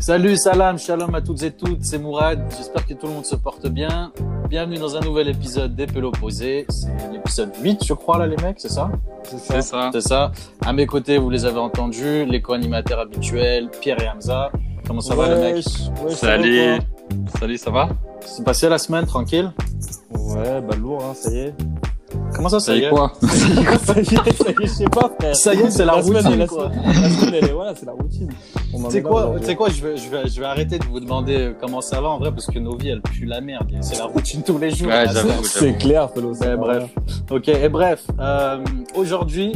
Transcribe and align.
Salut, 0.00 0.38
salam, 0.38 0.78
shalom 0.78 1.14
à 1.14 1.20
toutes 1.20 1.42
et 1.42 1.50
toutes, 1.50 1.84
c'est 1.84 1.98
Mourad. 1.98 2.42
J'espère 2.56 2.86
que 2.86 2.94
tout 2.94 3.06
le 3.06 3.12
monde 3.12 3.26
se 3.26 3.36
porte 3.36 3.68
bien. 3.68 4.12
Bienvenue 4.48 4.78
dans 4.78 4.96
un 4.96 5.00
nouvel 5.00 5.28
épisode 5.28 5.76
des 5.76 5.86
Pélos 5.86 6.12
Posés. 6.12 6.64
C'est 6.70 6.88
l'épisode 7.12 7.50
8, 7.62 7.84
je 7.84 7.92
crois, 7.92 8.16
là, 8.16 8.26
les 8.26 8.38
mecs, 8.38 8.58
c'est 8.58 8.70
ça? 8.70 8.90
C'est 9.24 9.60
ça. 9.60 9.90
C'est 9.92 10.00
ça. 10.00 10.32
À 10.64 10.72
mes 10.72 10.86
côtés, 10.86 11.18
vous 11.18 11.28
les 11.28 11.44
avez 11.44 11.58
entendus, 11.58 12.24
les 12.24 12.40
co-animateurs 12.40 12.98
habituels, 12.98 13.68
Pierre 13.82 14.02
et 14.02 14.08
Hamza. 14.08 14.50
Comment 14.86 15.02
ça 15.02 15.14
va, 15.14 15.34
les 15.34 15.52
mecs 15.52 15.66
ouais, 16.02 16.14
Salut. 16.14 16.80
Salut, 17.38 17.58
ça 17.58 17.70
va? 17.70 17.90
C'est 18.24 18.42
passé 18.42 18.70
la 18.70 18.78
semaine, 18.78 19.04
tranquille? 19.04 19.52
Ouais, 20.12 20.62
bah 20.62 20.76
lourd, 20.76 21.04
hein, 21.04 21.14
ça 21.14 21.30
y 21.30 21.40
est. 21.40 21.54
Comment 22.34 22.48
ça, 22.48 22.60
ça 22.60 22.66
Ça 22.72 22.76
y 22.76 22.80
y 22.80 22.84
est? 22.84 22.88
quoi? 22.90 23.12
Ça 23.20 23.28
y 23.36 23.62
est, 23.64 23.78
ça 23.78 23.94
y 24.00 24.00
est, 24.00 24.54
je 24.62 24.66
sais 24.66 24.84
pas, 24.84 25.10
frère. 25.18 25.36
Ça 25.36 25.54
y 25.54 25.60
est, 25.60 25.70
c'est 25.70 25.84
la 25.84 25.92
routine, 25.94 26.38
la 26.38 26.46
quoi. 26.46 26.70
semaine- 26.70 26.82
La 27.02 27.08
semaine, 27.10 27.34
elle 27.42 27.48
est, 27.48 27.52
voilà, 27.52 27.74
c'est 27.74 27.86
la 27.86 27.92
routine. 27.92 28.28
On 28.72 28.84
en 28.84 28.86
Tu 28.86 28.92
sais 28.92 28.98
est 28.98 29.02
là 29.02 29.08
quoi, 29.08 29.34
quoi 29.56 29.68
je, 29.68 29.82
vais, 29.82 29.96
je, 29.96 30.08
vais, 30.08 30.28
je 30.28 30.40
vais 30.40 30.46
arrêter 30.46 30.78
de 30.78 30.84
vous 30.84 31.00
demander 31.00 31.36
euh, 31.36 31.52
comment 31.60 31.80
ça 31.80 32.00
va 32.00 32.08
en 32.08 32.18
vrai 32.18 32.30
parce 32.30 32.46
que 32.46 32.58
nos 32.58 32.76
vies 32.76 32.90
elles 32.90 33.02
puent 33.02 33.26
la 33.26 33.40
merde. 33.40 33.70
C'est 33.80 33.98
la 33.98 34.04
routine 34.04 34.42
tous 34.42 34.58
les 34.58 34.70
jours. 34.70 34.88
Ouais, 34.88 35.04
c'est- 35.08 35.44
C'est 35.58 35.78
clair, 35.78 36.08
Felo. 36.14 36.32
c'est 36.34 36.46
Ouais, 36.48 36.56
pas 36.56 36.56
bref. 36.56 36.84
Ok, 37.30 37.48
et 37.48 37.68
bref, 37.68 38.04
euh, 38.18 38.58
aujourd'hui, 38.94 39.52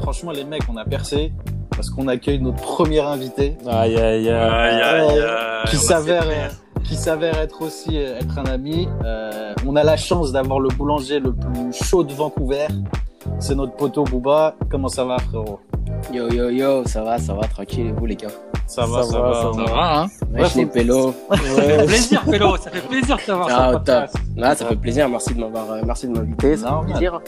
franchement 0.00 0.32
les 0.32 0.44
mecs 0.44 0.62
on 0.72 0.76
a 0.76 0.84
percé 0.84 1.32
parce 1.70 1.88
qu'on 1.90 2.08
accueille 2.08 2.40
notre 2.40 2.56
premier 2.62 3.00
invité. 3.00 3.56
Aïe, 3.66 3.96
aïe, 3.96 4.28
aïe. 4.28 4.28
Aïe, 4.28 4.82
aïe, 4.82 5.20
aïe. 5.20 5.70
qui 5.70 5.76
s'avère. 5.76 6.50
Qui 6.84 6.96
s'avère 6.96 7.38
être 7.38 7.62
aussi 7.62 7.96
être 7.96 8.38
un 8.38 8.44
ami. 8.44 8.88
Euh, 9.04 9.54
on 9.66 9.76
a 9.76 9.84
la 9.84 9.96
chance 9.96 10.32
d'avoir 10.32 10.60
le 10.60 10.68
boulanger 10.68 11.20
le 11.20 11.32
plus 11.32 11.72
chaud 11.72 12.04
de 12.04 12.12
Vancouver. 12.12 12.66
C'est 13.38 13.54
notre 13.54 13.74
poteau 13.74 14.04
Booba. 14.04 14.56
Comment 14.70 14.88
ça 14.88 15.04
va 15.04 15.18
frérot? 15.18 15.60
Yo 16.12 16.28
yo 16.30 16.50
yo, 16.50 16.84
ça 16.86 17.02
va, 17.02 17.18
ça 17.18 17.34
va, 17.34 17.42
tranquille 17.42 17.92
vous 17.96 18.06
les 18.06 18.16
gars? 18.16 18.28
Ça 18.70 18.86
va, 18.86 19.02
Ça 19.02 19.10
ça, 19.10 19.18
va, 19.20 19.28
va. 19.30 19.34
ça 19.34 19.52
Ça 19.66 19.72
va, 19.74 19.98
hein 20.02 20.06
Ouais, 20.32 20.42
Wesh 20.42 20.54
les 20.54 20.66
pélos. 20.66 21.12
Ça 21.30 21.36
fait 21.36 21.86
plaisir, 21.86 22.22
Pélo, 22.22 22.56
ça 22.56 22.70
fait 22.70 22.80
plaisir 22.86 23.16
de 23.16 23.22
t'avoir 23.22 23.48
Ah 23.50 23.72
top. 23.84 24.04
Ah, 24.40 24.54
ça 24.54 24.64
fait 24.66 24.76
plaisir, 24.76 25.08
merci 25.08 25.34
de 25.34 25.40
m'avoir, 25.40 25.68
euh, 25.72 25.80
merci 25.84 26.06
de 26.06 26.12
m'inviter, 26.16 26.56
ça 26.56 26.80
fait 26.86 26.92
plaisir. 26.92 27.20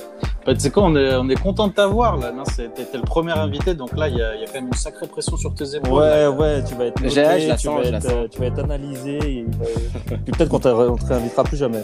Bah, 0.47 0.55
tu 0.55 0.61
sais 0.61 0.71
quoi, 0.71 0.85
on 0.85 0.95
est, 0.95 1.17
on 1.17 1.29
est 1.29 1.41
content 1.41 1.67
de 1.67 1.73
t'avoir 1.73 2.17
là. 2.17 2.31
T'es 2.57 2.69
le 2.95 3.01
premier 3.03 3.33
invité, 3.33 3.75
donc 3.75 3.97
là, 3.97 4.09
il 4.09 4.17
y 4.17 4.23
a, 4.23 4.35
il 4.37 4.41
y 4.41 4.45
a 4.45 4.47
quand 4.47 4.55
même 4.55 4.69
une 4.69 4.73
sacrée 4.75 5.09
pression 5.09 5.37
sur 5.37 5.53
tes 5.55 5.75
épaules. 5.77 5.93
Ouais, 5.99 6.23
là. 6.23 6.31
ouais, 6.31 6.63
tu 6.65 6.75
vas 6.77 6.85
être 6.87 7.01
J'ai- 7.09 7.23
noté, 7.25 7.41
je 7.41 7.49
la 7.49 7.57
tu, 7.57 7.67
sens, 7.67 7.77
vas 7.79 7.83
je 7.85 7.91
la 7.91 7.99
être, 7.99 8.05
sens. 8.05 8.13
euh, 8.13 8.29
tu 8.31 8.39
vas 8.39 8.47
être 8.47 8.59
analysé. 8.61 9.17
et 9.17 9.47
va- 9.49 10.17
Puis 10.25 10.33
peut-être 10.33 10.49
qu'on 10.49 10.61
te 10.61 10.69
réinvitera 10.69 11.43
plus 11.45 11.57
jamais. 11.57 11.83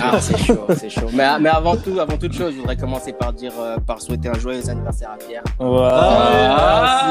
Ah 0.00 0.20
c'est 0.20 0.38
chaud, 0.38 0.60
c'est 0.76 0.90
chaud. 0.90 1.06
Mais, 1.12 1.26
mais 1.40 1.48
avant 1.48 1.74
tout, 1.76 1.98
avant 1.98 2.16
toute 2.16 2.32
chose, 2.34 2.52
je 2.54 2.60
voudrais 2.60 2.76
commencer 2.76 3.12
par 3.12 3.32
dire, 3.32 3.52
euh, 3.60 3.78
par 3.84 4.00
souhaiter 4.00 4.28
un 4.28 4.38
joyeux 4.38 4.68
anniversaire 4.70 5.10
à 5.14 5.16
Pierre. 5.18 5.42
Ah, 5.60 7.06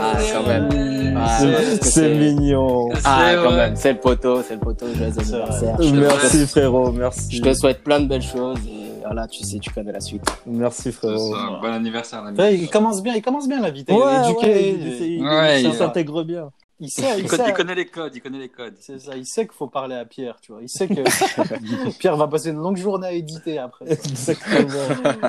Ah, 0.00 0.14
quand 0.32 0.47
même. 0.48 1.14
Ah, 1.16 1.38
C'est- 1.40 1.78
que 1.80 1.86
C'est 1.86 2.14
mignon. 2.14 2.88
Ah 3.04 3.26
C'est 3.30 3.36
quand 3.36 3.52
même, 3.52 3.76
c'est 3.76 3.92
le 3.92 3.98
poteau, 3.98 4.42
c'est 4.42 4.54
le 4.54 4.60
poteau, 4.60 4.86
joyeux 4.94 5.12
anniversaire. 5.18 5.76
Je 5.80 5.88
te 5.90 5.94
Merci, 5.96 6.46
frérot, 6.46 6.92
merci. 6.92 7.36
Je 7.36 7.42
te 7.42 7.52
souhaite 7.54 7.82
plein 7.84 8.00
de 8.00 8.06
belles 8.06 8.22
choses 8.22 8.58
et 8.66 8.88
voilà, 9.04 9.26
tu 9.26 9.42
sais, 9.44 9.58
tu 9.58 9.70
connais 9.70 9.92
la 9.92 10.00
suite. 10.00 10.22
Merci, 10.46 10.92
frérot. 10.92 11.34
ça, 11.34 11.58
Bon 11.62 11.72
anniversaire, 11.72 12.22
l'ami. 12.24 12.38
Ouais, 12.38 12.54
il 12.56 12.68
commence 12.70 13.02
bien, 13.02 13.14
il 13.14 13.22
commence 13.22 13.48
bien 13.48 13.60
l'invité. 13.60 13.92
Ouais, 13.92 14.00
il 14.00 14.04
est 14.04 14.10
ouais, 14.10 14.30
éduqué. 14.30 14.70
il, 15.06 15.12
il- 15.18 15.24
Ouais, 15.26 15.72
s'intègre 15.72 16.22
bien. 16.24 16.50
il 16.80 16.90
sait, 16.90 17.02
Il 17.18 17.24
il 17.24 17.28
connaît, 17.28 17.44
sait. 17.44 17.50
il 17.50 17.54
connaît 17.54 17.74
les 17.74 17.86
codes, 17.86 18.12
il 18.14 18.20
connaît 18.20 18.38
les 18.38 18.48
codes. 18.48 18.74
C'est 18.80 19.00
ça, 19.00 19.16
il 19.16 19.26
sait 19.26 19.46
qu'il 19.46 19.54
faut 19.56 19.66
parler 19.66 19.96
à 19.96 20.04
Pierre, 20.04 20.36
tu 20.42 20.52
vois. 20.52 20.60
Il 20.62 20.68
sait 20.68 20.86
que 20.86 20.94
Pierre 21.98 22.16
va 22.16 22.28
passer 22.28 22.50
une 22.50 22.58
longue 22.58 22.76
journée 22.76 23.06
à 23.08 23.12
éditer 23.12 23.58
après. 23.58 23.86
Exactement. 23.90 24.68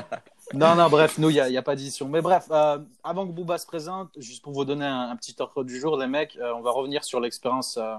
Non, 0.54 0.76
non, 0.76 0.90
bref, 0.90 1.18
nous, 1.20 1.30
il 1.30 1.34
n'y 1.34 1.40
a, 1.40 1.50
y 1.50 1.58
a 1.58 1.62
pas 1.62 1.76
d'édition. 1.76 2.08
Mais 2.10 2.22
bref, 2.22 2.46
euh, 2.52 2.80
avant 3.04 3.28
que 3.28 3.32
Booba 3.32 3.58
se 3.58 3.68
présente, 3.68 4.10
juste 4.18 4.42
pour 4.44 4.54
vous 4.54 4.66
donner 4.66 4.86
un, 4.86 5.10
un 5.12 5.16
petit 5.16 5.36
ordre 5.40 5.64
du 5.64 5.80
jour, 5.80 5.96
les 5.98 6.08
mecs, 6.08 6.38
euh, 6.38 6.54
on 6.56 6.62
va 6.62 6.72
revenir 6.72 7.04
sur 7.04 7.20
l'expérience 7.20 7.78
euh, 7.78 7.98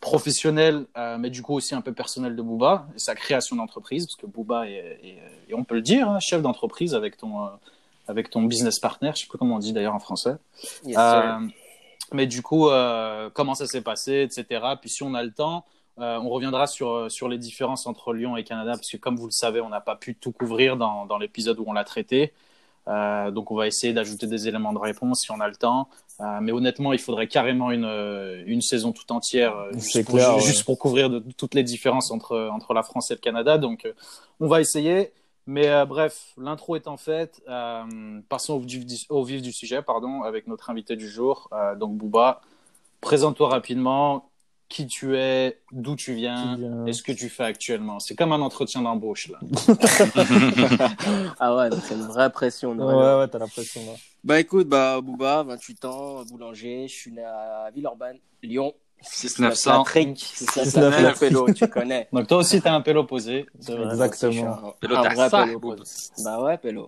professionnelle, 0.00 0.86
mais 1.18 1.30
du 1.30 1.40
coup 1.42 1.54
aussi 1.54 1.74
un 1.74 1.80
peu 1.80 1.92
personnelle 1.92 2.36
de 2.36 2.42
Booba 2.42 2.86
et 2.94 2.98
sa 2.98 3.14
création 3.14 3.56
d'entreprise, 3.56 4.06
parce 4.06 4.16
que 4.16 4.26
Booba 4.26 4.68
est, 4.68 4.98
est- 5.02 5.18
et 5.48 5.54
on 5.54 5.64
peut 5.64 5.74
le 5.76 5.82
dire, 5.82 6.08
hein, 6.10 6.18
chef 6.20 6.42
d'entreprise 6.42 6.94
avec 6.94 7.16
ton, 7.16 7.48
avec 8.06 8.28
ton 8.30 8.42
business 8.42 8.78
partner, 8.80 9.12
je 9.14 9.20
sais 9.22 9.26
plus 9.26 9.38
comment 9.38 9.56
on 9.56 9.60
dit 9.60 9.72
d'ailleurs 9.72 9.94
en 9.94 9.98
français. 10.00 10.36
Yes, 10.84 10.96
mais 12.12 12.26
du 12.26 12.42
coup, 12.42 12.68
comment 13.32 13.54
ça 13.54 13.66
s'est 13.66 13.80
passé, 13.80 14.22
etc. 14.30 14.62
Puis 14.80 14.90
si 14.90 15.02
on 15.02 15.14
a 15.14 15.22
le 15.22 15.32
temps, 15.32 15.64
euh, 15.98 16.18
on 16.18 16.28
reviendra 16.28 16.66
sur, 16.66 16.90
euh, 16.90 17.08
sur 17.08 17.28
les 17.28 17.38
différences 17.38 17.86
entre 17.86 18.12
Lyon 18.12 18.36
et 18.36 18.44
Canada, 18.44 18.72
parce 18.72 18.90
que 18.90 18.96
comme 18.96 19.16
vous 19.16 19.26
le 19.26 19.32
savez, 19.32 19.60
on 19.60 19.68
n'a 19.68 19.80
pas 19.80 19.96
pu 19.96 20.14
tout 20.14 20.32
couvrir 20.32 20.76
dans, 20.76 21.06
dans 21.06 21.18
l'épisode 21.18 21.58
où 21.58 21.64
on 21.66 21.72
l'a 21.72 21.84
traité. 21.84 22.32
Euh, 22.86 23.30
donc 23.30 23.50
on 23.50 23.54
va 23.54 23.66
essayer 23.66 23.92
d'ajouter 23.92 24.26
des 24.26 24.46
éléments 24.46 24.72
de 24.72 24.78
réponse 24.78 25.20
si 25.20 25.30
on 25.30 25.40
a 25.40 25.48
le 25.48 25.56
temps. 25.56 25.88
Euh, 26.20 26.38
mais 26.40 26.52
honnêtement, 26.52 26.92
il 26.92 26.98
faudrait 26.98 27.28
carrément 27.28 27.70
une, 27.70 27.90
une 28.46 28.60
saison 28.60 28.92
tout 28.92 29.10
entière 29.12 29.54
juste, 29.72 30.04
pour, 30.04 30.14
clair, 30.14 30.30
ju- 30.30 30.36
ouais. 30.36 30.42
juste 30.42 30.64
pour 30.64 30.78
couvrir 30.78 31.10
de, 31.10 31.22
toutes 31.36 31.54
les 31.54 31.62
différences 31.62 32.10
entre, 32.10 32.50
entre 32.52 32.74
la 32.74 32.82
France 32.82 33.10
et 33.10 33.14
le 33.14 33.20
Canada. 33.20 33.58
Donc 33.58 33.90
on 34.40 34.48
va 34.48 34.60
essayer. 34.60 35.12
Mais 35.46 35.68
euh, 35.68 35.84
bref, 35.84 36.32
l'intro 36.38 36.74
étant 36.74 36.96
faite, 36.96 37.42
euh, 37.48 38.20
passons 38.30 38.54
au 38.54 38.60
vif, 38.60 38.86
du, 38.86 38.96
au 39.10 39.24
vif 39.24 39.42
du 39.42 39.52
sujet, 39.52 39.82
pardon, 39.82 40.22
avec 40.22 40.46
notre 40.46 40.70
invité 40.70 40.96
du 40.96 41.08
jour, 41.08 41.50
euh, 41.52 41.74
donc 41.74 41.96
Booba. 41.98 42.40
Présente-toi 43.02 43.50
rapidement, 43.50 44.30
qui 44.74 44.88
tu 44.88 45.16
es, 45.16 45.60
d'où 45.70 45.94
tu 45.94 46.14
viens, 46.14 46.56
vient. 46.56 46.84
et 46.84 46.92
ce 46.92 47.04
que 47.04 47.12
tu 47.12 47.28
fais 47.28 47.44
actuellement. 47.44 48.00
C'est 48.00 48.16
comme 48.16 48.32
un 48.32 48.40
entretien 48.40 48.82
d'embauche 48.82 49.28
là. 49.30 49.38
Ah 51.38 51.54
ouais, 51.54 51.68
c'est 51.84 51.94
une 51.94 52.02
vraie 52.06 52.30
pression. 52.30 52.70
Ouais, 52.70 52.76
Noël. 52.76 53.18
ouais, 53.20 53.28
t'as 53.28 53.38
l'impression 53.38 53.80
là. 53.86 53.92
Bah 54.24 54.40
écoute, 54.40 54.66
bah 54.68 55.00
Booba, 55.00 55.44
28 55.44 55.84
ans, 55.84 56.24
boulanger, 56.24 56.88
je 56.88 56.92
suis 56.94 57.12
né 57.12 57.22
à 57.22 57.70
Villeurbanne, 57.72 58.18
Lyon. 58.42 58.72
6900. 59.02 59.84
Trick, 59.84 60.18
6900. 60.18 60.64
6900 60.64 61.20
pélo, 61.20 61.52
tu 61.52 61.68
connais. 61.68 62.08
Donc 62.12 62.26
toi 62.26 62.38
aussi, 62.38 62.60
tu 62.60 62.66
as 62.66 62.74
un 62.74 62.80
pélo 62.80 63.04
posé. 63.04 63.46
c'est 63.60 63.76
vrai. 63.76 63.84
Exactement. 63.92 64.48
Un- 64.48 64.74
Pélo, 64.80 64.96
un 64.96 65.02
t'as 65.02 65.14
vrai 65.14 65.28
ça, 65.28 65.44
pélo. 65.44 65.76
Bah 66.24 66.42
ouais, 66.42 66.58
pélo. 66.58 66.86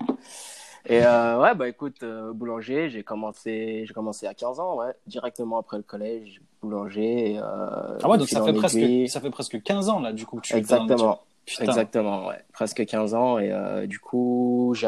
Et 0.89 1.05
euh, 1.05 1.41
ouais, 1.41 1.55
bah 1.55 1.69
écoute, 1.69 2.03
euh, 2.03 2.33
boulanger, 2.33 2.91
j'ai 2.91 3.03
commencé, 3.03 3.85
j'ai 3.87 3.95
commencé 3.95 4.27
à 4.27 4.35
15 4.35 4.61
ans, 4.61 4.77
ouais, 4.77 4.93
directement 5.07 5.59
après 5.59 5.79
le 5.79 5.83
collège, 5.83 6.41
boulanger. 6.63 7.33
Et, 7.33 7.39
euh, 7.39 7.43
Ah 8.03 8.09
ouais, 8.09 8.19
donc 8.19 8.29
ça 8.29 8.45
fait, 8.45 8.53
presque, 8.53 8.79
ça 9.09 9.21
fait 9.21 9.31
presque 9.31 9.61
15 9.63 9.89
ans 9.89 10.01
là, 10.01 10.13
du 10.13 10.27
coup, 10.27 10.37
que 10.37 10.47
tu 10.47 10.55
Exactement. 10.55 11.23
Putain. 11.45 11.65
Exactement, 11.65 12.27
ouais. 12.27 12.45
Presque 12.53 12.85
15 12.85 13.15
ans. 13.15 13.39
Et 13.39 13.87
du 13.87 13.99
coup, 14.01 14.73
j'ai. 14.77 14.87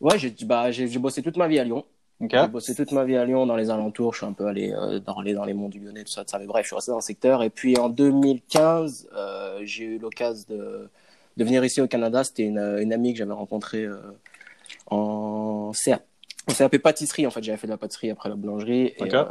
Ouais, 0.00 0.18
j'ai 0.18 0.34
bah, 0.44 0.70
bossé 0.98 1.22
toute 1.22 1.36
ma 1.36 1.48
vie 1.48 1.58
à 1.58 1.64
Lyon. 1.64 1.84
J'ai 2.28 2.48
bossé 2.48 2.74
toute 2.74 2.92
ma 2.92 3.04
vie 3.04 3.16
à 3.16 3.24
Lyon, 3.24 3.46
dans 3.46 3.56
les 3.56 3.70
alentours. 3.70 4.12
Je 4.12 4.18
suis 4.18 4.26
un 4.26 4.32
peu 4.32 4.46
allé 4.46 4.74
dans, 5.06 5.20
les, 5.20 5.34
dans 5.34 5.44
les 5.44 5.54
monts 5.54 5.68
du 5.68 5.80
Lyonnais, 5.80 6.04
tout 6.04 6.12
ça, 6.12 6.24
tout 6.24 6.30
ça. 6.30 6.38
Mais 6.38 6.46
bref, 6.46 6.64
je 6.64 6.68
suis 6.68 6.76
resté 6.76 6.90
dans 6.90 6.98
le 6.98 7.02
secteur. 7.02 7.42
Et 7.42 7.50
puis 7.50 7.78
en 7.78 7.88
2015, 7.88 9.08
euh, 9.14 9.60
j'ai 9.64 9.84
eu 9.84 9.98
l'occasion 9.98 10.44
de, 10.50 10.90
de 11.36 11.44
venir 11.44 11.64
ici 11.64 11.80
au 11.80 11.86
Canada. 11.86 12.24
C'était 12.24 12.44
une, 12.44 12.58
une 12.58 12.92
amie 12.92 13.12
que 13.12 13.18
j'avais 13.18 13.32
rencontrée 13.32 13.84
euh, 13.84 13.96
en 14.86 15.72
CAP. 15.84 16.02
En 16.48 16.54
CAP 16.54 16.78
pâtisserie, 16.78 17.26
en 17.26 17.30
fait. 17.30 17.42
J'avais 17.42 17.58
fait 17.58 17.66
de 17.66 17.72
la 17.72 17.76
pâtisserie 17.78 18.10
après 18.10 18.28
la 18.28 18.34
boulangerie. 18.34 18.94
Et 18.96 19.14
euh, 19.14 19.24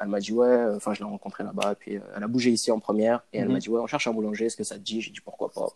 elle 0.00 0.08
m'a 0.08 0.20
dit, 0.20 0.32
ouais, 0.32 0.64
enfin, 0.76 0.92
je 0.94 1.00
l'ai 1.00 1.04
rencontrée 1.08 1.44
là-bas. 1.44 1.74
Puis 1.78 1.96
euh, 1.96 2.00
elle 2.16 2.22
a 2.24 2.28
bougé 2.28 2.50
ici 2.50 2.70
en 2.70 2.78
première. 2.80 3.22
Et 3.32 3.38
elle 3.38 3.46
Mhm. 3.46 3.52
m'a 3.54 3.58
dit, 3.58 3.68
ouais, 3.70 3.80
on 3.80 3.86
cherche 3.86 4.06
un 4.06 4.12
boulanger. 4.12 4.46
Est-ce 4.46 4.56
que 4.56 4.64
ça 4.64 4.74
te 4.76 4.80
dit? 4.80 5.00
J'ai 5.00 5.10
dit, 5.10 5.20
pourquoi 5.20 5.50
pas. 5.50 5.68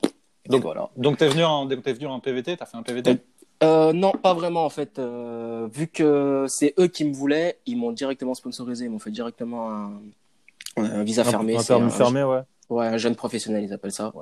Et 0.45 0.49
Donc- 0.49 0.63
voilà. 0.63 0.89
Donc 0.97 1.19
t'es 1.19 1.29
venu, 1.29 1.45
en, 1.45 1.67
t'es 1.69 1.93
venu 1.93 2.07
en 2.07 2.19
PVT, 2.21 2.57
t'as 2.57 2.67
fait 2.67 2.77
un 2.77 2.83
PVT 2.83 3.19
Euh, 3.63 3.93
non, 3.93 4.11
pas 4.11 4.35
vraiment 4.35 4.65
en 4.65 4.71
fait. 4.71 4.99
Euh, 4.99 5.69
vu 5.73 5.87
que 5.87 6.47
c'est 6.49 6.75
eux 6.81 6.89
qui 6.89 7.05
me 7.05 7.13
voulaient, 7.15 7.59
ils 7.65 7.77
m'ont 7.77 7.93
directement 7.93 8.35
sponsorisé. 8.35 8.87
Ils 8.87 8.91
m'ont 8.91 8.99
fait 8.99 9.13
directement 9.13 9.71
un, 9.73 9.93
un 10.79 11.05
visa 11.05 11.23
fermé. 11.23 11.57
Un 11.57 11.63
permis 11.63 11.87
un- 11.87 11.91
fermé, 11.91 12.25
ouais. 12.25 12.41
Ouais, 12.71 12.87
un 12.87 12.97
jeune 12.97 13.15
professionnel, 13.15 13.63
ils 13.63 13.73
appellent 13.73 13.93
ça. 13.93 14.13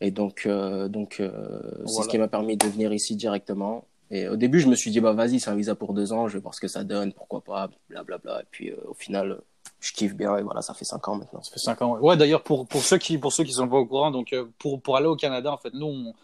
Et 0.00 0.10
donc, 0.10 0.44
euh, 0.46 0.88
donc 0.88 1.20
euh, 1.20 1.60
c'est 1.86 2.02
ce 2.02 2.08
qui 2.08 2.18
m'a 2.18 2.28
permis 2.28 2.56
de 2.56 2.66
venir 2.66 2.92
ici 2.92 3.16
directement. 3.16 3.84
Et 4.10 4.28
au 4.28 4.36
début, 4.36 4.58
je 4.60 4.66
me 4.66 4.74
suis 4.74 4.90
dit, 4.90 5.00
bah 5.00 5.12
vas-y, 5.12 5.38
c'est 5.38 5.50
un 5.50 5.54
visa 5.54 5.74
pour 5.74 5.94
deux 5.94 6.12
ans, 6.12 6.26
je 6.26 6.34
vais 6.34 6.40
voir 6.42 6.54
ce 6.54 6.60
que 6.60 6.68
ça 6.68 6.82
donne, 6.84 7.12
pourquoi 7.12 7.42
pas, 7.42 7.70
blablabla. 7.88 8.40
Et 8.40 8.46
puis 8.50 8.70
euh, 8.70 8.76
au 8.88 8.94
final, 8.94 9.40
je 9.78 9.92
kiffe 9.92 10.14
bien 10.14 10.36
et 10.36 10.42
voilà, 10.42 10.62
ça 10.62 10.74
fait 10.74 10.84
cinq 10.84 11.06
ans 11.08 11.16
maintenant. 11.16 11.42
Ça 11.42 11.52
fait 11.52 11.60
5 11.60 11.80
ans. 11.82 11.94
Ouais, 11.94 12.00
Ouais, 12.00 12.16
d'ailleurs, 12.16 12.42
pour, 12.42 12.66
pour, 12.66 12.82
ceux 12.82 12.98
qui, 12.98 13.18
pour 13.18 13.32
ceux 13.32 13.44
qui 13.44 13.52
sont 13.52 13.68
pas 13.68 13.76
au 13.76 13.86
courant, 13.86 14.10
donc 14.10 14.34
pour, 14.58 14.80
pour 14.80 14.96
aller 14.96 15.06
au 15.06 15.16
Canada, 15.16 15.52
en 15.52 15.58
fait, 15.58 15.72
nous, 15.74 15.86
on- 15.86 16.14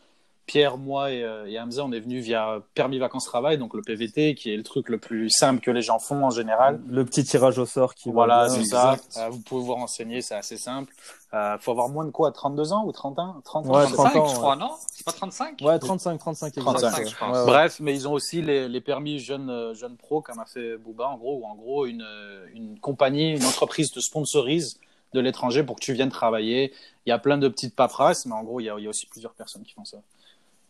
Pierre, 0.46 0.78
moi 0.78 1.10
et, 1.10 1.25
euh, 1.25 1.46
et 1.46 1.58
Hamza, 1.58 1.84
on 1.84 1.90
est 1.90 1.98
venus 1.98 2.25
via 2.25 2.60
permis 2.75 2.98
vacances-travail, 2.98 3.58
donc 3.58 3.75
le 3.75 3.82
PVT, 3.82 4.37
qui 4.37 4.52
est 4.52 4.56
le 4.56 4.62
truc 4.62 4.88
le 4.88 4.98
plus 4.98 5.28
simple 5.28 5.60
que 5.60 5.72
les 5.72 5.82
gens 5.82 5.98
font 5.98 6.25
en 6.25 6.31
général. 6.31 6.81
Le 6.88 7.04
petit 7.04 7.25
tirage 7.25 7.58
au 7.58 7.66
sort 7.66 7.94
qui 7.94 8.10
Voilà, 8.10 8.48
c'est 8.48 8.64
ça. 8.64 8.96
Euh, 9.16 9.28
vous 9.28 9.40
pouvez 9.40 9.64
vous 9.64 9.75
renseigner, 9.75 10.22
c'est 10.22 10.37
assez 10.37 10.56
simple. 10.56 10.93
Euh, 11.34 11.58
faut 11.58 11.72
avoir 11.72 11.88
moins 11.88 12.04
de 12.04 12.10
quoi 12.10 12.31
32 12.31 12.72
ans 12.72 12.84
ou 12.87 12.93
30 12.93 13.19
ans 13.19 13.40
30 13.44 13.66
ans 13.66 13.70
Ouais, 13.70 13.84
35, 13.84 14.10
30 14.10 14.16
ans, 14.16 14.28
je 14.28 14.34
crois, 14.37 14.56
non? 14.56 14.70
C'est 14.93 15.04
pas 15.04 15.12
35 15.12 15.58
Ouais, 15.62 15.78
35, 15.81 16.19
35, 16.19 16.46
exact. 16.46 16.62
35, 16.62 16.98
ouais. 16.98 17.06
je 17.10 17.16
pense. 17.16 17.32
Ouais, 17.32 17.40
ouais. 17.40 17.46
Bref, 17.46 17.81
mais 17.81 17.93
ils 17.94 18.06
ont 18.06 18.12
aussi 18.12 18.40
les, 18.40 18.69
les 18.69 18.81
permis 18.81 19.19
jeunes 19.19 19.75
jeunes 19.75 19.96
pro, 19.96 20.20
comme 20.20 20.38
a 20.38 20.46
fait 20.46 20.76
Booba, 20.78 21.08
en 21.08 21.16
gros, 21.16 21.40
où 21.40 21.44
en 21.44 21.56
gros, 21.56 21.87
une, 21.87 22.06
une 22.54 22.78
compagnie, 22.78 23.32
une 23.37 23.44
entreprise 23.44 23.90
te 23.90 23.98
sponsorise 23.98 24.78
de 25.12 25.20
l'étranger 25.20 25.64
pour 25.64 25.76
que 25.76 25.81
tu 25.81 25.93
viennes 25.93 26.10
travailler. 26.10 26.72
Il 27.04 27.10
y 27.10 27.12
a 27.12 27.19
plein 27.19 27.38
de 27.38 27.48
petites 27.48 27.75
paperasses, 27.75 28.26
mais 28.26 28.34
en 28.34 28.44
gros, 28.44 28.60
il 28.60 28.64
y 28.64 28.70
a, 28.70 28.76
il 28.78 28.84
y 28.84 28.87
a 28.87 28.90
aussi 28.90 29.06
plusieurs 29.06 29.32
personnes 29.34 29.62
qui 29.62 29.72
font 29.72 29.84
ça. 29.84 29.98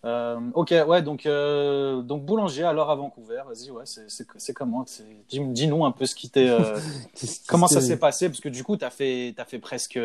Euh, 0.07 0.39
ok, 0.55 0.73
ouais, 0.87 1.03
donc, 1.03 1.27
euh, 1.27 2.01
donc 2.01 2.25
boulanger 2.25 2.63
alors 2.63 2.91
à 2.91 2.95
Vancouver, 2.95 3.43
vas-y, 3.47 3.71
ouais, 3.73 3.83
c'est- 3.87 4.53
comment 4.55 4.85
dis- 5.29 5.41
Dis-nous 5.41 5.85
un 5.85 5.91
peu 5.91 6.07
ce 6.07 6.15
qui 6.15 6.31
t'est. 6.31 6.49
euh, 6.49 6.79
comment 7.49 7.67
ça 7.67 7.81
s'est 7.81 7.99
passé 7.99 8.29
Parce 8.29 8.41
que 8.41 8.49
du 8.49 8.63
coup, 8.63 8.77
tu 8.77 8.85
as 8.85 8.91
fait, 8.91 9.35
t'as 9.37 9.45
fait, 9.45 9.59
presque, 9.59 9.99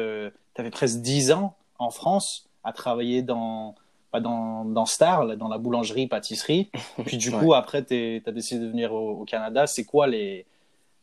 t'as 0.55 0.63
fait 0.63 0.71
presque 0.71 0.97
10 1.01 1.31
ans 1.31 1.55
en 1.77 1.91
France 1.91 2.47
à 2.63 2.73
travailler 2.73 3.21
dans, 3.21 3.75
pas 4.11 4.19
dans, 4.19 4.65
dans 4.65 4.85
Star, 4.87 5.23
là, 5.25 5.35
dans 5.35 5.47
la 5.47 5.57
boulangerie, 5.59 6.07
pâtisserie. 6.07 6.71
Puis 7.05 7.17
du 7.17 7.31
coup, 7.31 7.53
après, 7.53 7.83
tu 7.85 8.23
as 8.25 8.31
décidé 8.31 8.65
de 8.65 8.69
venir 8.69 8.93
au, 8.93 9.21
au 9.21 9.25
Canada. 9.25 9.67
C'est 9.67 9.83
quoi 9.85 10.07
les, 10.07 10.45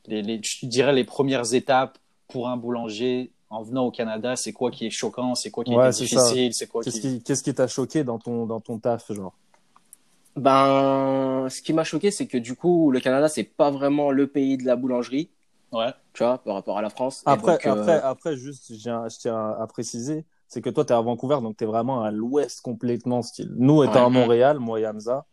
les, 0.07 0.23
les, 0.23 0.41
tu 0.41 0.67
dirais 0.67 0.93
les 0.93 1.05
premières 1.05 1.55
étapes 1.55 1.99
pour 2.29 2.49
un 2.49 2.57
boulanger 2.57 3.31
en 3.51 3.63
venant 3.63 3.85
au 3.87 3.91
Canada 3.91 4.37
C'est 4.37 4.53
quoi 4.53 4.71
qui 4.71 4.87
est 4.87 4.91
choquant 4.91 5.35
C'est 5.35 5.51
quoi 5.51 5.65
qui 5.65 5.75
Ouais, 5.75 5.89
est 5.89 5.91
difficile 5.91 6.53
C'est 6.55 6.67
quoi 6.67 6.83
Qu'est-ce 6.83 7.01
qui... 7.01 7.19
qui 7.19 7.23
qu'est-ce 7.23 7.43
qui 7.43 7.55
t'a 7.55 7.67
choqué 7.67 8.05
dans 8.05 8.19
ton, 8.19 8.47
dans 8.47 8.61
ton 8.61 8.79
taf, 8.79 9.13
genre? 9.13 9.35
Ben, 10.37 11.49
ce 11.51 11.61
qui 11.63 11.73
m'a 11.73 11.83
choqué, 11.85 12.11
c'est 12.11 12.27
que 12.27 12.39
du 12.39 12.55
coup, 12.55 12.91
le 12.91 13.01
Canada, 13.01 13.29
c'est 13.29 13.43
pas 13.45 13.71
vraiment 13.71 14.11
le 14.13 14.29
pays 14.29 14.57
de 14.57 14.65
la 14.65 14.77
boulangerie, 14.77 15.31
Ouais. 15.73 15.93
tu 16.15 16.23
vois, 16.23 16.39
par 16.39 16.55
rapport 16.55 16.79
à 16.79 16.83
la 16.83 16.91
France. 16.91 17.23
Après, 17.27 17.53
donc, 17.55 17.67
euh, 17.67 17.73
après, 17.73 18.01
après, 18.01 18.37
juste, 18.37 18.73
je 18.73 19.19
tiens 19.19 19.35
à, 19.37 19.63
à 19.63 19.67
préciser, 19.67 20.25
c'est 20.47 20.61
que 20.63 20.71
toi, 20.71 20.85
tu 20.85 20.93
es 20.93 20.97
à 20.97 21.01
Vancouver, 21.01 21.39
donc 21.43 21.57
tu 21.57 21.65
es 21.65 21.67
vraiment 21.67 22.03
à 22.05 22.11
l'ouest 22.13 22.61
complètement 22.61 23.23
style. 23.23 23.53
Nous, 23.57 23.83
étant 23.83 23.93
Ouais. 23.95 24.07
à 24.07 24.09
Montréal, 24.09 24.59
moi 24.61 24.79
et 24.81 24.87
Hamza, 24.87 25.27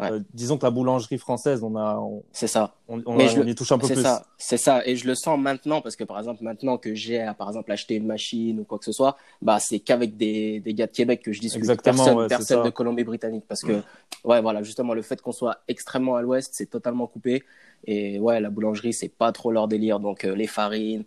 Ouais. 0.00 0.12
euh, 0.12 0.20
disons 0.32 0.58
que 0.58 0.64
la 0.64 0.70
boulangerie 0.70 1.18
française, 1.18 1.64
on, 1.64 1.74
a, 1.74 1.96
on, 1.96 2.22
c'est 2.30 2.46
ça. 2.46 2.74
on, 2.88 3.02
on- 3.04 3.16
Mais 3.16 3.24
on 3.24 3.28
je 3.28 3.40
le- 3.40 3.48
y 3.48 3.54
touche 3.56 3.72
un 3.72 3.78
peu 3.78 3.88
C'est 3.88 3.94
plus. 3.94 4.02
ça, 4.04 4.26
c'est 4.38 4.56
ça. 4.56 4.86
Et 4.86 4.94
je 4.94 5.08
le 5.08 5.16
sens 5.16 5.36
maintenant 5.40 5.80
parce 5.80 5.96
que 5.96 6.04
par 6.04 6.18
exemple 6.18 6.44
maintenant 6.44 6.78
que 6.78 6.94
j'ai 6.94 7.20
à, 7.20 7.34
par 7.34 7.48
exemple 7.48 7.72
acheté 7.72 7.96
une 7.96 8.06
machine 8.06 8.60
ou 8.60 8.64
quoi 8.64 8.78
que 8.78 8.84
ce 8.84 8.92
soit, 8.92 9.16
bah 9.42 9.58
c'est 9.58 9.80
qu'avec 9.80 10.16
des, 10.16 10.60
des 10.60 10.72
gars 10.72 10.86
de 10.86 10.92
Québec 10.92 11.20
que 11.24 11.32
je 11.32 11.40
discute. 11.40 11.58
Exactement, 11.58 11.96
personne, 12.04 12.16
ouais, 12.16 12.28
personne 12.28 12.62
de 12.62 12.70
Colombie-Britannique 12.70 13.44
parce 13.48 13.62
que 13.62 13.82
ouais 14.24 14.40
voilà 14.40 14.62
justement 14.62 14.94
le 14.94 15.02
fait 15.02 15.20
qu'on 15.20 15.32
soit 15.32 15.58
extrêmement 15.66 16.14
à 16.14 16.22
l'ouest 16.22 16.50
c'est 16.54 16.66
totalement 16.70 17.06
coupé 17.08 17.42
et 17.84 18.20
ouais 18.20 18.40
la 18.40 18.50
boulangerie 18.50 18.92
c'est 18.92 19.08
pas 19.08 19.32
trop 19.32 19.50
leur 19.50 19.66
délire 19.66 19.98
donc 20.00 20.24
euh, 20.24 20.34
les 20.36 20.46
farines, 20.46 21.04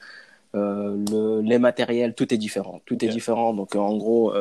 euh, 0.56 0.98
le, 1.12 1.42
les 1.42 1.60
matériels 1.60 2.14
tout 2.14 2.34
est 2.34 2.38
différent, 2.38 2.82
tout 2.86 3.04
est 3.06 3.08
différent 3.08 3.54
donc 3.54 3.76
en 3.76 3.96
gros 3.96 4.34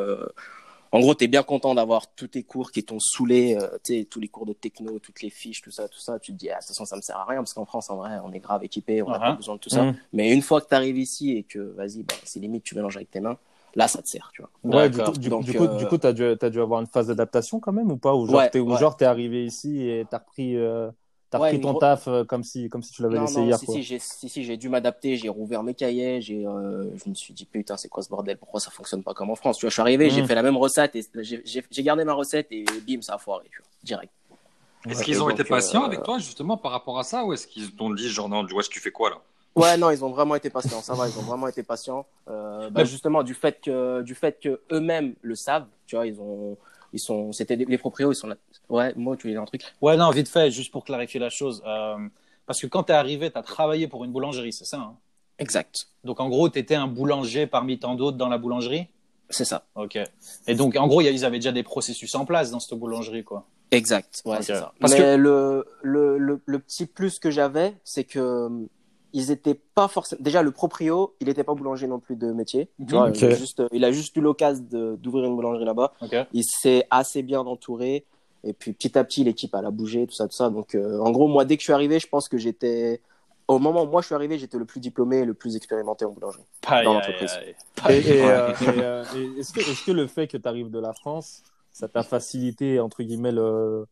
en 0.92 1.00
gros, 1.00 1.14
t'es 1.14 1.28
bien 1.28 1.42
content 1.42 1.74
d'avoir 1.74 2.12
tous 2.14 2.28
tes 2.28 2.42
cours 2.42 2.72
qui 2.72 2.84
t'ont 2.84 2.98
saoulé, 3.00 3.56
euh, 3.56 3.68
tu 3.84 4.00
sais, 4.00 4.04
tous 4.04 4.20
les 4.20 4.28
cours 4.28 4.46
de 4.46 4.52
techno, 4.52 4.98
toutes 4.98 5.22
les 5.22 5.30
fiches, 5.30 5.62
tout 5.62 5.70
ça, 5.70 5.88
tout 5.88 5.98
ça. 6.00 6.18
Tu 6.18 6.32
te 6.32 6.36
dis, 6.38 6.50
ah, 6.50 6.54
de 6.54 6.58
toute 6.60 6.68
façon, 6.68 6.84
ça 6.84 6.96
me 6.96 7.00
sert 7.02 7.16
à 7.16 7.24
rien 7.24 7.38
parce 7.38 7.54
qu'en 7.54 7.64
France, 7.66 7.90
en 7.90 7.96
vrai, 7.96 8.18
on 8.24 8.32
est 8.32 8.40
grave 8.40 8.64
équipé, 8.64 9.02
on 9.02 9.10
n'a 9.10 9.20
Uh-huh. 9.20 9.20
pas 9.20 9.34
besoin 9.34 9.54
de 9.54 9.60
tout 9.60 9.70
ça. 9.70 9.88
Mhm. 9.88 10.00
Mais 10.12 10.32
une 10.32 10.42
fois 10.42 10.60
que 10.60 10.66
t'arrives 10.68 10.98
ici 10.98 11.32
et 11.36 11.44
que, 11.44 11.58
vas-y, 11.60 12.02
bah, 12.02 12.14
c'est 12.24 12.40
limite, 12.40 12.64
tu 12.64 12.74
mélanges 12.74 12.96
avec 12.96 13.10
tes 13.10 13.20
mains, 13.20 13.38
là, 13.76 13.88
ça 13.88 14.02
te 14.02 14.08
sert, 14.08 14.30
tu 14.34 14.42
vois. 14.42 14.50
Ouais, 14.62 14.90
du 14.90 15.00
du, 15.02 15.30
Donc, 15.30 15.46
du 15.46 15.54
coup, 15.54 15.66
euh, 15.66 15.68
du 15.68 15.86
coup, 15.86 15.96
t'as 15.96 16.12
dû, 16.12 16.22
t'as 16.38 16.50
dû 16.50 16.60
avoir 16.60 16.80
une 16.82 16.86
phase 16.86 17.06
d'adaptation 17.06 17.60
quand 17.60 17.72
même 17.72 17.90
ou 17.90 17.96
pas 17.96 18.14
Ou 18.14 18.26
genre, 18.26 18.46
Ouais, 18.46 18.50
t'es, 18.50 18.60
ou 18.60 18.74
ouais. 18.74 18.76
genre, 18.76 18.94
t'es 18.96 19.06
arrivé 19.06 19.44
ici 19.46 19.80
et 19.88 20.06
t'as 20.08 20.18
repris, 20.18 20.54
euh, 20.56 20.90
t'as 21.30 21.38
Ouais, 21.38 21.54
repris 21.54 21.58
une 21.58 21.62
ton 21.62 21.74
gros- 21.74 21.80
taf 21.80 22.08
euh, 22.08 22.24
comme 22.24 22.44
si, 22.44 22.68
comme 22.68 22.82
si 22.82 22.92
tu 22.92 23.02
l'avais 23.02 23.18
Non, 23.18 23.20
laissé 23.20 23.42
non, 23.42 23.44
hier, 23.44 23.58
si, 23.58 23.66
quoi. 23.66 23.80
si, 23.80 23.82
j'ai, 23.82 23.98
si, 23.98 24.28
si, 24.28 24.44
j'ai 24.44 24.56
dû 24.56 24.68
m'adapter, 24.68 25.16
j'ai 25.16 25.28
rouvert 25.28 25.64
mes 25.64 25.74
cahiers, 25.74 26.20
j'ai, 26.20 26.46
euh, 26.46 26.88
je 26.96 27.08
me 27.10 27.14
suis 27.14 27.34
dit, 27.34 27.44
putain, 27.44 27.76
c'est 27.76 27.88
quoi 27.88 28.04
ce 28.04 28.08
bordel? 28.08 28.38
Pourquoi 28.38 28.60
ça 28.60 28.70
fonctionne 28.70 29.02
pas 29.02 29.14
comme 29.14 29.30
en 29.30 29.34
France? 29.34 29.58
Tu 29.58 29.62
vois, 29.66 29.70
je 29.70 29.74
suis 29.74 29.80
arrivé, 29.82 30.10
j'ai 30.10 30.22
Mhm. 30.22 30.28
fait 30.28 30.36
la 30.36 30.44
même 30.44 30.56
recette 30.56 30.94
et 30.94 31.02
j'ai, 31.16 31.42
j'ai, 31.44 31.64
j'ai 31.68 31.82
gardé 31.82 32.04
ma 32.04 32.12
recette 32.12 32.46
et 32.52 32.64
bim, 32.86 33.02
ça 33.02 33.14
a 33.14 33.18
foiré, 33.18 33.48
tu 33.50 33.58
vois, 33.62 33.66
direct. 33.82 34.12
Est-ce 34.90 35.02
Ouais, 35.02 35.04
qu'ils 35.04 35.22
ont 35.22 35.30
donc, 35.30 35.30
été 35.30 35.42
patients 35.42 35.84
euh, 35.84 35.84
avec 35.84 36.02
toi, 36.02 36.18
justement, 36.18 36.58
par 36.58 36.72
rapport 36.72 36.98
à 36.98 37.02
ça 37.02 37.24
Ou 37.24 37.32
est-ce 37.32 37.46
qu'ils 37.46 37.74
t'ont 37.74 37.88
dit, 37.94 38.10
genre, 38.10 38.28
non, 38.28 38.46
Wes, 38.52 38.68
tu 38.68 38.78
fais 38.78 38.90
quoi, 38.92 39.08
là? 39.08 39.22
Ouais, 39.56 39.76
non, 39.76 39.90
ils 39.90 40.04
ont 40.04 40.10
vraiment 40.10 40.36
été 40.36 40.48
patients. 40.48 40.80
Ça 40.82 40.94
va, 40.94 41.08
ils 41.08 41.18
ont 41.18 41.22
vraiment 41.22 41.48
été 41.48 41.62
patients. 41.62 42.06
Euh, 42.28 42.70
bah, 42.70 42.84
justement, 42.84 43.22
du 43.22 43.34
fait 43.34 43.60
que, 43.60 44.02
du 44.02 44.14
fait 44.14 44.38
que 44.40 44.60
eux-mêmes 44.72 45.14
le 45.22 45.34
savent, 45.34 45.66
tu 45.86 45.96
vois, 45.96 46.06
ils 46.06 46.20
ont, 46.20 46.56
ils 46.92 46.98
sont, 46.98 47.32
c'était 47.32 47.56
les 47.56 47.78
proprios, 47.78 48.12
ils 48.12 48.16
sont 48.16 48.26
là. 48.26 48.36
Ouais, 48.68 48.92
moi, 48.96 49.16
tu 49.16 49.22
voulais 49.22 49.34
dire 49.34 49.42
un 49.42 49.46
truc? 49.46 49.62
Ouais, 49.80 49.96
non, 49.96 50.10
vite 50.10 50.28
fait, 50.28 50.50
juste 50.50 50.72
pour 50.72 50.84
clarifier 50.84 51.20
la 51.20 51.30
chose. 51.30 51.62
euh, 51.66 51.96
parce 52.46 52.60
que 52.60 52.66
quand 52.66 52.84
tu 52.84 52.92
es 52.92 52.94
arrivé, 52.94 53.30
tu 53.30 53.38
as 53.38 53.42
travaillé 53.42 53.86
pour 53.88 54.04
une 54.04 54.12
boulangerie, 54.12 54.52
c'est 54.52 54.64
ça 54.64 54.78
hein? 54.78 54.96
Exact. 55.38 55.88
Donc 56.04 56.20
en 56.20 56.28
gros, 56.28 56.48
tu 56.48 56.58
étais 56.58 56.74
un 56.74 56.86
boulanger 56.86 57.46
parmi 57.46 57.78
tant 57.78 57.94
d'autres 57.94 58.16
dans 58.18 58.28
la 58.28 58.38
boulangerie? 58.38 58.88
C'est 59.30 59.44
ça. 59.44 59.64
Ok. 59.76 59.96
Et 60.46 60.54
donc 60.54 60.76
en 60.76 60.86
gros, 60.88 61.00
ils 61.00 61.24
avaient 61.24 61.38
déjà 61.38 61.52
des 61.52 61.62
processus 61.62 62.14
en 62.14 62.24
place 62.26 62.50
dans 62.50 62.60
cette 62.60 62.78
boulangerie, 62.78 63.24
quoi. 63.24 63.46
Exact. 63.70 64.20
Ouais, 64.24 64.42
c'est 64.42 64.54
ça. 64.56 64.72
Parce 64.80 64.92
Mais 64.92 64.98
que- 64.98 65.16
le, 65.16 65.64
le, 65.82 66.18
le, 66.18 66.42
le 66.44 66.58
petit 66.58 66.86
plus 66.86 67.18
que 67.20 67.30
j'avais, 67.30 67.74
c'est 67.84 68.02
que, 68.04 68.48
ils 69.12 69.30
étaient 69.30 69.58
pas 69.74 69.88
forcément, 69.88 70.22
déjà, 70.22 70.42
le 70.42 70.50
proprio, 70.50 71.14
il 71.20 71.28
était 71.28 71.44
pas 71.44 71.54
boulanger 71.54 71.86
non 71.86 71.98
plus 71.98 72.16
de 72.16 72.32
métier. 72.32 72.68
Tu 72.78 72.94
vois, 72.94 73.10
il, 73.14 73.24
a 73.24 73.30
juste, 73.36 73.62
il 73.72 73.84
a 73.84 73.92
juste 73.92 74.16
eu 74.16 74.20
l'occasion 74.20 74.64
d'ouvrir 75.00 75.24
une 75.24 75.36
boulangerie 75.36 75.64
là-bas. 75.64 75.92
Il 76.32 76.44
s'est 76.44 76.86
assez 76.90 77.22
bien 77.22 77.40
entouré. 77.40 78.04
Et 78.42 78.54
puis 78.54 78.72
petit 78.72 78.96
à 78.96 79.04
petit, 79.04 79.22
l'équipe 79.22 79.54
elle 79.54 79.66
a 79.66 79.70
bougé, 79.70 80.06
tout 80.06 80.14
ça, 80.14 80.26
tout 80.26 80.34
ça. 80.34 80.48
Donc 80.48 80.74
euh, 80.74 80.98
en 81.00 81.10
gros, 81.10 81.28
moi, 81.28 81.44
dès 81.44 81.56
que 81.56 81.60
je 81.60 81.64
suis 81.64 81.72
arrivé, 81.74 81.98
je 82.00 82.08
pense 82.08 82.28
que 82.28 82.38
j'étais. 82.38 83.02
Au 83.48 83.58
moment 83.58 83.82
où 83.82 83.86
moi 83.86 84.00
je 84.00 84.06
suis 84.06 84.14
arrivé, 84.14 84.38
j'étais 84.38 84.56
le 84.56 84.64
plus 84.64 84.80
diplômé 84.80 85.18
et 85.18 85.24
le 85.26 85.34
plus 85.34 85.56
expérimenté 85.56 86.04
en 86.06 86.12
boulangerie. 86.12 86.44
Dans 86.84 86.94
l'entreprise. 86.94 87.32
Et, 87.90 88.22
euh, 88.22 88.54
et, 88.62 88.82
euh, 88.82 89.04
et 89.14 89.40
est-ce 89.40 89.52
que, 89.52 89.86
que 89.86 89.90
le 89.92 90.06
fait 90.06 90.26
que 90.26 90.38
tu 90.38 90.48
arrives 90.48 90.70
de 90.70 90.78
la 90.78 90.94
France, 90.94 91.42
ça 91.72 91.86
t'a 91.88 92.02
facilité, 92.02 92.80
entre 92.80 93.02
guillemets, 93.02 93.32
le- 93.32 93.86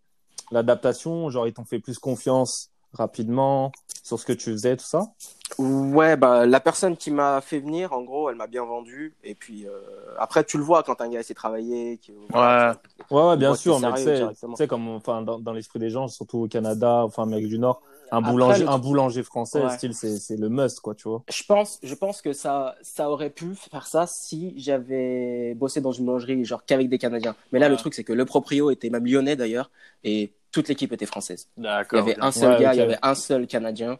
l'adaptation? 0.50 1.28
Genre, 1.28 1.46
ils 1.46 1.52
t'ont 1.52 1.64
fait 1.64 1.80
plus 1.80 1.98
confiance 1.98 2.70
rapidement 2.92 3.72
sur 4.02 4.18
ce 4.18 4.26
que 4.26 4.32
tu 4.32 4.50
faisais, 4.52 4.76
tout 4.76 4.84
ça? 4.86 5.12
Ouais, 5.58 6.16
bah 6.16 6.46
la 6.46 6.60
personne 6.60 6.96
qui 6.96 7.10
m'a 7.10 7.40
fait 7.40 7.58
venir, 7.58 7.92
en 7.92 8.02
gros, 8.02 8.30
elle 8.30 8.36
m'a 8.36 8.46
bien 8.46 8.64
vendu. 8.64 9.14
Et 9.24 9.34
puis 9.34 9.66
euh, 9.66 9.80
après, 10.18 10.44
tu 10.44 10.56
le 10.58 10.62
vois 10.62 10.82
quand 10.82 11.00
un 11.00 11.08
gars 11.08 11.20
essaie 11.20 11.34
de 11.34 11.38
travailler. 11.38 11.98
Qui... 11.98 12.12
Ouais. 12.12 12.72
Ouais, 13.10 13.22
ouais, 13.28 13.36
bien 13.36 13.54
sûr, 13.54 13.74
c'est 13.74 13.80
mais 13.80 13.86
tu 13.94 13.96
sérieux 13.96 14.04
sais, 14.04 14.18
directement. 14.18 14.56
tu 14.56 14.62
sais, 14.64 14.68
comme 14.68 14.88
enfin, 14.88 15.22
dans, 15.22 15.38
dans 15.38 15.52
l'esprit 15.52 15.78
des 15.78 15.90
gens, 15.90 16.08
surtout 16.08 16.38
au 16.40 16.48
Canada, 16.48 17.04
enfin, 17.04 17.22
Amérique 17.22 17.48
du 17.48 17.58
Nord, 17.58 17.80
un 18.10 18.20
Après, 18.22 18.30
boulanger, 18.32 18.64
le 18.64 18.68
un 18.68 18.78
boulanger 18.78 19.22
français, 19.22 19.64
Ouais. 19.64 19.70
style, 19.70 19.94
c'est, 19.94 20.18
c'est 20.18 20.36
le 20.36 20.48
must, 20.50 20.80
quoi, 20.80 20.94
tu 20.94 21.08
vois. 21.08 21.24
Je 21.30 21.42
pense, 21.44 21.78
je 21.82 21.94
pense 21.94 22.22
que 22.22 22.32
ça, 22.32 22.74
ça 22.80 23.10
aurait 23.10 23.28
pu 23.28 23.54
faire 23.54 23.86
ça 23.86 24.06
si 24.06 24.54
j'avais 24.58 25.54
bossé 25.54 25.82
dans 25.82 25.92
une 25.92 26.06
boulangerie, 26.06 26.42
genre 26.46 26.64
qu'avec 26.64 26.88
des 26.88 26.96
Canadiens. 26.98 27.36
Mais 27.52 27.58
là, 27.58 27.68
Ouais. 27.68 27.68
le 27.68 27.76
truc, 27.76 27.92
c'est 27.92 28.02
que 28.04 28.14
le 28.14 28.24
proprio 28.24 28.70
était 28.70 28.88
même 28.88 29.04
lyonnais 29.06 29.36
d'ailleurs, 29.36 29.70
et 30.04 30.32
toute 30.52 30.68
l'équipe 30.68 30.92
était 30.92 31.06
française. 31.06 31.48
Il 31.56 31.64
y 31.64 31.66
avait 31.66 32.16
un 32.20 32.32
seul 32.32 32.52
Ouais, 32.54 32.60
gars, 32.62 32.74
il 32.74 32.78
y 32.78 32.80
avait 32.82 32.98
un 33.02 33.14
seul 33.14 33.46
Canadien, 33.46 33.98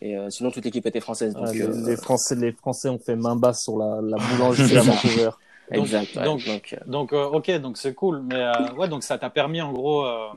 et 0.00 0.16
euh, 0.16 0.30
sinon 0.30 0.50
toute 0.50 0.64
l'équipe 0.64 0.86
était 0.86 1.00
française. 1.00 1.34
Donc, 1.34 1.46
Ah, 1.48 1.52
les, 1.52 1.62
euh, 1.62 1.86
les 1.86 1.96
Français, 1.96 2.34
les 2.36 2.52
Français 2.52 2.88
ont 2.88 2.98
fait 2.98 3.16
main 3.16 3.36
basse 3.36 3.62
sur 3.64 3.76
la, 3.78 4.00
la 4.02 4.16
boulangerie 4.16 4.76
à 4.78 4.82
Vancouver. 4.82 5.24
Donc- 5.24 5.34
exact. 5.84 6.16
ouais. 6.16 6.24
donc- 6.24 6.44
Donc, 6.46 6.72
euh, 6.72 6.76
Donc, 6.86 7.12
euh, 7.12 7.24
ok, 7.26 7.50
donc 7.60 7.76
c'est 7.78 7.94
cool. 7.94 8.22
Mais 8.22 8.36
euh, 8.36 8.72
ouais, 8.76 8.88
donc 8.88 9.02
ça 9.02 9.18
t'a 9.18 9.28
permis 9.30 9.60
en 9.60 9.72
gros, 9.72 10.04
euh, 10.06 10.28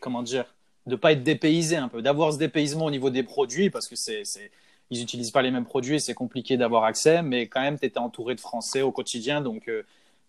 comment 0.00 0.22
dire, 0.22 0.44
de 0.86 0.96
pas 0.96 1.12
être 1.12 1.22
dépaysé 1.22 1.76
un 1.76 1.88
peu, 1.88 2.00
d'avoir 2.00 2.32
ce 2.32 2.38
dépaysement 2.38 2.86
au 2.86 2.90
niveau 2.90 3.10
des 3.10 3.22
produits 3.22 3.68
parce 3.70 3.86
que 3.88 3.96
c'est, 3.96 4.22
ils 4.90 5.02
utilisent 5.02 5.32
pas 5.32 5.42
les 5.42 5.50
mêmes 5.50 5.66
produits, 5.66 6.00
c'est 6.00 6.14
compliqué 6.14 6.56
d'avoir 6.56 6.84
accès, 6.84 7.22
mais 7.22 7.46
quand 7.48 7.60
même, 7.60 7.78
tu 7.78 7.84
étais 7.84 7.98
entouré 7.98 8.34
de 8.34 8.40
Français 8.40 8.80
au 8.80 8.90
quotidien, 8.92 9.42
donc 9.42 9.68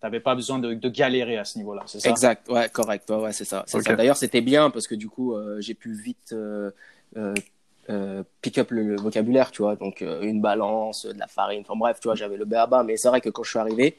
n'avais 0.02 0.20
pas 0.20 0.34
besoin 0.34 0.58
de, 0.58 0.74
de 0.74 0.88
galérer 0.88 1.36
à 1.36 1.44
ce 1.44 1.58
niveau-là, 1.58 1.82
c'est 1.86 2.00
ça? 2.00 2.10
Exact. 2.10 2.48
Ouais, 2.48 2.68
correct. 2.68 3.08
Ouais, 3.10 3.16
ouais, 3.16 3.32
c'est 3.32 3.44
ça. 3.44 3.64
D'ailleurs, 3.96 4.16
c'était 4.16 4.40
bien 4.40 4.70
parce 4.70 4.86
que 4.86 4.94
du 4.94 5.08
coup, 5.08 5.34
euh, 5.34 5.60
j'ai 5.60 5.74
pu 5.74 5.92
vite 5.92 6.32
euh, 6.32 6.70
euh, 7.16 7.34
euh, 7.88 8.22
pick 8.40 8.58
up 8.58 8.70
le, 8.70 8.82
le 8.82 8.96
vocabulaire, 8.96 9.50
tu 9.50 9.62
vois. 9.62 9.76
Donc, 9.76 10.02
euh, 10.02 10.22
une 10.22 10.40
balance, 10.40 11.06
de 11.06 11.18
la 11.18 11.26
farine. 11.26 11.62
Enfin 11.62 11.78
bref, 11.78 11.98
tu 12.00 12.08
vois, 12.08 12.14
j'avais 12.14 12.36
le 12.36 12.44
B 12.44 12.54
à 12.54 12.66
bas. 12.66 12.82
Mais 12.82 12.96
c'est 12.96 13.08
vrai 13.08 13.20
que 13.20 13.28
quand 13.30 13.42
je 13.42 13.50
suis 13.50 13.58
arrivé, 13.58 13.98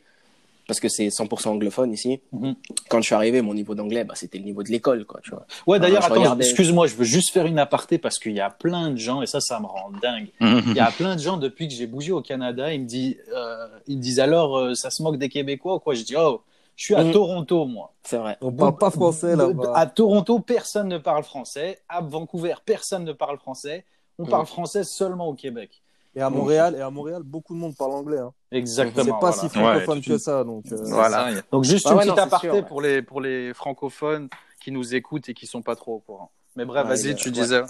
parce 0.67 0.79
que 0.79 0.89
c'est 0.89 1.09
100% 1.09 1.49
anglophone 1.51 1.91
ici, 1.93 2.21
Mhm. 2.31 2.55
quand 2.89 2.99
je 3.01 3.05
suis 3.07 3.15
arrivé, 3.15 3.41
mon 3.41 3.53
niveau 3.53 3.75
d'anglais, 3.75 4.03
bah, 4.03 4.13
c'était 4.15 4.37
le 4.37 4.43
niveau 4.45 4.63
de 4.63 4.69
l'école, 4.69 5.05
quoi, 5.05 5.19
tu 5.23 5.31
vois. 5.31 5.45
Ouais, 5.67 5.79
d'ailleurs, 5.79 6.03
attends, 6.05 6.15
regardais. 6.15 6.43
excuse-moi, 6.45 6.87
je 6.87 6.95
veux 6.95 7.03
juste 7.05 7.31
faire 7.31 7.45
une 7.45 7.59
aparté 7.59 7.97
parce 7.97 8.19
qu'il 8.19 8.33
y 8.33 8.39
a 8.39 8.49
plein 8.49 8.89
de 8.91 8.97
gens, 8.97 9.21
et 9.21 9.27
ça, 9.27 9.39
ça 9.41 9.59
me 9.59 9.65
rend 9.65 9.91
dingue. 10.01 10.29
Il 10.39 10.73
y 10.75 10.79
a 10.79 10.91
plein 10.91 11.15
de 11.15 11.21
gens 11.21 11.37
depuis 11.37 11.67
que 11.67 11.73
j'ai 11.73 11.87
bougé 11.87 12.11
au 12.11 12.21
Canada, 12.21 12.73
ils 12.73 12.81
me 12.81 12.85
disent, 12.85 13.17
euh, 13.35 13.67
ils 13.87 13.97
me 13.97 14.01
disent 14.01 14.19
alors, 14.19 14.57
euh, 14.57 14.73
ça 14.75 14.89
se 14.89 15.01
moque 15.03 15.17
des 15.17 15.29
Québécois 15.29 15.75
ou 15.75 15.79
quoi? 15.79 15.93
Je 15.93 16.03
dis, 16.03 16.15
oh, 16.17 16.41
je 16.75 16.85
suis 16.85 16.95
à 16.95 17.03
Mhm. 17.03 17.11
Toronto, 17.11 17.65
moi. 17.65 17.93
C'est 18.03 18.17
vrai. 18.17 18.37
On 18.41 18.51
parle 18.51 18.77
pas 18.77 18.89
français 18.91 19.35
là-bas. 19.35 19.73
À 19.75 19.85
Toronto, 19.85 20.39
personne 20.39 20.87
ne 20.87 20.97
parle 20.97 21.23
français. 21.23 21.79
À 21.89 22.01
Vancouver, 22.01 22.55
personne 22.65 23.03
ne 23.03 23.13
parle 23.13 23.37
français. 23.37 23.85
On 24.17 24.23
Mhm. 24.23 24.29
parle 24.29 24.45
français 24.45 24.83
seulement 24.83 25.27
au 25.27 25.33
Québec. 25.33 25.81
Et 26.15 26.21
à 26.21 26.29
Montréal, 26.29 26.75
et 26.77 26.81
à 26.81 26.89
Montréal, 26.89 27.23
beaucoup 27.23 27.53
de 27.53 27.59
monde 27.59 27.75
parle 27.77 27.93
anglais. 27.93 28.19
Hein. 28.19 28.33
Exactement. 28.51 29.03
C'est 29.05 29.11
pas 29.11 29.17
voilà. 29.19 29.33
si 29.37 29.49
francophone 29.49 29.97
Ouais, 29.99 30.03
que 30.03 30.17
ça, 30.17 30.43
donc. 30.43 30.65
euh, 30.71 30.77
Voilà. 30.87 31.29
Donc 31.51 31.63
juste 31.63 31.85
Ah 31.87 31.91
une 31.91 31.97
ouais, 31.99 32.03
petite 32.03 32.17
non, 32.17 32.23
aparté 32.23 32.47
sûr, 32.47 32.53
ouais. 32.55 32.63
pour 32.63 32.81
les 32.81 33.01
pour 33.01 33.21
les 33.21 33.53
francophones 33.53 34.27
qui 34.61 34.71
nous 34.71 34.93
écoutent 34.93 35.29
et 35.29 35.33
qui 35.33 35.47
sont 35.47 35.61
pas 35.61 35.75
trop 35.75 35.95
au 35.95 35.99
courant. 35.99 36.29
Mais 36.57 36.65
bref, 36.65 36.83
Ouais, 36.83 36.89
vas-y, 36.95 37.15
tu 37.15 37.29
ouais. 37.29 37.31
disais. 37.33 37.61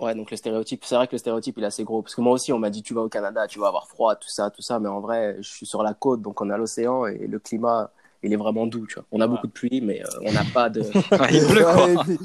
Ouais, 0.00 0.14
donc 0.14 0.30
le 0.30 0.36
stéréotype, 0.36 0.84
c'est 0.84 0.94
vrai 0.96 1.06
que 1.06 1.12
le 1.12 1.18
stéréotype, 1.18 1.56
il 1.58 1.64
est 1.64 1.68
assez 1.68 1.82
gros. 1.84 2.02
Parce 2.02 2.14
que 2.14 2.20
moi 2.20 2.32
aussi, 2.32 2.52
on 2.52 2.58
m'a 2.58 2.70
dit, 2.70 2.82
tu 2.82 2.94
vas 2.94 3.00
au 3.02 3.08
Canada, 3.08 3.46
tu 3.48 3.58
vas 3.60 3.68
avoir 3.68 3.86
froid, 3.88 4.14
tout 4.16 4.28
ça, 4.28 4.50
tout 4.50 4.62
ça. 4.62 4.78
Mais 4.80 4.88
en 4.88 5.00
vrai, 5.00 5.36
je 5.40 5.48
suis 5.48 5.66
sur 5.66 5.82
la 5.84 5.94
côte, 5.94 6.20
donc 6.22 6.40
on 6.40 6.50
a 6.50 6.56
l'océan 6.56 7.06
et 7.06 7.26
le 7.26 7.38
climat, 7.38 7.90
il 8.22 8.32
est 8.32 8.36
vraiment 8.36 8.66
doux, 8.66 8.86
tu 8.86 8.94
vois. 8.96 9.04
On 9.12 9.20
a 9.20 9.24
Ouais. 9.26 9.30
beaucoup 9.30 9.46
de 9.46 9.52
pluie, 9.52 9.80
mais 9.80 10.02
euh, 10.02 10.08
on 10.26 10.32
n'a 10.32 10.42
pas 10.52 10.68
de. 10.70 10.82
Ah, 11.12 11.30
il 11.30 11.46
pleut, 11.46 11.62
quoi. 11.64 12.04
Puis- 12.04 12.18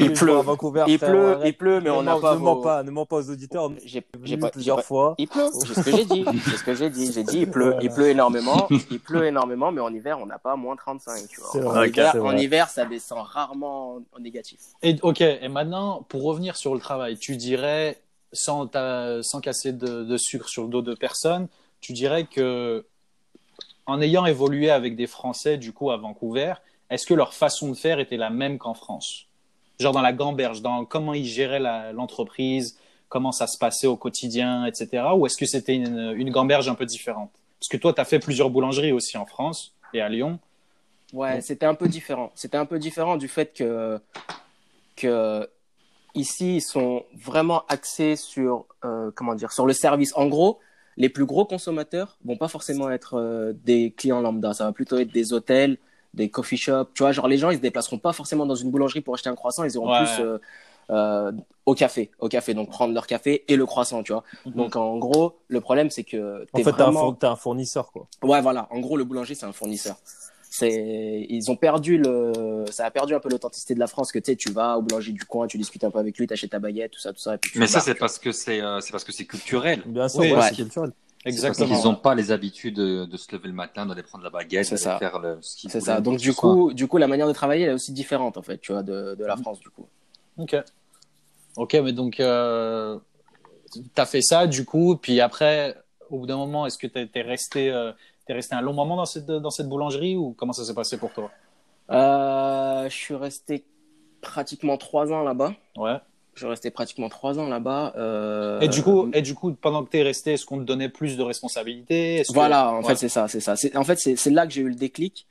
Il 0.00 0.12
pleut. 0.12 0.38
À 0.38 0.42
Vancouver, 0.42 0.84
il 0.88 0.98
frère, 0.98 1.10
pleut, 1.10 1.38
il 1.44 1.56
pleut, 1.56 1.80
mais 1.80 1.90
Ne 1.90 1.94
on 1.96 2.02
n'a 2.02 2.16
pas. 2.16 2.34
Ne 2.34 2.38
mens 2.40 2.54
vos- 2.56 2.60
pas, 2.62 2.82
ne 2.82 2.90
mens 2.90 3.06
pas 3.06 3.16
aux 3.16 3.30
auditeurs. 3.30 3.70
J'ai 3.84 4.00
pas. 4.36 4.50
plusieurs 4.50 4.76
pas- 4.76 4.82
fois. 4.82 5.14
Il 5.18 5.28
pleut, 5.28 5.48
c'est 5.52 5.74
ce 5.74 5.80
que 5.82 5.90
j'ai 5.96 6.04
dit. 6.04 6.24
C'est 6.44 6.56
ce 6.56 6.64
que 6.64 6.74
j'ai 6.74 6.90
dit. 6.90 7.12
J'ai 7.12 7.24
dit, 7.24 7.38
il 7.40 7.50
pleut, 7.50 7.74
il 7.82 7.90
pleut 7.90 8.08
énormément. 8.08 8.68
Il 8.90 9.00
pleut 9.00 9.24
énormément, 9.26 9.72
mais 9.72 9.80
en 9.80 9.92
hiver, 9.92 10.18
on 10.20 10.26
n'a 10.26 10.38
pas 10.38 10.56
moins 10.56 10.76
35, 10.76 11.28
tu 11.28 11.40
C'est 11.52 11.60
vois. 11.60 11.70
En, 11.72 11.74
vrai, 11.74 11.88
hiver, 11.88 12.14
en 12.24 12.36
hiver, 12.36 12.68
ça 12.68 12.84
descend 12.84 13.18
rarement 13.24 13.96
en, 13.96 14.02
en 14.16 14.20
négatif. 14.20 14.60
Et, 14.82 14.96
ok, 15.02 15.20
et 15.20 15.48
maintenant, 15.48 16.04
pour 16.08 16.22
revenir 16.24 16.56
sur 16.56 16.74
le 16.74 16.80
travail, 16.80 17.16
tu 17.18 17.36
dirais, 17.36 17.98
sans, 18.32 18.66
ta- 18.66 19.22
sans 19.22 19.40
casser 19.40 19.72
de, 19.72 20.04
de 20.04 20.16
sucre 20.16 20.48
sur 20.48 20.62
le 20.64 20.68
dos 20.68 20.82
de 20.82 20.94
personne, 20.94 21.48
tu 21.80 21.92
dirais 21.92 22.26
que, 22.32 22.84
en 23.86 24.00
ayant 24.00 24.26
évolué 24.26 24.70
avec 24.70 24.96
des 24.96 25.06
Français, 25.06 25.58
du 25.58 25.72
coup, 25.72 25.90
à 25.90 25.96
Vancouver, 25.96 26.54
est-ce 26.90 27.06
que 27.06 27.14
leur 27.14 27.34
façon 27.34 27.70
de 27.70 27.74
faire 27.74 27.98
était 27.98 28.16
la 28.16 28.30
même 28.30 28.58
qu'en 28.58 28.74
France? 28.74 29.26
Genre 29.80 29.92
dans 29.92 30.02
la 30.02 30.12
gamberge, 30.12 30.62
dans 30.62 30.84
comment 30.84 31.14
ils 31.14 31.24
géraient 31.24 31.92
l'entreprise, 31.92 32.78
comment 33.08 33.32
ça 33.32 33.46
se 33.46 33.58
passait 33.58 33.86
au 33.86 33.96
quotidien, 33.96 34.66
etc. 34.66 35.04
Ou 35.16 35.26
est-ce 35.26 35.36
que 35.36 35.46
c'était 35.46 35.74
une, 35.74 36.14
une 36.16 36.30
gamberge 36.30 36.68
un 36.68 36.74
peu 36.74 36.86
différente? 36.86 37.30
Parce 37.58 37.68
que 37.68 37.76
toi, 37.76 37.92
tu 37.92 38.00
as 38.00 38.04
fait 38.04 38.18
plusieurs 38.18 38.50
boulangeries 38.50 38.92
aussi 38.92 39.16
en 39.16 39.26
France 39.26 39.74
et 39.94 40.00
à 40.00 40.08
Lyon. 40.08 40.38
Ouais, 41.12 41.40
c'était 41.40 41.66
un 41.66 41.74
peu 41.74 41.88
différent. 41.88 42.32
C'était 42.34 42.56
un 42.56 42.64
peu 42.64 42.78
différent 42.78 43.16
du 43.16 43.28
fait 43.28 43.52
que, 43.52 44.00
que 44.96 45.48
ici, 46.14 46.56
ils 46.56 46.62
sont 46.62 47.04
vraiment 47.14 47.64
axés 47.68 48.16
sur, 48.16 48.66
euh, 48.84 49.10
comment 49.14 49.34
dire, 49.34 49.52
sur 49.52 49.66
le 49.66 49.72
service. 49.74 50.12
En 50.16 50.26
gros, 50.26 50.58
les 50.96 51.08
plus 51.08 51.24
gros 51.26 51.44
consommateurs 51.44 52.18
vont 52.24 52.36
pas 52.36 52.48
forcément 52.48 52.90
être 52.90 53.14
euh, 53.18 53.52
des 53.64 53.92
clients 53.96 54.20
lambda. 54.20 54.52
Ça 54.54 54.64
va 54.64 54.72
plutôt 54.72 54.98
être 54.98 55.12
des 55.12 55.32
hôtels, 55.32 55.78
des 56.14 56.28
coffee 56.28 56.56
shops. 56.56 56.88
Tu 56.94 57.02
vois, 57.02 57.12
genre 57.12 57.28
les 57.28 57.38
gens, 57.38 57.50
ils 57.50 57.56
se 57.56 57.62
déplaceront 57.62 57.98
pas 57.98 58.12
forcément 58.12 58.46
dans 58.46 58.54
une 58.54 58.70
boulangerie 58.70 59.00
pour 59.00 59.14
acheter 59.14 59.30
un 59.30 59.34
croissant. 59.34 59.64
Ils 59.64 59.74
iront 59.74 59.90
Ouais. 59.90 59.98
plus 60.04 60.22
euh, 60.24 60.38
euh, 60.90 61.32
au 61.64 61.74
café, 61.74 62.10
au 62.18 62.28
café. 62.28 62.52
Donc 62.54 62.68
prendre 62.68 62.92
leur 62.92 63.06
café 63.06 63.44
et 63.48 63.56
le 63.56 63.64
croissant, 63.64 64.02
tu 64.02 64.12
vois. 64.12 64.24
Mhm. 64.44 64.52
Donc 64.52 64.76
en 64.76 64.98
gros, 64.98 65.38
le 65.48 65.60
problème, 65.60 65.90
c'est 65.90 66.04
que 66.04 66.42
En 66.52 66.58
t'es 66.58 66.64
fait, 66.64 66.72
vraiment... 66.72 67.12
t'es 67.14 67.26
un 67.26 67.36
fournisseur, 67.36 67.90
quoi. 67.92 68.06
Ouais, 68.22 68.40
voilà. 68.42 68.66
En 68.70 68.80
gros, 68.80 68.96
le 68.96 69.04
boulanger, 69.04 69.34
c'est 69.34 69.46
un 69.46 69.52
fournisseur. 69.52 69.96
C'est, 70.70 71.26
ils 71.28 71.50
ont 71.50 71.56
perdu 71.56 71.98
le, 71.98 72.64
ça 72.70 72.86
a 72.86 72.90
perdu 72.90 73.14
un 73.14 73.20
peu 73.20 73.28
l'authenticité 73.28 73.74
de 73.74 73.80
la 73.80 73.86
France 73.86 74.12
que 74.12 74.18
tu 74.18 74.30
sais, 74.30 74.36
tu 74.36 74.50
vas 74.52 74.78
au 74.78 74.82
boulanger 74.82 75.12
du 75.12 75.24
coin, 75.24 75.46
tu 75.46 75.58
discutes 75.58 75.84
un 75.84 75.90
peu 75.90 75.98
avec 75.98 76.16
lui, 76.18 76.26
t'achètes 76.26 76.50
ta 76.50 76.58
baguette, 76.58 76.92
tout 76.92 77.00
ça, 77.00 77.12
tout 77.12 77.18
ça. 77.20 77.34
Et 77.34 77.38
puis 77.38 77.50
tu 77.50 77.58
Mais 77.58 77.66
ça, 77.66 77.80
c'est 77.80 77.94
parce 77.94 78.18
que 78.18 78.32
c'est 78.32 78.60
euh, 78.62 78.80
c'est 78.80 78.92
parce 78.92 79.04
que 79.04 79.12
c'est 79.12 79.26
culturel. 79.26 79.82
Bien 79.86 80.08
sûr, 80.08 80.20
Oui, 80.20 80.30
ouais, 80.32 80.38
ouais. 80.38 80.48
c'est 80.48 80.54
culturel. 80.56 80.92
Exactement. 81.24 81.68
Parce 81.68 81.80
qu'ils 81.80 81.90
n'ont 81.90 81.96
pas 81.96 82.14
les 82.14 82.32
habitudes 82.32 82.74
de, 82.76 83.04
de 83.04 83.16
se 83.16 83.30
lever 83.34 83.48
le 83.48 83.54
matin, 83.54 83.86
d'aller 83.86 84.02
prendre 84.02 84.24
la 84.24 84.30
baguette, 84.30 84.66
C'est 84.66 84.76
ça. 84.76 84.98
faire 84.98 85.18
le, 85.20 85.38
ce 85.40 85.56
qu'ils 85.56 85.70
C'est 85.70 85.80
ça. 85.80 86.00
Donc 86.00 86.18
du 86.18 86.32
coup, 86.32 86.72
du 86.72 86.86
coup, 86.88 86.98
la 86.98 87.06
manière 87.06 87.28
de 87.28 87.32
travailler 87.32 87.64
elle 87.64 87.70
est 87.70 87.74
aussi 87.74 87.92
différente 87.92 88.36
en 88.36 88.42
fait, 88.42 88.58
tu 88.58 88.72
vois, 88.72 88.82
de, 88.82 89.14
de 89.14 89.24
la 89.24 89.36
Mhm. 89.36 89.42
France 89.42 89.60
du 89.60 89.70
coup. 89.70 89.86
Ok. 90.38 90.56
Ok, 91.56 91.74
mais 91.74 91.92
donc, 91.92 92.18
euh, 92.18 92.98
t'as 93.94 94.06
fait 94.06 94.22
ça, 94.22 94.46
du 94.46 94.64
coup, 94.64 94.96
puis 94.96 95.20
après, 95.20 95.76
au 96.10 96.20
bout 96.20 96.26
d'un 96.26 96.36
moment, 96.36 96.66
est-ce 96.66 96.78
que 96.78 96.86
t'es 96.86 97.06
t'es 97.06 97.22
resté, 97.22 97.70
euh, 97.70 97.92
t'es 98.26 98.32
resté 98.32 98.54
un 98.54 98.60
long 98.60 98.72
moment 98.72 98.96
dans 98.96 99.04
cette, 99.04 99.26
dans 99.26 99.50
cette 99.50 99.68
boulangerie 99.68 100.16
ou 100.16 100.34
comment 100.36 100.52
ça 100.52 100.64
s'est 100.64 100.74
passé 100.74 100.96
pour 100.98 101.12
toi? 101.12 101.30
Euh, 101.90 102.88
je 102.88 102.94
suis 102.94 103.14
resté 103.14 103.64
pratiquement 104.20 104.76
trois 104.76 105.12
ans 105.12 105.22
là-bas. 105.22 105.54
Ouais. 105.76 105.96
Je 106.34 106.40
suis 106.40 106.48
resté 106.48 106.70
pratiquement 106.70 107.08
trois 107.10 107.38
ans 107.38 107.48
là-bas. 107.48 107.92
Euh, 107.96 108.60
Et 108.60 108.68
du 108.68 108.82
coup, 108.82 109.10
et 109.12 109.20
du 109.20 109.34
coup, 109.34 109.52
pendant 109.52 109.84
que 109.84 109.90
t'es 109.90 110.02
resté, 110.02 110.32
est-ce 110.32 110.46
qu'on 110.46 110.58
te 110.58 110.62
donnait 110.64 110.88
plus 110.88 111.16
de 111.18 111.22
responsabilités? 111.22 112.22
Que- 112.26 112.32
Voilà, 112.32 112.72
en 112.72 112.78
Ouais. 112.78 112.84
fait, 112.88 112.96
c'est 112.96 113.08
ça, 113.10 113.28
c'est 113.28 113.40
ça. 113.40 113.54
En 113.74 113.84
fait, 113.84 113.98
c'est 113.98 114.16
c'est 114.16 114.30
là 114.30 114.46
que 114.46 114.52
j'ai 114.52 114.62
eu 114.62 114.68
le 114.68 114.74
déclic. 114.74 115.26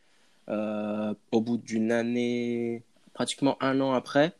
Euh, 0.49 1.13
au 1.31 1.39
bout 1.39 1.57
d'une 1.57 1.91
année, 1.91 2.83
pratiquement 3.13 3.55
un 3.61 3.79
an 3.79 3.93
après, 3.93 4.33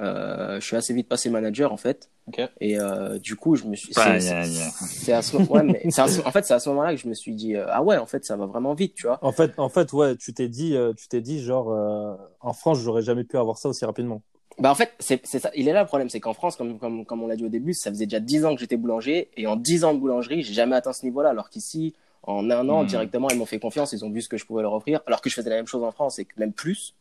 euh, 0.00 0.60
je 0.60 0.66
suis 0.66 0.76
assez 0.76 0.92
vite 0.92 1.08
passé 1.08 1.30
manager, 1.30 1.72
en 1.72 1.76
fait. 1.78 2.10
Et 2.60 2.78
euh, 2.78 3.18
du 3.18 3.36
coup, 3.36 3.54
je 3.56 3.64
me 3.64 3.76
suis. 3.76 3.92
Aïe, 3.96 4.20
c'est- 4.20 4.30
aïe, 4.32 4.48
c'est- 4.54 4.62
aïe. 4.62 4.72
C'est 4.90 5.12
à 5.12 5.22
ce 5.22 5.36
ouais, 5.36 5.62
mais 5.62 5.82
c'est 5.90 6.00
à 6.00 6.08
ce- 6.08 6.20
en 6.26 6.30
fait, 6.30 6.44
c'est 6.44 6.54
à 6.54 6.58
ce 6.58 6.68
moment-là 6.70 6.94
que 6.94 7.00
je 7.00 7.08
me 7.08 7.14
suis 7.14 7.34
dit 7.34 7.54
euh, 7.56 7.66
ah 7.68 7.82
ouais, 7.82 7.96
en 7.98 8.06
fait, 8.06 8.24
ça 8.24 8.36
va 8.36 8.46
vraiment 8.46 8.74
vite, 8.74 8.94
tu 8.94 9.06
vois. 9.06 9.18
En 9.22 9.32
fait, 9.32 9.52
en 9.58 9.68
fait, 9.68 9.92
ouais, 9.92 10.16
tu 10.16 10.32
t'es 10.32 10.48
dit, 10.48 10.74
euh, 10.76 10.92
tu 10.94 11.06
t'es 11.08 11.20
dit, 11.20 11.42
genre, 11.42 11.70
euh, 11.70 12.14
en 12.40 12.52
France, 12.52 12.78
j'aurais 12.80 13.02
jamais 13.02 13.24
pu 13.24 13.36
avoir 13.36 13.58
ça 13.58 13.68
aussi 13.68 13.84
rapidement. 13.84 14.22
Bah 14.58 14.70
en 14.70 14.74
fait, 14.76 14.92
c'est 15.00 15.26
ça. 15.26 15.50
Il 15.56 15.68
est 15.68 15.72
là 15.72 15.80
le 15.82 15.86
problème, 15.86 16.08
c'est 16.08 16.20
qu'en 16.20 16.32
France, 16.32 16.56
comme, 16.56 16.78
comme, 16.78 17.04
comme 17.04 17.22
on 17.22 17.26
l'a 17.26 17.34
dit 17.36 17.44
au 17.44 17.48
début, 17.48 17.74
ça 17.74 17.90
faisait 17.90 18.06
déjà 18.06 18.20
10 18.20 18.44
ans 18.44 18.54
que 18.54 18.60
j'étais 18.60 18.76
boulanger, 18.76 19.28
et 19.36 19.46
en 19.48 19.56
10 19.56 19.84
ans 19.84 19.92
de 19.94 19.98
boulangerie, 19.98 20.42
j'ai 20.42 20.54
jamais 20.54 20.76
atteint 20.76 20.92
ce 20.92 21.04
niveau-là, 21.04 21.30
alors 21.30 21.50
qu'ici, 21.50 21.94
en 22.22 22.48
un 22.50 22.68
an, 22.68 22.84
Hmm. 22.84 22.86
directement, 22.86 23.28
ils 23.30 23.36
m'ont 23.36 23.46
fait 23.46 23.58
confiance, 23.58 23.92
ils 23.92 24.04
ont 24.04 24.10
vu 24.10 24.22
ce 24.22 24.28
que 24.28 24.36
je 24.36 24.46
pouvais 24.46 24.62
leur 24.62 24.72
offrir, 24.72 25.00
alors 25.06 25.20
que 25.20 25.28
je 25.28 25.34
faisais 25.34 25.50
la 25.50 25.56
même 25.56 25.66
chose 25.66 25.82
en 25.82 25.90
France, 25.90 26.18
et 26.20 26.26
même 26.36 26.52
plus. 26.52 26.94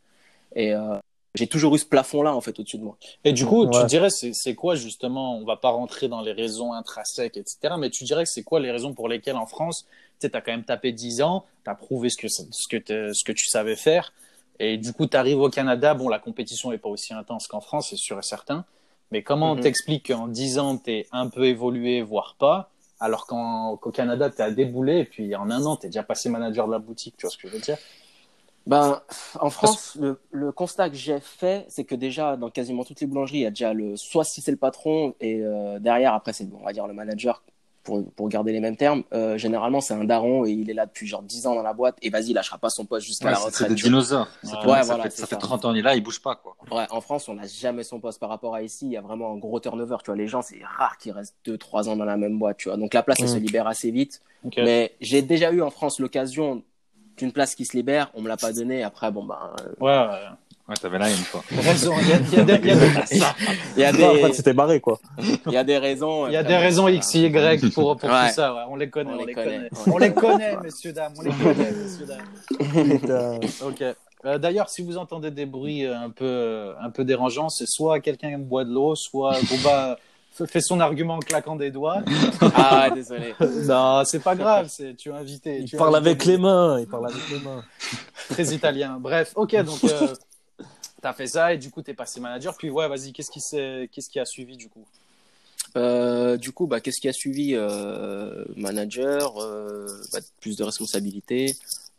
Et 0.56 0.74
euh, 0.74 0.98
j'ai 1.36 1.48
toujours 1.48 1.74
eu 1.76 1.80
ce 1.80 1.86
plafond-là, 1.86 2.36
en 2.36 2.42
fait, 2.42 2.60
au-dessus 2.60 2.78
de 2.78 2.84
moi. 2.84 2.98
Et 3.24 3.34
du 3.34 3.46
coup, 3.46 3.66
tu 3.66 3.86
dirais, 3.88 4.10
c'est 4.10 4.56
quoi 4.56 4.76
justement 4.76 5.38
On 5.38 5.46
va 5.46 5.58
pas 5.58 5.70
rentrer 5.70 6.08
dans 6.08 6.22
les 6.22 6.32
raisons 6.32 6.74
intrinsèques, 6.74 7.38
etc. 7.38 7.78
Mais 7.78 7.90
tu 7.90 8.04
dirais 8.04 8.24
que 8.24 8.30
c'est 8.30 8.44
quoi 8.44 8.60
les 8.60 8.72
raisons 8.72 8.94
pour 8.94 9.08
lesquelles 9.10 9.36
en 9.38 9.48
France, 9.48 9.86
tu 10.20 10.28
sais, 10.28 10.36
as 10.36 10.42
quand 10.42 10.52
même 10.52 10.64
tapé 10.64 10.92
10 10.92 11.22
ans, 11.22 11.46
tu 11.64 11.72
as 11.72 11.76
prouvé 11.76 12.10
ce 12.10 12.18
que, 12.18 12.28
ce, 12.28 12.44
que 12.70 12.78
t'es- 12.78 13.14
ce 13.14 13.24
que 13.24 13.32
tu 13.32 13.48
savais 13.48 13.76
faire. 13.76 14.14
Et 14.60 14.78
du 14.78 14.94
coup, 14.94 15.08
tu 15.08 15.18
arrives 15.18 15.40
au 15.40 15.50
Canada. 15.50 15.96
Bon, 15.96 16.08
la 16.08 16.20
compétition 16.20 16.70
n'est 16.72 16.78
pas 16.78 16.90
aussi 16.90 17.14
intense 17.14 17.48
qu'en 17.48 17.62
France, 17.62 17.88
c'est 17.90 17.96
sûr 17.98 18.20
et 18.20 18.24
certain. 18.24 18.66
Mais 19.12 19.24
comment 19.24 19.56
Mhm. 19.56 19.62
t'expliques 19.62 20.08
qu'en 20.08 20.28
10 20.28 20.60
ans, 20.60 20.78
tu 20.78 20.92
es 20.92 21.08
un 21.12 21.30
peu 21.30 21.46
évolué, 21.46 22.02
voire 22.04 22.36
pas, 22.38 22.70
alors 23.00 23.26
qu'au 23.26 23.92
Canada, 23.92 24.30
tu 24.30 24.42
as 24.42 24.52
déboulé 24.52 25.00
et 25.00 25.06
puis 25.06 25.36
en 25.36 25.50
un 25.50 25.66
an, 25.66 25.76
tu 25.78 25.88
es 25.88 25.90
déjà 25.90 26.04
passé 26.04 26.30
manager 26.30 26.68
de 26.68 26.72
la 26.74 26.80
boutique, 26.80 27.16
tu 27.18 27.26
vois 27.26 27.32
ce 27.32 27.38
que 27.38 27.48
je 27.48 27.54
veux 27.54 27.60
dire? 27.60 27.78
Ben, 28.66 29.02
en 29.40 29.50
France, 29.50 29.98
le, 30.00 30.20
le 30.32 30.52
constat 30.54 30.90
que 30.90 30.96
j'ai 30.96 31.20
fait, 31.20 31.66
c'est 31.68 31.84
que 31.84 31.96
déjà, 31.96 32.38
dans 32.38 32.50
quasiment 32.50 32.84
toutes 32.86 33.02
les 33.02 33.08
boulangeries, 33.08 33.40
il 33.40 33.42
y 33.42 33.46
a 33.46 33.50
déjà 33.50 33.74
le, 33.74 33.98
soit 33.98 34.24
si 34.24 34.40
c'est 34.42 34.52
le 34.52 34.58
patron, 34.58 35.16
et 35.20 35.42
euh, 35.42 35.80
derrière, 35.80 36.14
après, 36.14 36.32
c'est, 36.32 36.48
on 36.54 36.64
va 36.64 36.72
dire, 36.72 36.88
le 36.88 36.94
manager, 36.94 37.44
pour, 37.84 38.10
pour 38.14 38.30
garder 38.30 38.54
les 38.54 38.62
mêmes 38.62 38.78
termes. 38.78 39.04
Euh, 39.14 39.38
généralement, 39.38 39.82
c'est 39.82 39.94
un 39.94 40.06
daron 40.06 40.46
et 40.46 40.52
il 40.52 40.70
est 40.70 40.74
là 40.74 40.86
depuis 40.86 41.06
genre 41.06 41.22
10 41.22 41.46
ans 41.48 41.56
dans 41.56 41.64
la 41.64 41.74
boîte, 41.74 41.98
et 42.02 42.10
vas-y, 42.10 42.30
il 42.30 42.34
lâchera 42.34 42.58
pas 42.58 42.70
son 42.70 42.86
poste 42.86 43.06
jusqu'à 43.06 43.26
Ouais, 43.26 43.32
la 43.32 43.38
c'est- 43.38 43.44
c'est 43.44 43.64
retraite. 43.64 43.70
des 43.76 43.84
dinosaures. 43.84 44.28
Ouais, 44.44 44.50
ça 44.50 44.62
voilà, 44.64 44.86
ça, 44.86 45.04
fait, 45.04 45.10
ça 45.10 45.28
fait 45.28 45.36
ça. 45.36 45.42
30 45.42 45.66
ans, 45.66 45.74
il 45.74 45.80
est 45.80 45.82
là, 45.82 45.94
il 45.96 46.02
bouge 46.02 46.22
pas, 46.22 46.36
quoi. 46.36 46.56
Ouais, 46.72 46.86
en 46.90 47.02
France, 47.02 47.28
on 47.28 47.34
n'a 47.34 47.46
jamais 47.46 47.84
son 47.84 48.00
poste 48.00 48.22
par 48.22 48.30
rapport 48.30 48.56
à 48.56 48.62
ici. 48.64 48.86
Il 48.86 48.92
y 48.94 48.98
a 48.98 49.02
vraiment 49.02 49.34
un 49.34 49.38
gros 49.38 49.60
turnover. 49.60 49.98
Tu 50.00 50.06
vois, 50.12 50.16
les 50.16 50.30
gens, 50.30 50.42
c'est 50.42 50.62
rare 50.64 50.98
qu'ils 50.98 51.12
restent 51.12 51.36
2-3 51.44 51.90
ans 51.90 51.98
dans 51.98 52.06
la 52.06 52.16
même 52.16 52.40
boîte. 52.40 52.56
Tu 52.58 52.70
vois, 52.70 52.78
donc 52.78 52.94
la 52.94 53.04
place, 53.04 53.20
elle 53.20 53.28
se 53.28 53.38
libère 53.38 53.68
assez 53.68 53.92
vite. 53.92 54.22
Mais 54.58 54.96
j'ai 55.02 55.22
déjà 55.22 55.52
eu 55.52 55.62
en 55.62 55.70
France 55.70 56.00
l'occasion 56.00 56.64
d'une 57.18 57.32
place 57.32 57.56
qui 57.56 57.66
se 57.66 57.76
libère. 57.78 58.10
On 58.14 58.22
me 58.22 58.28
l'a 58.28 58.38
pas 58.38 58.52
donnée. 58.54 58.84
Après, 58.84 59.12
bon, 59.12 59.24
ben, 59.26 59.38
euh, 59.62 59.70
Ouais, 59.80 60.12
ouais. 60.14 60.20
Ouais, 60.70 60.76
t'avais 60.82 60.98
la 60.98 61.10
haine, 61.10 61.18
quoi. 61.30 61.44
Raison. 61.62 61.94
Il 62.02 62.08
y 62.08 62.14
a, 62.14 62.18
il 62.20 62.34
y 62.38 62.40
a 62.40 62.44
des- 62.46 62.54
il 62.62 62.68
y 62.68 63.84
a 63.84 63.92
des- 63.92 64.04
Après, 64.24 64.54
barré, 64.54 64.80
quoi. 64.80 64.98
il 65.48 65.52
y 65.52 65.58
a 65.58 65.64
des 65.66 65.78
raisons. 65.78 66.28
Il 66.28 66.34
y 66.34 66.38
a 66.38 66.40
après, 66.40 66.54
des 66.54 66.58
raisons. 66.58 66.88
X, 66.88 67.14
Y 67.16 67.74
pour, 67.74 67.98
pour 67.98 68.10
Ouais. 68.10 68.30
tout 68.30 68.34
ça. 68.36 68.54
ouais. 68.56 68.62
On 68.70 68.78
les 68.78 68.90
connaît, 68.90 69.12
on, 69.14 69.26
les 69.26 69.34
connaît. 69.34 69.70
on 69.88 69.92
On 69.92 69.98
les 69.98 70.14
connaît, 70.14 70.56
messieurs, 70.64 70.94
dames. 70.94 71.14
On 71.18 71.22
les 71.22 71.32
connaît, 71.32 71.72
messieurs, 71.72 72.06
dames. 72.06 73.40
Ok. 73.66 73.84
Euh, 74.26 74.38
D'ailleurs, 74.38 74.70
si 74.70 74.82
vous 74.84 74.98
entendez 74.98 75.32
des 75.32 75.46
bruits 75.46 75.86
euh, 75.86 75.98
un 75.98 76.10
peu, 76.10 76.24
euh, 76.24 76.74
un 76.82 76.90
peu 76.92 77.04
dérangeants, 77.04 77.50
c'est 77.50 77.66
soit 77.68 78.00
quelqu'un 78.00 78.38
boit 78.38 78.64
de 78.64 78.72
l'eau, 78.72 78.96
soit 78.96 79.34
fait 80.48 80.62
son 80.62 80.80
argument 80.80 81.16
en 81.16 81.20
claquant 81.20 81.56
des 81.56 81.72
doigts. 81.72 82.02
Ah, 82.56 82.90
désolé. 82.94 83.34
non, 83.40 84.04
c'est 84.06 84.20
pas 84.20 84.36
grave. 84.36 84.68
C'est 84.70 84.96
tu 84.96 85.10
es 85.10 85.14
invité. 85.14 85.60
Il 85.60 85.66
tu 85.66 85.78
parle 85.78 85.96
invité. 85.96 86.10
avec 86.12 86.26
les 86.26 86.38
mains, 86.38 86.80
il 86.80 86.88
parle 86.88 87.08
avec 87.08 87.30
les 87.30 87.40
mains. 87.40 87.64
Très 88.30 88.46
italien. 88.54 88.98
Bref, 89.00 89.32
ok. 89.36 89.56
Donc, 89.64 89.84
euh, 89.86 90.14
t'as 91.02 91.14
fait 91.14 91.28
ça 91.28 91.54
et 91.54 91.58
du 91.58 91.70
coup, 91.72 91.82
t'es 91.82 91.94
passé 91.94 92.20
manager. 92.20 92.56
Puis 92.58 92.70
ouais, 92.70 92.88
vas-y. 92.88 93.12
Qu'est-ce 93.14 93.32
qui 93.32 93.42
s'est- 93.42 93.90
qu'est-ce 93.92 94.10
qui 94.10 94.20
a 94.20 94.26
suivi 94.26 94.58
du 94.58 94.70
coup? 94.70 94.86
Euh, 95.76 96.38
du 96.38 96.52
coup, 96.52 96.68
bah, 96.68 96.80
qu'est-ce 96.82 97.02
qui 97.02 97.08
a 97.10 97.14
suivi 97.14 97.56
euh, 97.56 98.46
Manager, 98.56 99.42
euh, 99.42 99.88
bah, 100.12 100.20
plus 100.40 100.56
de 100.56 100.64
responsabilités. 100.64 101.56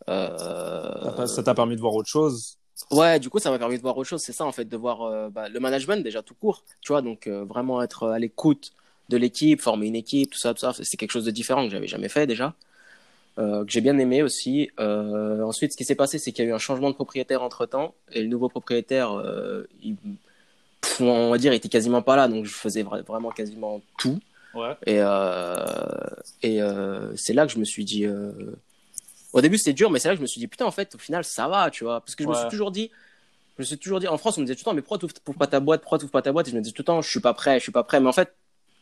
Euh, 0.09 1.25
Ça 1.27 1.43
t'a 1.43 1.53
permis 1.53 1.75
de 1.75 1.81
voir 1.81 1.93
autre 1.93 2.07
chose? 2.09 2.57
Ouais, 2.91 3.19
du 3.19 3.29
coup, 3.29 3.39
ça 3.39 3.51
m'a 3.51 3.57
permis 3.57 3.77
de 3.77 3.81
voir 3.81 3.97
autre 3.97 4.09
chose. 4.09 4.21
C'est 4.21 4.33
ça, 4.33 4.45
en 4.45 4.51
fait, 4.51 4.65
de 4.65 4.77
voir 4.77 5.03
euh, 5.03 5.29
bah, 5.29 5.49
le 5.49 5.59
management 5.59 6.03
déjà 6.03 6.21
tout 6.21 6.35
court. 6.35 6.63
Tu 6.81 6.91
vois, 6.91 7.01
donc 7.01 7.27
euh, 7.27 7.43
vraiment 7.45 7.81
être 7.81 8.09
à 8.09 8.19
l'écoute 8.19 8.73
de 9.09 9.17
l'équipe, 9.17 9.61
former 9.61 9.87
une 9.87 9.95
équipe, 9.95 10.31
tout 10.31 10.39
ça, 10.39 10.53
tout 10.53 10.59
ça. 10.59 10.73
C'est 10.73 10.97
quelque 10.97 11.11
chose 11.11 11.25
de 11.25 11.31
différent 11.31 11.65
que 11.65 11.71
j'avais 11.71 11.87
jamais 11.87 12.09
fait 12.09 12.27
déjà, 12.27 12.53
euh, 13.37 13.63
que 13.63 13.71
j'ai 13.71 13.81
bien 13.81 13.97
aimé 13.97 14.23
aussi. 14.23 14.71
Euh, 14.79 15.41
ensuite, 15.43 15.71
ce 15.71 15.77
qui 15.77 15.85
s'est 15.85 15.95
passé, 15.95 16.17
c'est 16.19 16.31
qu'il 16.31 16.43
y 16.43 16.47
a 16.47 16.51
eu 16.51 16.53
un 16.53 16.59
changement 16.59 16.89
de 16.89 16.95
propriétaire 16.95 17.43
entre 17.43 17.65
temps, 17.65 17.93
et 18.11 18.21
le 18.21 18.27
nouveau 18.27 18.49
propriétaire, 18.49 19.13
euh, 19.13 19.67
il, 19.83 19.95
pff, 20.81 21.01
on 21.01 21.29
va 21.29 21.37
dire, 21.37 21.53
il 21.53 21.57
était 21.57 21.69
quasiment 21.69 22.01
pas 22.01 22.15
là, 22.15 22.27
donc 22.27 22.45
je 22.45 22.53
faisais 22.53 22.83
vra- 22.83 23.03
vraiment 23.03 23.29
quasiment 23.29 23.81
tout. 23.97 24.19
Ouais. 24.53 24.75
Et, 24.85 24.97
euh, 24.99 25.65
et 26.41 26.61
euh, 26.61 27.15
c'est 27.15 27.33
là 27.33 27.45
que 27.45 27.53
je 27.53 27.59
me 27.59 27.65
suis 27.65 27.85
dit. 27.85 28.05
Au 29.35 29.41
début, 29.41 29.57
c'était 29.57 29.73
dur, 29.73 29.91
mais 29.91 29.99
c'est 29.99 30.07
là 30.07 30.13
que 30.13 30.19
je 30.19 30.21
me 30.21 30.27
suis 30.27 30.39
dit, 30.39 30.47
putain, 30.47 30.65
en 30.65 30.71
fait, 30.71 30.95
au 30.95 30.97
final, 30.97 31.23
ça 31.25 31.47
va, 31.49 31.69
tu 31.69 31.83
vois. 31.83 31.99
Parce 31.99 32.15
que 32.15 32.23
je 32.23 32.29
me 32.29 32.33
suis 32.33 32.47
toujours 32.49 32.71
dit, 32.71 32.89
je 33.57 33.61
me 33.61 33.65
suis 33.65 33.77
toujours 33.77 33.99
dit, 33.99 34.07
en 34.07 34.17
France, 34.17 34.37
on 34.37 34.41
me 34.41 34.45
disait 34.45 34.55
tout 34.55 34.61
le 34.61 34.63
temps, 34.65 34.73
mais 34.73 34.81
pourquoi 34.81 34.97
tu 34.97 35.05
ouvres 35.05 35.37
pas 35.37 35.45
ta 35.47 35.59
boîte, 35.59 35.81
pourquoi 35.81 35.99
tu 35.99 36.05
ouvres 36.05 36.11
pas 36.13 36.21
ta 36.21 36.31
boîte? 36.31 36.47
Et 36.47 36.51
je 36.51 36.55
me 36.55 36.61
disais 36.61 36.73
tout 36.73 36.81
le 36.83 36.85
temps, 36.85 37.01
je 37.01 37.09
suis 37.09 37.19
pas 37.19 37.33
prêt, 37.33 37.59
je 37.59 37.63
suis 37.63 37.71
pas 37.73 37.83
prêt. 37.83 37.99
Mais 37.99 38.07
en 38.07 38.13
fait, 38.13 38.33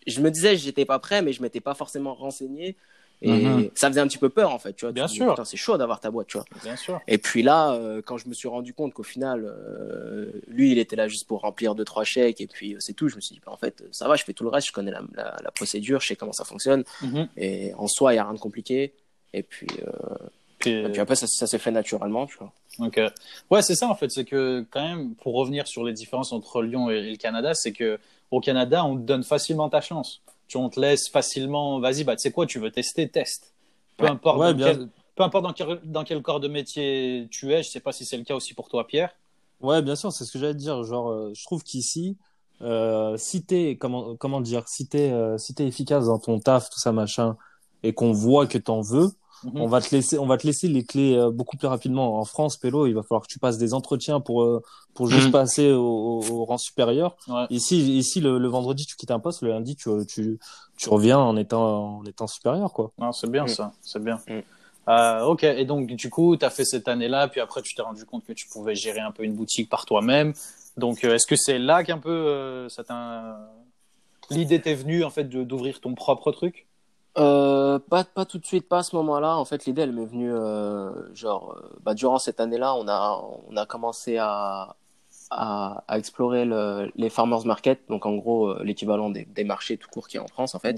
je 0.05 0.22
me 0.22 0.29
disais, 0.29 0.55
j'étais 0.55 0.86
pas 0.86 1.00
prêt, 1.00 1.24
mais 1.24 1.33
je 1.33 1.41
m'étais 1.41 1.60
pas 1.60 1.74
forcément 1.74 2.13
renseigné. 2.13 2.75
Et 3.24 3.29
Mhm. 3.29 3.72
ça 3.74 3.88
faisait 3.88 4.01
un 4.01 4.07
petit 4.07 4.17
peu 4.19 4.29
peur, 4.29 4.51
en 4.53 4.60
fait, 4.60 4.74
tu 4.74 4.86
vois. 4.86 4.91
Bien 4.91 5.07
sûr. 5.07 5.41
C'est 5.45 5.57
chaud 5.57 5.77
d'avoir 5.77 6.00
ta 6.00 6.12
boîte, 6.12 6.27
tu 6.27 6.38
vois. 6.38 6.45
Bien 6.62 6.75
sûr. 6.75 7.01
Et 7.07 7.17
puis 7.17 7.41
là, 7.41 7.74
euh, 7.74 8.01
quand 8.05 8.17
je 8.17 8.27
me 8.27 8.33
suis 8.33 8.48
rendu 8.50 8.74
compte 8.74 8.93
qu'au 8.93 9.01
final, 9.03 9.45
euh, 9.45 10.31
lui, 10.48 10.72
il 10.74 10.77
était 10.77 10.95
là 10.98 11.07
juste 11.07 11.25
pour 11.27 11.41
remplir 11.41 11.74
deux, 11.74 11.86
trois 11.86 12.03
chèques, 12.03 12.41
et 12.41 12.48
puis 12.48 12.75
euh, 12.75 12.77
c'est 12.79 12.93
tout, 12.93 13.07
je 13.07 13.15
me 13.15 13.22
suis 13.22 13.33
dit, 13.36 13.41
bah, 13.45 13.51
en 13.53 13.57
fait, 13.57 13.83
ça 13.91 14.07
va, 14.07 14.17
je 14.17 14.24
fais 14.24 14.33
tout 14.33 14.43
le 14.43 14.50
reste, 14.50 14.67
je 14.67 14.74
connais 14.74 14.91
la, 14.91 15.01
la, 15.15 15.38
la 15.41 15.51
procédure, 15.51 16.00
je 16.01 16.07
sais 16.07 16.15
comment 16.15 16.33
ça 16.33 16.43
fonctionne, 16.45 16.83
Mhm. 17.01 17.27
et 17.38 17.74
en 17.75 17.88
soi, 17.88 18.12
il 18.12 18.17
n'y 18.17 18.19
a 18.19 18.25
rien 18.25 18.33
de 18.33 18.39
compliqué. 18.39 18.93
Et 19.36 19.41
Puis, 19.41 19.67
et 20.67 20.89
puis 20.89 21.01
après, 21.01 21.15
ça, 21.15 21.27
ça 21.27 21.48
s'est 21.48 21.58
fait 21.60 21.72
naturellement, 21.72 22.25
tu 22.25 22.38
vois. 22.38 22.51
Ok. 22.79 23.00
Ouais, 23.51 23.62
c'est 23.62 23.75
ça 23.75 23.88
en 23.88 23.96
fait. 23.96 24.10
C'est 24.12 24.25
que 24.25 24.65
quand 24.72 24.82
même, 24.82 25.15
pour 25.15 25.34
revenir 25.36 25.67
sur 25.67 25.84
les 25.84 25.93
différences 25.93 26.32
entre 26.32 26.62
Lyon 26.62 26.89
et, 26.89 26.96
et 26.96 27.12
le 27.12 27.17
Canada, 27.17 27.53
c'est 27.53 27.72
que 27.72 28.00
au 28.32 28.39
Canada, 28.39 28.84
on 28.86 28.96
te 28.96 29.01
donne 29.01 29.24
facilement 29.24 29.70
ta 29.70 29.82
chance. 29.82 30.22
Tu 30.48 30.58
on 30.58 30.70
te 30.70 30.79
laisse 30.79 31.10
facilement. 31.10 31.79
Vas-y, 31.79 32.03
bah 32.03 32.15
tu 32.15 32.22
sais 32.24 32.32
quoi, 32.32 32.46
tu 32.46 32.60
veux 32.60 32.72
tester, 32.72 33.08
teste. 33.10 33.53
Peu 33.98 34.05
Ouais. 34.05 34.12
importe. 34.12 34.39
Ouais, 34.39 34.48
dans 34.51 34.58
bien. 34.58 34.67
quel, 34.75 34.89
peu 35.15 35.24
importe 35.24 35.43
dans 35.43 35.53
quel, 35.53 35.79
dans 35.84 36.03
quel 36.03 36.22
corps 36.22 36.39
de 36.39 36.48
métier 36.48 37.27
tu 37.32 37.53
es. 37.53 37.62
Je 37.63 37.70
sais 37.70 37.79
pas 37.79 37.91
si 37.91 38.05
c'est 38.05 38.17
le 38.17 38.24
cas 38.24 38.36
aussi 38.36 38.53
pour 38.53 38.70
toi, 38.70 38.86
Pierre. 38.88 39.13
Ouais, 39.62 39.82
bien 39.82 39.96
sûr, 39.96 40.12
c'est 40.12 40.25
ce 40.25 40.32
que 40.32 40.39
j'allais 40.39 40.53
te 40.53 40.58
dire. 40.60 40.84
Genre, 40.84 41.10
euh, 41.10 41.32
je 41.36 41.43
trouve 41.46 41.63
qu'ici, 41.63 42.17
euh, 42.62 43.15
si 43.17 43.43
t'es, 43.46 43.77
comment, 43.79 44.15
comment 44.15 44.41
dire, 44.41 44.67
si 44.67 44.88
t'es, 44.88 45.12
euh, 45.12 45.38
si 45.38 45.53
t'es 45.53 45.65
efficace 45.67 46.05
dans 46.08 46.20
ton 46.20 46.39
taf, 46.39 46.70
tout 46.70 46.79
ça, 46.79 46.91
machin, 46.91 47.38
et 47.84 47.93
qu'on 47.93 48.12
voit 48.12 48.48
que 48.48 48.58
t'en 48.58 48.82
veux, 48.82 49.12
Mhm. 49.45 49.62
on 49.62 49.67
va 49.67 49.81
te 49.81 49.93
laisser, 49.93 50.17
on 50.17 50.25
va 50.25 50.38
te 50.38 50.45
laisser 50.47 50.67
les 50.67 50.83
clés 50.83 51.15
euh, 51.15 51.29
beaucoup 51.31 51.57
plus 51.57 51.67
rapidement. 51.67 52.19
En 52.19 52.25
France, 52.25 52.57
Pélo, 52.57 52.88
il 52.88 52.93
va 52.93 53.01
falloir 53.03 53.21
que 53.23 53.27
tu 53.31 53.39
passes 53.39 53.57
des 53.57 53.73
entretiens 53.73 54.19
pour, 54.19 54.43
euh, 54.43 54.62
pour 54.93 55.07
juste 55.09 55.25
Mhm. 55.27 55.31
passer 55.31 55.71
au, 55.71 55.81
au, 55.83 56.23
au 56.31 56.45
rang 56.45 56.57
supérieur. 56.57 57.15
Ouais. 57.27 57.45
Ici, 57.50 57.97
ici, 57.97 58.21
le, 58.21 58.38
le 58.38 58.47
vendredi, 58.47 58.85
tu 58.85 58.95
quittes 58.95 59.12
un 59.12 59.19
poste, 59.19 59.41
le 59.41 59.50
lundi, 59.50 59.75
tu, 59.75 59.89
tu, 60.07 60.39
tu 60.77 60.89
reviens 60.89 61.19
en 61.19 61.35
étant, 61.35 61.97
en 62.00 62.05
étant 62.05 62.27
supérieur, 62.27 62.71
quoi. 62.73 62.91
Non, 62.97 63.12
c'est 63.12 63.29
bien 63.29 63.45
Mm. 63.45 63.50
ça. 63.50 63.71
C'est 63.81 64.03
bien. 64.03 64.19
Mm. 64.27 64.39
Euh, 64.89 65.23
ok. 65.25 65.43
Et 65.43 65.65
donc 65.65 65.88
du 65.88 66.09
coup, 66.09 66.35
tu 66.38 66.43
as 66.45 66.50
fait 66.50 66.65
cette 66.65 66.88
année-là, 66.88 67.27
puis 67.29 67.39
après, 67.41 67.62
tu 67.62 67.73
t'es 67.73 67.81
rendu 67.81 68.05
compte 68.05 68.25
que 68.25 68.33
tu 68.33 68.47
pouvais 68.50 68.75
gérer 68.75 69.00
un 69.00 69.12
peu 69.12 69.23
une 69.23 69.33
boutique 69.33 69.69
par 69.69 69.85
toi-même. 69.85 70.33
Donc, 70.75 71.03
euh, 71.03 71.15
est-ce 71.15 71.27
que 71.27 71.35
c'est 71.35 71.59
là 71.59 71.83
qu'un 71.83 72.00
peu 72.00 72.09
euh, 72.09 72.67
ça 72.69 72.83
t'a- 72.83 73.39
l'idée 74.29 74.59
t'est 74.59 74.73
venue 74.73 75.03
en 75.03 75.09
fait 75.09 75.25
d'ouvrir 75.25 75.79
ton 75.79 75.93
propre 75.95 76.31
truc? 76.31 76.65
Euh, 77.17 77.77
pas, 77.79 78.03
pas 78.03 78.25
tout 78.25 78.39
de 78.39 78.46
suite, 78.46 78.67
pas 78.67 78.79
à 78.79 78.84
ce 78.84 78.96
moment-là. 78.96 79.38
En 79.38 79.46
fait, 79.46 79.65
l'idée, 79.65 79.84
elle 79.84 79.91
m'est 79.91 80.05
venue, 80.05 80.34
euh, 80.34 81.13
genre, 81.13 81.55
euh, 81.58 81.77
bah, 81.82 81.93
durant 81.93 82.17
cette 82.17 82.39
année-là, 82.39 82.75
on 82.75 82.88
a, 82.88 83.22
on 83.50 83.55
a 83.55 83.65
commencé 83.67 84.17
à, 84.17 84.75
à, 85.29 85.84
explorer 85.98 86.46
le, 86.46 86.91
les 86.96 87.10
farmers 87.10 87.46
market, 87.46 87.82
donc 87.89 88.05
en 88.05 88.15
gros, 88.15 88.50
euh, 88.50 88.63
l'équivalent 88.63 89.10
des, 89.10 89.25
des 89.25 89.43
marchés 89.43 89.77
tout 89.77 89.89
court 89.89 90.08
qu'il 90.08 90.20
y 90.20 90.24
en 90.24 90.27
France, 90.27 90.55
en 90.55 90.60
fait. 90.60 90.77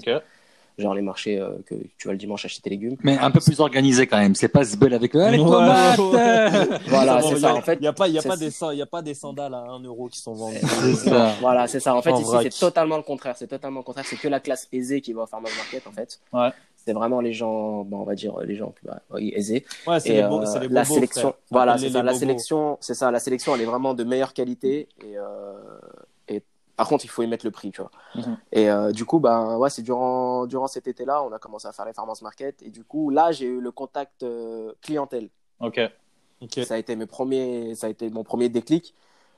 Genre 0.78 0.92
les 0.94 1.00
marchés 1.00 1.38
euh, 1.40 1.52
que 1.64 1.74
tu 1.96 2.06
vas 2.06 2.12
le 2.12 2.18
dimanche 2.18 2.44
acheter 2.44 2.60
tes 2.60 2.68
légumes. 2.70 2.96
Mais 3.02 3.16
un 3.18 3.30
peu 3.30 3.40
plus 3.40 3.60
organisé 3.60 4.06
quand 4.06 4.18
même. 4.18 4.34
C'est 4.34 4.48
pas 4.48 4.62
ce 4.62 4.76
bel 4.76 4.92
avec 4.92 5.14
le. 5.14 5.20
Ouais, 5.20 5.36
tomates 5.38 5.98
ouais. 5.98 6.78
Voilà, 6.88 7.22
c'est 7.22 7.38
ça. 7.38 7.50
a- 7.50 7.54
En 7.54 7.62
fait, 7.62 7.74
Il 7.76 7.80
n'y 7.80 7.86
a, 7.86 7.92
pas, 7.94 8.08
y 8.08 8.18
a, 8.18 8.22
pas 8.22 8.36
des, 8.36 8.50
sa- 8.50 8.74
y 8.74 8.82
a 8.82 8.86
pas 8.86 9.00
des 9.00 9.14
sandales 9.14 9.54
à 9.54 9.58
1 9.70 9.80
euro 9.84 10.08
qui 10.08 10.18
sont 10.18 10.34
vendues. 10.34 10.58
C'est 10.62 10.94
ça. 11.08 11.32
Voilà, 11.40 11.66
c'est 11.66 11.80
ça. 11.80 11.94
En 11.94 12.02
fait, 12.02 12.10
En 12.12 12.20
ici, 12.20 12.30
c'est 12.42 12.58
totalement 12.60 12.98
le 12.98 13.02
contraire. 13.02 13.34
C'est 13.38 13.46
totalement 13.46 13.80
le 13.80 13.84
contraire. 13.84 14.04
C'est 14.06 14.16
que 14.16 14.28
la 14.28 14.38
classe 14.40 14.68
aisée 14.70 15.00
qui 15.00 15.14
va 15.14 15.22
au 15.22 15.26
farmers 15.26 15.50
market, 15.56 15.86
en 15.86 15.92
fait. 15.92 16.20
Ouais. 16.32 16.50
C'est 16.84 16.92
vraiment 16.92 17.20
les 17.20 17.32
gens, 17.32 17.82
bon, 17.82 18.00
on 18.00 18.04
va 18.04 18.14
dire 18.14 18.38
les 18.44 18.54
gens 18.54 18.72
bah, 18.84 19.00
oui, 19.12 19.32
aisés. 19.34 19.64
Ouais, 19.88 19.98
c'est 19.98 20.12
les, 20.12 20.22
beaux, 20.22 20.42
euh, 20.42 20.46
c'est 20.46 20.60
les 20.60 20.68
la 20.68 20.84
sélection, 20.84 21.20
frère. 21.22 21.34
voilà, 21.50 21.78
c'est 21.78 21.90
ça. 21.90 22.00
La 22.04 22.14
sélection, 22.14 22.78
c'est 22.80 22.94
ça. 22.94 23.10
La 23.10 23.18
sélection, 23.18 23.56
elle 23.56 23.62
est 23.62 23.64
vraiment 23.66 23.92
de 23.94 24.04
meilleure 24.04 24.32
qualité. 24.32 24.86
Et, 25.04 25.16
euh, 25.18 25.22
et 25.75 25.75
par 26.76 26.88
contre, 26.88 27.04
il 27.04 27.08
faut 27.08 27.22
y 27.22 27.26
mettre 27.26 27.46
le 27.46 27.50
prix, 27.50 27.70
tu 27.72 27.80
vois. 27.80 27.90
Mhm. 28.14 28.36
Et 28.52 28.70
euh, 28.70 28.92
du 28.92 29.04
coup, 29.04 29.18
ben 29.18 29.56
ouais, 29.56 29.70
c'est 29.70 29.82
durant 29.82 30.46
durant 30.46 30.66
cet 30.66 30.86
été-là, 30.86 31.22
on 31.22 31.32
a 31.32 31.38
commencé 31.38 31.66
à 31.66 31.72
faire 31.72 31.86
les 31.86 31.94
farmers 31.94 32.16
market. 32.22 32.62
Et 32.62 32.70
du 32.70 32.84
coup, 32.84 33.10
là, 33.10 33.32
j'ai 33.32 33.46
eu 33.46 33.60
le 33.60 33.70
contact 33.70 34.22
euh, 34.22 34.72
clientèle. 34.82 35.30
Ok. 35.60 35.80
Ok. 36.42 36.60
Ça 36.66 36.74
a 36.74 36.76
été 36.78 36.94
mes 36.96 37.06
premiers, 37.06 37.74
ça 37.74 37.86
a 37.86 37.90
été 37.90 38.10
mon 38.10 38.24
premier 38.24 38.48
déclic. 38.50 38.94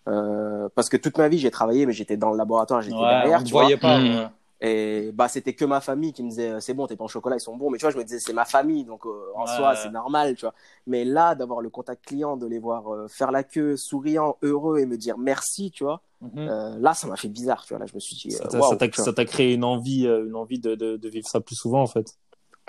Euh, 0.09 0.69
parce 0.75 0.89
que 0.89 0.97
toute 0.97 1.19
ma 1.19 1.29
vie, 1.29 1.39
j'ai 1.39 1.51
travaillé, 1.51 1.87
mais 1.87 1.93
j'étais 1.93 2.17
dans 2.17 2.31
le 2.31 2.39
laboratoire, 2.39 2.83
j'étais 2.83 2.97
Ouais, 2.97 3.03
derrière, 3.09 3.41
on 3.41 3.45
tu 3.45 3.53
vois. 3.53 3.69
pas. 3.81 3.99
Mm. 3.99 4.31
Et 4.61 5.11
bah, 5.13 5.29
c'était 5.29 5.55
que 5.55 5.65
ma 5.65 5.81
famille 5.81 6.13
qui 6.13 6.23
me 6.25 6.31
disait 6.31 6.51
euh, 6.51 6.61
c'est 6.61 6.75
bon, 6.75 6.87
tes 6.89 6.97
pains 6.97 7.05
au 7.05 7.09
chocolat 7.09 7.37
ils 7.37 7.41
sont 7.41 7.57
bons. 7.57 7.71
Mais 7.71 7.79
tu 7.79 7.83
vois, 7.85 7.93
je 7.93 7.99
me 7.99 8.03
disais 8.05 8.19
c'est 8.19 8.33
ma 8.33 8.45
famille, 8.45 8.85
donc 8.85 9.07
euh, 9.07 9.11
en 9.37 9.43
Ouais. 9.43 9.47
soi 9.47 9.77
c'est 9.77 9.91
normal, 9.91 10.35
tu 10.35 10.43
vois. 10.43 10.55
Mais 10.87 11.05
là, 11.05 11.35
d'avoir 11.37 11.61
le 11.61 11.71
contact 11.71 12.05
client, 12.07 12.37
de 12.37 12.47
les 12.47 12.59
voir 12.59 12.93
euh, 12.93 13.07
faire 13.09 13.31
la 13.31 13.45
queue, 13.45 13.77
souriant, 13.77 14.37
heureux 14.43 14.79
et 14.81 14.87
me 14.87 14.97
dire 14.97 15.17
merci, 15.19 15.71
tu 15.71 15.85
vois, 15.85 16.03
Mhm. 16.21 16.49
euh, 16.49 16.79
là 16.81 16.95
ça 16.95 17.07
m'a 17.07 17.17
fait 17.17 17.29
bizarre, 17.29 17.65
tu 17.65 17.73
vois. 17.75 17.79
Là, 17.79 17.87
je 17.87 17.95
me 17.95 18.01
suis 18.01 18.17
dit 18.17 18.33
Ça 18.33 18.49
t'a- 18.49 18.59
waouh, 18.59 18.77
ça 18.93 19.13
t'a- 19.13 19.25
créé 19.25 19.55
une 19.55 19.63
envie, 19.65 20.07
une 20.07 20.35
envie 20.35 20.59
de, 20.59 20.75
de, 20.75 20.97
de 20.97 21.09
vivre 21.09 21.29
ça 21.29 21.41
plus 21.41 21.55
souvent, 21.57 21.83
en 21.83 21.87
fait. 21.87 22.17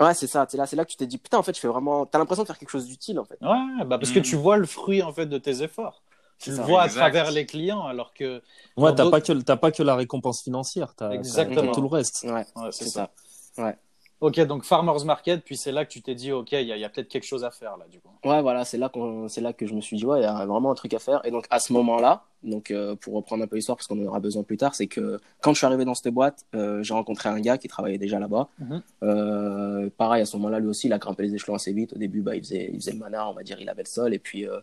Ouais, 0.00 0.14
c'est 0.14 0.26
ça. 0.26 0.46
C'est 0.48 0.56
là, 0.56 0.66
c'est 0.66 0.76
là 0.76 0.84
que 0.84 0.90
tu 0.90 0.96
t'es 0.96 1.06
dit 1.06 1.18
putain, 1.18 1.38
en 1.38 1.42
fait, 1.42 1.54
je 1.54 1.60
fais 1.60 1.68
vraiment. 1.68 2.06
T'as 2.06 2.18
l'impression 2.18 2.42
de 2.42 2.46
faire 2.46 2.58
quelque 2.58 2.70
chose 2.70 2.86
d'utile, 2.86 3.18
en 3.18 3.24
fait. 3.24 3.38
Ouais, 3.42 3.84
bah 3.84 3.98
parce 3.98 4.12
que 4.12 4.20
Mm. 4.20 4.22
tu 4.22 4.36
vois 4.36 4.56
le 4.56 4.66
fruit 4.66 5.02
en 5.02 5.12
fait 5.12 5.26
de 5.26 5.36
tes 5.38 5.62
efforts. 5.62 6.02
Tu 6.40 6.50
le 6.50 6.56
ça. 6.56 6.62
vois 6.62 6.82
à 6.82 6.88
travers 6.88 7.30
les 7.30 7.46
clients, 7.46 7.82
alors 7.84 8.14
que 8.14 8.42
Ouais, 8.76 8.94
t'as 8.94 9.10
pas 9.10 9.20
que, 9.20 9.32
t'as 9.32 9.56
pas 9.56 9.70
que 9.70 9.82
la 9.82 9.94
récompense 9.94 10.42
financière, 10.42 10.94
t'as, 10.96 11.16
tout 11.18 11.82
le 11.82 11.86
reste. 11.86 12.24
Ouais, 12.24 12.44
ouais, 12.56 12.68
c'est 12.72 12.88
ça. 12.88 13.10
ça. 13.54 13.74
Ok, 14.20 14.38
donc 14.40 14.64
farmers 14.64 15.02
market, 15.06 15.42
puis 15.42 15.56
c'est 15.56 15.72
là 15.72 15.86
que 15.86 15.90
tu 15.90 16.02
t'es 16.02 16.14
dit 16.14 16.30
ok, 16.30 16.52
il 16.52 16.66
y 16.66 16.72
a, 16.72 16.76
il 16.76 16.80
y 16.80 16.84
a 16.84 16.90
peut-être 16.90 17.08
quelque 17.08 17.24
chose 17.24 17.42
à 17.42 17.50
faire 17.50 17.78
là 17.78 17.86
du 17.90 18.00
coup. 18.00 18.10
Ouais, 18.22 18.42
voilà, 18.42 18.66
c'est 18.66 18.76
là, 18.76 18.90
qu'on, 18.90 19.28
c'est 19.28 19.40
là 19.40 19.54
que 19.54 19.66
je 19.66 19.72
me 19.72 19.80
suis 19.80 19.96
dit, 19.96 20.04
ouais, 20.04 20.20
il 20.20 20.22
y 20.24 20.26
a 20.26 20.44
vraiment 20.44 20.70
un 20.70 20.74
truc 20.74 20.92
à 20.92 20.98
faire. 20.98 21.24
Et 21.24 21.30
donc, 21.30 21.46
à 21.48 21.58
ce 21.58 21.72
moment-là, 21.72 22.24
donc, 22.42 22.70
euh, 22.70 22.94
pour 22.96 23.14
reprendre 23.14 23.42
un 23.42 23.46
peu 23.46 23.56
l'histoire, 23.56 23.78
parce 23.78 23.86
qu'on 23.86 23.98
en 24.02 24.06
aura 24.06 24.20
besoin 24.20 24.42
plus 24.42 24.58
tard, 24.58 24.74
c'est 24.74 24.88
que 24.88 25.18
quand 25.40 25.54
je 25.54 25.58
suis 25.58 25.66
arrivé 25.66 25.86
dans 25.86 25.94
cette 25.94 26.12
boîte, 26.12 26.44
euh, 26.54 26.82
j'ai 26.82 26.92
rencontré 26.92 27.30
un 27.30 27.40
gars 27.40 27.56
qui 27.56 27.66
travaillait 27.68 27.96
déjà 27.96 28.18
là-bas. 28.18 28.48
Mhm. 28.58 28.82
Euh, 29.04 29.88
pareil, 29.96 30.20
à 30.20 30.26
ce 30.26 30.36
moment-là, 30.36 30.58
lui 30.58 30.68
aussi, 30.68 30.88
il 30.88 30.92
a 30.92 30.98
grimpé 30.98 31.22
les 31.22 31.34
échelons 31.34 31.54
assez 31.54 31.72
vite. 31.72 31.94
Au 31.94 31.98
début, 31.98 32.20
bah, 32.20 32.36
il 32.36 32.42
faisait, 32.42 32.68
il 32.70 32.78
faisait 32.78 32.92
le 32.92 32.98
manard, 32.98 33.30
on 33.30 33.34
va 33.34 33.42
dire, 33.42 33.58
il 33.58 33.70
avait 33.70 33.84
le 33.84 33.88
sol. 33.88 34.12
Et 34.12 34.18
puis, 34.18 34.46
euh, 34.46 34.60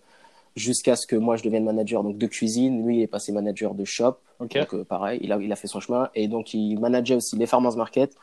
jusqu'à 0.58 0.96
ce 0.98 1.08
que 1.08 1.16
moi, 1.16 1.38
je 1.38 1.44
devienne 1.44 1.64
manager 1.64 2.04
donc, 2.04 2.18
de 2.18 2.28
cuisine. 2.28 2.86
Lui, 2.86 2.98
il 2.98 3.02
est 3.04 3.08
passé 3.08 3.32
manager 3.32 3.74
de 3.74 3.86
shop. 3.86 4.18
Donc, 4.66 4.74
euh, 4.74 4.84
pareil, 4.84 5.20
il 5.24 5.32
a, 5.32 5.38
il 5.38 5.52
a 5.52 5.56
fait 5.56 5.68
son 5.68 5.80
chemin. 5.80 6.10
Et 6.16 6.28
donc, 6.28 6.54
il 6.54 6.78
manageait 6.80 7.16
aussi 7.16 7.38
les 7.38 7.46
farmers 7.46 7.78
market. 7.78 8.16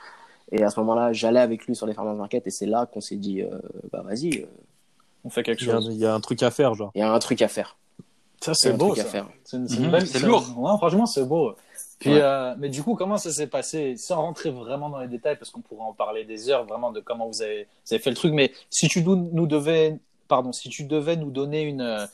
Et 0.53 0.63
à 0.63 0.69
ce 0.71 0.79
moment-là, 0.81 1.13
j'allais 1.13 1.41
avec 1.41 1.65
lui 1.67 1.75
sur 1.75 1.87
les 1.87 1.95
farmers 1.95 2.15
market. 2.15 2.47
Et 2.47 2.51
c'est 2.51 2.67
là 2.67 2.87
qu'on 2.87 3.01
s'est 3.01 3.17
dit, 3.17 3.41
euh, 3.43 3.49
bah, 3.91 4.03
vas-y, 4.05 4.43
euh, 4.43 4.47
On 5.25 5.31
fait 5.31 5.43
quelque 5.43 5.63
Il 5.63 5.69
y, 5.69 5.71
a, 5.71 5.75
chose. 5.75 5.89
il 5.91 5.97
y 5.99 6.05
a 6.07 6.13
un 6.15 6.21
truc 6.21 6.43
à 6.43 6.51
faire, 6.51 6.75
genre. 6.75 6.91
il 6.95 6.99
y 6.99 7.03
a 7.03 7.11
un 7.11 7.19
truc 7.19 7.41
à 7.41 7.49
faire. 7.49 7.79
Ça 8.41 8.53
c'est 8.53 8.75
beau. 8.75 8.95
C'est 8.95 9.23
Mhm, 9.55 9.91
lourd. 10.27 10.45
Ouais, 10.59 10.77
franchement, 10.77 11.07
c'est 11.07 11.25
beau. 11.25 11.55
Puis, 11.99 12.11
Ouais. 12.13 12.21
euh, 12.21 12.55
mais 12.59 12.69
du 12.69 12.83
coup, 12.83 12.95
comment 12.95 13.17
ça 13.17 13.31
s'est 13.31 13.47
passé 13.47 13.97
Sans 13.97 14.17
rentrer 14.21 14.51
vraiment 14.51 14.91
dans 14.91 14.99
les 14.99 15.09
détails, 15.09 15.37
parce 15.39 15.51
qu'on 15.51 15.63
pourrait 15.63 15.85
en 15.87 15.95
parler 15.95 16.25
des 16.25 16.51
heures, 16.51 16.67
vraiment 16.67 16.93
de 16.93 17.01
comment 17.01 17.27
vous 17.27 17.41
avez, 17.41 17.63
vous 17.87 17.95
avez 17.95 18.03
fait 18.03 18.11
le 18.11 18.17
truc. 18.17 18.35
Mais 18.35 18.53
si 18.69 18.89
tu 18.89 19.03
nous, 19.03 19.17
nous 19.17 19.47
devais, 19.47 19.99
pardon, 20.29 20.53
si 20.53 20.69
tu 20.69 20.85
devais 20.85 21.17
nous 21.17 21.31
donner 21.31 21.63
une, 21.63 21.81
euh, 21.81 22.07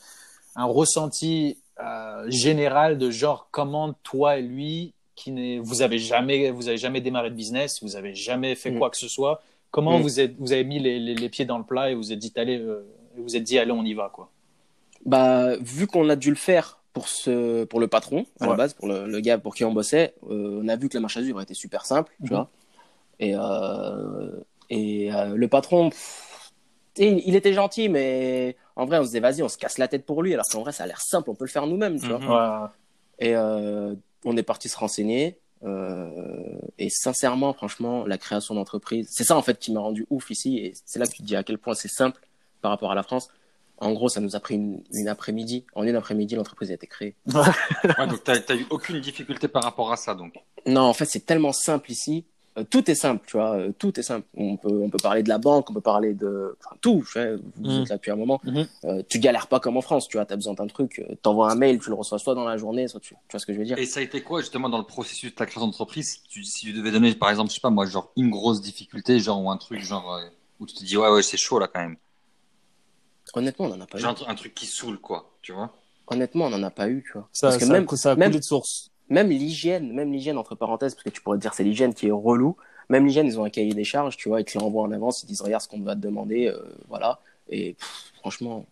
un 0.55 0.65
ressenti 0.65 1.57
euh, 1.79 2.25
général 2.29 2.97
de 2.97 3.09
genre 3.11 3.47
comment 3.51 3.93
toi 4.03 4.37
et 4.37 4.41
lui, 4.41 4.93
qui 5.15 5.31
n'est, 5.31 5.59
vous 5.59 5.81
avez 5.81 5.99
jamais, 5.99 6.51
vous 6.51 6.67
avez 6.67 6.77
jamais 6.77 7.01
démarré 7.01 7.29
de 7.29 7.35
business, 7.35 7.81
vous 7.83 7.95
avez 7.95 8.13
jamais 8.15 8.55
fait 8.55 8.71
Mm. 8.71 8.77
quoi 8.79 8.89
que 8.89 8.97
ce 8.97 9.07
soit. 9.07 9.41
Comment 9.71 9.99
Mm. 9.99 10.01
vous 10.01 10.19
êtes, 10.19 10.35
vous 10.37 10.51
avez 10.51 10.63
mis 10.63 10.79
les, 10.79 10.99
les, 10.99 11.15
les 11.15 11.29
pieds 11.29 11.45
dans 11.45 11.57
le 11.57 11.63
plat 11.63 11.89
et 11.91 11.95
vous 11.95 12.11
êtes 12.11 12.19
dit 12.19 12.33
allez, 12.35 12.57
euh, 12.59 12.85
vous 13.17 13.35
êtes 13.35 13.43
dit 13.43 13.57
allez, 13.59 13.71
on 13.71 13.83
y 13.83 13.93
va 13.93 14.09
quoi? 14.13 14.29
Bah, 15.05 15.55
vu 15.57 15.87
qu'on 15.87 16.07
a 16.09 16.15
dû 16.15 16.29
le 16.29 16.35
faire 16.35 16.79
pour, 16.93 17.07
ce, 17.07 17.63
pour 17.63 17.79
le 17.79 17.87
patron, 17.87 18.25
à 18.39 18.43
Ouais. 18.45 18.49
la 18.51 18.55
base, 18.57 18.73
pour 18.73 18.87
le, 18.87 19.07
le 19.07 19.19
gars 19.21 19.37
pour 19.37 19.55
qui 19.55 19.63
on 19.65 19.71
bossait, 19.73 20.13
euh, 20.29 20.61
on 20.63 20.67
a 20.67 20.75
vu 20.75 20.89
que 20.89 20.95
la 20.97 21.01
marche 21.01 21.17
à 21.17 21.21
suivre 21.23 21.41
était 21.41 21.53
super 21.53 21.85
simple, 21.85 22.11
tu 22.23 22.31
Mhm. 22.33 22.37
vois? 22.37 22.49
Et, 23.19 23.35
euh, 23.35 24.31
et 24.69 25.13
euh, 25.13 25.35
le 25.35 25.47
patron, 25.47 25.89
pff, 25.89 26.30
tu 26.95 27.03
il 27.03 27.35
était 27.35 27.53
gentil, 27.53 27.89
mais 27.89 28.55
en 28.75 28.85
vrai, 28.85 28.97
on 28.99 29.01
se 29.03 29.07
disait, 29.07 29.19
vas-y, 29.19 29.43
on 29.43 29.49
se 29.49 29.57
casse 29.57 29.77
la 29.77 29.87
tête 29.87 30.05
pour 30.05 30.23
lui, 30.23 30.33
alors 30.33 30.45
qu'en 30.51 30.61
vrai, 30.61 30.71
ça 30.71 30.83
a 30.83 30.87
l'air 30.87 31.01
simple, 31.01 31.29
on 31.29 31.35
peut 31.35 31.45
le 31.45 31.49
faire 31.49 31.67
nous-mêmes, 31.67 31.99
tu 31.99 32.07
vois. 32.07 32.19
Mhm. 32.19 32.29
Ouais. 32.29 32.67
Et 33.19 33.35
euh, 33.35 33.93
on 34.25 34.35
est 34.37 34.43
parti 34.43 34.69
se 34.69 34.77
renseigner. 34.77 35.39
euh, 35.63 36.59
et 36.79 36.89
sincèrement, 36.89 37.53
franchement, 37.53 38.05
la 38.05 38.17
création 38.17 38.55
d'entreprise, 38.55 39.07
c'est 39.11 39.23
ça 39.23 39.37
en 39.37 39.41
fait 39.43 39.59
qui 39.59 39.71
m'a 39.71 39.79
rendu 39.79 40.05
ouf 40.09 40.31
ici. 40.31 40.57
Et 40.57 40.73
c'est 40.85 40.97
là 40.99 41.05
que 41.05 41.11
tu 41.11 41.21
te 41.21 41.27
dis 41.27 41.35
à 41.35 41.43
quel 41.43 41.57
point 41.59 41.75
c'est 41.75 41.87
simple 41.87 42.19
par 42.61 42.71
rapport 42.71 42.91
à 42.91 42.95
la 42.95 43.03
France. 43.03 43.29
En 43.77 43.93
gros, 43.93 44.09
ça 44.09 44.21
nous 44.21 44.35
a 44.35 44.39
pris 44.39 44.55
une, 44.55 44.83
une 44.93 45.07
après-midi. 45.07 45.65
En 45.73 45.83
une 45.83 45.95
après-midi, 45.95 46.35
l'entreprise 46.35 46.69
a 46.71 46.75
été 46.75 46.85
créée. 46.87 47.15
Ouais, 47.33 48.07
donc 48.07 48.23
t'as 48.23 48.39
t'as 48.39 48.55
eu 48.55 48.65
aucune 48.69 48.99
difficulté 49.01 49.47
par 49.47 49.63
rapport 49.63 49.91
à 49.91 49.97
ça, 49.97 50.13
donc. 50.13 50.35
Non, 50.67 50.81
en 50.81 50.93
fait, 50.93 51.05
c'est 51.05 51.25
tellement 51.25 51.51
simple 51.51 51.91
ici. 51.91 52.25
Euh, 52.57 52.65
tout 52.69 52.91
est 52.91 52.95
simple, 52.95 53.25
tu 53.27 53.37
vois. 53.37 53.55
euh, 53.55 53.71
tout 53.71 53.97
est 53.97 54.03
simple. 54.03 54.27
On 54.35 54.57
peut, 54.57 54.67
on 54.83 54.89
peut 54.89 54.97
parler 55.01 55.23
de 55.23 55.29
la 55.29 55.37
banque, 55.37 55.69
on 55.69 55.73
peut 55.73 55.79
parler 55.79 56.13
de 56.13 56.57
enfin, 56.59 56.75
tout. 56.81 57.01
tu 57.05 57.13
sais, 57.13 57.35
Vous 57.55 57.71
Mhm. 57.71 57.81
êtes 57.83 57.89
là 57.89 57.95
depuis 57.95 58.11
un 58.11 58.17
moment. 58.17 58.41
Mhm. 58.43 58.67
Euh, 58.83 59.03
tu 59.07 59.19
galères 59.19 59.47
pas 59.47 59.61
comme 59.61 59.77
en 59.77 59.81
France, 59.81 60.09
tu 60.09 60.17
vois. 60.17 60.25
T'as 60.25 60.35
besoin 60.35 60.53
d'un 60.53 60.67
truc, 60.67 61.01
t'envoies 61.21 61.49
un 61.49 61.55
mail, 61.55 61.79
tu 61.79 61.87
le 61.89 61.95
reçois 61.95 62.19
soit 62.19 62.35
dans 62.35 62.43
la 62.43 62.57
journée, 62.57 62.89
soit 62.89 62.99
tu, 62.99 63.15
tu 63.15 63.19
vois 63.31 63.39
ce 63.39 63.45
que 63.45 63.53
je 63.53 63.59
veux 63.59 63.63
dire. 63.63 63.77
Et 63.77 63.85
ça 63.85 64.01
a 64.01 64.03
été 64.03 64.21
quoi 64.21 64.41
justement 64.41 64.67
dans 64.67 64.79
le 64.79 64.83
processus 64.83 65.31
de 65.31 65.35
ta 65.35 65.45
création 65.45 65.65
d'entreprise 65.67 66.09
si 66.09 66.23
tu, 66.27 66.43
si 66.43 66.65
tu 66.65 66.73
devais 66.73 66.91
donner 66.91 67.15
par 67.15 67.29
exemple, 67.29 67.49
je 67.51 67.55
sais 67.55 67.61
pas 67.61 67.69
moi, 67.69 67.85
genre 67.85 68.11
une 68.17 68.29
grosse 68.29 68.59
difficulté, 68.61 69.19
genre 69.19 69.41
ou 69.41 69.49
un 69.49 69.55
truc 69.57 69.79
genre 69.81 70.13
euh, 70.15 70.21
où 70.59 70.65
tu 70.65 70.75
te 70.75 70.83
dis 70.83 70.97
ouais 70.97 71.09
ouais 71.09 71.23
c'est 71.23 71.37
chaud 71.37 71.57
là 71.57 71.69
quand 71.73 71.79
même, 71.79 71.95
Honnêtement, 73.33 73.65
on 73.67 73.71
en 73.71 73.79
a 73.81 73.85
pas 73.87 73.97
eu. 73.97 74.01
genre 74.01 74.11
un, 74.11 74.13
tru- 74.13 74.29
un 74.29 74.35
truc 74.35 74.53
qui 74.53 74.65
saoule 74.65 74.99
quoi, 74.99 75.31
tu 75.41 75.53
vois. 75.53 75.71
Honnêtement, 76.07 76.45
on 76.45 76.49
n'en 76.49 76.63
a 76.63 76.69
pas 76.71 76.89
eu, 76.89 77.01
tu 77.05 77.13
vois. 77.13 77.29
Ça, 77.31 77.47
parce 77.47 77.59
que 77.59 77.65
ça, 77.65 77.71
même, 77.71 77.87
ça 77.87 78.11
a 78.11 78.15
même- 78.15 78.29
coulé 78.31 78.39
de 78.39 78.43
source. 78.43 78.90
Même 79.11 79.29
l'hygiène, 79.29 79.91
même 79.93 80.11
l'hygiène 80.11 80.37
entre 80.37 80.55
parenthèses, 80.55 80.95
parce 80.95 81.03
que 81.03 81.09
tu 81.09 81.21
pourrais 81.21 81.37
te 81.37 81.41
dire 81.41 81.53
c'est 81.53 81.63
l'hygiène 81.63 81.93
qui 81.93 82.07
est 82.07 82.11
relou, 82.11 82.55
Même 82.89 83.05
l'hygiène, 83.05 83.27
ils 83.27 83.39
ont 83.39 83.45
un 83.45 83.49
cahier 83.49 83.73
des 83.73 83.83
charges, 83.83 84.17
tu 84.17 84.27
vois, 84.29 84.41
ils 84.41 84.45
te 84.45 84.57
l'envoient 84.57 84.83
en 84.83 84.91
avance, 84.91 85.21
ils 85.23 85.27
disent 85.27 85.41
regarde 85.41 85.61
ce 85.63 85.67
qu'on 85.67 85.79
va 85.81 85.95
te 85.95 86.01
demander, 86.01 86.47
euh, 86.47 86.57
voilà. 86.89 87.19
Et 87.49 87.73
pff, 87.73 88.13
franchement, 88.19 88.65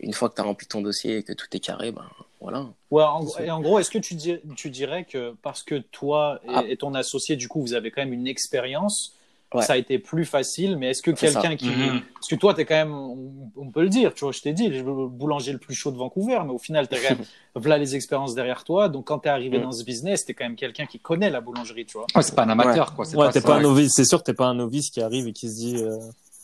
une 0.00 0.12
fois 0.12 0.28
que 0.30 0.34
tu 0.36 0.40
as 0.40 0.44
rempli 0.44 0.66
ton 0.66 0.80
dossier 0.82 1.18
et 1.18 1.22
que 1.22 1.32
tout 1.32 1.46
est 1.52 1.60
carré, 1.60 1.92
ben 1.92 2.06
voilà. 2.40 2.66
Ouais, 2.90 3.04
en, 3.04 3.24
et 3.38 3.50
en 3.50 3.60
gros, 3.60 3.78
est-ce 3.78 3.90
que 3.90 3.98
tu, 3.98 4.70
dirais 4.70 5.04
que 5.04 5.34
parce 5.42 5.62
que 5.62 5.76
toi 5.76 6.40
et, 6.44 6.48
Ah. 6.48 6.64
et 6.66 6.76
ton 6.76 6.94
associé, 6.94 7.36
du 7.36 7.48
coup, 7.48 7.60
vous 7.60 7.74
avez 7.74 7.90
quand 7.92 8.02
même 8.02 8.12
une 8.12 8.26
expérience, 8.26 9.14
Ouais. 9.54 9.62
ça 9.62 9.74
a 9.74 9.76
été 9.76 9.98
plus 9.98 10.24
facile, 10.24 10.76
mais 10.76 10.90
est-ce 10.90 11.02
que 11.02 11.10
quelqu'un 11.10 11.56
qui. 11.56 11.68
Mhm. 11.68 12.00
Parce 12.14 12.28
que 12.28 12.34
toi, 12.36 12.54
tu 12.54 12.60
es 12.60 12.64
quand 12.64 12.74
même, 12.74 12.94
on, 12.94 13.70
peut 13.70 13.82
le 13.82 13.88
dire, 13.88 14.14
tu 14.14 14.24
vois, 14.24 14.32
je 14.32 14.40
t'ai 14.40 14.52
dit, 14.52 14.68
le 14.68 14.82
boulanger 15.08 15.52
le 15.52 15.58
plus 15.58 15.74
chaud 15.74 15.90
de 15.90 15.96
Vancouver, 15.96 16.38
mais 16.44 16.52
au 16.52 16.58
final, 16.58 16.88
tu 16.88 16.94
as 16.94 16.98
quand 16.98 17.16
même 17.16 17.26
voilà 17.54 17.78
les 17.78 17.94
expériences 17.96 18.34
derrière 18.34 18.64
toi. 18.64 18.88
Donc, 18.88 19.06
quand 19.06 19.20
tu 19.20 19.28
es 19.28 19.30
arrivé 19.30 19.58
Mhm. 19.58 19.64
dans 19.64 19.72
ce 19.72 19.84
business, 19.84 20.24
tu 20.24 20.32
es 20.32 20.34
quand 20.34 20.44
même 20.44 20.56
quelqu'un 20.56 20.86
qui 20.86 20.98
connaît 20.98 21.30
la 21.30 21.40
boulangerie, 21.40 21.84
tu 21.86 21.98
vois. 21.98 22.06
Ouais, 22.14 22.22
c'est 22.22 22.34
pas 22.34 22.44
un 22.44 22.48
amateur, 22.50 22.94
quoi. 22.94 23.04
c'est 23.04 23.16
Ouais, 23.16 23.30
t'es 23.30 23.40
ça. 23.40 23.48
pas 23.48 23.56
un 23.56 23.60
novice. 23.62 23.92
C'est 23.94 24.04
sûr 24.04 24.18
que 24.20 24.24
t'es 24.24 24.34
pas 24.34 24.46
un 24.46 24.54
novice 24.54 24.90
qui 24.90 25.00
arrive 25.00 25.26
et 25.28 25.32
qui 25.32 25.48
se 25.48 25.54
dit, 25.56 25.76
euh, 25.76 25.96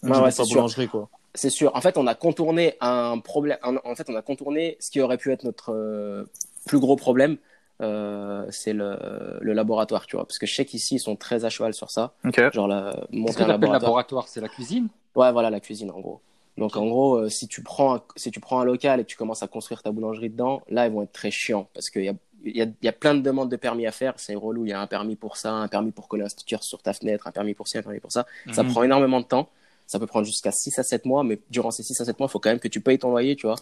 Ouais, 0.02 0.10
ouais, 0.18 0.30
c'est 0.30 0.38
pas 0.38 0.44
sûr. 0.44 0.56
boulangerie, 0.56 0.88
quoi. 0.88 1.08
C'est 1.34 1.50
sûr. 1.50 1.70
En 1.74 1.80
fait, 1.80 1.96
on 1.98 2.06
a 2.06 2.14
contourné 2.14 2.74
un 2.80 3.18
problème. 3.18 3.58
En 3.62 3.76
en 3.84 3.94
fait, 3.94 4.08
on 4.08 4.14
a 4.16 4.22
contourné 4.22 4.76
ce 4.80 4.90
qui 4.90 5.00
aurait 5.00 5.18
pu 5.18 5.32
être 5.32 5.44
notre 5.44 5.72
euh, 5.72 6.24
plus 6.66 6.78
gros 6.78 6.96
problème. 6.96 7.36
Euh, 7.80 8.44
c'est 8.50 8.72
le, 8.72 8.96
le 9.40 9.52
laboratoire, 9.52 10.06
tu 10.06 10.16
vois. 10.16 10.26
Parce 10.26 10.38
que 10.38 10.46
je 10.46 10.54
sais 10.54 10.64
qu'ici, 10.64 10.96
ils 10.96 11.00
sont 11.00 11.16
très 11.16 11.44
à 11.44 11.50
cheval 11.50 11.74
sur 11.74 11.90
ça. 11.90 12.12
Ok. 12.24 12.40
Genre, 12.52 12.66
la, 12.68 13.06
monter 13.12 13.42
un 13.42 13.46
laboratoire. 13.46 13.82
laboratoire? 13.82 14.28
C'est 14.28 14.40
la 14.40 14.48
cuisine? 14.48 14.88
Ouais, 15.14 15.30
voilà, 15.32 15.50
la 15.50 15.60
cuisine, 15.60 15.90
en 15.90 16.00
gros. 16.00 16.20
Donc, 16.56 16.76
en 16.76 16.86
gros, 16.88 17.16
euh, 17.16 17.28
si 17.28 17.46
tu 17.46 17.62
prends, 17.62 17.94
un- 17.96 18.02
si 18.16 18.32
tu 18.32 18.40
prends 18.40 18.58
un 18.60 18.64
local 18.64 18.98
et 18.98 19.04
que 19.04 19.08
tu 19.08 19.16
commences 19.16 19.44
à 19.44 19.46
construire 19.48 19.80
ta 19.82 19.92
boulangerie 19.92 20.28
dedans, 20.30 20.62
là, 20.68 20.86
ils 20.86 20.92
vont 20.92 21.02
être 21.02 21.12
très 21.12 21.30
chiants 21.30 21.68
parce 21.72 21.88
qu'il 21.88 22.02
y 22.04 22.08
a, 22.08 22.14
il 22.44 22.56
y, 22.56 22.62
a, 22.62 22.64
il 22.64 22.84
y 22.84 22.88
a 22.88 22.92
plein 22.92 23.14
de 23.14 23.20
demandes 23.20 23.48
de 23.50 23.56
permis 23.56 23.86
à 23.86 23.92
faire. 23.92 24.14
C'est 24.16 24.34
relou. 24.34 24.64
Il 24.66 24.70
y 24.70 24.72
a 24.72 24.80
un 24.80 24.86
permis 24.88 25.14
pour 25.14 25.36
ça, 25.36 25.52
un 25.52 25.68
permis 25.68 25.92
pour 25.92 26.08
coller 26.08 26.24
un 26.24 26.28
sticker 26.28 26.62
sur 26.64 26.82
ta 26.82 26.92
fenêtre, 26.92 27.28
un 27.28 27.32
permis 27.32 27.54
pour 27.54 27.68
ci, 27.68 27.78
un 27.78 27.82
permis 27.82 28.00
pour 28.00 28.10
ça. 28.10 28.26
Ça 28.52 28.64
Mhm. 28.64 28.72
prend 28.72 28.82
énormément 28.82 29.20
de 29.20 29.26
temps. 29.26 29.48
Ça 29.88 29.98
peut 29.98 30.06
prendre 30.06 30.24
jusqu'à 30.26 30.52
6 30.52 30.78
à 30.78 30.82
7 30.84 31.04
mois, 31.06 31.24
mais 31.24 31.40
durant 31.50 31.70
ces 31.72 31.82
6 31.82 32.00
à 32.00 32.04
7 32.04 32.20
mois, 32.20 32.28
il 32.28 32.30
faut 32.30 32.38
quand 32.38 32.50
même 32.50 32.60
que 32.60 32.68
tu 32.68 32.80
payes 32.80 32.98
ton 32.98 33.08
loyer, 33.10 33.34
tu 33.34 33.46
vois. 33.46 33.56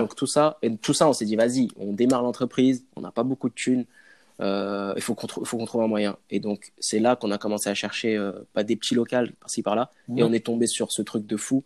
Donc 0.00 0.14
tout 0.16 0.26
ça, 0.26 0.58
et 0.60 0.76
tout 0.76 0.92
ça, 0.92 1.08
on 1.08 1.12
s'est 1.14 1.24
dit, 1.24 1.36
vas-y, 1.36 1.68
on 1.78 1.92
démarre 1.92 2.22
l'entreprise, 2.22 2.84
on 2.96 3.00
n'a 3.00 3.12
pas 3.12 3.22
beaucoup 3.22 3.48
de 3.48 3.54
thunes, 3.54 3.84
euh, 4.40 4.92
il 4.96 5.02
faut 5.02 5.14
qu'on 5.14 5.26
trouve 5.66 5.82
un 5.82 5.86
moyen. 5.86 6.16
Et 6.30 6.40
donc 6.40 6.72
c'est 6.78 6.98
là 6.98 7.16
qu'on 7.16 7.30
a 7.30 7.38
commencé 7.38 7.70
à 7.70 7.74
chercher 7.74 8.16
euh, 8.16 8.32
pas 8.52 8.64
des 8.64 8.76
petits 8.76 8.94
locaux 8.94 9.16
par-ci 9.40 9.62
par-là, 9.62 9.90
et 10.08 10.12
Mhm. 10.22 10.28
on 10.28 10.32
est 10.32 10.44
tombé 10.44 10.66
sur 10.66 10.92
ce 10.92 11.00
truc 11.02 11.26
de 11.26 11.36
fou. 11.36 11.62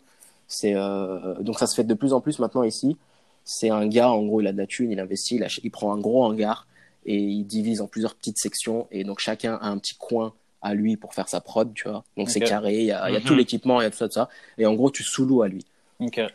C'est 0.47 0.73
euh, 0.75 1.35
donc 1.41 1.57
ça 1.59 1.65
se 1.67 1.73
fait 1.75 1.83
de 1.83 1.93
plus 1.95 2.13
en 2.13 2.21
plus 2.21 2.39
maintenant 2.39 2.63
ici. 2.63 2.97
C'est 3.45 3.69
un 3.71 3.87
gars, 3.87 4.09
en 4.11 4.23
gros, 4.23 4.41
il 4.41 4.47
a 4.47 4.51
de 4.53 4.57
la 4.57 4.67
thune, 4.67 4.91
il 4.91 4.99
investit, 4.99 5.39
il 5.63 5.71
prend 5.71 5.91
un 5.93 5.97
gros 5.99 6.23
hangar 6.23 6.67
et 7.05 7.17
il 7.17 7.43
divise 7.45 7.81
en 7.81 7.87
plusieurs 7.87 8.15
petites 8.15 8.37
sections, 8.37 8.87
et 8.91 9.03
donc 9.03 9.19
chacun 9.19 9.55
a 9.55 9.67
un 9.69 9.77
petit 9.79 9.95
coin 9.95 10.33
à 10.63 10.73
lui 10.73 10.97
pour 10.97 11.13
faire 11.13 11.29
sa 11.29 11.41
prod, 11.41 11.71
tu 11.73 11.87
vois. 11.89 12.03
Donc 12.17 12.29
c'est 12.29 12.39
carré, 12.39 12.79
il 12.79 12.85
y 12.85 12.91
a, 12.91 13.11
y 13.11 13.15
a 13.15 13.19
Mhm. 13.19 13.25
tout 13.25 13.35
l'équipement, 13.35 13.79
il 13.81 13.83
y 13.83 13.87
a 13.87 13.91
tout 13.91 13.97
ça, 13.97 14.07
tout 14.07 14.13
ça, 14.15 14.29
et 14.57 14.65
en 14.65 14.73
gros 14.73 14.89
tu 14.89 15.03
sous-loues 15.03 15.43
à 15.43 15.47
lui. 15.47 15.65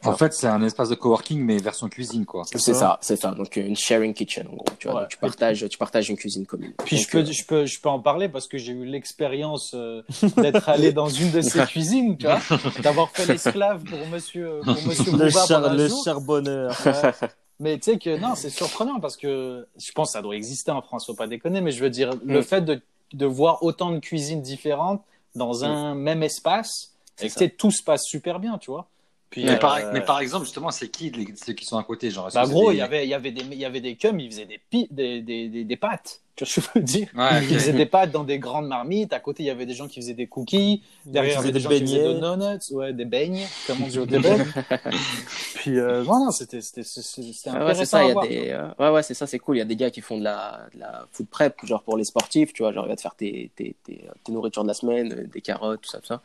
En 0.04 0.16
fait, 0.16 0.32
c'est 0.32 0.46
un 0.46 0.62
espace 0.62 0.88
de 0.88 0.94
coworking, 0.94 1.40
mais 1.44 1.58
version 1.58 1.90
cuisine, 1.90 2.24
quoi. 2.24 2.44
C'est 2.50 2.72
ça. 2.72 2.98
c'est 3.02 3.16
ça. 3.16 3.32
Donc 3.32 3.54
une 3.56 3.76
sharing 3.76 4.14
kitchen 4.14 4.46
en 4.46 4.54
gros. 4.56 4.64
Tu 4.78 4.86
vois, 4.88 4.94
Ouais. 4.96 5.00
donc, 5.02 5.10
tu 5.10 5.18
partages, 5.18 5.68
tu 5.68 5.76
partages 5.76 6.08
une 6.08 6.16
cuisine 6.16 6.46
commune. 6.46 6.72
Puis 6.86 6.96
Donc, 6.96 7.04
je 7.04 7.10
peux, 7.10 7.18
euh, 7.18 7.24
je, 7.32 7.44
peux, 7.44 7.66
je 7.66 7.78
peux 7.80 7.88
en 7.90 8.00
parler 8.00 8.30
parce 8.30 8.46
que 8.48 8.56
j'ai 8.56 8.72
eu 8.72 8.86
l'expérience 8.86 9.72
euh, 9.74 10.00
d'être 10.38 10.68
allé 10.70 10.92
dans 10.92 11.08
une 11.10 11.30
de 11.32 11.42
ces 11.42 11.60
cuisines, 11.66 12.16
tu 12.16 12.24
vois, 12.26 12.38
d'avoir 12.82 13.10
fait 13.10 13.26
l'esclave 13.26 13.84
pour 13.84 14.06
monsieur, 14.06 14.60
pour 14.64 14.82
monsieur 14.86 15.12
Le, 15.12 15.26
Bouvard 15.26 15.46
char- 15.46 15.74
le 15.74 15.88
jour. 15.88 16.02
charbonneur. 16.04 16.74
Ouais. 16.86 17.28
Mais 17.60 17.76
tu 17.78 17.90
sais 17.92 17.98
que 17.98 18.16
non, 18.16 18.36
c'est 18.36 18.50
surprenant 18.50 19.00
parce 19.00 19.16
que 19.18 19.66
je 19.78 19.92
pense 19.92 20.08
que 20.08 20.12
ça 20.12 20.22
doit 20.22 20.36
exister 20.36 20.70
en 20.70 20.80
France, 20.80 21.04
faut 21.06 21.14
pas 21.14 21.26
déconner, 21.26 21.60
mais 21.60 21.72
je 21.72 21.82
veux 21.82 21.90
dire, 21.90 22.12
le 22.24 22.38
Mm. 22.40 22.42
fait 22.44 22.60
de, 22.62 22.80
de 23.12 23.26
voir 23.26 23.62
autant 23.62 23.90
de 23.90 23.98
cuisines 23.98 24.42
différentes 24.42 25.02
dans 25.34 25.64
un 25.64 25.94
même 25.94 26.22
espace, 26.22 26.94
et 27.20 27.28
que 27.28 27.44
tout 27.44 27.70
se 27.70 27.82
passe 27.82 28.04
super 28.04 28.38
bien, 28.40 28.58
tu 28.58 28.70
vois. 28.70 28.88
Puis, 29.30 29.48
Mais, 29.48 29.56
euh, 29.56 29.58
par, 29.58 29.78
mais 29.92 30.00
par 30.02 30.20
exemple, 30.20 30.44
justement, 30.44 30.70
c'est 30.70 30.88
qui 30.90 31.10
les- 31.10 31.34
ceux 31.36 31.52
qui 31.52 31.64
sont 31.64 31.78
à 31.78 31.84
côté? 31.84 32.10
Genre, 32.10 32.30
bah 32.32 32.46
gros, 32.46 32.70
des- 32.70 32.72
il 32.72 32.76
y 32.76 32.82
avait, 32.82 33.06
il 33.06 33.08
y 33.08 33.14
avait 33.14 33.32
des, 33.32 33.42
il 33.42 33.54
y 33.54 33.64
avait 33.64 33.80
des 33.80 33.96
cums, 33.96 34.18
ils 34.20 34.30
faisaient 34.30 34.46
des, 34.46 34.58
pi- 34.58 34.88
des, 34.90 35.22
des, 35.22 35.48
des, 35.48 35.64
des 35.64 35.76
pâtes, 35.76 36.20
tu 36.36 36.44
vois 36.44 36.50
ce 36.52 36.60
que 36.60 36.66
je 36.74 36.78
veux 36.78 36.84
dire? 36.84 37.08
Ouais, 37.14 37.40
ok. 37.40 37.50
Ils 37.50 37.58
faisaient 37.58 37.72
des 37.74 37.86
pâtes 37.86 38.10
dans 38.10 38.24
des 38.24 38.38
grandes 38.38 38.68
marmites. 38.68 39.12
À 39.14 39.20
côté, 39.20 39.42
il 39.44 39.46
y 39.46 39.50
avait 39.50 39.64
des 39.66 39.74
gens 39.74 39.88
qui 39.88 40.00
faisaient 40.00 40.14
des 40.14 40.26
cookies. 40.26 40.82
Derrière, 41.12 41.34
il 41.34 41.36
y 41.36 41.38
avait 41.38 41.52
des 41.52 41.58
des 41.58 41.60
gens 41.60 41.72
qui 41.72 41.84
faisaient 41.84 42.00
des 42.00 42.14
beignets. 42.14 42.20
donuts, 42.20 42.58
ouais, 42.72 42.92
des 42.92 43.04
beignes, 43.06 43.50
comme 43.64 43.82
on 43.82 43.88
dit 43.88 43.98
au 43.98 44.06
Québec. 44.06 44.58
Puis, 45.54 45.78
euh, 45.78 46.02
voilà, 46.02 46.30
c'était, 46.32 46.60
c'était, 46.60 46.82
c'était 46.84 47.32
c'était 47.32 47.50
Ah 47.50 47.64
ouais, 47.64 47.74
c'est 47.74 47.86
intéressant 47.86 47.86
ça. 47.86 48.04
à 48.04 48.08
y 48.08 48.10
a 48.10 48.14
voir. 48.14 48.28
des, 48.28 48.50
euh, 48.50 48.68
ouais, 48.78 48.90
ouais, 48.90 49.02
c'est 49.02 49.14
ça, 49.14 49.26
c'est 49.26 49.38
cool. 49.38 49.56
Il 49.56 49.58
y 49.60 49.62
a 49.62 49.64
des 49.64 49.76
gars 49.76 49.90
qui 49.90 50.02
font 50.02 50.18
de 50.18 50.24
la, 50.24 50.68
de 50.74 50.78
la 50.80 51.06
food 51.12 51.28
prep, 51.28 51.64
genre 51.64 51.82
pour 51.82 51.96
les 51.96 52.04
sportifs, 52.04 52.52
tu 52.52 52.62
vois, 52.62 52.72
genre 52.72 52.84
il 52.84 52.88
va 52.90 52.96
te 52.96 53.00
faire 53.00 53.14
tes, 53.14 53.50
tes, 53.56 53.74
tes, 53.84 54.06
tes 54.22 54.32
nourritures 54.32 54.64
de 54.64 54.68
la 54.68 54.74
semaine, 54.74 55.12
euh, 55.14 55.26
des 55.26 55.40
carottes, 55.40 55.80
tout 55.80 55.88
ça, 55.90 55.98
tout 56.00 56.06
ça. 56.06 56.22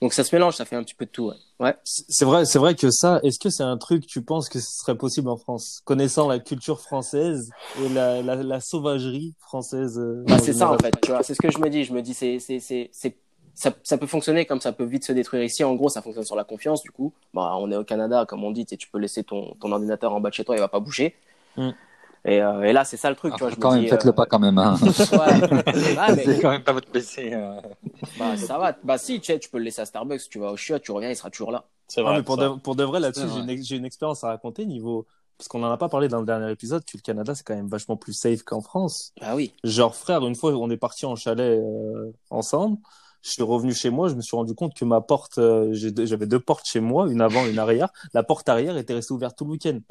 Donc 0.00 0.14
ça 0.14 0.24
se 0.24 0.34
mélange, 0.34 0.56
ça 0.56 0.64
fait 0.64 0.76
un 0.76 0.82
petit 0.82 0.94
peu 0.94 1.04
de 1.04 1.10
tout. 1.10 1.26
Ouais. 1.26 1.34
ouais. 1.66 1.74
C'est 1.84 2.24
vrai, 2.24 2.46
c'est 2.46 2.58
vrai 2.58 2.74
que 2.74 2.90
ça, 2.90 3.20
est-ce 3.22 3.38
que 3.38 3.50
c'est 3.50 3.62
un 3.62 3.76
truc, 3.76 4.06
tu 4.06 4.22
penses 4.22 4.48
que 4.48 4.58
ce 4.58 4.78
serait 4.78 4.96
possible 4.96 5.28
en 5.28 5.36
France? 5.36 5.82
Connaissant 5.84 6.26
la 6.26 6.38
culture 6.38 6.80
française 6.80 7.50
et 7.82 7.88
la, 7.90 8.22
la, 8.22 8.36
la 8.36 8.60
sauvagerie 8.60 9.34
française. 9.40 9.98
euh, 9.98 10.24
Bah, 10.26 10.38
c'est 10.38 10.54
ça 10.54 10.72
en 10.72 10.78
fait, 10.78 10.94
tu 11.02 11.10
vois. 11.10 11.22
C'est 11.22 11.34
ce 11.34 11.40
que 11.42 11.50
je 11.50 11.58
me 11.58 11.68
dis. 11.68 11.84
Je 11.84 11.92
me 11.92 12.00
dis, 12.00 12.14
c'est, 12.14 12.38
c'est, 12.38 12.60
c'est, 12.60 12.88
c'est, 12.92 13.16
ça, 13.54 13.72
ça 13.82 13.98
peut 13.98 14.06
fonctionner 14.06 14.46
comme 14.46 14.60
ça 14.62 14.72
peut 14.72 14.84
vite 14.84 15.04
se 15.04 15.12
détruire 15.12 15.44
ici. 15.44 15.64
En 15.64 15.74
gros, 15.74 15.90
ça 15.90 16.00
fonctionne 16.00 16.24
sur 16.24 16.36
la 16.36 16.44
confiance. 16.44 16.82
Du 16.82 16.90
coup, 16.90 17.12
bah, 17.34 17.54
on 17.58 17.70
est 17.70 17.76
au 17.76 17.84
Canada, 17.84 18.24
comme 18.26 18.42
on 18.42 18.52
dit, 18.52 18.64
tu 18.64 18.88
peux 18.88 18.98
laisser 18.98 19.22
ton, 19.22 19.54
ton 19.60 19.70
ordinateur 19.70 20.14
en 20.14 20.20
bas 20.20 20.30
de 20.30 20.34
chez 20.34 20.44
toi, 20.44 20.56
il 20.56 20.60
va 20.60 20.68
pas 20.68 20.80
bouger. 20.80 21.14
Mm. 21.58 21.70
Et, 22.24 22.42
euh, 22.42 22.62
et 22.62 22.72
là, 22.72 22.84
c'est 22.84 22.96
ça 22.98 23.08
le 23.10 23.16
truc, 23.16 23.32
Ah, 23.34 23.36
tu 23.38 23.44
vois. 23.44 23.50
Je 23.50 23.56
quand 23.56 23.70
me 23.70 23.74
même, 23.76 23.84
dis, 23.84 23.88
faites-le 23.90 24.10
euh, 24.10 24.12
pas 24.12 24.26
quand 24.26 24.38
même. 24.38 24.58
Hein. 24.58 24.76
Ouais. 24.82 25.64
Ah, 25.98 26.12
mais- 26.14 26.22
C'est 26.24 26.40
quand 26.40 26.50
même 26.50 26.62
pas 26.62 26.72
votre 26.72 26.88
PC. 26.88 27.30
euh. 27.32 27.60
Bah, 28.18 28.36
ça 28.36 28.58
va. 28.58 28.76
Bah, 28.84 28.98
si, 28.98 29.20
tu 29.20 29.26
sais, 29.32 29.38
tu 29.38 29.48
peux 29.48 29.58
le 29.58 29.64
laisser 29.64 29.80
à 29.80 29.86
Starbucks. 29.86 30.28
Tu 30.30 30.38
vas 30.38 30.52
au 30.52 30.56
chiottes, 30.56 30.82
tu 30.82 30.92
reviens, 30.92 31.08
il 31.10 31.16
sera 31.16 31.30
toujours 31.30 31.50
là. 31.52 31.64
C'est 31.88 32.00
Ah, 32.00 32.04
vrai. 32.04 32.16
mais 32.18 32.22
pour, 32.22 32.36
de, 32.36 32.48
pour 32.60 32.76
de 32.76 32.84
vrai, 32.84 33.00
là-dessus, 33.00 33.26
j'ai 33.34 33.40
une, 33.54 33.62
j'ai 33.64 33.76
une 33.76 33.84
expérience 33.86 34.22
à 34.24 34.28
raconter 34.28 34.66
niveau. 34.66 35.06
Parce 35.38 35.48
qu'on 35.48 35.62
en 35.62 35.70
a 35.70 35.78
pas 35.78 35.88
parlé 35.88 36.08
dans 36.08 36.20
le 36.20 36.26
dernier 36.26 36.50
épisode, 36.52 36.84
que 36.84 36.90
le 36.98 37.00
Canada, 37.00 37.34
c'est 37.34 37.42
quand 37.44 37.54
même 37.54 37.68
vachement 37.68 37.96
plus 37.96 38.12
safe 38.12 38.42
qu'en 38.42 38.60
France. 38.60 39.14
Bah 39.22 39.34
oui. 39.34 39.54
Genre, 39.64 39.94
frère, 39.96 40.26
une 40.26 40.34
fois, 40.34 40.52
on 40.52 40.68
est 40.68 40.76
parti 40.76 41.06
en 41.06 41.16
chalet 41.16 41.58
euh, 41.58 42.12
ensemble. 42.28 42.76
Je 43.22 43.30
suis 43.30 43.42
revenu 43.42 43.74
chez 43.74 43.90
moi, 43.90 44.08
je 44.08 44.14
me 44.14 44.22
suis 44.22 44.36
rendu 44.36 44.54
compte 44.54 44.74
que 44.74 44.84
ma 44.84 45.00
porte, 45.00 45.38
euh, 45.38 45.70
j'avais 45.72 46.26
deux 46.26 46.40
portes 46.40 46.66
chez 46.66 46.80
moi, 46.80 47.10
une 47.10 47.20
avant, 47.20 47.46
une 47.46 47.58
arrière. 47.58 47.88
La 48.14 48.22
porte 48.22 48.48
arrière 48.48 48.76
était 48.76 48.94
restée 48.94 49.12
ouverte 49.12 49.36
tout 49.36 49.44
le 49.44 49.50
week-end. 49.52 49.78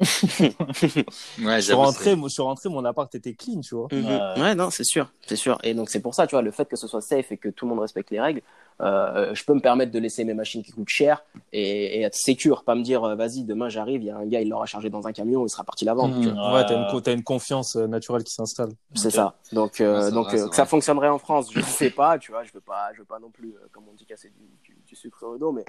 Ouais, 1.42 1.56
Je 1.56 1.60
suis 1.60 1.72
rentré, 1.72 2.16
moi, 2.16 2.28
je 2.28 2.34
suis 2.34 2.42
rentré, 2.42 2.68
mon 2.68 2.84
appart 2.84 3.12
était 3.14 3.34
clean, 3.34 3.60
tu 3.60 3.74
vois. 3.74 3.86
Ouais. 3.92 4.40
Ouais, 4.40 4.54
non, 4.54 4.70
c'est 4.70 4.84
sûr, 4.84 5.12
c'est 5.26 5.36
sûr. 5.36 5.58
Et 5.62 5.74
donc 5.74 5.90
c'est 5.90 6.00
pour 6.00 6.14
ça, 6.14 6.26
tu 6.26 6.34
vois, 6.34 6.42
le 6.42 6.50
fait 6.50 6.68
que 6.68 6.76
ce 6.76 6.86
soit 6.86 7.00
safe 7.00 7.30
et 7.32 7.36
que 7.36 7.48
tout 7.48 7.66
le 7.66 7.70
monde 7.70 7.80
respecte 7.80 8.10
les 8.10 8.20
règles, 8.20 8.42
euh, 8.80 9.34
je 9.34 9.44
peux 9.44 9.54
me 9.54 9.60
permettre 9.60 9.92
de 9.92 9.98
laisser 9.98 10.24
mes 10.24 10.34
machines 10.34 10.62
qui 10.62 10.72
coûtent 10.72 10.88
cher 10.88 11.24
et, 11.52 11.98
et 11.98 12.02
être 12.02 12.14
sécure, 12.14 12.64
pas 12.64 12.74
me 12.74 12.82
dire, 12.82 13.04
euh, 13.04 13.14
vas-y, 13.14 13.44
demain 13.44 13.68
j'arrive, 13.68 14.02
il 14.02 14.06
y 14.06 14.10
a 14.10 14.16
un 14.16 14.26
gars, 14.26 14.40
il 14.40 14.48
l'aura 14.48 14.66
chargé 14.66 14.90
dans 14.90 15.06
un 15.06 15.12
camion, 15.12 15.44
il 15.44 15.50
sera 15.50 15.64
parti 15.64 15.84
la 15.84 15.94
vendre. 15.94 16.14
Tu 16.20 16.30
vois. 16.30 16.54
Ouais, 16.54 16.64
t'as 16.64 16.76
une, 16.76 16.86
co- 16.86 17.00
t'as 17.00 17.12
une 17.12 17.22
confiance 17.22 17.76
euh, 17.76 17.86
naturelle 17.86 18.24
qui 18.24 18.32
s'installe. 18.32 18.70
C'est 18.94 19.10
ça. 19.10 19.34
Donc, 19.52 19.80
euh, 19.80 19.98
Ouais, 20.04 20.04
c'est 20.06 20.12
donc 20.14 20.26
vrai, 20.26 20.34
euh, 20.34 20.36
c'est 20.36 20.42
que 20.44 20.48
vrai. 20.48 20.56
ça 20.56 20.66
fonctionnerait 20.66 21.08
en 21.08 21.18
France, 21.18 21.52
je 21.52 21.58
ne 21.58 21.64
sais 21.64 21.90
pas, 21.90 22.18
tu 22.18 22.32
vois, 22.32 22.44
je 22.44 22.52
veux 22.52 22.60
pas, 22.60 22.92
je 22.94 22.98
veux 23.00 23.04
pas 23.04 23.18
non 23.18 23.30
plus, 23.30 23.50
euh, 23.50 23.68
comme 23.72 23.84
on 23.90 23.94
dit, 23.94 24.06
casser 24.06 24.30
du, 24.30 24.44
du, 24.72 24.78
du 24.86 24.96
sucre 24.96 25.26
le 25.32 25.38
dos, 25.38 25.52
mais 25.52 25.64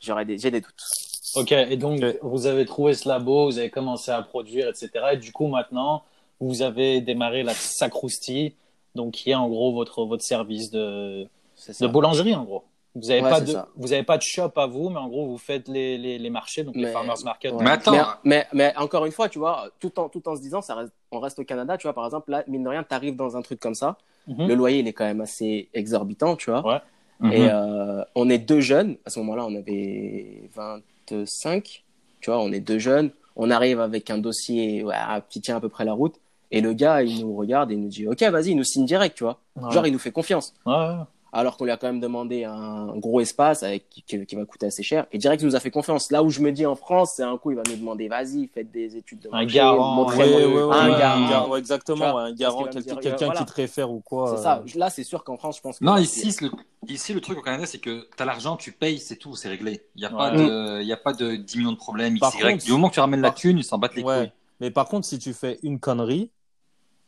j'aurais 0.00 0.24
des, 0.24 0.38
j'ai 0.38 0.50
des 0.50 0.60
doutes. 0.60 0.74
Ok, 1.36 1.52
et 1.52 1.76
donc 1.76 2.02
vous 2.22 2.46
avez 2.46 2.64
trouvé 2.64 2.94
ce 2.94 3.08
labo, 3.08 3.46
vous 3.46 3.58
avez 3.58 3.70
commencé 3.70 4.10
à 4.10 4.22
produire, 4.22 4.68
etc. 4.68 5.14
Et 5.14 5.16
du 5.18 5.32
coup, 5.32 5.48
maintenant, 5.48 6.04
vous 6.40 6.62
avez 6.62 7.00
démarré 7.00 7.42
la 7.42 7.52
Sacrousti, 7.54 8.54
donc 8.94 9.14
qui 9.14 9.30
est 9.30 9.34
en 9.34 9.48
gros 9.48 9.72
votre, 9.74 10.04
votre 10.04 10.24
service 10.24 10.70
de. 10.70 11.26
De 11.80 11.86
boulangerie, 11.86 12.34
en 12.34 12.44
gros. 12.44 12.64
Vous 12.94 13.08
n'avez 13.08 13.20
Ouais, 13.20 13.28
pas, 13.30 13.40
de, 13.42 13.52
ça. 13.52 13.68
vous 13.76 13.92
avez 13.92 14.04
pas 14.04 14.16
de 14.16 14.22
shop 14.22 14.52
à 14.56 14.66
vous, 14.66 14.88
mais 14.88 14.96
en 14.98 15.08
gros, 15.08 15.26
vous 15.26 15.36
faites 15.36 15.68
les, 15.68 15.98
les, 15.98 16.18
les 16.18 16.30
marchés, 16.30 16.64
donc 16.64 16.74
les 16.76 16.86
farmers 16.92 17.16
market. 17.24 17.52
Ouais. 17.52 17.62
Mais 17.62 17.70
attends. 17.70 17.92
mais, 17.92 18.00
mais, 18.24 18.46
mais 18.54 18.72
encore 18.78 19.04
une 19.04 19.12
fois, 19.12 19.28
tu 19.28 19.38
vois, 19.38 19.68
tout 19.80 19.98
en, 20.00 20.08
tout 20.08 20.26
en 20.28 20.34
se 20.34 20.40
disant, 20.40 20.62
ça 20.62 20.74
reste, 20.76 20.92
on 21.10 21.20
reste 21.20 21.38
au 21.38 21.44
Canada, 21.44 21.76
tu 21.76 21.82
vois, 21.86 21.92
par 21.92 22.06
exemple, 22.06 22.30
là, 22.30 22.42
mine 22.48 22.64
de 22.64 22.68
rien, 22.70 22.82
tu 22.82 22.94
arrives 22.94 23.16
dans 23.16 23.36
un 23.36 23.42
truc 23.42 23.60
comme 23.60 23.74
ça, 23.74 23.98
Mhm. 24.28 24.48
le 24.48 24.54
loyer, 24.54 24.78
il 24.78 24.88
est 24.88 24.92
quand 24.94 25.04
même 25.04 25.20
assez 25.20 25.68
exorbitant, 25.74 26.36
tu 26.36 26.50
vois. 26.50 26.66
Ouais. 26.66 26.80
Mhm. 27.20 27.32
Et 27.32 27.48
euh, 27.50 28.02
on 28.14 28.28
est 28.30 28.38
deux 28.38 28.60
jeunes. 28.60 28.96
À 29.04 29.10
ce 29.10 29.18
moment-là, 29.20 29.44
on 29.46 29.54
avait 29.54 30.48
25. 30.54 31.84
Tu 32.20 32.30
vois, 32.30 32.40
on 32.40 32.50
est 32.52 32.60
deux 32.60 32.78
jeunes. 32.78 33.10
On 33.36 33.50
arrive 33.50 33.80
avec 33.80 34.10
un 34.10 34.18
dossier 34.18 34.82
ouais, 34.82 34.94
qui 35.28 35.40
tient 35.40 35.56
à 35.56 35.60
peu 35.60 35.68
près 35.68 35.84
la 35.84 35.92
route. 35.92 36.14
Et 36.50 36.60
le 36.60 36.72
gars, 36.72 37.02
il 37.02 37.20
nous 37.26 37.36
regarde 37.36 37.70
et 37.70 37.74
il 37.74 37.80
nous 37.82 37.88
dit 37.88 38.06
Ok, 38.08 38.22
vas-y, 38.22 38.50
il 38.50 38.56
nous 38.56 38.64
signe 38.64 38.86
direct, 38.86 39.16
tu 39.16 39.24
vois. 39.24 39.38
Ouais. 39.56 39.70
Genre, 39.70 39.86
il 39.86 39.92
nous 39.92 39.98
fait 39.98 40.12
confiance. 40.12 40.54
Ouais, 40.64 40.72
ouais. 40.74 40.94
Alors 41.36 41.58
qu'on 41.58 41.66
lui 41.66 41.70
a 41.70 41.76
quand 41.76 41.86
même 41.86 42.00
demandé 42.00 42.44
un 42.44 42.96
gros 42.96 43.20
espace 43.20 43.62
avec, 43.62 43.90
qui, 43.90 44.16
va 44.36 44.44
coûter 44.46 44.66
assez 44.66 44.82
cher. 44.82 45.06
Et 45.12 45.18
direct, 45.18 45.42
il 45.42 45.44
nous 45.44 45.54
a 45.54 45.60
fait 45.60 45.70
confiance. 45.70 46.10
Là 46.10 46.22
où 46.22 46.30
je 46.30 46.40
me 46.40 46.50
dis 46.50 46.64
en 46.64 46.76
France, 46.76 47.12
c'est 47.16 47.22
un 47.22 47.36
coup, 47.36 47.50
il 47.50 47.56
va 47.58 47.62
nous 47.68 47.76
demander 47.76 48.08
Vas-y, 48.08 48.46
faites 48.46 48.70
des 48.70 48.96
études 48.96 49.20
de 49.20 49.28
Un 49.28 49.42
marché, 49.42 49.56
garant, 49.56 49.94
montrez-moi 49.96 50.26
ouais, 50.26 50.46
ouais, 50.46 50.62
ouais, 50.62 50.74
un 50.74 50.92
ouais, 50.92 50.98
garant. 50.98 51.56
exactement, 51.56 52.12
vois, 52.12 52.22
un 52.22 52.32
garant, 52.32 52.64
quelqu'un 52.64 53.26
voilà. 53.26 53.40
qui 53.40 53.44
te 53.44 53.52
réfère 53.52 53.90
ou 53.90 54.00
quoi. 54.00 54.28
C'est 54.28 54.40
euh, 54.40 54.42
ça. 54.42 54.64
Là, 54.76 54.88
c'est 54.88 55.04
sûr 55.04 55.24
qu'en 55.24 55.36
France, 55.36 55.58
je 55.58 55.60
pense 55.60 55.78
que. 55.78 55.84
Non, 55.84 55.98
ici, 55.98 56.34
le, 56.40 56.50
ici, 56.88 57.12
le 57.12 57.20
truc 57.20 57.36
au 57.36 57.42
Canada, 57.42 57.66
c'est 57.66 57.80
que 57.80 58.08
tu 58.16 58.22
as 58.22 58.24
l'argent, 58.24 58.56
tu 58.56 58.72
payes, 58.72 58.98
c'est 58.98 59.16
tout, 59.16 59.36
c'est 59.36 59.50
réglé. 59.50 59.82
Il 59.94 60.00
n'y 60.00 60.06
a, 60.06 60.10
pas 60.10 60.30
Ouais. 60.32 60.38
de- 60.38 60.80
il 60.80 60.88
y 60.88 60.92
a 60.94 60.96
pas 60.96 61.12
de 61.12 61.36
10 61.36 61.58
millions 61.58 61.72
de 61.72 61.76
problèmes, 61.76 62.18
Par 62.18 62.32
contre- 62.32 62.64
du 62.64 62.72
moment 62.72 62.88
que 62.88 62.94
tu 62.94 63.00
ramènes 63.00 63.20
la 63.20 63.30
thune, 63.32 63.58
ils 63.58 63.64
s'en 63.64 63.76
battent 63.76 63.94
les 63.94 64.02
Ouais. 64.02 64.18
couilles. 64.20 64.32
Mais 64.60 64.70
par 64.70 64.88
contre, 64.88 65.06
si 65.06 65.18
tu 65.18 65.34
fais 65.34 65.58
une 65.62 65.80
connerie, 65.80 66.30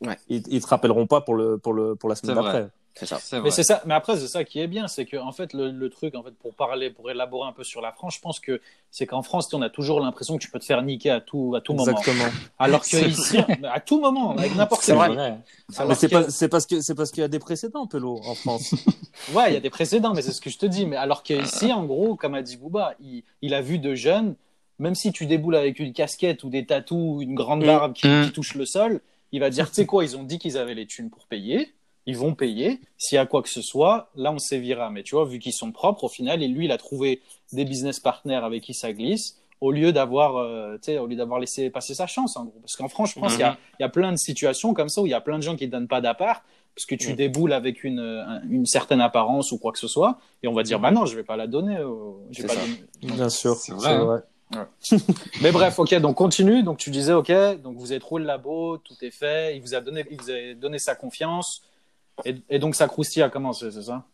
Ouais. 0.01 0.17
ils, 0.29 0.43
ils 0.49 0.61
te 0.61 0.67
rappelleront 0.67 1.07
pas 1.07 1.21
pour 1.21 1.33
le 1.33 1.57
pour 1.57 1.73
le 1.73 1.95
pour 1.95 2.09
la 2.09 2.15
semaine 2.15 2.35
d'après. 2.35 2.69
C'est 2.95 3.05
ça. 3.05 3.17
C'est 3.21 3.39
Mais 3.39 3.51
c'est 3.51 3.63
ça. 3.63 3.81
Mais 3.85 3.93
après, 3.93 4.17
c'est 4.17 4.27
ça 4.27 4.43
qui 4.43 4.59
est 4.59 4.67
bien, 4.67 4.87
c'est 4.89 5.05
que 5.05 5.15
en 5.15 5.31
fait, 5.31 5.53
le, 5.53 5.71
le 5.71 5.89
truc, 5.89 6.15
en 6.15 6.23
fait, 6.23 6.31
pour 6.31 6.53
parler, 6.53 6.89
pour 6.89 7.09
élaborer 7.09 7.47
un 7.47 7.53
peu 7.53 7.63
sur 7.63 7.79
la 7.81 7.91
France, 7.93 8.15
je 8.15 8.19
pense 8.19 8.39
que 8.41 8.59
c'est 8.91 9.05
qu'en 9.05 9.21
France, 9.21 9.53
on 9.53 9.61
a 9.61 9.69
toujours 9.69 10.01
l'impression 10.01 10.37
que 10.37 10.43
tu 10.43 10.51
peux 10.51 10.59
te 10.59 10.65
faire 10.65 10.81
niquer 10.81 11.11
à 11.11 11.21
tout, 11.21 11.53
à 11.55 11.61
tout 11.61 11.73
moment. 11.73 11.91
Exactement. 11.97 12.25
Alors 12.57 12.81
que 12.81 12.87
C'est 12.87 13.07
ici, 13.07 13.37
à 13.63 13.79
tout 13.79 14.01
moment, 14.01 14.35
avec 14.35 14.53
n'importe 14.55 14.81
C'est 14.83 14.93
quel 14.97 15.01
jeu. 15.07 15.13
vrai. 15.13 15.37
C'est 15.95 16.09
que- 16.09 16.13
pas, 16.13 16.29
c'est 16.29 16.49
parce 16.49 16.65
que, 16.65 16.81
c'est 16.81 16.95
parce 16.95 17.11
qu'il 17.11 17.21
y 17.21 17.23
a 17.23 17.29
des 17.29 17.39
précédents, 17.39 17.87
Pelo, 17.87 18.19
en 18.25 18.35
France. 18.35 18.73
Ouais, 19.33 19.51
il 19.51 19.53
y 19.53 19.57
a 19.57 19.61
des 19.61 19.69
précédents, 19.69 20.13
mais 20.13 20.21
c'est 20.21 20.31
ce 20.31 20.41
que 20.41 20.49
je 20.49 20.57
te 20.57 20.65
dis. 20.65 20.85
Mais 20.85 20.95
alors 20.95 21.23
qu'ici, 21.23 21.71
en 21.73 21.85
gros, 21.85 22.15
comme 22.15 22.35
a 22.35 22.41
dit 22.41 22.57
Booba, 22.57 22.95
il, 23.01 23.23
il 23.41 23.53
a 23.53 23.61
vu 23.61 23.77
de 23.79 23.93
jeunes, 23.95 24.35
même 24.79 24.95
si 24.95 25.11
tu 25.11 25.25
déboules 25.25 25.55
avec 25.57 25.77
une 25.79 25.91
casquette 25.93 26.43
ou 26.43 26.49
des 26.49 26.65
tatous, 26.65 27.21
une 27.21 27.35
grande 27.35 27.63
Mm. 27.63 27.67
barbe 27.67 27.93
qui, 27.93 28.07
Mm. 28.07 28.25
qui 28.25 28.31
touche 28.31 28.55
le 28.55 28.65
sol, 28.65 29.01
il 29.31 29.39
va 29.41 29.49
dire, 29.49 29.67
tu 29.69 29.75
sais 29.75 29.85
quoi, 29.85 30.03
ils 30.03 30.15
ont 30.17 30.23
dit 30.23 30.39
qu'ils 30.39 30.57
avaient 30.57 30.73
les 30.73 30.85
thunes 30.87 31.09
pour 31.09 31.25
payer, 31.27 31.73
ils 32.05 32.17
vont 32.17 32.33
payer. 32.35 32.79
S'il 32.97 33.15
y 33.15 33.19
a 33.19 33.25
quoi 33.25 33.41
que 33.41 33.49
ce 33.49 33.61
soit, 33.61 34.09
là, 34.15 34.31
on 34.31 34.39
sévira. 34.39 34.89
Mais 34.89 35.03
tu 35.03 35.15
vois, 35.15 35.25
vu 35.25 35.39
qu'ils 35.39 35.53
sont 35.53 35.71
propres, 35.71 36.03
au 36.05 36.09
final, 36.09 36.41
et 36.43 36.47
lui, 36.47 36.65
il 36.65 36.71
a 36.71 36.77
trouvé 36.77 37.21
des 37.53 37.65
business 37.65 37.99
partners 37.99 38.35
avec 38.43 38.63
qui 38.63 38.73
ça 38.73 38.91
glisse, 38.93 39.37
au 39.61 39.71
lieu 39.71 39.91
d'avoir, 39.91 40.37
euh, 40.37 40.75
tu 40.75 40.85
sais, 40.93 40.97
au 40.99 41.05
lieu 41.07 41.15
d'avoir 41.17 41.39
laissé 41.39 41.69
passer 41.69 41.93
sa 41.93 42.07
chance, 42.07 42.37
en 42.37 42.45
gros. 42.45 42.59
Parce 42.61 42.75
qu'en 42.77 42.87
France, 42.87 43.11
je 43.15 43.19
pense 43.19 43.33
qu'il 43.33 43.41
y 43.41 43.43
a- 43.43 43.57
il 43.79 43.83
y, 43.83 43.85
a 43.85 43.89
plein 43.89 44.11
de 44.11 44.17
situations 44.17 44.73
comme 44.73 44.87
ça 44.89 45.01
où 45.01 45.05
il 45.05 45.09
y 45.09 45.13
a 45.13 45.21
plein 45.21 45.37
de 45.37 45.43
gens 45.43 45.55
qui 45.57 45.65
ne 45.67 45.71
donnent 45.71 45.87
pas 45.89 45.99
d'appart 46.01 46.41
parce 46.75 46.85
que 46.85 46.95
tu 46.95 47.11
Mm. 47.11 47.15
déboules 47.17 47.51
avec 47.51 47.83
une, 47.83 47.99
un- 47.99 48.41
une 48.49 48.65
certaine 48.65 49.01
apparence 49.01 49.51
ou 49.51 49.57
quoi 49.57 49.73
que 49.73 49.79
ce 49.79 49.89
soit, 49.89 50.17
et 50.43 50.47
on 50.47 50.53
va 50.53 50.63
dire, 50.63 50.79
bah 50.79 50.91
non, 50.91 51.05
je 51.05 51.15
vais 51.15 51.23
pas 51.23 51.35
la 51.35 51.47
donner. 51.47 51.75
euh, 51.75 51.89
je 52.31 52.41
vais 52.41 52.47
pas 52.47 52.53
ça. 52.53 52.61
donner. 52.61 53.15
Bien 53.15 53.27
sûr. 53.29 53.55
C'est 53.55 53.73
vrai, 53.73 54.21
hein. 54.55 54.67
Mais 55.41 55.51
bref, 55.51 55.77
ok, 55.77 55.93
donc 55.95 56.15
continue. 56.15 56.63
Donc 56.63 56.77
tu 56.77 56.89
disais, 56.89 57.13
ok, 57.13 57.31
donc 57.61 57.75
vous 57.77 57.91
avez 57.91 57.99
trouvé 57.99 58.21
le 58.21 58.27
labo, 58.27 58.77
tout 58.77 58.95
est 59.01 59.11
fait, 59.11 59.57
il 59.57 59.61
vous 59.61 59.75
a 59.75 59.81
donné, 59.81 60.05
il 60.09 60.17
vous 60.21 60.31
a 60.31 60.53
donné 60.55 60.79
sa 60.79 60.95
confiance, 60.95 61.63
et, 62.25 62.35
et 62.49 62.59
donc 62.59 62.75
sa 62.75 62.87
croustille 62.87 63.23
a 63.23 63.29
commencé, 63.29 63.71
c'est 63.71 63.83
ça? 63.83 64.05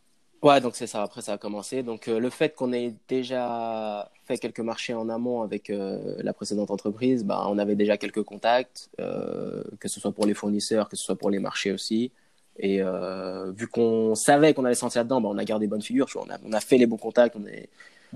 Ouais, 0.44 0.62
donc 0.62 0.76
c'est 0.76 0.86
ça. 0.88 1.02
Après, 1.02 1.22
ça 1.22 1.34
a 1.34 1.38
commencé. 1.40 1.82
Donc, 1.82 2.08
euh, 2.08 2.20
le 2.20 2.30
fait 2.30 2.54
qu'on 2.54 2.72
ait 2.72 2.94
déjà 3.08 4.12
fait 4.26 4.38
quelques 4.38 4.60
marchés 4.60 4.94
en 4.94 5.10
amont 5.10 5.42
avec 5.42 5.70
euh, 5.72 6.16
la 6.20 6.34
précédente 6.34 6.70
entreprise, 6.70 7.24
bah, 7.24 7.46
on 7.50 7.58
avait 7.58 7.76
déjà 7.76 7.98
quelques 7.98 8.22
contacts, 8.22 8.90
euh, 9.00 9.64
que 9.80 9.88
ce 9.88 10.00
soit 10.00 10.12
pour 10.12 10.28
les 10.28 10.36
fournisseurs, 10.36 10.88
que 10.88 10.98
ce 10.98 11.04
soit 11.04 11.16
pour 11.16 11.32
les 11.32 11.40
marchés 11.40 11.72
aussi. 11.72 12.12
Et 12.60 12.82
euh, 12.82 13.52
vu 13.54 13.68
qu'on 13.68 14.14
savait 14.14 14.54
qu'on 14.54 14.66
allait 14.66 14.76
se 14.76 14.86
lancer 14.86 15.00
là-dedans, 15.00 15.20
bah, 15.22 15.30
on 15.32 15.38
a 15.38 15.46
gardé 15.46 15.66
bonne 15.68 15.82
figure. 15.82 16.08
On 16.16 16.30
a, 16.30 16.38
on 16.46 16.54
a 16.54 16.60
fait 16.60 16.78
les 16.78 16.86
bons 16.86 16.98
contacts, 16.98 17.36
on, 17.36 17.46
est, 17.48 17.70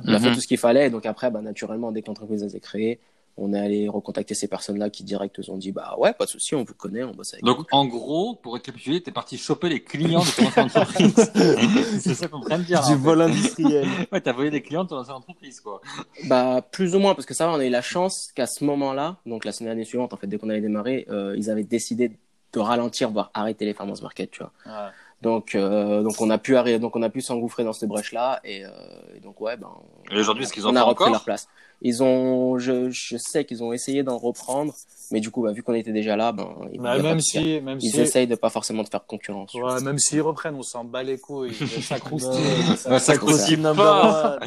on 0.08 0.13
a 0.13 0.19
fait 0.19 0.30
Mhm. 0.30 0.36
tout 0.36 0.41
ce 0.41 0.47
qu'il 0.47 0.60
fallait. 0.60 0.88
Et 0.88 0.89
donc 0.91 1.06
après, 1.08 1.32
bah, 1.32 1.41
naturellement, 1.41 1.91
dès 1.91 2.02
que 2.04 2.08
l'entreprise 2.08 2.43
a 2.43 2.47
été 2.47 2.60
créée, 2.60 2.99
on 3.39 3.54
est 3.54 3.60
allé 3.60 3.88
recontacter 3.88 4.36
ces 4.36 4.47
personnes-là 4.47 4.89
qui 4.89 5.04
direct 5.04 5.39
nous 5.39 5.49
ont 5.49 5.58
dit, 5.58 5.71
bah 5.71 5.95
ouais, 5.97 6.13
pas 6.13 6.25
de 6.25 6.30
souci, 6.30 6.56
on 6.56 6.63
vous 6.63 6.73
connaît, 6.73 7.04
on 7.04 7.12
bosse 7.12 7.34
avec 7.34 7.43
vous. 7.43 7.54
Donc, 7.54 7.67
en 7.71 7.86
gros, 7.86 8.36
pour 8.36 8.54
récapituler, 8.54 9.02
t'es 9.02 9.12
parti 9.12 9.38
choper 9.38 9.69
les 9.69 9.84
clients 9.84 10.23
de 10.23 10.52
ton 10.52 10.62
entreprise. 10.62 11.15
c'est 11.99 12.13
ça 12.13 12.28
qu'on 12.28 12.41
train 12.41 12.60
de 12.60 12.63
dire. 12.63 12.86
Du 12.86 12.95
vol 12.95 13.21
industriel. 13.21 13.88
Ouais, 14.12 14.21
t'as 14.21 14.34
volé 14.34 14.49
des 14.49 14.62
clients 14.62 14.84
de 14.84 14.89
ton 14.89 14.97
entreprise, 14.97 15.62
quoi. 15.62 15.82
Bah, 16.25 16.62
plus 16.62 16.95
ou 16.95 16.99
moins, 16.99 17.15
parce 17.15 17.25
que 17.25 17.34
ça, 17.34 17.47
va, 17.47 17.54
on 17.54 17.60
a 17.60 17.65
eu 17.65 17.69
la 17.69 17.82
chance 17.82 18.32
qu'à 18.34 18.47
ce 18.47 18.63
moment-là, 18.65 19.17
donc 19.25 19.45
la 19.45 19.52
semaine 19.52 19.84
suivante, 19.84 20.13
en 20.13 20.17
fait, 20.17 20.28
dès 20.28 20.38
qu'on 20.38 20.49
avait 20.49 20.62
démarré, 20.62 21.06
euh, 21.10 21.36
ils 21.38 21.49
avaient 21.49 21.63
décidé 21.63 22.12
de 22.54 22.60
ralentir, 22.60 23.12
voire 23.12 23.30
arrêter 23.34 23.65
les 23.65 23.73
farmers 23.73 24.02
market, 24.02 24.32
tu 24.32 24.43
vois. 24.43 24.91
Donc, 25.21 25.53
euh, 25.53 26.01
donc 26.01 26.21
on 26.21 26.29
a 26.29 26.38
pu 26.38 26.55
arrêter, 26.55 26.79
donc 26.79 26.95
on 26.95 27.01
a 27.01 27.10
pu 27.10 27.19
s'engouffrer 27.19 27.65
dans 27.65 27.73
cette 27.73 27.89
brèche-là, 27.89 28.39
et, 28.45 28.63
euh, 28.63 28.69
et 29.15 29.19
donc 29.19 29.41
ouais, 29.41 29.58
ben. 29.58 29.67
on- 30.10 30.15
Et 30.15 30.19
aujourd'hui, 30.19 30.45
est-ce 30.45 30.53
qu'ils 30.53 30.65
en 30.65 30.71
on 30.71 30.75
a 30.77 30.84
repris 30.84 31.03
encore 31.03 31.12
leur 31.13 31.23
place. 31.25 31.47
Ils 31.82 32.03
ont, 32.03 32.58
je, 32.58 32.89
je 32.89 33.15
sais 33.17 33.43
qu'ils 33.45 33.63
ont 33.63 33.71
essayé 33.73 34.03
d'en 34.03 34.17
reprendre, 34.17 34.73
mais 35.12 35.19
du 35.21 35.29
coup, 35.32 35.43
bah, 35.43 35.51
vu 35.53 35.62
qu'on 35.63 35.73
était 35.73 35.91
déjà 35.93 36.15
là, 36.15 36.32
ben. 36.32 36.55
il 36.71 36.75
y 36.75 36.79
a 36.79 36.82
Bah, 36.84 36.97
Même 37.01 37.19
si, 37.19 37.60
même 37.62 37.79
Ils 37.82 37.91
si, 37.91 37.99
essayent 38.01 38.27
de 38.27 38.36
pas 38.36 38.49
forcément 38.49 38.84
de 38.84 38.89
faire 38.89 39.05
concurrence. 39.05 39.53
ouais, 39.53 39.82
même 39.82 39.97
s'ils 39.97 40.21
reprennent, 40.21 40.55
on 40.55 40.63
s'en 40.63 40.84
bat 40.86 41.03
les 41.03 41.17
couilles. 41.17 41.53
Ça 41.82 41.99
croustille. 41.99 42.43
Ça- 42.75 42.75
ça 42.77 42.99
ça 42.99 43.17
croustille 43.17 43.58
pas. 43.58 44.39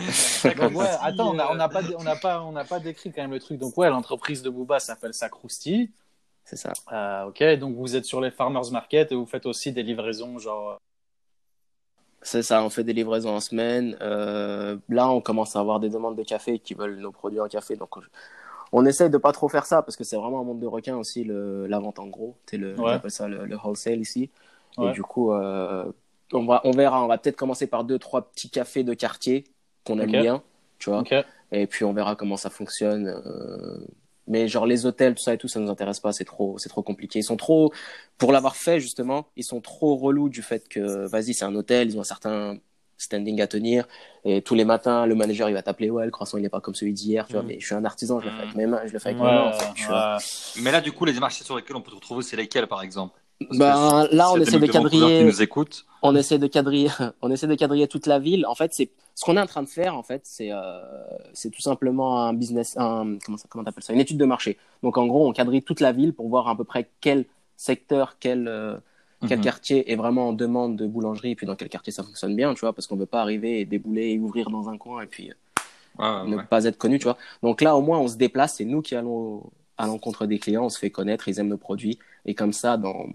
one. 0.45 0.55
Donc, 0.57 0.75
ouais, 0.79 0.87
attends, 1.03 1.31
on 1.31 1.35
n'a 1.35 1.51
on 1.53 1.55
n'a 1.55 1.69
pas, 1.69 1.81
on 1.99 2.03
n'a 2.03 2.17
pas, 2.17 2.43
on 2.43 2.53
n'a 2.53 2.65
pas 2.65 2.81
décrit 2.81 3.13
quand 3.13 3.23
même 3.23 3.31
le 3.33 3.41
truc. 3.41 3.59
Donc 3.59 3.77
ouais, 3.77 3.89
l'entreprise 3.91 4.43
de 4.43 4.49
Booba 4.51 4.79
s'appelle 4.79 5.13
Sacrousti. 5.15 5.91
C'est 6.45 6.57
ça. 6.57 6.73
Euh, 6.93 7.25
ok, 7.27 7.43
donc 7.59 7.77
vous 7.77 7.97
êtes 7.97 8.05
sur 8.05 8.21
les 8.21 8.31
farmers 8.31 8.71
market 8.73 9.13
et 9.13 9.15
vous 9.15 9.27
faites 9.27 9.47
aussi 9.47 9.73
des 9.73 9.83
livraisons 9.83 10.39
genre. 10.39 10.79
C'est 12.25 12.43
ça, 12.43 12.63
on 12.63 12.71
fait 12.71 12.85
des 12.85 12.93
livraisons 12.93 13.35
en 13.35 13.41
semaine. 13.41 13.97
Euh, 14.01 14.77
là, 14.89 15.09
on 15.11 15.21
commence 15.21 15.57
à 15.57 15.61
avoir 15.61 15.81
des 15.81 15.89
demandes 15.91 16.17
de 16.17 16.23
café 16.23 16.59
qui 16.61 16.75
veulent 16.75 16.99
nos 16.99 17.11
produits 17.11 17.41
en 17.41 17.49
café. 17.49 17.75
Donc, 17.75 17.97
on 18.71 18.87
essaye 18.87 19.11
de 19.11 19.19
pas 19.19 19.33
trop 19.33 19.49
faire 19.49 19.67
ça 19.67 19.83
parce 19.83 19.97
que 19.97 20.05
c'est 20.05 20.17
vraiment 20.17 20.41
un 20.41 20.45
monde 20.45 20.61
de 20.61 20.67
requins 20.69 20.97
aussi, 20.97 21.25
le, 21.25 21.67
la 21.67 21.81
vente 21.81 21.99
en 21.99 22.07
gros. 22.07 22.37
C'est 22.47 22.59
le, 22.59 22.75
Ouais. 22.75 22.81
on 22.81 22.87
appelle 22.87 23.11
ça 23.11 23.27
le, 23.27 23.45
le 23.47 23.57
wholesale 23.57 24.01
ici. 24.01 24.31
Ouais. 24.79 24.91
Et 24.91 24.93
du 24.93 25.03
coup, 25.03 25.33
euh, 25.33 25.85
on, 26.33 26.45
va, 26.47 26.61
on 26.65 26.71
verra. 26.71 27.03
On 27.05 27.09
va 27.09 27.19
peut-être 27.19 27.37
commencer 27.37 27.67
par 27.67 27.83
deux, 27.85 27.99
trois 27.99 28.23
petits 28.31 28.51
cafés 28.51 28.85
de 28.85 28.95
quartier 28.95 29.45
qu'on 29.85 29.99
aime 29.99 30.13
bien, 30.13 30.43
tu 30.79 30.91
vois. 30.91 31.03
Et 31.51 31.67
puis, 31.67 31.85
on 31.85 31.93
verra 31.93 32.15
comment 32.15 32.37
ça 32.37 32.51
fonctionne. 32.51 33.09
euh, 33.09 33.85
mais 34.27 34.49
genre 34.49 34.67
les 34.67 34.87
hôtels, 34.87 35.15
tout 35.15 35.23
ça 35.23 35.35
et 35.35 35.39
tout, 35.39 35.49
ça 35.49 35.61
nous 35.61 35.71
intéresse 35.71 36.01
pas. 36.01 36.13
C'est 36.13 36.25
trop, 36.25 36.59
c'est 36.59 36.69
trop 36.69 36.83
compliqué. 36.83 37.19
Ils 37.21 37.25
sont 37.25 37.37
trop, 37.37 37.73
pour 38.19 38.33
l'avoir 38.33 38.57
fait 38.57 38.81
justement, 38.81 39.27
ils 39.37 39.45
sont 39.45 39.61
trop 39.61 39.97
relous 39.97 40.29
du 40.29 40.43
fait 40.43 40.69
que, 40.69 41.07
vas-y, 41.07 41.35
c'est 41.35 41.45
un 41.45 41.55
hôtel, 41.55 41.91
ils 41.91 41.99
ont 41.99 42.01
un 42.03 42.05
certain 42.05 42.59
standing 42.99 43.41
à 43.41 43.47
tenir. 43.47 43.87
Et 44.25 44.43
tous 44.43 44.55
les 44.55 44.65
matins, 44.65 45.07
le 45.07 45.15
manager, 45.15 45.49
il 45.49 45.55
va 45.55 45.63
t'appeler, 45.63 45.91
ouais, 45.91 46.05
le 46.05 46.11
croissant, 46.11 46.39
il 46.39 46.45
est 46.45 46.49
pas 46.49 46.61
comme 46.61 46.75
celui 46.75 46.93
d'hier, 46.93 47.27
tu 47.27 47.33
vois. 47.37 47.43
Mm. 47.43 47.47
Mais 47.47 47.59
je 47.61 47.67
suis 47.67 47.75
un 47.75 47.85
artisan, 47.85 48.21
je 48.21 48.27
le 48.27 48.31
fais 48.31 48.43
avec 48.43 48.55
mes 48.55 48.67
mains, 48.67 48.83
je 48.87 48.93
le 48.93 48.99
fais 48.99 49.09
avec 49.11 49.19
Ouais, 49.19 49.25
mes 49.25 49.33
mains, 49.33 49.43
en 49.43 49.53
fait, 49.53 49.73
tu 49.75 49.87
vois. 49.93 50.07
ouais. 50.17 50.63
Mais 50.63 50.71
là, 50.73 50.81
du 50.81 50.93
coup, 50.93 51.05
les 51.05 51.19
marchés 51.19 51.45
sur 51.45 51.57
lesquels 51.57 51.77
on 51.77 51.83
peut 51.83 51.91
te 51.91 51.97
retrouver, 51.97 52.23
c'est 52.23 52.37
lesquels, 52.37 52.67
par 52.67 52.83
exemple? 52.83 53.19
Ben, 53.51 54.07
là, 54.13 54.31
on 54.33 54.37
y 54.37 54.39
a 54.39 54.43
essaie 54.43 54.59
de 54.59 54.67
quadriller- 54.67 55.25
nous 55.25 55.33
on 56.03 56.15
essaie 56.17 56.39
de 56.39 56.47
quadriller, 56.47 56.89
on 57.23 57.31
essaie 57.31 57.47
de 57.47 57.55
quadriller 57.55 57.89
toute 57.89 58.07
la 58.07 58.19
ville. 58.19 58.47
En 58.47 58.55
fait, 58.55 58.73
c'est 58.75 58.91
ce 59.15 59.25
qu'on 59.25 59.37
est 59.37 59.41
en 59.41 59.47
train 59.47 59.63
de 59.63 59.69
faire. 59.69 59.97
En 59.97 60.03
fait, 60.03 60.23
c'est 60.25 60.51
euh, 60.53 60.81
c'est 61.33 61.51
tout 61.51 61.61
simplement 61.61 62.23
un 62.25 62.35
business, 62.35 62.77
un, 62.77 63.19
comment 63.25 63.37
ça, 63.39 63.47
comment 63.49 63.65
t'appelles 63.65 63.83
ça, 63.85 63.93
une 63.93 64.01
étude 64.01 64.19
de 64.19 64.25
marché. 64.25 64.59
Donc, 64.83 64.97
en 64.97 65.07
gros, 65.07 65.29
on 65.29 65.33
quadrille 65.33 65.63
toute 65.63 65.81
la 65.81 65.93
ville 65.93 66.13
pour 66.13 66.29
voir 66.29 66.49
à 66.49 66.57
peu 66.57 66.65
près 66.65 66.89
quel 67.01 67.25
secteur, 67.57 68.17
quel 68.21 68.49
euh, 68.49 68.77
quel 69.29 69.39
Mhm. 69.39 69.45
quartier 69.45 69.93
est 69.93 69.95
vraiment 69.97 70.29
en 70.31 70.33
demande 70.33 70.75
de 70.77 70.85
boulangerie, 70.85 71.31
et 71.31 71.35
puis 71.37 71.47
dans 71.47 71.55
quel 71.55 71.69
quartier 71.69 71.93
ça 71.93 72.03
fonctionne 72.03 72.35
bien, 72.35 72.53
tu 72.55 72.61
vois, 72.61 72.73
parce 72.73 72.89
qu'on 72.89 72.97
veut 72.97 73.07
pas 73.07 73.21
arriver 73.23 73.61
et 73.61 73.65
débouler 73.65 74.09
et 74.11 74.19
ouvrir 74.19 74.51
dans 74.51 74.69
un 74.69 74.77
coin 74.77 75.01
et 75.03 75.07
puis 75.07 75.31
euh, 76.01 76.25
ne 76.25 76.37
ouais. 76.39 76.43
pas 76.51 76.65
être 76.65 76.77
connu, 76.77 76.99
tu 76.99 77.05
vois. 77.05 77.17
Donc 77.41 77.61
là, 77.61 77.77
au 77.77 77.83
moins, 77.83 78.01
on 78.01 78.09
se 78.09 78.17
déplace, 78.17 78.55
c'est 78.57 78.65
nous 78.65 78.83
qui 78.83 78.97
allons 78.97 79.15
au- 79.17 79.51
à 79.79 79.87
l'encontre 79.87 80.27
des 80.27 80.41
clients, 80.41 80.65
on 80.65 80.69
se 80.69 80.79
fait 80.79 80.91
connaître, 80.91 81.29
ils 81.29 81.39
aiment 81.39 81.49
nos 81.49 81.57
produits, 81.57 82.01
et 82.27 82.35
comme 82.35 82.53
ça, 82.53 82.77
dans, 82.77 83.07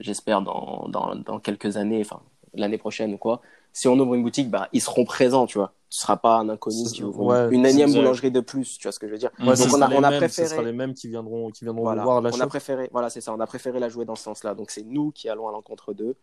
j'espère, 0.00 0.42
dans, 0.42 0.86
dans, 0.88 1.14
dans 1.16 1.38
quelques 1.40 1.76
années, 1.76 2.00
enfin, 2.00 2.20
l'année 2.54 2.78
prochaine 2.78 3.14
ou 3.14 3.18
quoi, 3.18 3.40
si 3.72 3.88
on 3.88 3.98
ouvre 3.98 4.14
une 4.14 4.22
boutique, 4.22 4.50
bah, 4.50 4.68
ils 4.72 4.80
seront 4.82 5.04
présents, 5.04 5.46
tu 5.46 5.58
vois. 5.58 5.72
Tu 5.90 5.98
seras 5.98 6.16
pas 6.16 6.36
un 6.38 6.48
inconnu 6.48 6.84
qui 6.90 7.02
ouvre 7.04 7.22
ouais, 7.24 7.54
une 7.54 7.66
énième 7.66 7.92
boulangerie 7.92 8.30
de 8.30 8.40
plus, 8.40 8.78
tu 8.78 8.84
vois 8.84 8.92
ce 8.92 8.98
que 8.98 9.06
je 9.06 9.12
veux 9.12 9.18
dire. 9.18 9.30
Ouais, 9.40 9.46
Donc, 9.46 9.56
ce 9.58 9.76
on 9.76 9.82
a- 9.82 9.88
les 9.88 9.96
on 9.96 10.02
a 10.02 10.10
préféré- 10.10 10.48
Ce 10.48 10.54
sera 10.56 10.62
les 10.62 10.72
mêmes 10.72 10.94
qui 10.94 11.08
viendront, 11.08 11.50
qui 11.50 11.64
viendront 11.64 11.84
Voilà, 11.84 12.02
voir 12.02 12.20
la 12.22 12.30
on 12.30 12.40
a 12.40 12.46
préféré, 12.46 12.88
voilà, 12.92 13.10
c'est 13.10 13.20
ça, 13.20 13.32
on 13.34 13.40
a 13.40 13.46
préféré 13.46 13.78
la 13.78 13.88
jouer 13.90 14.04
dans 14.06 14.16
ce 14.16 14.24
sens-là. 14.24 14.54
Donc 14.54 14.70
c'est 14.70 14.82
nous 14.82 15.10
qui 15.10 15.28
allons 15.28 15.48
à 15.48 15.52
l'encontre 15.52 15.92
d'eux. 15.92 16.14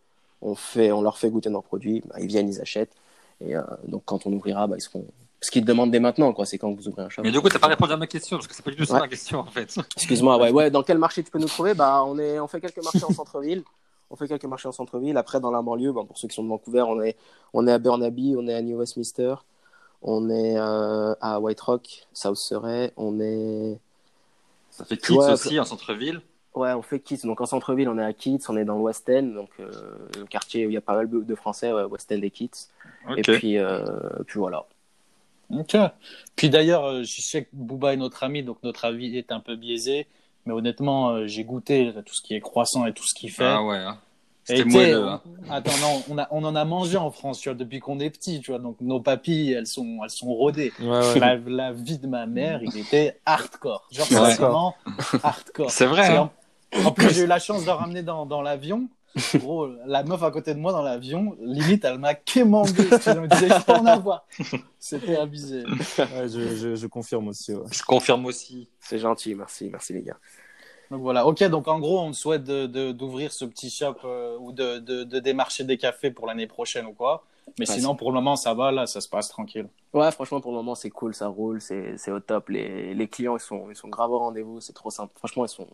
On 0.42 0.54
fait, 0.54 0.90
on 0.90 1.02
leur 1.02 1.18
fait 1.18 1.30
goûter 1.30 1.50
nos 1.50 1.62
produits, 1.62 2.02
bah, 2.06 2.16
ils 2.18 2.26
viennent, 2.26 2.48
ils 2.48 2.60
achètent. 2.60 2.94
Et 3.40 3.56
euh, 3.56 3.62
donc 3.86 4.02
quand 4.04 4.26
on 4.26 4.32
ouvrira, 4.32 4.66
bah, 4.66 4.76
ils 4.76 4.80
seront. 4.82 5.04
Ce 5.42 5.50
qu'ils 5.50 5.64
demandent 5.64 5.90
dès 5.90 6.00
maintenant, 6.00 6.32
quoi, 6.34 6.44
c'est 6.44 6.58
quand 6.58 6.70
vous 6.72 6.86
ouvrez 6.88 7.02
un 7.04 7.08
shop. 7.08 7.22
Mais 7.22 7.30
du 7.30 7.40
coup, 7.40 7.48
t'as 7.48 7.58
pas 7.58 7.68
répondu 7.68 7.92
à 7.92 7.96
ma 7.96 8.06
question, 8.06 8.36
parce 8.36 8.46
que 8.46 8.54
c'est 8.54 8.62
pas 8.64 8.70
du 8.70 8.76
tout 8.76 8.84
ça 8.84 8.94
Ouais. 8.94 9.00
ma 9.00 9.08
question, 9.08 9.38
en 9.40 9.46
fait. 9.46 9.74
Excuse-moi, 9.96 10.36
ouais, 10.38 10.50
ouais. 10.50 10.70
Dans 10.70 10.82
quel 10.82 10.98
marché 10.98 11.22
tu 11.22 11.30
peux 11.30 11.38
nous 11.38 11.48
trouver? 11.48 11.72
Bah, 11.74 12.02
on 12.06 12.18
est, 12.18 12.38
on 12.38 12.46
fait 12.46 12.60
quelques 12.60 12.82
marchés 12.84 13.04
en 13.04 13.12
centre-ville. 13.12 13.62
On 14.10 14.16
fait 14.16 14.28
quelques 14.28 14.44
marchés 14.44 14.68
en 14.68 14.72
centre-ville. 14.72 15.16
Après, 15.16 15.40
dans 15.40 15.50
la 15.50 15.62
banlieue, 15.62 15.92
bah, 15.92 16.02
pour 16.06 16.18
ceux 16.18 16.28
qui 16.28 16.34
sont 16.34 16.42
de 16.44 16.48
Vancouver, 16.48 16.82
on 16.82 17.00
est, 17.00 17.16
on 17.54 17.66
est 17.66 17.72
à 17.72 17.78
Burnaby, 17.78 18.34
on 18.36 18.46
est 18.48 18.54
à 18.54 18.60
New 18.60 18.76
Westminster, 18.78 19.34
on 20.02 20.28
est 20.28 20.58
euh, 20.58 21.14
à 21.22 21.40
White 21.40 21.60
Rock, 21.62 22.06
South 22.12 22.36
Surrey, 22.36 22.92
on 22.98 23.18
est, 23.20 23.78
Ça 24.70 24.84
fait 24.84 24.96
Kids 24.98 25.14
Ouais, 25.16 25.32
aussi, 25.32 25.58
en 25.60 25.64
centre-ville. 25.64 26.20
ouais, 26.54 26.72
on 26.72 26.82
fait 26.82 27.00
Kids. 27.00 27.20
Donc 27.24 27.40
en 27.40 27.46
centre-ville, 27.46 27.88
on 27.88 27.98
est 27.98 28.04
à 28.04 28.12
Kids, 28.12 28.40
on 28.50 28.56
est 28.58 28.64
dans 28.66 28.74
le 28.76 28.82
West 28.82 29.08
End, 29.08 29.22
donc 29.22 29.50
euh, 29.60 29.70
le 30.18 30.24
quartier 30.26 30.66
où 30.66 30.70
il 30.70 30.74
y 30.74 30.76
a 30.76 30.80
pas 30.82 30.94
mal 30.96 31.08
de 31.08 31.34
Français, 31.34 31.72
ouais, 31.72 31.84
West 31.84 32.10
End 32.12 32.20
et 32.20 32.30
Kids. 32.30 32.50
Et 33.16 33.22
puis, 33.22 33.56
euh, 33.58 33.80
puis 34.26 34.38
voilà. 34.38 34.66
Ok. 35.50 35.76
Puis 36.36 36.50
d'ailleurs, 36.50 36.84
euh, 36.84 37.02
je 37.02 37.20
sais 37.20 37.44
que 37.44 37.48
Booba 37.52 37.92
est 37.94 37.96
notre 37.96 38.22
ami, 38.22 38.42
donc 38.42 38.58
notre 38.62 38.84
avis 38.84 39.16
est 39.16 39.32
un 39.32 39.40
peu 39.40 39.56
biaisé. 39.56 40.06
Mais 40.46 40.52
honnêtement, 40.52 41.10
euh, 41.10 41.26
j'ai 41.26 41.44
goûté 41.44 41.92
tout 42.06 42.14
ce 42.14 42.22
qui 42.22 42.34
est 42.34 42.40
croissant 42.40 42.86
et 42.86 42.92
tout 42.94 43.04
ce 43.06 43.14
qu'il 43.18 43.30
fait. 43.30 43.44
Ah 43.44 43.62
ouais. 43.62 43.76
hein. 43.78 43.98
C'était 44.44 44.62
moelleux. 44.72 45.06
hein. 45.06 45.20
on- 45.48 45.52
Attends, 45.52 45.76
non, 45.82 46.02
on, 46.08 46.18
a, 46.18 46.28
on 46.30 46.44
en 46.44 46.56
a 46.56 46.64
mangé 46.64 46.96
en 46.96 47.10
France, 47.10 47.40
tu 47.40 47.48
vois, 47.50 47.54
depuis 47.56 47.78
qu'on 47.78 48.00
est 48.00 48.10
petit, 48.10 48.40
tu 48.40 48.50
vois. 48.52 48.58
Donc 48.58 48.76
nos 48.80 48.98
papilles, 49.00 49.52
elles 49.52 49.66
sont, 49.66 49.98
elles 50.02 50.10
sont 50.10 50.32
rodées. 50.32 50.72
Ouais, 50.80 50.86
ouais. 50.88 51.18
La, 51.20 51.36
la 51.36 51.72
vie 51.72 51.98
de 51.98 52.06
ma 52.06 52.26
mère, 52.26 52.60
il 52.62 52.76
était 52.78 53.20
hardcore. 53.26 53.86
Genre, 53.92 54.06
vraiment 54.40 54.74
hardcore. 55.22 55.70
C'est 55.70 55.86
vrai. 55.86 56.16
Hein. 56.16 56.30
En, 56.74 56.86
en 56.86 56.92
plus, 56.92 57.10
j'ai 57.14 57.22
eu 57.22 57.26
la 57.26 57.38
chance 57.38 57.64
de 57.64 57.70
ramener 57.70 58.02
dans, 58.02 58.24
dans 58.26 58.40
l'avion. 58.42 58.88
Gros, 59.36 59.66
la 59.86 60.02
meuf 60.04 60.22
à 60.22 60.30
côté 60.30 60.54
de 60.54 60.58
moi 60.60 60.72
dans 60.72 60.82
l'avion, 60.82 61.36
limite, 61.40 61.84
elle 61.84 61.98
m'a 61.98 62.14
quémandé. 62.14 62.88
Elle 63.06 63.20
me 63.22 63.26
disait, 63.26 63.48
je 63.48 63.64
peux 63.64 63.72
en 63.72 63.86
avoir. 63.86 64.24
C'était 64.78 65.16
abusé. 65.16 65.64
Ouais, 65.64 66.28
je, 66.28 66.56
je, 66.56 66.74
je 66.76 66.86
confirme 66.86 67.28
aussi. 67.28 67.52
ouais. 67.54 67.66
Je 67.72 67.82
confirme 67.82 68.24
aussi. 68.26 68.68
C'est 68.80 68.98
gentil, 68.98 69.34
merci, 69.34 69.68
merci 69.70 69.92
les 69.94 70.02
gars. 70.02 70.16
Donc 70.90 71.02
voilà, 71.02 71.26
ok, 71.26 71.42
donc 71.44 71.68
en 71.68 71.78
gros, 71.78 72.00
on 72.00 72.10
te 72.10 72.16
souhaite 72.16 72.42
de- 72.44 72.66
de- 72.66 72.90
d'ouvrir 72.92 73.32
ce 73.32 73.44
petit 73.44 73.70
shop 73.70 73.94
euh, 74.04 74.36
ou 74.40 74.50
de, 74.52 74.78
de, 74.78 75.04
de 75.04 75.18
démarcher 75.20 75.62
des 75.64 75.76
cafés 75.78 76.10
pour 76.10 76.26
l'année 76.26 76.46
prochaine 76.48 76.86
ou 76.86 76.92
quoi. 76.92 77.24
Mais 77.58 77.68
Ouais, 77.68 77.74
sinon, 77.76 77.94
pour 77.96 78.10
le 78.10 78.14
moment, 78.16 78.36
ça 78.36 78.54
va, 78.54 78.70
là, 78.72 78.86
ça 78.86 79.00
se 79.00 79.08
passe 79.08 79.28
tranquille. 79.28 79.68
Ouais, 79.92 80.10
franchement, 80.12 80.40
pour 80.40 80.50
le 80.52 80.56
moment, 80.58 80.74
c'est 80.76 80.90
cool, 80.90 81.14
ça 81.14 81.26
roule, 81.28 81.60
c'est 81.60 81.96
c'est 81.96 82.10
au 82.12 82.20
top. 82.20 82.48
Les, 82.48 82.94
les 82.94 83.08
clients, 83.08 83.36
ils 83.36 83.40
sont, 83.40 83.66
ils 83.70 83.76
sont 83.76 83.88
grave 83.88 84.10
au 84.10 84.18
rendez-vous, 84.18 84.60
c'est 84.60 84.72
trop 84.72 84.90
simple. 84.90 85.12
Franchement, 85.16 85.44
ils 85.44 85.48
sont. 85.48 85.66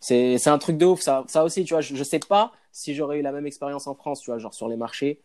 C'est 0.00 0.38
c'est 0.38 0.50
un 0.50 0.58
truc 0.58 0.78
de 0.78 0.86
ouf, 0.86 1.00
ça, 1.00 1.24
ça 1.26 1.44
aussi, 1.44 1.64
tu 1.64 1.74
vois. 1.74 1.80
Je, 1.80 1.94
je 1.96 2.04
sais 2.04 2.20
pas 2.20 2.52
si 2.72 2.94
j'aurais 2.94 3.18
eu 3.18 3.22
la 3.22 3.32
même 3.32 3.46
expérience 3.46 3.86
en 3.86 3.94
France, 3.94 4.20
tu 4.20 4.30
vois, 4.30 4.38
genre 4.38 4.54
sur 4.54 4.68
les 4.68 4.76
marchés, 4.76 5.20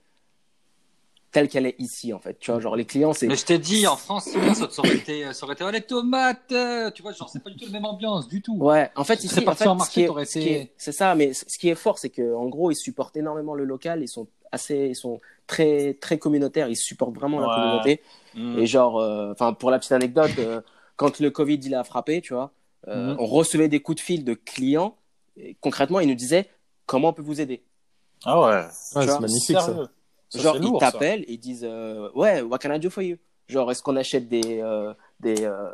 telle 1.31 1.47
qu'elle 1.47 1.65
est 1.65 1.75
ici, 1.79 2.13
en 2.13 2.19
fait. 2.19 2.38
Tu 2.39 2.51
vois, 2.51 2.59
genre 2.59 2.75
les 2.75 2.86
clients, 2.86 3.13
c'est. 3.13 3.27
Mais 3.27 3.36
je 3.36 3.45
t'ai 3.45 3.57
dit, 3.57 3.86
en 3.88 3.95
France, 3.97 4.29
ça 4.55 4.69
ça 4.69 4.81
aurait 4.81 4.95
été, 4.95 5.31
ça 5.33 5.45
aurait 5.45 5.53
été, 5.53 5.63
oh, 5.63 5.71
les 5.71 5.81
tomates, 5.81 6.51
euh, 6.51 6.91
tu 6.91 7.01
vois, 7.01 7.12
genre, 7.12 7.29
c'est 7.29 7.43
pas 7.43 7.49
du 7.49 7.57
tout 7.57 7.65
la 7.65 7.71
même 7.71 7.86
ambiance, 7.86 8.27
du 8.27 8.41
tout. 8.41 8.55
Ouais, 8.57 8.91
en 8.95 9.03
fait, 9.03 9.23
ici, 9.23 9.43
en 9.47 9.55
fait, 9.55 9.67
en 9.67 9.73
ce 9.73 9.77
marché, 9.79 9.91
qui 9.93 10.01
est- 10.03 10.07
t'aurais 10.07 10.25
ce 10.25 10.39
été- 10.39 10.71
C'est 10.77 10.91
ça, 10.91 11.15
mais 11.15 11.33
ce 11.33 11.45
ce 11.47 11.57
qui 11.57 11.69
est 11.69 11.75
fort, 11.75 11.97
c'est 11.97 12.09
que 12.09 12.33
en 12.36 12.45
gros, 12.47 12.71
ils 12.71 12.75
supportent 12.75 13.17
énormément 13.17 13.55
le 13.55 13.65
local, 13.65 14.01
ils 14.03 14.07
sont 14.07 14.27
assez, 14.51 14.88
ils 14.89 14.95
sont 14.95 15.19
très, 15.47 15.95
très 15.95 16.17
communautaires, 16.19 16.67
ils 16.67 16.75
supportent 16.75 17.15
vraiment 17.15 17.39
la 17.39 17.47
communauté. 17.53 18.01
Mm. 18.36 18.59
Et 18.59 18.67
genre, 18.67 18.99
euh, 18.99 19.31
enfin, 19.31 19.53
pour 19.53 19.71
la 19.71 19.79
petite 19.79 19.91
anecdote, 19.93 20.31
euh, 20.38 20.62
quand 20.95 21.19
le 21.19 21.31
Covid 21.31 21.59
il 21.63 21.73
a 21.73 21.83
frappé, 21.83 22.21
tu 22.21 22.33
vois, 22.33 22.51
euh, 22.87 23.13
Mhm. 23.13 23.15
on 23.19 23.25
recevait 23.25 23.67
des 23.69 23.79
coups 23.81 23.97
de 23.97 24.01
fil 24.01 24.23
de 24.25 24.33
clients. 24.33 24.95
Et 25.37 25.55
concrètement, 25.61 25.99
ils 25.99 26.07
nous 26.09 26.15
disaient 26.15 26.47
comment 26.85 27.09
on 27.09 27.13
peut 27.13 27.21
vous 27.23 27.41
aider? 27.41 27.63
Ah 28.25 28.39
ouais. 28.41 28.63
C'est 28.71 29.19
magnifique 29.19 29.57
ça. 29.57 29.65
Sérieux. 29.65 29.87
Ça, 30.29 30.39
genre, 30.41 30.57
ils 30.57 30.77
t'appellent 30.79 31.21
et 31.27 31.33
ils 31.33 31.37
disent 31.39 31.65
euh, 31.67 32.09
ouais, 32.15 32.41
what 32.41 32.57
can 32.59 32.73
I 32.73 32.79
do 32.79 32.89
for 32.89 33.03
you? 33.03 33.17
Genre, 33.49 33.69
est-ce 33.71 33.83
qu'on 33.83 33.97
achète 33.97 34.29
des 34.29 34.61
euh, 34.61 34.93
des, 35.19 35.43
euh, 35.43 35.67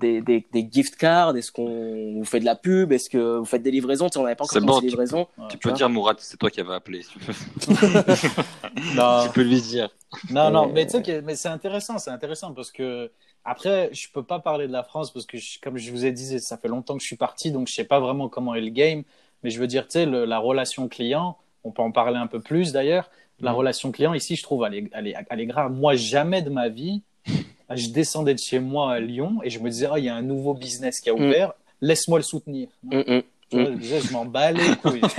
des, 0.00 0.20
des 0.20 0.44
des 0.52 0.68
gift 0.70 0.96
cards? 0.96 1.36
Est-ce 1.36 1.52
qu'on 1.52 2.14
vous 2.18 2.24
fait 2.24 2.40
de 2.40 2.44
la 2.44 2.56
pub? 2.56 2.92
Est-ce 2.92 3.08
que 3.08 3.38
vous 3.38 3.44
faites 3.44 3.62
des 3.62 3.70
livraisons? 3.70 4.08
Tu 4.08 4.14
sais, 4.14 4.18
on 4.18 4.24
n'avait 4.24 4.34
pas 4.34 4.44
encore 4.44 4.60
bon, 4.62 4.80
tu 4.80 4.86
livraisons. 4.88 5.26
Tu 5.48 5.56
tu 5.56 5.58
peux 5.68 5.72
dire, 5.72 5.88
Mourad, 5.88 6.16
c'est 6.18 6.36
toi 6.36 6.50
qui 6.50 6.60
avais 6.60 6.74
appelé, 6.74 7.02
si 7.02 7.10
tu 7.10 7.18
veux. 7.20 7.32
Non, 8.96 9.22
Tu 9.24 9.30
peux 9.32 9.42
lui 9.42 9.60
dire. 9.60 9.88
non, 10.30 10.50
non, 10.50 10.68
mais 10.72 10.86
tu 10.86 11.02
sais 11.02 11.22
mais 11.22 11.36
c'est 11.36 11.48
intéressant, 11.48 11.98
c'est 11.98 12.10
intéressant 12.10 12.52
parce 12.52 12.70
que 12.72 13.10
après, 13.44 13.90
je 13.92 14.08
peux 14.12 14.22
pas 14.22 14.38
parler 14.40 14.66
de 14.66 14.72
la 14.72 14.82
France 14.82 15.12
parce 15.12 15.26
que, 15.26 15.38
je- 15.38 15.58
comme 15.60 15.76
je 15.76 15.90
vous 15.90 16.04
ai 16.06 16.12
dit, 16.12 16.38
ça 16.40 16.56
fait 16.56 16.68
longtemps 16.68 16.96
que 16.96 17.02
je 17.02 17.06
suis 17.06 17.16
parti, 17.16 17.50
donc 17.52 17.68
je 17.68 17.74
sais 17.74 17.84
pas 17.84 18.00
vraiment 18.00 18.28
comment 18.28 18.54
est 18.54 18.60
le 18.60 18.70
game. 18.70 19.02
Mais 19.42 19.50
je 19.50 19.60
veux 19.60 19.66
dire, 19.66 19.84
tu 19.86 19.92
sais, 19.92 20.06
la 20.06 20.38
relation 20.38 20.88
client, 20.88 21.36
on 21.64 21.70
peut 21.70 21.82
en 21.82 21.92
parler 21.92 22.16
un 22.18 22.26
peu 22.26 22.40
plus 22.40 22.72
d'ailleurs. 22.72 23.10
La 23.40 23.50
Mhm. 23.50 23.56
relation 23.58 23.92
client 23.92 24.14
ici, 24.14 24.36
je 24.36 24.42
trouve, 24.42 24.64
elle 24.66 24.74
est, 24.74 24.90
elle 24.94 25.06
est, 25.08 25.14
elle 25.28 25.40
est 25.40 25.46
grave. 25.46 25.72
Moi, 25.72 25.94
jamais 25.96 26.40
de 26.40 26.50
ma 26.50 26.68
vie, 26.68 27.02
je 27.70 27.88
descendais 27.88 28.34
de 28.34 28.38
chez 28.38 28.58
moi 28.60 28.92
à 28.94 29.00
Lyon 29.00 29.40
et 29.42 29.50
je 29.50 29.58
me 29.58 29.68
disais, 29.68 29.88
oh, 29.92 29.96
il 29.96 30.04
y 30.04 30.08
a 30.08 30.14
un 30.14 30.22
nouveau 30.22 30.54
business 30.54 31.00
qui 31.00 31.10
a 31.10 31.14
Mhm. 31.14 31.24
ouvert, 31.26 31.52
laisse-moi 31.80 32.18
le 32.18 32.22
soutenir. 32.24 32.68
Mm, 32.84 33.20
mm. 33.52 33.76
Déjà, 33.76 34.00
je 34.00 34.12
m'en 34.12 34.24
bats 34.24 34.52
les 34.52 34.76
couilles. 34.76 35.00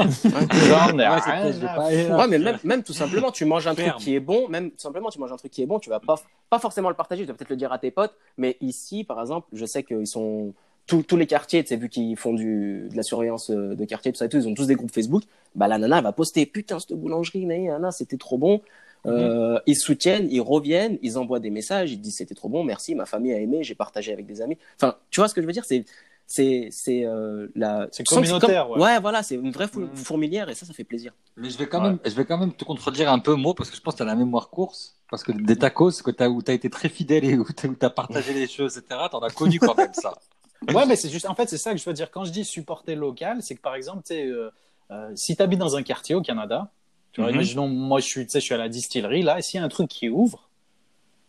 J'en 0.68 0.98
ai 1.00 1.08
Ouais, 1.08 1.20
rien 2.06 2.18
à 2.18 2.28
mais 2.28 2.40
même, 2.40 2.60
même 2.64 2.84
tout 2.84 2.94
simplement, 2.94 3.32
tu 3.32 3.46
manges 3.46 3.68
un 3.68 3.74
truc 3.74 3.86
Ferme. 3.86 4.00
qui 4.00 4.16
est 4.16 4.20
bon, 4.20 4.48
même 4.50 4.72
tout 4.72 4.80
simplement, 4.80 5.10
tu 5.10 5.20
manges 5.20 5.32
un 5.32 5.38
truc 5.38 5.52
qui 5.52 5.62
est 5.62 5.66
bon, 5.66 5.80
tu 5.80 5.90
vas 5.90 6.00
pas, 6.00 6.16
pas 6.50 6.60
forcément 6.60 6.90
le 6.90 6.96
partager, 6.96 7.24
tu 7.24 7.28
vas 7.28 7.34
peut-être 7.34 7.50
le 7.50 7.56
dire 7.56 7.72
à 7.72 7.80
tes 7.80 7.92
potes, 7.92 8.16
mais 8.38 8.58
ici, 8.62 9.04
par 9.04 9.20
exemple, 9.22 9.48
je 9.54 9.66
sais 9.66 9.84
qu'ils 9.84 10.08
sont, 10.08 10.54
tous, 10.88 11.04
tous 11.04 11.18
les 11.18 11.28
quartiers, 11.28 11.64
tu 11.64 11.70
sais, 11.70 11.78
vu 11.78 11.90
qu'ils 11.90 12.18
font 12.18 12.34
du, 12.34 12.88
de 12.92 12.96
la 12.96 13.04
surveillance 13.04 13.50
euh, 13.50 13.76
de 13.76 13.86
quartier, 13.86 14.12
tout 14.12 14.18
ça 14.20 14.26
et 14.26 14.30
tout, 14.30 14.38
ils 14.38 14.48
ont 14.48 14.54
tous 14.54 14.68
des 14.68 14.76
groupes 14.76 14.92
Facebook, 14.94 15.24
bah 15.56 15.68
la 15.68 15.78
nana, 15.78 15.98
elle 15.98 16.04
va 16.04 16.12
poster, 16.12 16.46
putain, 16.46 16.80
cette 16.80 16.94
boulangerie, 16.94 17.46
mais, 17.46 17.68
nana, 17.68 17.92
c'était 17.92 18.18
trop 18.18 18.38
bon. 18.38 18.62
Euh, 19.08 19.60
Ils 19.68 19.76
soutiennent, 19.76 20.28
ils 20.32 20.42
reviennent, 20.42 20.98
ils 21.04 21.20
envoient 21.20 21.40
des 21.40 21.52
messages, 21.52 21.92
ils 21.92 22.02
disent 22.02 22.18
c'était 22.18 22.34
trop 22.34 22.50
bon, 22.50 22.64
merci, 22.64 22.96
ma 22.96 23.06
famille 23.06 23.34
a 23.34 23.40
aimé, 23.40 23.64
j'ai 23.64 23.76
partagé 23.76 24.12
avec 24.12 24.26
des 24.26 24.42
amis. 24.42 24.58
Enfin, 24.82 24.96
tu 25.12 25.20
vois 25.20 25.28
ce 25.28 25.36
que 25.36 25.42
je 25.42 25.46
veux 25.46 25.54
dire 25.54 25.64
C'est 25.66 25.86
c'est 26.28 26.70
c'est 26.72 27.06
euh, 27.06 27.48
la 27.56 27.88
C'est 27.92 28.04
communautaire, 28.06 28.64
comme- 28.68 28.78
ouais. 28.80 28.84
ouais. 28.84 29.00
voilà, 29.00 29.22
c'est 29.24 29.36
une 29.36 29.52
vraie 29.52 29.68
fou- 29.68 29.82
Mm. 29.82 29.96
fourmilière 29.96 30.50
et 30.50 30.56
ça, 30.56 30.66
ça 30.66 30.74
fait 30.74 30.84
plaisir. 30.84 31.14
Mais 31.38 31.50
je 31.50 31.58
vais 31.58 31.68
quand 31.68 31.82
même, 31.82 32.00
je 32.04 32.12
vais 32.12 32.26
quand 32.26 32.38
même 32.38 32.54
te 32.54 32.64
contredire 32.66 33.12
un 33.12 33.20
peu, 33.20 33.36
Mo, 33.36 33.54
parce 33.54 33.70
que 33.70 33.76
je 33.76 33.82
pense 33.82 33.94
que 33.94 33.98
tu 33.98 34.04
as 34.04 34.08
la 34.08 34.16
mémoire 34.16 34.50
course. 34.50 34.96
Parce 35.12 35.24
que 35.24 35.32
des 35.32 35.56
tacos, 35.56 35.92
que 36.04 36.10
t'as, 36.12 36.28
où 36.30 36.42
tu 36.42 36.50
as 36.50 36.56
été 36.56 36.70
très 36.70 36.90
fidèle 36.90 37.26
et 37.26 37.38
où 37.38 37.46
tu 37.56 37.70
as 37.82 37.90
partagé 37.92 38.34
les 38.34 38.48
choses, 38.48 38.78
etc., 38.78 39.02
tu 39.10 39.16
en 39.16 39.20
as 39.20 39.30
connu 39.30 39.60
quand 39.60 39.78
même 39.78 39.94
ça. 39.94 40.14
Ouais, 40.74 40.86
mais 40.88 40.96
c'est 40.96 41.10
juste, 41.10 41.28
en 41.28 41.36
fait, 41.36 41.48
c'est 41.48 41.60
ça 41.60 41.74
que 41.74 41.78
je 41.78 41.86
veux 41.86 41.94
dire. 41.94 42.10
Quand 42.10 42.24
je 42.24 42.32
dis 42.32 42.44
supporter 42.44 42.96
local, 42.96 43.44
c'est 43.44 43.56
que 43.56 43.62
par 43.62 43.76
exemple, 43.76 44.02
tu 44.04 44.16
sais, 44.16 44.26
euh, 44.26 44.50
euh, 44.90 45.12
si 45.14 45.36
tu 45.36 45.44
habites 45.44 45.60
dans 45.60 45.76
un 45.76 45.84
quartier 45.84 46.16
au 46.16 46.22
Canada, 46.22 46.72
tu 47.12 47.22
vois, 47.22 47.30
Mhm. 47.30 47.36
imaginons, 47.36 47.68
moi, 47.68 48.00
je 48.00 48.06
suis, 48.06 48.26
tu 48.26 48.32
sais, 48.32 48.40
je 48.40 48.46
suis 48.46 48.54
à 48.56 48.58
la 48.58 48.68
distillerie, 48.70 49.22
là, 49.22 49.38
et 49.38 49.42
s'il 49.44 49.60
y 49.60 49.62
a 49.62 49.66
un 49.66 49.70
truc 49.70 49.88
qui 49.90 50.10
ouvre, 50.10 50.45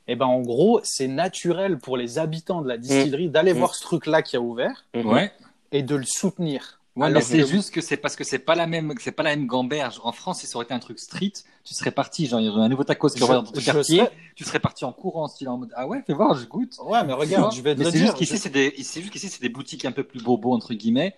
eh 0.08 0.16
ben, 0.16 0.26
en 0.26 0.40
gros, 0.40 0.80
c'est 0.84 1.08
naturel 1.08 1.78
pour 1.78 1.96
les 1.96 2.18
habitants 2.18 2.60
de 2.62 2.68
la 2.68 2.78
distillerie 2.78 3.28
d'aller 3.28 3.52
Mhm. 3.52 3.58
voir 3.58 3.74
ce 3.74 3.82
truc-là 3.82 4.22
qui 4.22 4.36
a 4.36 4.40
ouvert 4.40 4.86
Ouais. 4.94 5.32
et 5.72 5.82
de 5.82 5.94
le 5.96 6.04
soutenir. 6.04 6.80
Ouais, 6.94 7.06
Alors 7.08 7.18
mais 7.18 7.24
c'est 7.26 7.38
que- 7.40 7.46
juste 7.46 7.74
que 7.74 7.82
c'est 7.82 7.98
parce 7.98 8.16
que 8.16 8.24
c'est 8.24 8.38
pas 8.38 8.54
la 8.54 8.66
même, 8.66 8.94
c'est 9.00 9.12
pas 9.12 9.22
la 9.22 9.36
même 9.36 9.46
gamberge. 9.46 10.00
En 10.02 10.12
France, 10.12 10.40
si 10.40 10.46
ça 10.46 10.56
aurait 10.56 10.64
été 10.64 10.72
un 10.72 10.78
truc 10.78 10.98
street, 10.98 11.32
tu 11.62 11.74
serais 11.74 11.90
parti, 11.90 12.24
genre, 12.26 12.40
il 12.40 12.46
y 12.46 12.48
aurait 12.48 12.62
un 12.62 12.70
nouveau 12.70 12.84
tacos 12.84 13.10
qui 13.10 13.22
aurait 13.22 13.34
dans 13.34 13.42
ton 13.44 13.60
quartier, 13.60 13.98
serais- 13.98 14.12
tu 14.34 14.44
serais 14.44 14.60
parti 14.60 14.86
en 14.86 14.92
courant, 14.92 15.28
style 15.28 15.50
en 15.50 15.58
mode, 15.58 15.72
ah 15.76 15.86
ouais, 15.86 16.02
fais 16.06 16.14
voir, 16.14 16.34
je 16.38 16.46
goûte. 16.46 16.74
Ouais, 16.82 17.04
mais 17.04 17.12
regarde, 17.12 17.52
je 17.52 17.60
vais 17.60 17.74
te 17.74 17.80
Mais 17.80 17.84
c'est 17.86 17.98
dire. 17.98 18.00
juste 18.06 18.16
qu'ici, 18.16 18.36
je- 18.36 18.40
c'est 18.40 18.48
des, 18.48 18.74
c'est 18.82 19.02
juste 19.02 19.12
qu'ici, 19.12 19.28
c'est 19.28 19.42
des 19.42 19.50
boutiques 19.50 19.84
un 19.84 19.92
peu 19.92 20.04
plus 20.04 20.22
bobo, 20.22 20.54
entre 20.54 20.72
guillemets, 20.72 21.14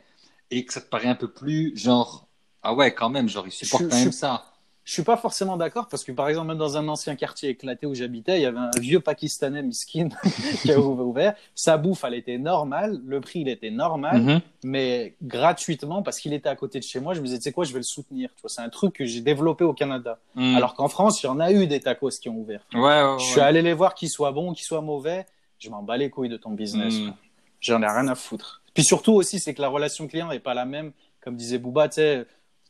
et 0.51 0.64
que 0.64 0.72
ça 0.72 0.81
te 0.81 0.88
paraît 0.88 1.07
un 1.07 1.14
peu 1.14 1.29
plus, 1.31 1.77
genre, 1.77 2.27
ah 2.64 2.74
ouais, 2.74 2.92
quand 2.92 3.09
même, 3.11 3.29
genre, 3.29 3.46
ils 3.46 3.53
supportent 3.53 3.85
Je- 3.85 3.88
quand 3.88 3.96
même 4.01 4.11
ça. 4.11 4.46
Je 4.88 4.94
suis 4.94 5.03
pas 5.03 5.18
forcément 5.18 5.59
d'accord 5.59 5.87
parce 5.88 6.03
que 6.03 6.12
par 6.12 6.31
exemple 6.31 6.46
même 6.48 6.57
dans 6.57 6.79
un 6.79 6.88
ancien 6.88 7.14
quartier 7.14 7.51
éclaté 7.51 7.85
où 7.87 7.94
j'habitais, 7.94 8.38
il 8.38 8.42
y 8.42 8.46
avait 8.46 8.57
un 8.57 8.70
vieux 8.81 9.01
Pakistanais 9.01 9.62
miskin 9.62 10.09
qui 10.62 10.72
a 10.72 10.81
ouvert. 10.81 11.35
Sa 11.55 11.77
bouffe, 11.77 12.05
elle 12.05 12.14
était 12.14 12.38
normale, 12.38 12.98
le 13.05 13.20
prix 13.20 13.40
il 13.40 13.48
était 13.51 13.70
normal, 13.70 14.22
Mhm. 14.22 14.40
mais 14.64 15.14
gratuitement 15.22 16.03
parce 16.03 16.18
qu'il 16.20 16.33
était 16.33 16.48
à 16.48 16.57
côté 16.57 16.79
de 16.79 16.85
chez 16.85 17.01
moi. 17.01 17.12
Je 17.12 17.20
me 17.20 17.27
disais, 17.27 17.37
tu 17.37 17.42
sais 17.42 17.53
quoi, 17.53 17.66
je 17.66 17.72
vais 17.74 17.81
le 17.81 17.85
soutenir. 17.85 18.31
Tu 18.35 18.40
vois, 18.40 18.48
c'est 18.48 18.62
un 18.62 18.70
truc 18.70 18.94
que 18.94 19.05
j'ai 19.05 19.20
développé 19.20 19.62
au 19.62 19.74
Canada. 19.74 20.20
Mhm. 20.37 20.57
Alors 20.57 20.72
qu'en 20.72 20.88
France, 20.88 21.22
il 21.22 21.27
y 21.27 21.29
en 21.29 21.38
a 21.38 21.53
eu 21.53 21.66
des 21.66 21.81
tacos 21.81 22.09
qui 22.18 22.31
ont 22.31 22.37
ouvert. 22.38 22.62
ouais, 22.72 22.81
ouais, 22.81 23.03
ouais. 23.03 23.18
Je 23.18 23.24
suis 23.27 23.40
allé 23.42 23.61
les 23.61 23.74
voir, 23.74 23.94
qu'ils 23.94 24.09
soient 24.09 24.33
bons, 24.33 24.55
qu'ils 24.55 24.64
soient 24.64 24.81
mauvais. 24.81 25.27
Je 25.59 25.68
m'en 25.68 25.83
bats 25.83 25.98
les 25.98 26.09
couilles 26.09 26.31
de 26.31 26.38
ton 26.38 26.53
business. 26.53 26.94
Mhm. 26.94 27.12
J'en 27.61 27.83
ai 27.83 27.87
rien 27.88 28.09
à 28.09 28.14
foutre. 28.14 28.62
Puis 28.72 28.85
surtout 28.85 29.12
aussi, 29.12 29.38
c'est 29.38 29.53
que 29.53 29.61
la 29.61 29.68
relation 29.68 30.07
client 30.09 30.29
n'est 30.29 30.40
pas 30.40 30.55
la 30.55 30.64
même. 30.64 30.92
Comme 31.20 31.37
disait 31.37 31.59
Bouba, 31.59 31.88
tu 31.88 31.96
sais, 31.96 32.24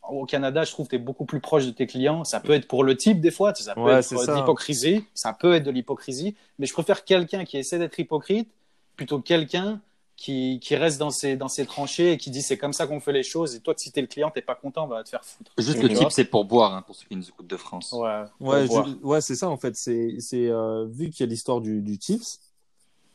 au 0.09 0.27
Canada, 0.27 0.65
je 0.65 0.73
trouve 0.73 0.87
que 0.87 0.91
tu 0.91 0.97
es 0.97 0.99
beaucoup 0.99 1.25
plus 1.27 1.41
proche 1.41 1.67
de 1.67 1.71
tes 1.71 1.87
clients. 1.87 2.25
Ça 2.25 2.41
peut 2.41 2.53
être 2.53 2.67
pour 2.69 2.85
le 2.85 2.97
type 2.97 3.21
des 3.21 3.31
fois, 3.31 3.55
ça 3.55 3.77
peut 3.77 3.89
Ouais, 3.89 4.01
être 4.01 4.13
euh, 4.17 4.27
de 4.27 4.33
l'hypocrisie, 4.35 5.05
ça 5.15 5.33
peut 5.33 5.55
être 5.55 5.65
de 5.65 5.71
l'hypocrisie, 5.71 6.37
mais 6.59 6.67
je 6.67 6.73
préfère 6.73 7.05
quelqu'un 7.05 7.45
qui 7.45 7.59
essaie 7.59 7.79
d'être 7.79 7.99
hypocrite 7.99 8.49
plutôt 8.97 9.19
que 9.21 9.27
quelqu'un 9.27 9.81
qui, 10.17 10.59
qui 10.61 10.75
reste 10.77 10.99
dans 10.99 11.11
ses, 11.11 11.37
dans 11.37 11.49
ses 11.49 11.67
tranchées 11.67 12.13
et 12.13 12.17
qui 12.19 12.31
dit 12.31 12.43
c'est 12.43 12.59
comme 12.59 12.73
ça 12.73 12.87
qu'on 12.87 13.01
fait 13.01 13.13
les 13.13 13.23
choses 13.23 13.55
et 13.55 13.61
toi, 13.61 13.75
si 13.77 13.93
t'es 13.93 14.01
le 14.01 14.07
client, 14.09 14.31
t'es 14.31 14.43
pas 14.43 14.55
content, 14.57 14.87
va 14.87 15.05
te 15.05 15.09
faire 15.09 15.25
foutre. 15.25 15.53
Juste 15.59 15.83
le 15.83 15.93
type, 15.93 16.11
c'est 16.13 16.25
pour 16.25 16.45
boire, 16.47 16.73
hein, 16.75 16.83
pour 16.83 16.95
ceux 16.97 17.07
qui 17.07 17.17
nous 17.17 17.29
écoutent 17.29 17.47
de 17.49 17.57
France. 17.57 17.93
Ouais, 17.93 18.25
Ouais, 18.41 18.67
je- 18.69 18.81
ouais, 19.05 19.21
c'est 19.21 19.35
ça 19.35 19.49
en 19.51 19.57
fait. 19.57 19.75
C'est, 19.77 20.17
c'est 20.21 20.47
euh, 20.49 20.87
vu 20.87 21.11
qu'il 21.11 21.21
y 21.21 21.23
a 21.25 21.27
l'histoire 21.31 21.61
du, 21.61 21.83
du 21.83 21.99
tips. 21.99 22.41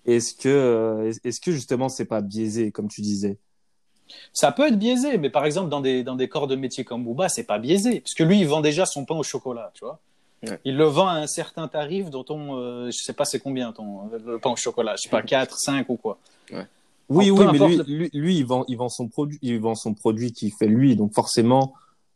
Est-ce 0.05 0.35
que, 0.35 0.49
euh, 0.49 1.09
est- 1.11 1.25
est-ce 1.25 1.41
que 1.41 1.51
justement 1.51 1.89
c'est 1.89 2.05
pas 2.05 2.21
biaisé 2.21 2.71
comme 2.71 2.89
tu 2.89 3.01
disais? 3.01 3.39
Ça 4.31 4.51
peut 4.51 4.67
être 4.67 4.77
biaisé, 4.77 5.17
mais 5.17 5.29
par 5.29 5.45
exemple, 5.45 5.69
dans 5.69 5.81
des, 5.81 6.03
dans 6.03 6.15
des 6.15 6.27
corps 6.27 6.47
de 6.47 6.55
métier 6.55 6.83
comme 6.83 7.03
Booba, 7.03 7.29
c'est 7.29 7.43
pas 7.43 7.59
biaisé. 7.59 8.01
Parce 8.01 8.13
que 8.13 8.23
lui, 8.23 8.39
il 8.39 8.47
vend 8.47 8.61
déjà 8.61 8.85
son 8.85 9.05
pain 9.05 9.15
au 9.15 9.23
chocolat, 9.23 9.71
tu 9.73 9.85
vois. 9.85 9.99
Ouais. 10.43 10.59
Il 10.65 10.75
le 10.75 10.85
vend 10.85 11.07
à 11.07 11.13
un 11.13 11.27
certain 11.27 11.67
tarif 11.67 12.09
dont 12.09 12.25
on, 12.29 12.57
euh, 12.57 12.91
je 12.91 12.97
sais 12.97 13.13
pas 13.13 13.23
c'est 13.23 13.39
combien 13.39 13.71
ton, 13.71 14.09
le 14.25 14.39
pain 14.39 14.51
au 14.51 14.55
chocolat, 14.55 14.95
je 14.97 15.03
sais 15.03 15.09
pas, 15.09 15.21
4, 15.21 15.57
5 15.57 15.89
ou 15.89 15.95
quoi. 15.95 16.17
Oui, 17.09 17.29
oui, 17.29 17.45
mais 17.51 17.59
lui, 17.59 17.81
lui, 17.87 18.09
lui, 18.13 18.37
il 18.37 18.45
vend, 18.45 18.65
il 18.67 18.77
vend 18.77 18.89
son 18.89 19.07
produit, 19.07 19.37
il 19.41 19.59
vend 19.59 19.75
son 19.75 19.93
produit 19.93 20.31
qu'il 20.31 20.51
fait 20.51 20.67
lui, 20.67 20.95
donc 20.95 21.13
forcément, 21.13 21.73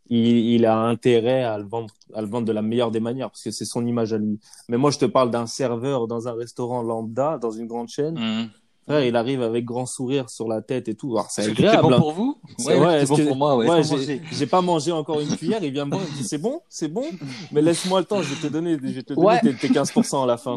il, 0.09 0.27
il 0.27 0.65
a 0.65 0.77
intérêt 0.77 1.43
à 1.43 1.57
le 1.57 1.65
vendre, 1.65 1.93
à 2.13 2.21
le 2.21 2.27
vendre 2.27 2.47
de 2.47 2.51
la 2.51 2.61
meilleure 2.61 2.91
des 2.91 2.99
manières 2.99 3.29
parce 3.29 3.43
que 3.43 3.51
c'est 3.51 3.65
son 3.65 3.85
image 3.85 4.13
à 4.13 4.17
lui. 4.17 4.39
Mais 4.69 4.77
moi, 4.77 4.91
je 4.91 4.97
te 4.97 5.05
parle 5.05 5.31
d'un 5.31 5.45
serveur 5.45 6.07
dans 6.07 6.27
un 6.27 6.33
restaurant 6.33 6.81
lambda, 6.81 7.37
dans 7.37 7.51
une 7.51 7.67
grande 7.67 7.89
chaîne. 7.89 8.17
Mhm. 8.17 8.49
Frère, 8.87 9.03
il 9.03 9.15
arrive 9.17 9.41
avec 9.41 9.65
grand 9.65 9.85
sourire 9.85 10.29
sur 10.29 10.47
la 10.47 10.61
tête 10.61 10.87
et 10.87 10.95
tout. 10.95 11.11
Alors, 11.17 11.29
c'est 11.29 11.43
agréable. 11.43 11.81
bon 11.81 11.93
hein. 11.93 11.97
pour 11.99 12.11
vous 12.13 12.37
C'est- 12.57 12.67
Ouais, 12.69 12.79
ouais, 12.79 12.85
tout 12.85 12.87
est 12.87 13.01
est-ce 13.01 13.09
bon 13.09 13.17
que- 13.17 13.27
pour 13.27 13.35
moi, 13.35 13.57
ouais. 13.57 13.81
J'ai 14.31 14.45
pas 14.47 14.61
mangé 14.61 14.91
encore 14.93 15.19
une 15.19 15.35
cuillère. 15.35 15.61
Il 15.63 15.71
vient 15.73 15.83
me 15.85 15.91
voir, 15.91 16.03
il 16.07 16.11
me 16.13 16.17
dit 16.17 16.23
c'est 16.23 16.37
bon, 16.37 16.61
c'est 16.69 16.87
bon, 16.87 17.05
mais 17.51 17.61
laisse-moi 17.61 17.99
le 17.99 18.05
temps. 18.05 18.21
Je 18.21 18.33
vais 18.33 18.47
te 18.47 18.51
donner, 18.51 18.77
je 18.81 18.87
vais 18.87 19.03
te 19.03 19.13
donner 19.13 19.27
Ouais. 19.27 19.41
tes, 19.41 19.53
tes 19.55 19.67
15% 19.69 20.23
à 20.23 20.25
la 20.25 20.37
fin. 20.37 20.55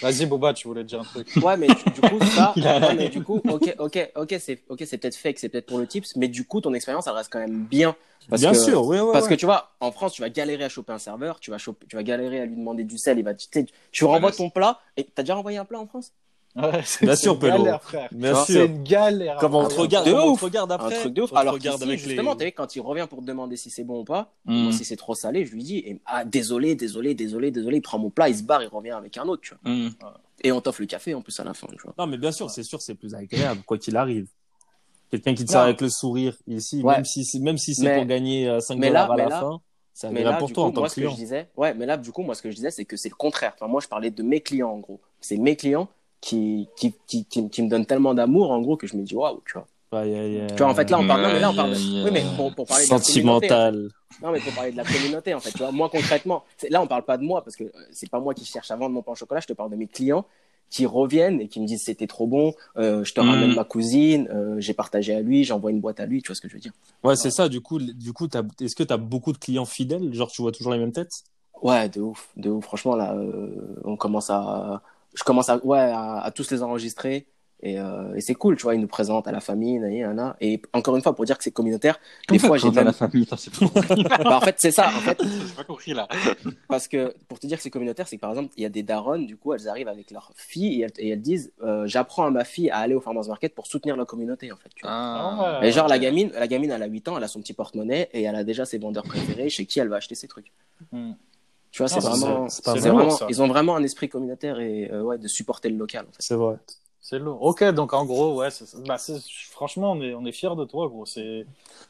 Vas-y, 0.00 0.26
Boba, 0.26 0.54
tu 0.54 0.68
voulais 0.68 0.84
dire 0.84 1.00
un 1.00 1.04
truc. 1.04 1.28
Ouais, 1.42 1.56
mais 1.56 1.66
du, 1.66 2.00
coup, 2.00 2.24
ça, 2.34 2.52
a- 2.64 2.94
mais 2.94 3.08
du 3.08 3.22
coup, 3.22 3.40
ok, 3.48 3.74
ok, 3.78 4.10
ok, 4.14 4.36
c'est, 4.38 4.62
ok, 4.68 4.82
c'est 4.86 4.98
peut-être 4.98 5.16
fake, 5.16 5.38
c'est 5.40 5.48
peut-être 5.48 5.66
pour 5.66 5.78
le 5.78 5.86
tips, 5.88 6.14
mais 6.16 6.28
du 6.28 6.44
coup, 6.44 6.60
ton 6.60 6.72
expérience, 6.74 7.06
elle 7.08 7.14
reste 7.14 7.32
quand 7.32 7.40
même 7.40 7.64
bien. 7.64 7.96
Parce 8.30 8.42
Bien 8.42 8.52
que, 8.52 8.58
sûr, 8.58 8.84
oui, 8.86 9.00
ouais, 9.00 9.12
Parce 9.12 9.24
ouais. 9.24 9.30
que 9.30 9.34
tu 9.34 9.46
vois, 9.46 9.70
en 9.80 9.90
France, 9.90 10.12
tu 10.12 10.20
vas 10.22 10.28
galérer 10.28 10.62
à 10.64 10.68
choper 10.68 10.92
un 10.92 10.98
serveur, 10.98 11.40
tu 11.40 11.50
vas 11.50 11.58
choper, 11.58 11.86
tu 11.88 11.96
vas 11.96 12.02
galérer 12.02 12.40
à 12.40 12.44
lui 12.46 12.56
demander 12.56 12.84
du 12.84 12.98
sel, 12.98 13.18
il 13.18 13.24
va, 13.24 13.34
tu 13.34 13.48
tu 13.90 14.04
renvoies 14.04 14.32
ton 14.32 14.50
plat, 14.50 14.78
et 14.96 15.04
t'as 15.04 15.22
déjà 15.22 15.34
renvoyé 15.34 15.58
un 15.58 15.64
plat 15.64 15.80
en 15.80 15.86
France? 15.86 16.12
Ouais, 16.58 16.70
Bien 16.72 16.82
c'est 16.84 17.16
sûr, 17.16 17.34
une 17.34 17.38
Pélo. 17.38 17.58
galère, 17.58 17.82
frère. 17.82 18.08
Bien 18.12 18.34
C'est 18.44 18.52
sûr. 18.54 18.64
une 18.64 18.82
galère. 18.82 19.36
Comment 19.40 19.60
on 19.60 19.68
te 19.68 19.74
regarde, 19.74 20.08
on 20.08 20.34
te 20.36 20.44
regarde 20.44 20.72
après 20.72 20.96
un 20.96 21.00
truc 21.00 21.14
de 21.14 21.22
ouf. 21.22 21.32
Alors 21.34 21.54
regarde 21.54 21.82
avec 21.82 22.00
les- 22.02 22.08
justement, 22.08 22.34
vu, 22.34 22.52
quand 22.52 22.74
il 22.74 22.80
revient 22.80 23.06
pour 23.08 23.20
te 23.20 23.24
demander 23.24 23.56
si 23.56 23.70
c'est 23.70 23.84
bon 23.84 24.00
ou 24.00 24.04
pas, 24.04 24.32
moi, 24.44 24.72
si 24.72 24.84
c'est 24.84 24.96
trop 24.96 25.14
salé, 25.14 25.44
je 25.46 25.52
lui 25.52 25.62
dis, 25.62 25.78
et, 25.78 26.00
ah, 26.06 26.24
désolé, 26.24 26.74
désolé, 26.74 27.14
désolé, 27.14 27.50
désolé, 27.50 27.76
il 27.78 27.82
prend 27.82 27.98
mon 27.98 28.10
plat, 28.10 28.28
il 28.28 28.36
se 28.36 28.42
barre, 28.42 28.62
il 28.62 28.68
revient 28.68 28.90
avec 28.90 29.16
un 29.18 29.26
autre, 29.28 29.42
tu 29.42 29.54
vois. 29.62 29.72
Mhm. 29.72 29.92
Et 30.42 30.52
on 30.52 30.60
t'offre 30.60 30.80
le 30.80 30.86
café, 30.86 31.14
en 31.14 31.22
plus, 31.22 31.38
à 31.40 31.44
la 31.44 31.54
fin, 31.54 31.66
tu 31.68 31.82
vois. 31.84 31.94
Non, 31.98 32.06
mais 32.06 32.16
bien 32.18 32.32
sûr, 32.32 32.50
c'est 32.50 32.62
sûr, 32.62 32.80
c'est 32.82 32.94
plus 32.94 33.14
agréable, 33.14 33.60
quoi 33.66 33.78
qu'il 33.78 33.96
arrive. 33.96 34.26
Quelqu'un 35.10 35.34
qui 35.34 35.44
te 35.44 35.50
sert 35.50 35.60
avec 35.62 35.80
le 35.80 35.88
sourire 35.88 36.36
ici, 36.46 36.82
Ouais. 36.82 36.96
même 36.96 37.04
si 37.04 37.24
c'est 37.24 37.38
même 37.38 37.56
si 37.56 37.74
c'est 37.74 37.84
Mais- 37.84 37.96
pour 37.96 38.04
gagner 38.04 38.48
euh, 38.48 38.60
5 38.60 38.76
mais 38.78 38.90
là- 38.90 39.04
dollars 39.06 39.12
à 39.12 39.16
mais 39.16 39.22
la 39.22 39.28
là- 39.30 39.40
fin, 39.40 39.60
c'est 39.94 40.06
Mais 40.08 40.20
agréable 40.20 40.30
là, 40.34 40.38
pour 40.38 40.48
du 40.48 40.52
toi 40.54 40.64
coup, 40.64 40.68
en 40.68 40.72
tant 40.72 40.80
moi, 40.82 40.88
que 40.88 40.94
ce 40.94 41.00
que 41.00 41.00
je 41.02 41.06
client. 41.06 41.18
disais, 41.18 41.48
ouais, 41.56 41.72
mais 41.74 41.86
là, 41.86 41.96
du 41.96 42.12
coup, 42.12 42.22
moi, 42.22 42.34
ce 42.34 42.42
que 42.42 42.50
je 42.50 42.56
disais, 42.56 42.70
c'est 42.70 42.84
que 42.84 42.96
c'est 42.96 43.08
le 43.08 43.14
contraire. 43.14 43.52
Enfin, 43.56 43.68
moi, 43.68 43.80
je 43.80 43.88
parlais 43.88 44.10
de 44.10 44.22
mes 44.22 44.40
clients, 44.40 44.70
en 44.70 44.78
gros. 44.78 45.00
C'est 45.20 45.38
mes 45.38 45.56
clients 45.56 45.88
qui, 46.20 46.68
qui, 46.76 46.94
qui, 47.06 47.24
qui, 47.26 47.48
qui 47.50 47.62
me 47.62 47.68
donnent 47.68 47.86
tellement 47.86 48.14
d'amour, 48.14 48.50
en 48.50 48.60
gros, 48.60 48.76
que 48.76 48.86
je 48.86 48.96
me 48.96 49.02
dis, 49.04 49.14
waouh, 49.14 49.42
tu 49.46 49.54
vois. 49.54 49.68
Aïe, 49.92 50.14
aïe, 50.14 50.38
aïe. 50.40 50.46
Tu 50.56 50.62
vois, 50.62 50.70
en 50.72 50.74
fait, 50.74 50.90
là, 50.90 50.98
on 51.00 51.04
parle, 51.04 51.22
non, 51.22 51.30
mais 51.30 51.40
là, 51.40 51.50
on 51.50 51.54
parle, 51.54 51.80
oui, 52.02 52.10
mais 52.12 52.26
pour, 52.34 52.54
pour 52.54 52.66
parler 52.66 52.86
de 52.86 52.92
la 52.92 53.00
communauté, 53.00 53.58
sentimental. 53.58 53.90
Non, 54.22 54.32
mais 54.32 54.40
pour 54.40 54.52
parler 54.54 54.72
de 54.72 54.76
la 54.76 54.84
communauté, 54.84 55.34
en 55.34 55.40
fait, 55.40 55.52
tu 55.52 55.62
vois, 55.62 55.70
moi 55.72 55.88
concrètement, 55.90 56.44
là, 56.70 56.82
on 56.82 56.88
parle 56.88 57.04
pas 57.04 57.18
de 57.18 57.22
moi 57.24 57.42
parce 57.44 57.56
que 57.56 57.64
euh, 57.64 57.70
c'est 57.92 58.10
pas 58.10 58.18
moi 58.20 58.34
qui 58.34 58.44
cherche 58.44 58.70
à 58.70 58.76
vendre 58.76 58.94
mon 58.94 59.02
pain 59.02 59.12
au 59.12 59.14
chocolat, 59.14 59.40
je 59.40 59.46
te 59.46 59.52
parle 59.52 59.70
de 59.70 59.76
mes 59.76 59.86
clients 59.86 60.26
qui 60.70 60.86
reviennent 60.86 61.40
et 61.40 61.48
qui 61.48 61.60
me 61.60 61.66
disent 61.66 61.84
c'était 61.84 62.06
trop 62.08 62.26
bon, 62.26 62.52
euh, 62.78 63.04
je 63.04 63.14
te 63.14 63.20
Mm. 63.20 63.24
ramène 63.28 63.54
ma 63.54 63.64
cousine, 63.64 64.28
euh, 64.32 64.56
j'ai 64.60 64.74
partagé 64.74 65.14
à 65.14 65.20
lui, 65.20 65.44
j'envoie 65.44 65.70
une 65.70 65.80
boîte 65.80 66.00
à 66.00 66.06
lui, 66.06 66.20
tu 66.22 66.28
vois 66.28 66.34
ce 66.34 66.40
que 66.40 66.48
je 66.48 66.54
veux 66.54 66.60
dire. 66.60 66.72
Ouais, 67.02 67.16
c'est 67.16 67.30
ça. 67.32 67.48
Du 67.48 67.60
coup, 67.60 67.78
du 67.80 68.12
coup, 68.12 68.28
t'as- 68.28 68.42
est-ce 68.60 68.74
que 68.76 68.82
tu 68.84 68.92
as 68.92 68.96
beaucoup 68.96 69.32
de 69.32 69.38
clients 69.38 69.64
fidèles? 69.64 70.12
Genre, 70.14 70.30
tu 70.30 70.42
vois 70.42 70.52
toujours 70.52 70.72
les 70.72 70.78
mêmes 70.78 70.92
têtes? 70.92 71.24
Ouais, 71.62 71.88
de 71.88 72.00
ouf, 72.00 72.30
de 72.36 72.50
ouf. 72.50 72.64
Franchement, 72.64 72.94
là, 72.96 73.14
euh, 73.14 73.80
on 73.84 73.96
commence 73.96 74.30
à, 74.30 74.82
je 75.18 75.24
commence 75.24 75.48
à, 75.48 75.64
ouais, 75.64 75.78
à, 75.78 76.20
à 76.20 76.30
tous 76.30 76.50
les 76.50 76.62
enregistrer. 76.62 77.26
Et, 77.60 77.80
euh, 77.80 78.14
et 78.14 78.20
c'est 78.20 78.34
cool, 78.34 78.56
tu 78.56 78.62
vois, 78.62 78.76
ils 78.76 78.80
nous 78.80 78.86
présentent 78.86 79.26
à 79.26 79.32
la 79.32 79.40
famille, 79.40 79.80
nana. 79.80 80.36
Et 80.40 80.62
encore 80.72 80.94
une 80.94 81.02
fois, 81.02 81.12
pour 81.16 81.24
dire 81.24 81.36
que 81.36 81.42
c'est 81.42 81.50
communautaire, 81.50 81.98
des 82.28 82.38
fois, 82.38 82.56
j'ai 82.56 82.70
même... 82.70 82.84
la 82.84 82.92
famille, 82.92 83.26
bah, 84.08 84.36
en 84.36 84.40
fait, 84.40 84.54
c'est 84.58 84.70
ça, 84.70 84.86
en 84.86 85.00
fait, 85.00 85.20
J'ai 85.48 85.54
pas 85.56 85.64
compris 85.64 85.92
là. 85.92 86.06
Parce 86.68 86.86
que 86.86 87.12
pour 87.26 87.40
te 87.40 87.48
dire 87.48 87.56
que 87.56 87.64
c'est 87.64 87.70
communautaire, 87.70 88.06
c'est 88.06 88.14
que 88.14 88.20
par 88.20 88.30
exemple, 88.30 88.52
il 88.56 88.62
y 88.62 88.66
a 88.66 88.68
des 88.68 88.84
daronnes, 88.84 89.26
du 89.26 89.36
coup, 89.36 89.54
elles 89.54 89.68
arrivent 89.68 89.88
avec 89.88 90.12
leur 90.12 90.30
fille 90.36 90.82
et 90.82 90.84
elles, 90.84 90.92
et 90.98 91.08
elles 91.08 91.20
disent 91.20 91.52
euh, 91.62 91.84
J'apprends 91.88 92.26
à 92.26 92.30
ma 92.30 92.44
fille 92.44 92.70
à 92.70 92.78
aller 92.78 92.94
au 92.94 93.00
farmers 93.00 93.26
market 93.26 93.56
pour 93.56 93.66
soutenir 93.66 93.96
la 93.96 94.04
communauté, 94.04 94.52
en 94.52 94.56
fait. 94.56 94.70
Tu 94.76 94.82
vois. 94.82 94.92
Ah, 94.92 95.60
et 95.64 95.72
genre, 95.72 95.88
la 95.88 95.98
gamine, 95.98 96.30
la 96.32 96.46
gamine, 96.46 96.70
elle 96.70 96.82
a 96.82 96.86
8 96.86 97.08
ans, 97.08 97.16
elle 97.18 97.24
a 97.24 97.28
son 97.28 97.40
petit 97.40 97.54
porte-monnaie 97.54 98.08
et 98.12 98.22
elle 98.22 98.36
a 98.36 98.44
déjà 98.44 98.66
ses 98.66 98.78
vendeurs 98.78 99.02
préférés 99.02 99.48
chez 99.48 99.66
qui 99.66 99.80
elle 99.80 99.88
va 99.88 99.96
acheter 99.96 100.14
ses 100.14 100.28
trucs. 100.28 100.52
Hmm. 100.92 101.14
Tu 101.70 101.82
vois, 101.82 101.88
c'est 101.88 102.00
vraiment. 102.00 102.48
c'est 102.48 102.64
vraiment- 102.66 103.18
ils 103.28 103.42
ont 103.42 103.48
vraiment 103.48 103.76
un 103.76 103.82
esprit 103.84 104.08
communautaire 104.08 104.58
et 104.60 104.90
euh, 104.90 105.02
ouais, 105.02 105.18
de 105.18 105.28
supporter 105.28 105.68
le 105.68 105.76
local. 105.76 106.06
En 106.08 106.12
fait. 106.12 106.16
C'est 106.20 106.34
vrai. 106.34 106.56
C'est 107.00 107.18
lourd. 107.18 107.42
Ok, 107.42 107.64
donc 107.72 107.92
en 107.94 108.04
gros, 108.04 108.34
ouais, 108.36 108.48
bah, 108.86 108.96
franchement, 109.50 109.92
on 109.92 110.02
est, 110.02 110.12
on 110.14 110.24
est 110.26 110.32
fiers 110.32 110.54
de 110.56 110.64
toi, 110.64 110.88
gros. 110.88 111.06
C'est, 111.06 111.46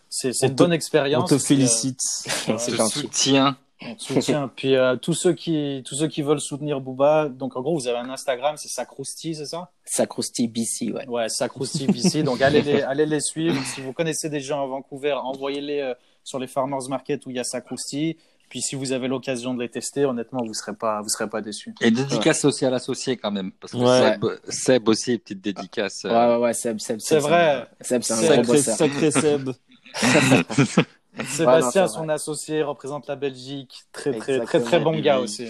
c'est, 0.08 0.32
c'est 0.32 0.46
On 0.46 0.48
une 0.50 0.54
te- 0.54 0.62
bonne 0.62 0.70
On 0.70 0.74
expérience. 0.74 1.30
te 1.30 1.34
Puis, 1.36 1.44
félicite. 1.44 2.00
euh, 2.48 2.54
C'est 2.58 2.70
Je 2.72 2.76
gentil. 2.76 2.98
soutiens. 3.00 3.56
on 3.82 3.94
te 3.94 4.02
soutient. 4.02 4.48
Puis 4.54 4.76
euh, 4.76 4.96
tous 4.96 5.14
ceux 5.14 5.32
qui, 5.32 5.82
tous 5.86 5.94
ceux 5.96 6.06
qui 6.08 6.22
veulent 6.22 6.40
soutenir 6.40 6.80
Booba, 6.80 7.28
donc 7.28 7.56
en 7.56 7.62
gros, 7.62 7.74
vous 7.78 7.88
avez 7.88 7.98
un 7.98 8.10
Instagram, 8.10 8.56
c'est 8.58 8.68
Sacrousti, 8.68 9.34
c'est 9.34 9.46
ça? 9.46 9.70
Sacrosti 9.84 10.46
BC, 10.48 10.92
ouais. 10.92 11.06
Ouais, 11.08 11.28
Sacrousti 11.28 11.86
ici. 11.86 12.22
Donc 12.22 12.40
allez 12.40 12.62
les, 12.62 12.82
allez 12.82 13.06
les 13.06 13.20
suivre. 13.20 13.56
Si 13.74 13.80
vous 13.80 13.92
connaissez 13.92 14.28
des 14.28 14.40
gens 14.40 14.62
à 14.62 14.66
Vancouver, 14.66 15.14
envoyez-les 15.14 15.80
euh, 15.80 15.94
sur 16.24 16.38
les 16.38 16.46
farmers 16.48 16.88
market 16.88 17.24
où 17.26 17.30
il 17.30 17.36
y 17.36 17.40
a 17.40 17.44
Sacrousti. 17.44 18.16
Puis 18.49 18.62
si 18.62 18.74
vous 18.76 18.92
avez 18.92 19.09
l'occasion 19.09 19.55
de 19.55 19.61
les 19.62 19.68
tester, 19.68 20.05
honnêtement, 20.05 20.42
vous 20.44 20.55
serez 20.55 20.74
pas, 20.74 21.03
vous 21.03 21.09
serez 21.09 21.28
pas 21.28 21.40
déçus. 21.40 21.74
Et 21.80 21.90
dédicace 21.90 22.44
aussi 22.44 22.64
à 22.64 22.70
l'associé 22.70 23.16
quand 23.16 23.30
même. 23.30 23.53
Parce 23.53 23.72
que 23.72 23.78
Ouais. 23.78 24.12
Seb, 24.12 24.24
Seb 24.49 24.88
aussi, 24.88 25.18
petite 25.18 25.40
dédicace. 25.40 26.05
euh, 26.05 26.09
Ouais, 26.11 26.34
ouais, 26.36 26.42
ouais, 26.44 26.55
Seb, 26.55 26.78
Seb, 26.80 26.99
C'est 27.01 27.18
vrai. 27.18 27.68
Seb, 27.80 28.03
c'est 28.03 28.14
un 28.14 28.44
Sacré, 28.44 29.11
Seb. 29.11 29.51
Sébastien, 31.26 31.88
son 31.88 32.09
associé, 32.09 32.62
représente 32.62 33.07
la 33.09 33.16
Belgique. 33.16 33.82
Très, 33.92 34.12
très, 34.16 34.40
très, 34.40 34.61
très 34.61 34.80
bon 34.80 34.99
gars 35.01 35.18
aussi. 35.18 35.49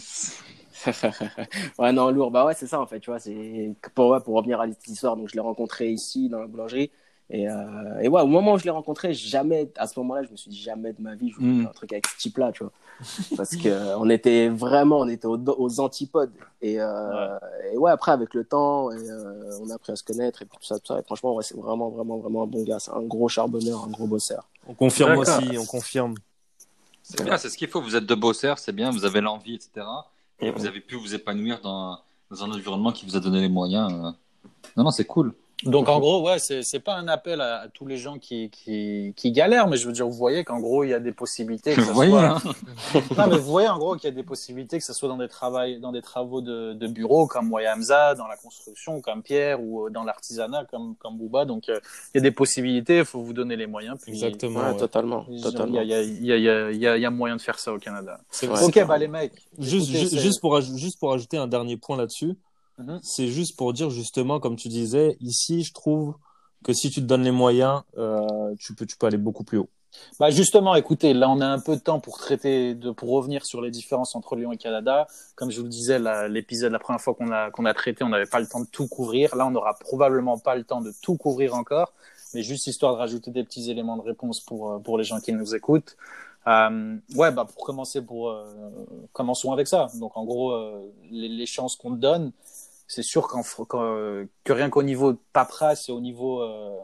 ouais, 1.78 1.92
non, 1.92 2.10
lourd. 2.10 2.30
Bah 2.30 2.44
ouais, 2.46 2.54
c'est 2.54 2.66
ça 2.66 2.80
en 2.80 2.86
fait, 2.86 3.00
tu 3.00 3.10
vois. 3.10 3.18
C'est 3.18 3.72
pour, 3.94 4.10
ouais, 4.10 4.20
pour 4.20 4.34
revenir 4.34 4.60
à 4.60 4.66
cette 4.68 4.86
histoire. 4.88 5.16
Donc, 5.16 5.28
je 5.28 5.34
l'ai 5.34 5.40
rencontré 5.40 5.90
ici 5.90 6.28
dans 6.28 6.40
la 6.40 6.46
boulangerie. 6.46 6.90
Et, 7.30 7.48
euh, 7.48 7.98
et 8.00 8.08
ouais, 8.08 8.22
au 8.22 8.26
moment 8.26 8.54
où 8.54 8.58
je 8.58 8.64
l'ai 8.64 8.70
rencontré, 8.70 9.12
jamais, 9.12 9.70
à 9.76 9.86
ce 9.86 9.98
moment-là, 10.00 10.22
je 10.22 10.30
me 10.30 10.36
suis 10.36 10.50
dit 10.50 10.56
jamais 10.60 10.94
de 10.94 11.02
ma 11.02 11.14
vie, 11.14 11.30
je 11.30 11.38
vais 11.38 11.44
Mm. 11.44 11.60
faire 11.60 11.70
un 11.70 11.74
truc 11.74 11.92
avec 11.92 12.06
ce 12.06 12.16
type-là, 12.16 12.52
tu 12.52 12.64
vois. 12.64 12.72
Parce 13.36 13.54
que 13.54 13.96
on 13.96 14.08
était 14.08 14.48
vraiment, 14.48 15.00
on 15.00 15.08
était 15.08 15.26
aux, 15.26 15.38
aux 15.38 15.80
antipodes. 15.80 16.32
Et, 16.62 16.80
euh, 16.80 17.38
et 17.72 17.76
ouais, 17.76 17.90
après, 17.90 18.12
avec 18.12 18.32
le 18.32 18.44
temps, 18.44 18.90
et, 18.90 18.96
euh, 18.96 19.58
on 19.60 19.68
a 19.70 19.74
appris 19.74 19.92
à 19.92 19.96
se 19.96 20.02
connaître 20.02 20.40
et 20.42 20.46
puis 20.46 20.56
tout 20.58 20.66
ça, 20.66 20.78
tout 20.78 20.86
ça. 20.86 20.98
Et 20.98 21.02
franchement, 21.02 21.34
ouais, 21.34 21.44
c'est 21.44 21.56
vraiment, 21.56 21.90
vraiment, 21.90 22.16
vraiment 22.16 22.44
un 22.44 22.46
bon 22.46 22.62
gars. 22.64 22.78
C'est 22.78 22.92
un 22.92 23.02
gros 23.02 23.28
charbonneur, 23.28 23.84
un 23.84 23.90
gros 23.90 24.06
bosseur. 24.06 24.48
On 24.66 24.72
confirme 24.74 25.18
aussi, 25.18 25.58
on 25.58 25.66
confirme. 25.66 26.14
C'est 27.02 27.22
bien, 27.24 27.36
c'est 27.36 27.50
ce 27.50 27.56
qu'il 27.58 27.68
faut. 27.68 27.80
Vous 27.82 27.94
êtes 27.96 28.04
deux 28.06 28.16
bosseurs, 28.16 28.58
c'est 28.58 28.72
bien, 28.72 28.90
vous 28.90 29.04
avez 29.04 29.20
l'envie, 29.20 29.54
etc. 29.54 29.86
Et 30.40 30.50
vous 30.50 30.66
avez 30.66 30.80
pu 30.80 30.94
vous 30.96 31.14
épanouir 31.14 31.60
dans, 31.60 31.98
dans 32.30 32.44
un 32.44 32.50
environnement 32.50 32.92
qui 32.92 33.04
vous 33.06 33.16
a 33.16 33.20
donné 33.20 33.40
les 33.40 33.48
moyens. 33.48 33.92
euh. 33.92 34.10
Non, 34.76 34.84
non, 34.84 34.90
c'est 34.90 35.04
cool. 35.06 35.34
Donc 35.64 35.88
en 35.88 35.98
gros, 35.98 36.24
ouais, 36.24 36.38
c'est 36.38 36.62
c'est 36.62 36.78
pas 36.78 36.94
un 36.94 37.08
appel 37.08 37.40
à, 37.40 37.62
à 37.62 37.68
tous 37.68 37.84
les 37.84 37.96
gens 37.96 38.18
qui, 38.18 38.48
qui, 38.50 39.12
qui 39.16 39.32
galèrent, 39.32 39.66
mais 39.66 39.76
je 39.76 39.86
veux 39.88 39.92
dire, 39.92 40.06
vous 40.06 40.12
voyez 40.16 40.44
qu'en 40.44 40.60
gros, 40.60 40.84
il 40.84 40.90
y 40.90 40.94
a 40.94 41.00
des 41.00 41.10
possibilités. 41.10 41.74
Que 41.74 41.80
Vous 41.80 41.92
voyez, 41.94 42.12
soit... 42.12 42.24
hein 42.28 42.38
Non, 43.18 43.26
mais 43.26 43.38
vous 43.38 43.50
voyez 43.50 43.68
en 43.68 43.76
gros 43.76 43.96
qu'il 43.96 44.04
y 44.04 44.12
a 44.12 44.14
des 44.14 44.22
possibilités, 44.22 44.78
que 44.78 44.84
ce 44.84 44.92
soit 44.92 45.08
dans 45.08 45.16
des, 45.16 45.26
travail, 45.26 45.80
dans 45.80 45.90
des 45.90 46.00
travaux 46.00 46.40
de, 46.42 46.74
de 46.74 46.86
bureau 46.86 47.26
comme 47.26 47.48
Moya 47.48 47.74
Hamza, 47.74 48.14
dans 48.14 48.28
la 48.28 48.36
construction 48.36 49.00
comme 49.00 49.22
Pierre, 49.24 49.60
ou 49.60 49.86
euh, 49.86 49.90
dans 49.90 50.04
l'artisanat 50.04 50.64
comme, 50.70 50.94
comme 50.96 51.18
Bouba. 51.18 51.44
Donc 51.44 51.68
euh, 51.68 51.80
il 52.14 52.18
y 52.18 52.20
a 52.20 52.22
des 52.22 52.30
possibilités, 52.30 52.98
il 52.98 53.04
faut 53.04 53.20
vous 53.20 53.32
donner 53.32 53.56
les 53.56 53.66
moyens. 53.66 53.98
Puis, 54.00 54.12
Exactement. 54.12 54.60
Ouais, 54.60 54.66
ouais. 54.70 54.76
totalement. 54.76 55.26
Il 55.28 55.38
y, 55.38 55.42
totalement. 55.42 55.78
a, 55.78 55.82
il, 55.82 55.88
y 55.88 55.94
a, 55.94 56.02
il, 56.02 56.24
y 56.24 56.32
a, 56.32 56.70
il 56.70 56.78
y 56.78 56.86
a- 56.86 56.96
il 56.96 57.02
y 57.02 57.08
moyen 57.08 57.36
de 57.36 57.40
faire 57.42 57.58
ça 57.58 57.72
au 57.72 57.78
Canada. 57.78 58.20
Vrai. 58.42 58.62
ok, 58.64 58.86
bah 58.86 58.96
les 58.96 59.08
mecs. 59.08 59.32
Juste, 59.58 59.92
écoutez, 59.92 60.18
juste, 60.18 60.40
pour, 60.40 60.60
juste 60.60 61.00
pour 61.00 61.12
ajouter 61.12 61.36
un 61.36 61.48
dernier 61.48 61.76
point 61.76 61.96
là-dessus, 61.96 62.36
Mhm. 62.78 63.00
c'est 63.02 63.28
juste 63.28 63.56
pour 63.56 63.72
dire 63.72 63.90
justement, 63.90 64.40
comme 64.40 64.56
tu 64.56 64.68
disais, 64.68 65.16
ici, 65.20 65.62
je 65.64 65.72
trouve 65.72 66.14
que 66.64 66.72
si 66.72 66.90
tu 66.90 67.00
te 67.00 67.06
donnes 67.06 67.24
les 67.24 67.30
moyens, 67.30 67.82
euh, 67.96 68.54
tu, 68.58 68.74
peux, 68.74 68.86
tu 68.86 68.96
peux 68.96 69.06
aller 69.06 69.16
beaucoup 69.16 69.44
plus 69.44 69.58
haut. 69.58 69.68
Bah 70.20 70.30
justement, 70.30 70.74
écoutez, 70.74 71.14
là 71.14 71.30
on 71.30 71.40
a 71.40 71.46
un 71.46 71.58
peu 71.58 71.74
de 71.74 71.80
temps 71.80 71.98
pour 71.98 72.18
traiter, 72.18 72.74
de, 72.74 72.90
pour 72.90 73.08
revenir 73.10 73.46
sur 73.46 73.62
les 73.62 73.70
différences 73.70 74.14
entre 74.14 74.36
Lyon 74.36 74.52
et 74.52 74.56
Canada. 74.56 75.08
Comme 75.34 75.50
je 75.50 75.58
vous 75.58 75.64
le 75.64 75.70
disais, 75.70 75.98
l'épisode, 76.28 76.72
la 76.72 76.78
première 76.78 77.00
fois 77.00 77.14
qu'on 77.14 77.32
a, 77.32 77.50
qu'on 77.50 77.64
a 77.64 77.74
traité, 77.74 78.04
on 78.04 78.10
n'avait 78.10 78.26
pas 78.26 78.38
le 78.38 78.46
temps 78.46 78.60
de 78.60 78.66
tout 78.66 78.86
couvrir. 78.86 79.34
Là, 79.34 79.46
on 79.46 79.50
n'aura 79.50 79.74
probablement 79.74 80.38
pas 80.38 80.56
le 80.56 80.64
temps 80.64 80.82
de 80.82 80.92
tout 81.02 81.16
couvrir 81.16 81.54
encore, 81.54 81.94
mais 82.34 82.42
juste 82.42 82.66
histoire 82.66 82.92
de 82.94 82.98
rajouter 82.98 83.30
des 83.30 83.44
petits 83.44 83.70
éléments 83.70 83.96
de 83.96 84.02
réponse 84.02 84.40
pour, 84.40 84.72
euh, 84.72 84.78
pour 84.78 84.98
les 84.98 85.04
gens 85.04 85.20
qui 85.20 85.32
nous 85.32 85.54
écoutent. 85.54 85.96
Euh, 86.46 86.96
ouais, 87.14 87.30
bah 87.30 87.44
pour 87.44 87.64
commencer, 87.64 88.00
pour 88.00 88.30
euh, 88.30 88.46
commençons 89.12 89.52
avec 89.52 89.66
ça. 89.66 89.88
Donc 89.94 90.16
en 90.16 90.24
gros, 90.24 90.52
euh, 90.52 90.92
les, 91.10 91.28
les 91.28 91.46
chances 91.46 91.76
qu'on 91.76 91.90
te 91.90 92.00
donne, 92.00 92.32
c'est 92.88 93.02
sûr 93.02 93.28
qu'en, 93.28 93.42
fr- 93.42 93.66
qu'en, 93.66 94.26
que 94.44 94.52
rien 94.52 94.70
qu'au 94.70 94.82
niveau 94.82 95.12
de 95.12 95.18
paperasse 95.32 95.88
et 95.88 95.92
au 95.92 96.00
niveau 96.00 96.42
euh, 96.42 96.76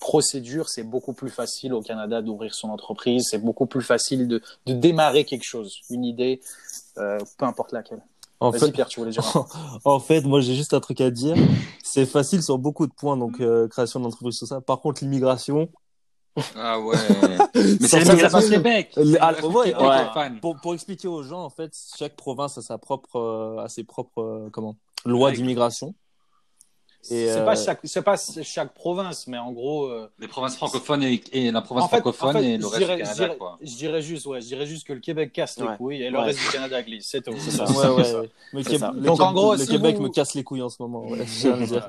procédure, 0.00 0.68
c'est 0.68 0.82
beaucoup 0.84 1.12
plus 1.12 1.30
facile 1.30 1.74
au 1.74 1.82
Canada 1.82 2.22
d'ouvrir 2.22 2.54
son 2.54 2.70
entreprise, 2.70 3.28
c'est 3.30 3.38
beaucoup 3.38 3.66
plus 3.66 3.82
facile 3.82 4.26
de, 4.26 4.42
de 4.66 4.72
démarrer 4.72 5.24
quelque 5.24 5.44
chose, 5.44 5.80
une 5.90 6.04
idée, 6.04 6.40
euh, 6.96 7.18
peu 7.36 7.44
importe 7.44 7.72
laquelle. 7.72 8.02
En 8.40 8.50
Vas-y 8.50 8.60
fait, 8.60 8.72
Pierre, 8.72 8.88
tu 8.88 9.00
voulais 9.00 9.10
dire 9.10 9.26
un 9.26 9.30
truc 9.42 9.46
en 9.84 9.98
fait, 10.00 10.20
moi, 10.22 10.40
j'ai 10.40 10.54
juste 10.54 10.72
un 10.72 10.80
truc 10.80 11.00
à 11.00 11.10
dire. 11.10 11.36
C'est 11.82 12.06
facile 12.06 12.42
sur 12.42 12.56
beaucoup 12.56 12.86
de 12.86 12.92
points, 12.92 13.16
donc 13.16 13.40
euh, 13.40 13.66
création 13.68 13.98
d'entreprise, 13.98 14.38
tout 14.38 14.46
ça. 14.46 14.60
Par 14.60 14.80
contre, 14.80 15.02
l'immigration, 15.02 15.68
Ah 16.54 16.78
ouais. 16.78 16.96
Mais 17.54 17.88
c'est. 17.88 18.04
Le- 18.04 19.18
ah, 19.20 19.34
Québec, 19.34 20.40
pour, 20.40 20.56
pour 20.56 20.74
expliquer 20.74 21.08
aux 21.08 21.24
gens, 21.24 21.42
en 21.42 21.50
fait, 21.50 21.72
chaque 21.96 22.14
province 22.14 22.58
a 22.58 22.62
sa 22.62 22.78
propre, 22.78 23.16
euh, 23.16 23.64
a 23.64 23.68
ses 23.68 23.82
propres, 23.82 24.22
euh, 24.22 24.48
comment, 24.52 24.76
loi 25.04 25.32
d'immigration. 25.32 25.94
C'est 27.00 27.30
euh, 27.30 27.44
pas 27.44 27.54
chaque, 27.54 27.78
c'est 27.84 28.02
pas 28.02 28.16
chaque 28.42 28.74
province, 28.74 29.28
mais 29.28 29.38
en 29.38 29.52
gros. 29.52 29.86
euh, 29.86 30.10
Les 30.18 30.26
provinces 30.28 30.56
francophones 30.56 31.02
et, 31.04 31.22
et 31.32 31.50
la 31.52 31.62
province 31.62 31.84
en 31.84 31.88
fait, 31.88 31.96
francophone 32.00 32.36
en 32.36 32.40
fait, 32.40 32.44
et 32.44 32.58
le 32.58 32.66
reste 32.66 32.78
dirais, 32.78 32.96
du 32.96 33.02
je 33.02 33.04
Canada, 33.06 33.24
dirais- 33.24 33.36
quoi. 33.38 33.58
je 33.62 33.74
dirais 33.76 34.02
juste, 34.02 34.26
ouais, 34.26 34.40
je 34.40 34.46
dirais 34.46 34.66
juste 34.66 34.86
que 34.86 34.92
le 34.92 35.00
Québec 35.00 35.32
casse 35.32 35.58
les 35.58 35.64
Ouais. 35.64 35.76
couilles 35.76 36.02
et 36.02 36.10
le 36.10 36.18
Ouais. 36.18 36.24
reste 36.24 36.40
du 36.40 36.48
Canada 36.50 36.82
glisse, 36.82 37.06
c'est 37.08 37.22
tout. 37.24 37.32
C'est 37.38 37.52
ça. 37.52 37.64
Ouais, 37.92 38.12
ouais. 38.14 38.30
Mais 38.52 38.62
C'est 38.64 38.70
Qué- 38.72 38.78
ça. 38.78 38.92
le 38.94 39.00
Donc, 39.00 39.20
en 39.20 39.32
gros, 39.32 39.52
le 39.54 39.58
si 39.60 39.68
Québec 39.68 39.96
vous- 39.96 40.02
me 40.02 40.08
casse 40.08 40.34
les 40.34 40.42
couilles 40.42 40.60
en 40.62 40.68
ce 40.68 40.82
moment. 40.82 41.06
Dire. 41.16 41.88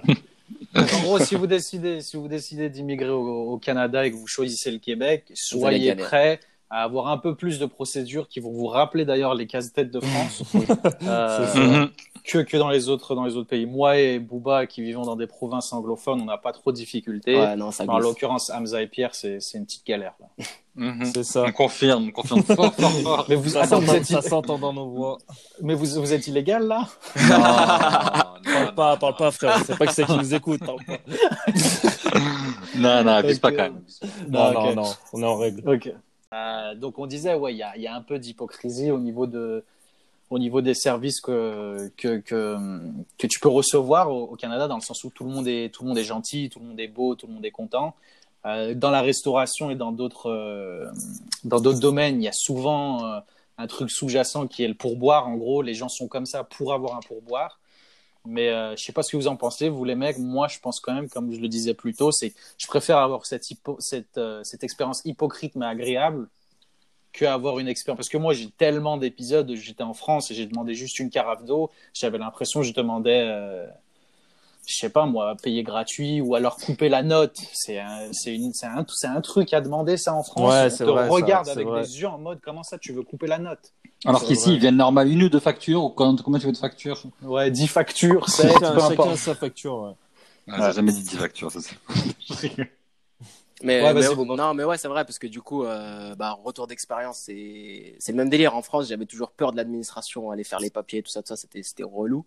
Donc, 0.75 0.93
en 0.93 1.01
gros, 1.01 1.19
si 1.19 1.35
vous 1.35 1.47
décidez, 1.47 2.01
si 2.01 2.15
vous 2.15 2.27
décidez 2.27 2.69
d'immigrer 2.69 3.09
au, 3.09 3.53
au 3.53 3.57
Canada 3.57 4.05
et 4.05 4.11
que 4.11 4.15
vous 4.15 4.27
choisissez 4.27 4.69
le 4.71 4.77
Québec, 4.77 5.25
soyez 5.33 5.95
prêts 5.95 6.39
à 6.69 6.83
avoir 6.83 7.07
un 7.07 7.17
peu 7.17 7.35
plus 7.35 7.57
de 7.57 7.65
procédures 7.65 8.27
qui 8.27 8.39
vont 8.39 8.51
vous 8.51 8.67
rappeler 8.67 9.03
d'ailleurs 9.03 9.33
les 9.33 9.47
casse-têtes 9.47 9.89
de 9.89 9.99
France 9.99 10.43
euh. 11.03 11.87
Que, 12.29 12.37
que 12.39 12.57
dans 12.57 12.69
les 12.69 12.89
autres 12.89 13.15
dans 13.15 13.25
les 13.25 13.35
autres 13.35 13.49
pays. 13.49 13.65
Moi 13.65 13.97
et 13.97 14.19
Bouba 14.19 14.67
qui 14.67 14.81
vivons 14.81 15.01
dans 15.03 15.15
des 15.15 15.27
provinces 15.27 15.73
anglophones, 15.73 16.21
on 16.21 16.25
n'a 16.25 16.37
pas 16.37 16.51
trop 16.51 16.71
de 16.71 16.77
difficultés. 16.77 17.35
Ouais, 17.35 17.55
non, 17.55 17.71
ça 17.71 17.85
Mais 17.85 17.93
en 17.93 17.99
l'occurrence, 17.99 18.49
Hamza 18.49 18.81
et 18.81 18.87
Pierre, 18.87 19.15
c'est 19.15 19.39
c'est 19.39 19.57
une 19.57 19.65
petite 19.65 19.85
galère. 19.85 20.13
Là. 20.19 20.27
Mhm. 20.75 21.03
C'est 21.13 21.23
ça. 21.25 21.43
On 21.45 21.51
confirme, 21.51 22.07
on 22.07 22.11
confirme 22.11 22.41
fort, 22.55 22.73
fort, 22.73 22.91
fort. 22.91 23.25
Mais 23.27 23.35
vous, 23.35 23.49
Ça 23.49 23.63
attends, 23.63 23.79
vous 23.81 23.87
s'entend 23.87 23.97
êtes, 23.97 24.05
ça 24.05 24.21
s'entend 24.21 24.57
dans 24.57 24.71
nos 24.71 24.87
voix. 24.87 25.17
mais 25.61 25.73
vous, 25.73 25.85
vous 25.99 26.13
êtes 26.13 26.25
illégal 26.27 26.67
là? 26.67 26.87
Non, 27.29 27.37
non, 27.37 27.43
Parle 28.53 28.75
pas, 28.75 28.95
parle 28.97 29.15
pas, 29.17 29.31
frère. 29.31 29.57
C'est 29.65 29.77
pas 29.77 29.87
que 29.87 29.91
c'est 29.93 30.05
qui 30.05 30.15
nous 30.15 30.33
écoute. 30.33 30.61
parle 30.65 30.79
pas. 30.85 30.97
Non, 32.77 33.03
non, 33.03 33.11
abuse 33.11 33.39
pas 33.39 33.51
quand 33.51 33.63
même. 33.63 33.81
Non, 34.29 34.53
non, 34.53 34.75
non. 34.75 34.93
On 35.11 35.21
est 35.21 35.25
en 35.25 35.35
règle. 35.37 35.69
Ok. 35.69 35.91
Euh, 36.33 36.75
donc 36.75 36.97
on 36.97 37.07
disait, 37.07 37.33
ouais, 37.33 37.53
il 37.53 37.57
y 37.57 37.63
a, 37.63 37.75
il 37.75 37.81
y 37.81 37.87
a 37.87 37.95
un 37.95 38.01
peu 38.01 38.17
d'hypocrisie 38.17 38.91
au 38.91 38.99
niveau 38.99 39.27
de, 39.27 39.65
au 40.29 40.37
niveau 40.37 40.61
des 40.61 40.73
services 40.73 41.21
que, 41.21 41.91
que, 41.97 42.17
que, 42.17 42.57
que 43.17 43.27
tu 43.27 43.39
peux 43.39 43.49
recevoir 43.49 44.11
au, 44.11 44.35
Canada, 44.35 44.67
dans 44.67 44.75
le 44.75 44.81
sens 44.81 45.03
où 45.03 45.09
tout 45.09 45.23
le 45.23 45.31
monde 45.31 45.47
est, 45.47 45.73
tout 45.73 45.83
le 45.83 45.89
monde 45.89 45.97
est 45.97 46.03
gentil, 46.03 46.49
tout 46.49 46.59
le 46.59 46.65
monde 46.65 46.79
est 46.79 46.87
beau, 46.87 47.15
tout 47.15 47.27
le 47.27 47.33
monde 47.33 47.45
est 47.45 47.51
content. 47.51 47.95
Euh, 48.45 48.73
dans 48.73 48.91
la 48.91 49.01
restauration 49.01 49.69
et 49.69 49.75
dans 49.75 49.91
d'autres 49.91 50.29
euh, 50.29 50.89
dans 51.43 51.59
d'autres 51.59 51.79
domaines, 51.79 52.21
il 52.21 52.25
y 52.25 52.29
a 52.29 52.33
souvent 52.33 53.05
euh, 53.05 53.19
un 53.57 53.67
truc 53.67 53.89
sous-jacent 53.91 54.47
qui 54.47 54.63
est 54.63 54.67
le 54.67 54.75
pourboire. 54.75 55.27
En 55.27 55.35
gros, 55.35 55.61
les 55.61 55.73
gens 55.73 55.89
sont 55.89 56.07
comme 56.07 56.25
ça 56.25 56.43
pour 56.43 56.73
avoir 56.73 56.95
un 56.95 57.01
pourboire. 57.01 57.59
Mais 58.25 58.49
euh, 58.49 58.75
je 58.75 58.83
sais 58.83 58.91
pas 58.93 59.01
ce 59.01 59.11
que 59.11 59.17
vous 59.17 59.27
en 59.27 59.35
pensez, 59.35 59.69
vous 59.69 59.83
les 59.83 59.95
mecs. 59.95 60.17
Moi, 60.19 60.47
je 60.47 60.59
pense 60.59 60.79
quand 60.79 60.93
même, 60.93 61.09
comme 61.09 61.33
je 61.33 61.39
le 61.39 61.47
disais 61.47 61.73
plus 61.73 61.93
tôt, 61.93 62.11
c'est 62.11 62.33
je 62.57 62.67
préfère 62.67 62.97
avoir 62.99 63.25
cette 63.25 63.49
hypo- 63.49 63.79
cette 63.79 64.17
euh, 64.17 64.41
cette 64.43 64.63
expérience 64.63 65.01
hypocrite 65.05 65.55
mais 65.55 65.65
agréable 65.65 66.27
que 67.13 67.25
avoir 67.25 67.59
une 67.59 67.67
expérience. 67.67 67.97
Parce 67.97 68.09
que 68.09 68.17
moi, 68.17 68.33
j'ai 68.33 68.49
tellement 68.51 68.97
d'épisodes. 68.97 69.49
où 69.49 69.55
J'étais 69.55 69.83
en 69.83 69.93
France 69.93 70.31
et 70.31 70.35
j'ai 70.35 70.45
demandé 70.45 70.73
juste 70.75 70.99
une 70.99 71.09
carafe 71.09 71.43
d'eau. 71.45 71.69
J'avais 71.93 72.17
l'impression 72.17 72.61
que 72.61 72.65
je 72.67 72.73
demandais, 72.73 73.23
euh, 73.27 73.65
je 74.67 74.75
sais 74.75 74.89
pas 74.89 75.05
moi, 75.05 75.35
payer 75.41 75.63
gratuit 75.63 76.21
ou 76.21 76.35
alors 76.35 76.57
couper 76.57 76.89
la 76.89 77.01
note. 77.01 77.37
C'est 77.53 77.79
un, 77.79 78.11
c'est 78.11 78.35
une, 78.35 78.53
c'est 78.53 78.67
un, 78.67 78.85
c'est 78.89 79.07
un 79.07 79.21
truc 79.21 79.53
à 79.53 79.61
demander 79.61 79.97
ça 79.97 80.13
en 80.13 80.23
France. 80.23 80.51
Ouais, 80.53 80.71
On 80.71 80.77
te 80.77 80.83
vrai, 80.83 81.07
regarde 81.07 81.49
avec 81.49 81.67
vrai. 81.67 81.81
des 81.81 81.99
yeux 82.01 82.07
en 82.07 82.19
mode 82.19 82.39
comment 82.41 82.63
ça 82.63 82.77
tu 82.77 82.93
veux 82.93 83.01
couper 83.03 83.27
la 83.27 83.39
note? 83.39 83.73
Alors 84.05 84.23
qu'ici, 84.23 84.53
ils 84.53 84.59
viennent 84.59 84.77
normal 84.77 85.09
une 85.11 85.23
ou 85.23 85.29
deux 85.29 85.39
factures, 85.41 85.83
ou 85.83 85.89
combien 85.89 86.15
combien 86.23 86.39
tu 86.39 86.45
veux 86.45 86.51
de 86.53 86.57
factures? 86.57 87.01
Ouais, 87.21 87.51
10 87.51 87.67
factures, 87.67 88.29
7, 88.29 88.51
Chacun, 88.53 88.71
peu 88.73 88.79
chacun 88.79 88.93
importe. 88.93 89.15
sa 89.17 89.35
facture. 89.35 89.81
Ouais. 89.81 89.91
ah, 90.47 90.69
J'ai 90.69 90.75
jamais 90.75 90.91
dit 90.93 91.03
10 91.03 91.17
factures, 91.17 91.51
ça 91.51 91.59
c'est. 91.61 91.75
Mais, 93.61 93.81
Ouais, 93.83 93.93
mais- 93.93 94.35
non, 94.35 94.53
mais 94.53 94.63
ouais, 94.63 94.77
c'est 94.77 94.87
vrai, 94.87 95.03
parce 95.03 95.19
que 95.19 95.27
du 95.27 95.41
coup, 95.41 95.65
euh, 95.65 96.15
bah, 96.15 96.37
retour 96.43 96.65
d'expérience, 96.67 97.19
c'est 97.25 97.95
c'est 97.99 98.11
le 98.13 98.17
même 98.17 98.29
délire. 98.29 98.55
En 98.55 98.61
France, 98.61 98.87
j'avais 98.87 99.05
toujours 99.05 99.31
peur 99.31 99.51
de 99.51 99.57
l'administration, 99.57 100.31
aller 100.31 100.43
faire 100.45 100.59
les 100.59 100.69
papiers, 100.69 101.03
tout 101.03 101.11
ça, 101.11 101.21
tout 101.21 101.27
ça, 101.27 101.35
c'était 101.35 101.63
c'était 101.63 101.83
relou. 101.83 102.25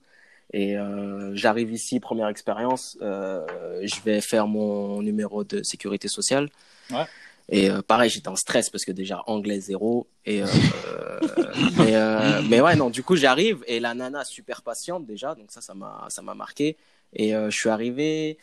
Et 0.52 0.76
euh, 0.76 1.34
j'arrive 1.34 1.72
ici, 1.72 2.00
première 2.00 2.28
expérience, 2.28 2.98
euh, 3.00 3.46
je 3.82 4.00
vais 4.04 4.20
faire 4.20 4.46
mon 4.46 5.00
numéro 5.00 5.44
de 5.44 5.62
sécurité 5.62 6.08
sociale. 6.08 6.50
Ouais. 6.90 7.06
Et 7.48 7.70
euh, 7.70 7.80
pareil, 7.82 8.10
j'étais 8.10 8.28
en 8.28 8.36
stress 8.36 8.68
parce 8.70 8.84
que 8.84 8.92
déjà 8.92 9.22
anglais 9.26 9.60
zéro. 9.60 10.06
Et 10.26 10.42
euh, 10.42 10.46
mais, 11.78 11.96
euh, 11.96 12.42
mais 12.48 12.60
ouais, 12.60 12.76
non, 12.76 12.90
du 12.90 13.02
coup, 13.02 13.16
j'arrive 13.16 13.64
et 13.66 13.80
la 13.80 13.94
nana 13.94 14.24
super 14.24 14.60
patiente 14.62 15.06
déjà, 15.06 15.34
donc 15.34 15.50
ça, 15.50 15.60
ça 15.62 15.72
m'a 15.74 16.06
ça 16.10 16.20
m'a 16.22 16.34
marqué. 16.34 16.76
Et 17.14 17.34
euh, 17.34 17.50
je 17.50 17.56
suis 17.58 17.68
arrivé 17.70 18.38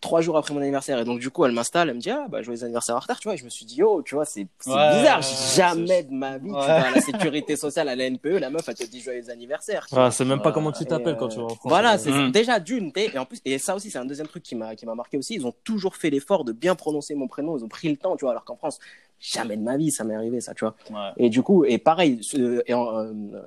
trois 0.00 0.20
jours 0.20 0.36
après 0.36 0.54
mon 0.54 0.60
anniversaire. 0.60 0.98
Et 0.98 1.04
donc, 1.04 1.18
du 1.20 1.30
coup, 1.30 1.44
elle 1.44 1.52
m'installe, 1.52 1.88
elle 1.88 1.96
me 1.96 2.00
dit, 2.00 2.10
ah, 2.10 2.26
bah, 2.28 2.42
joyeux 2.42 2.62
anniversaire 2.64 2.94
en 2.96 3.00
retard, 3.00 3.18
tu 3.18 3.28
vois. 3.28 3.34
Et 3.34 3.36
je 3.36 3.44
me 3.44 3.50
suis 3.50 3.64
dit, 3.64 3.82
oh, 3.82 4.02
tu 4.02 4.14
vois, 4.14 4.24
c'est 4.24 4.40
Ouais, 4.40 4.46
bizarre. 4.66 5.18
ouais, 5.20 5.54
Jamais 5.56 6.02
de 6.04 6.12
ma 6.12 6.38
vie, 6.38 6.50
Ouais. 6.50 6.60
tu 6.60 6.66
vas 6.66 6.86
à 6.86 6.90
la 6.90 7.00
sécurité 7.00 7.56
sociale, 7.56 7.88
à 7.88 7.96
la 7.96 8.04
NPE, 8.08 8.38
la 8.38 8.50
meuf, 8.50 8.68
elle 8.68 8.74
te 8.76 8.84
dit 8.84 9.00
joyeux 9.00 9.28
anniversaire. 9.30 9.86
tu 9.88 9.94
vois. 9.94 10.06
Ah, 10.06 10.10
c'est 10.10 10.24
même 10.24 10.40
pas 10.40 10.48
Ouais. 10.48 10.54
comment 10.54 10.72
tu 10.72 10.84
t'appelles 10.84 11.14
euh, 11.14 11.18
quand 11.18 11.28
tu 11.28 11.38
vas 11.38 11.44
en 11.44 11.48
France. 11.48 11.60
Voilà, 11.64 11.98
c'est 11.98 12.10
Mhm. 12.10 12.30
déjà 12.30 12.60
d'une. 12.60 12.92
Et 12.96 13.18
en 13.18 13.24
plus, 13.24 13.40
et 13.44 13.58
ça 13.58 13.74
aussi, 13.74 13.90
c'est 13.90 13.98
un 13.98 14.04
deuxième 14.04 14.28
truc 14.28 14.42
qui 14.42 14.54
m'a 14.54 14.74
qui 14.76 14.86
m'a 14.86 14.94
marqué 14.94 15.16
aussi. 15.18 15.34
Ils 15.34 15.46
ont 15.46 15.54
toujours 15.64 15.96
fait 15.96 16.10
l'effort 16.10 16.44
de 16.44 16.52
bien 16.52 16.74
prononcer 16.74 17.14
mon 17.14 17.26
prénom. 17.28 17.56
Ils 17.58 17.64
ont 17.64 17.68
pris 17.68 17.88
le 17.88 17.96
temps, 17.96 18.16
tu 18.16 18.24
vois. 18.24 18.30
Alors 18.32 18.44
qu'en 18.44 18.56
France, 18.56 18.78
jamais 19.20 19.56
de 19.56 19.62
ma 19.62 19.76
vie, 19.76 19.90
ça 19.90 20.04
m'est 20.04 20.14
arrivé, 20.14 20.40
ça, 20.40 20.54
tu 20.54 20.64
vois. 20.64 20.74
Ouais. 20.90 21.10
Et 21.16 21.28
du 21.28 21.42
coup, 21.42 21.64
et 21.64 21.78
pareil, 21.78 22.20
euh, 22.36 22.60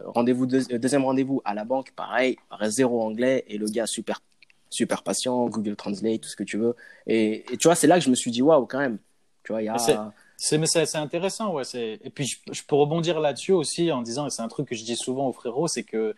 rendez-vous 0.05 0.45
deux- 0.45 0.65
deuxième 0.77 1.05
rendez-vous 1.05 1.41
à 1.45 1.53
la 1.53 1.63
banque, 1.65 1.91
pareil, 1.95 2.37
zéro 2.63 3.01
anglais 3.01 3.45
et 3.47 3.57
le 3.57 3.67
gars 3.67 3.85
super 3.87 4.21
super 4.71 5.03
patient, 5.03 5.47
Google 5.47 5.75
Translate, 5.75 6.21
tout 6.21 6.29
ce 6.29 6.35
que 6.35 6.43
tu 6.43 6.57
veux. 6.57 6.75
Et, 7.05 7.45
tu 7.59 7.67
vois, 7.67 7.75
c'est 7.75 7.87
là 7.87 7.99
que 7.99 8.05
je 8.05 8.09
me 8.09 8.15
suis 8.15 8.31
dit 8.31 8.41
waouh 8.41 8.65
quand 8.65 8.79
même. 8.79 8.97
Tu 9.43 9.51
vois, 9.51 9.61
il 9.61 9.65
y 9.65 9.69
a 9.69 9.77
c'est- 9.77 9.97
intéressant 10.97 11.53
ouais. 11.53 11.63
Et 11.75 12.09
puis 12.09 12.25
je, 12.51 12.63
peux 12.63 12.75
rebondir 12.75 13.19
là-dessus 13.19 13.51
aussi 13.51 13.91
en 13.91 14.01
disant 14.01 14.25
et 14.25 14.29
c'est 14.31 14.41
un 14.41 14.47
truc 14.47 14.67
que 14.67 14.75
je 14.75 14.83
dis 14.83 14.95
souvent 14.95 15.27
aux 15.27 15.33
frérots, 15.33 15.67
c'est 15.67 15.83
que 15.83 16.15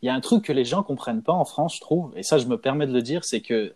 il 0.00 0.06
y 0.06 0.08
a 0.08 0.14
un 0.14 0.20
truc 0.20 0.44
que 0.44 0.52
les 0.52 0.64
gens 0.64 0.82
comprennent 0.82 1.22
pas 1.22 1.32
en 1.32 1.44
France, 1.44 1.76
je 1.76 1.80
trouve, 1.80 2.12
et 2.16 2.22
ça 2.22 2.38
je 2.38 2.46
me 2.46 2.58
permets 2.58 2.86
de 2.86 2.92
le 2.92 3.02
dire, 3.02 3.24
c'est 3.24 3.40
que 3.40 3.72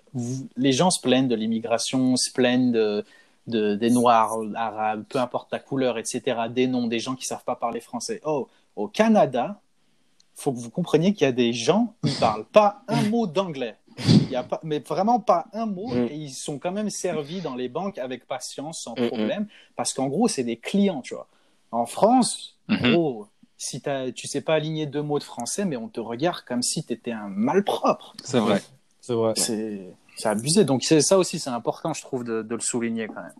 les 0.57 0.73
gens 0.73 0.91
se 0.91 1.01
plaignent 1.01 1.29
de 1.29 1.37
l'immigration, 1.37 2.17
se 2.17 2.33
plaignent 2.33 2.73
de, 2.73 3.05
de- 3.47 3.77
des 3.77 3.91
noirs, 3.91 4.37
arabes, 4.57 5.05
peu 5.09 5.21
importe 5.21 5.51
ta 5.51 5.61
couleur, 5.61 5.99
etc., 5.99 6.49
des 6.51 6.67
noms, 6.67 6.89
des 6.89 6.99
gens 6.99 7.15
qui 7.15 7.27
savent 7.27 7.45
pas 7.45 7.55
parler 7.55 7.81
français. 7.81 8.21
Oh, 8.25 8.49
au 8.75 8.89
Canada, 8.89 9.61
faut 10.35 10.53
que 10.53 10.59
vous 10.59 10.71
compreniez 10.71 11.13
qu'il 11.15 11.27
y 11.27 11.29
a 11.29 11.33
des 11.33 11.53
gens 11.53 11.95
qui 12.05 12.13
parlent 12.19 12.45
pas 12.45 12.83
un 12.89 13.03
mot 13.09 13.27
d'anglais. 13.27 13.77
Il 13.99 14.31
y 14.31 14.37
a 14.37 14.43
pas, 14.43 14.61
mais 14.63 14.81
vraiment 14.81 15.21
pas 15.21 15.47
un 15.53 15.67
mot, 15.67 15.95
Mm. 15.95 16.07
et 16.11 16.15
ils 16.17 16.33
sont 16.35 16.59
quand 16.59 16.73
même 16.73 16.91
servis 16.91 17.41
dans 17.41 17.55
les 17.55 17.69
banques 17.69 17.99
avec 17.99 18.27
patience, 18.27 18.81
sans 18.83 18.95
Mm, 18.97 19.03
mm. 19.05 19.07
problème, 19.09 19.47
parce 19.77 19.93
qu'en 19.95 20.09
gros, 20.09 20.29
c'est 20.29 20.45
des 20.45 20.57
clients, 20.57 21.01
tu 21.03 21.15
vois. 21.15 21.29
En 21.73 21.87
France, 21.87 22.57
Mhm. 22.69 22.91
gros, 22.93 23.27
si 23.57 23.81
t'as- 23.81 24.13
tu 24.13 24.27
sais 24.27 24.41
pas 24.43 24.55
aligner 24.55 24.87
deux 24.87 25.03
mots 25.03 25.19
de 25.19 25.25
français, 25.25 25.65
mais 25.65 25.77
on 25.77 25.89
te 25.89 26.01
regarde 26.01 26.43
comme 26.47 26.63
si 26.63 26.85
tu 26.85 26.93
étais 26.93 27.13
un 27.13 27.29
malpropre. 27.29 28.15
C'est 28.23 28.39
vrai. 28.41 28.61
C'est 29.01 29.15
vrai. 29.15 29.33
C'est 29.37 30.29
abusé. 30.29 30.65
Donc 30.65 30.83
ça 30.85 31.17
aussi, 31.19 31.39
c'est 31.39 31.51
important, 31.51 31.93
je 31.95 32.03
trouve, 32.03 32.25
de, 32.25 32.43
de 32.43 32.55
le 32.55 32.61
souligner 32.61 33.07
quand 33.07 33.23
même. 33.23 33.35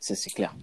c'est 0.00 0.14
c'est 0.16 0.30
clair. 0.30 0.54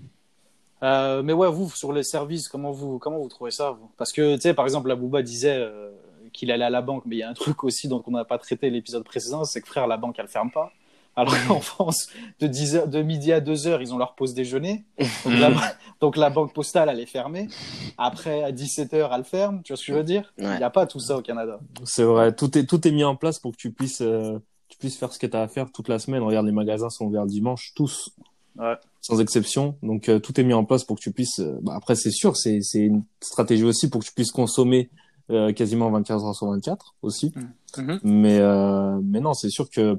Euh, 0.84 1.22
mais 1.24 1.34
ouais, 1.34 1.50
vous, 1.50 1.70
sur 1.70 1.94
les 1.94 2.04
services, 2.04 2.48
comment 2.48 2.72
vous, 2.72 2.98
comment 3.00 3.20
vous 3.20 3.30
trouvez 3.30 3.52
ça 3.52 3.72
vous? 3.72 3.90
Parce 3.98 4.12
que, 4.12 4.36
tu 4.36 4.42
sais, 4.42 4.54
par 4.56 4.66
exemple, 4.66 4.88
la 4.88 4.96
Bouba 4.96 5.22
disait 5.22 5.58
euh, 5.58 5.92
qu'il 6.34 6.52
allait 6.52 6.66
à 6.66 6.70
la 6.70 6.82
banque, 6.82 7.04
mais 7.06 7.16
il 7.18 7.20
y 7.20 7.24
a 7.24 7.30
un 7.30 7.34
truc 7.34 7.64
aussi 7.64 7.88
dont 7.88 8.04
on 8.08 8.12
n'a 8.12 8.26
pas 8.26 8.38
traité 8.38 8.70
l'épisode 8.70 9.04
précédent, 9.04 9.44
c'est 9.46 9.62
que 9.62 9.68
frère, 9.68 9.88
la 9.88 9.98
banque, 9.98 10.16
elle 10.20 10.28
ferme 10.28 10.52
pas. 10.52 10.72
Alors 11.14 11.34
qu'en 11.46 11.60
France, 11.60 12.08
de, 12.40 12.48
10 12.48 12.76
heures, 12.78 12.88
de 12.88 13.02
midi 13.02 13.34
à 13.34 13.42
2 13.42 13.68
heures, 13.68 13.82
ils 13.82 13.94
ont 13.94 13.98
leur 13.98 14.16
pause 14.16 14.34
déjeuner. 14.34 14.86
Donc, 15.26 15.34
la, 15.40 15.52
donc 16.00 16.16
la 16.16 16.30
banque 16.30 16.54
postale, 16.54 16.88
elle 16.90 17.02
est 17.02 17.06
fermée. 17.06 17.50
Après, 17.98 18.44
à 18.44 18.54
17 18.54 18.94
heures, 18.94 19.14
elle 19.14 19.26
ferme. 19.26 19.62
Tu 19.64 19.74
vois 19.74 19.78
ce 19.78 19.86
que 19.86 19.92
je 19.92 19.98
veux 19.98 20.06
dire? 20.06 20.34
Il 20.38 20.46
Ouais. 20.46 20.58
n'y 20.58 20.64
a 20.64 20.70
pas 20.70 20.86
tout 20.86 21.00
ça 21.02 21.18
au 21.18 21.22
Canada. 21.22 21.60
C'est 21.84 22.04
vrai. 22.06 22.34
Tout 22.34 22.58
est, 22.58 22.66
tout 22.66 22.88
est 22.88 22.92
mis 22.92 23.04
en 23.04 23.18
place 23.18 23.40
pour 23.40 23.52
que 23.52 23.58
tu 23.58 23.72
puisses, 23.74 24.00
euh, 24.02 24.40
tu 24.70 24.78
puisses 24.78 24.96
faire 24.98 25.12
ce 25.12 25.20
que 25.20 25.28
tu 25.28 25.36
as 25.36 25.42
à 25.42 25.48
faire 25.50 25.70
toute 25.74 25.90
la 25.90 26.00
semaine. 26.00 26.24
Regarde, 26.24 26.46
les 26.46 26.54
magasins 26.54 26.90
sont 26.90 27.04
ouverts 27.06 27.24
le 27.26 27.30
dimanche, 27.30 27.74
tous. 27.76 28.12
Ouais. 28.58 28.76
Sans 29.02 29.20
exception. 29.20 29.76
Donc, 29.84 30.08
euh, 30.08 30.20
tout 30.20 30.40
est 30.40 30.44
mis 30.44 30.54
en 30.54 30.64
place 30.64 30.86
pour 30.86 30.96
que 30.96 31.02
tu 31.02 31.12
puisses, 31.12 31.40
euh, 31.40 31.58
bah, 31.62 31.74
après, 31.76 31.96
c'est 31.96 32.12
sûr, 32.12 32.38
c'est, 32.38 32.62
c'est 32.62 32.80
une 32.80 33.04
stratégie 33.20 33.66
aussi 33.66 33.90
pour 33.90 34.00
que 34.00 34.06
tu 34.06 34.14
puisses 34.14 34.32
consommer, 34.32 34.90
euh, 35.32 35.54
quasiment 35.54 35.90
24 35.92 36.26
heures 36.26 36.36
sur 36.36 36.48
24 36.48 36.96
aussi. 37.02 37.34
Mhm. 37.78 38.00
Mais, 38.04 38.40
euh, 38.40 39.00
mais 39.04 39.20
non, 39.20 39.34
c'est 39.34 39.50
sûr 39.50 39.70
que 39.70 39.98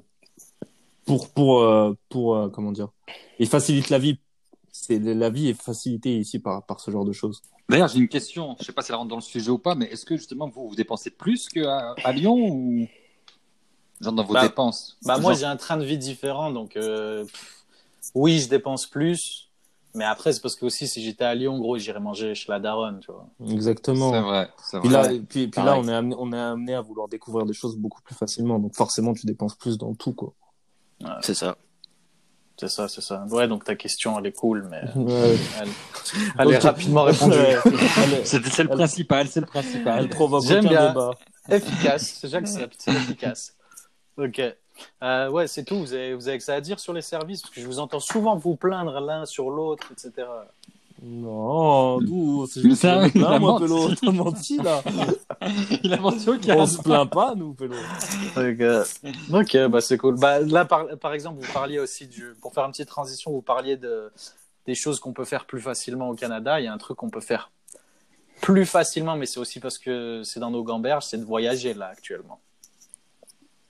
pour, 1.04 1.30
pour, 1.30 1.60
euh, 1.62 1.94
pour, 2.08 2.36
euh, 2.36 2.48
comment 2.48 2.72
dire, 2.72 2.88
il 3.38 3.48
facilite 3.48 3.90
la 3.90 3.98
vie. 3.98 4.18
C'est, 4.70 4.98
la 4.98 5.30
vie 5.30 5.48
est 5.48 5.60
facilitée 5.60 6.16
ici 6.18 6.38
par, 6.38 6.64
par 6.64 6.80
ce 6.80 6.90
genre 6.90 7.04
de 7.04 7.12
choses. 7.12 7.42
D'ailleurs, 7.68 7.88
j'ai 7.88 7.98
une 7.98 8.08
question. 8.08 8.56
Je 8.60 8.64
sais 8.66 8.72
pas 8.72 8.82
si 8.82 8.90
elle 8.92 8.96
rentre 8.96 9.08
dans 9.08 9.16
le 9.16 9.22
sujet 9.22 9.50
ou 9.50 9.58
pas, 9.58 9.74
mais 9.74 9.86
est-ce 9.86 10.04
que 10.04 10.16
justement 10.16 10.48
vous 10.48 10.68
vous 10.68 10.74
dépensez 10.74 11.10
plus 11.10 11.48
qu'à 11.48 11.94
à 12.04 12.12
Lyon 12.12 12.34
ou 12.36 12.88
genre 14.00 14.12
dans 14.12 14.24
vos 14.24 14.34
Bah, 14.34 14.42
dépenses? 14.42 14.96
Bah, 15.04 15.18
moi, 15.18 15.32
Genre- 15.32 15.40
j'ai 15.40 15.46
un 15.46 15.56
train 15.56 15.76
de 15.76 15.84
vie 15.84 15.98
différent. 15.98 16.50
Donc, 16.50 16.76
euh, 16.76 17.24
pff, 17.24 17.64
oui, 18.14 18.38
je 18.40 18.48
dépense 18.48 18.86
plus. 18.86 19.50
Mais 19.94 20.04
après, 20.04 20.32
c'est 20.32 20.40
parce 20.40 20.56
que 20.56 20.64
aussi, 20.64 20.88
si 20.88 21.02
j'étais 21.02 21.24
à 21.24 21.34
Lyon, 21.34 21.58
gros, 21.58 21.76
j'irais 21.76 22.00
manger 22.00 22.34
chez 22.34 22.50
la 22.50 22.58
daronne, 22.60 23.00
tu 23.00 23.12
vois. 23.12 23.26
Exactement. 23.52 24.10
C'est 24.10 24.20
vrai. 24.20 24.48
C'est 24.62 24.80
Puis 24.80 24.88
vrai. 24.88 25.12
là, 25.14 25.20
puis, 25.28 25.48
puis 25.48 25.62
là 25.62 25.76
on 25.76 25.86
est 25.86 25.92
amené, 25.92 26.14
on 26.18 26.32
est 26.32 26.38
amené 26.38 26.74
à 26.74 26.80
vouloir 26.80 27.08
découvrir 27.08 27.44
des 27.44 27.52
choses 27.52 27.76
beaucoup 27.76 28.00
plus 28.02 28.14
facilement. 28.14 28.58
Donc 28.58 28.74
forcément, 28.74 29.12
tu 29.12 29.26
dépenses 29.26 29.54
plus 29.54 29.76
dans 29.76 29.92
tout, 29.94 30.12
quoi. 30.14 30.32
C'est 31.20 31.34
ça. 31.34 31.56
C'est 32.58 32.68
ça, 32.68 32.86
c'est 32.86 33.00
ça. 33.00 33.24
Ouais, 33.30 33.48
donc 33.48 33.64
ta 33.64 33.74
question, 33.74 34.18
elle 34.18 34.26
est 34.26 34.32
cool, 34.36 34.68
mais 34.70 34.82
Ouais. 34.96 35.36
elle, 35.60 35.68
elle 36.38 36.50
est 36.52 36.58
rapidement 36.58 37.02
répondue. 37.02 37.34
C'est 38.24 38.44
c'est 38.46 38.62
le 38.62 38.68
principal, 38.68 39.26
c'est 39.26 39.40
le 39.40 39.46
principal. 39.46 39.98
elle 40.00 40.08
provoque 40.08 40.44
J'aime 40.46 40.60
aucun 40.66 40.68
bien. 40.68 40.88
débat. 40.90 41.10
efficace, 41.50 42.20
j'accepte, 42.24 42.76
c'est 42.78 42.92
efficace. 42.92 43.56
Ok. 44.16 44.40
Euh, 45.02 45.28
ouais, 45.28 45.46
c'est 45.46 45.64
tout. 45.64 45.78
Vous 45.78 45.92
avez, 45.92 46.14
vous 46.14 46.28
avez 46.28 46.38
que 46.38 46.44
ça 46.44 46.54
à 46.54 46.60
dire 46.60 46.80
sur 46.80 46.92
les 46.92 47.02
services 47.02 47.42
Parce 47.42 47.54
que 47.54 47.60
je 47.60 47.66
vous 47.66 47.78
entends 47.78 48.00
souvent 48.00 48.36
vous 48.36 48.56
plaindre 48.56 49.00
l'un 49.00 49.26
sur 49.26 49.50
l'autre, 49.50 49.92
etc. 49.92 50.26
Non, 51.04 51.98
d'où 52.00 52.46
c'est 52.46 52.62
juste 52.62 52.82
ça, 52.82 53.08
il 53.12 53.24
a 53.24 53.38
moi, 53.40 53.58
menti. 53.58 53.64
Pélo. 53.64 53.94
T'as 54.00 54.12
menti, 54.12 54.56
là. 54.58 54.82
Il 55.82 55.92
a 55.92 55.96
menti 55.96 56.30
au 56.30 56.36
On 56.50 56.66
se 56.66 56.80
plaint 56.80 57.10
pas, 57.10 57.34
nous, 57.34 57.54
Pélo. 57.54 57.74
Ok, 58.36 58.86
ok, 59.32 59.66
bah 59.66 59.80
c'est 59.80 59.98
cool. 59.98 60.16
Bah, 60.16 60.38
là, 60.38 60.64
par, 60.64 60.86
par 61.00 61.12
exemple, 61.12 61.44
vous 61.44 61.52
parliez 61.52 61.80
aussi 61.80 62.06
du. 62.06 62.34
Pour 62.40 62.54
faire 62.54 62.64
une 62.64 62.70
petite 62.70 62.86
transition, 62.86 63.32
vous 63.32 63.42
parliez 63.42 63.76
de, 63.76 64.12
des 64.66 64.76
choses 64.76 65.00
qu'on 65.00 65.12
peut 65.12 65.24
faire 65.24 65.44
plus 65.46 65.60
facilement 65.60 66.08
au 66.08 66.14
Canada. 66.14 66.60
Il 66.60 66.64
y 66.64 66.68
a 66.68 66.72
un 66.72 66.78
truc 66.78 66.96
qu'on 66.98 67.10
peut 67.10 67.20
faire 67.20 67.50
plus 68.40 68.66
facilement, 68.66 69.16
mais 69.16 69.26
c'est 69.26 69.40
aussi 69.40 69.58
parce 69.58 69.78
que 69.78 70.22
c'est 70.24 70.38
dans 70.38 70.50
nos 70.50 70.62
gamberges, 70.62 71.04
c'est 71.04 71.18
de 71.18 71.24
voyager 71.24 71.74
là 71.74 71.86
actuellement. 71.86 72.40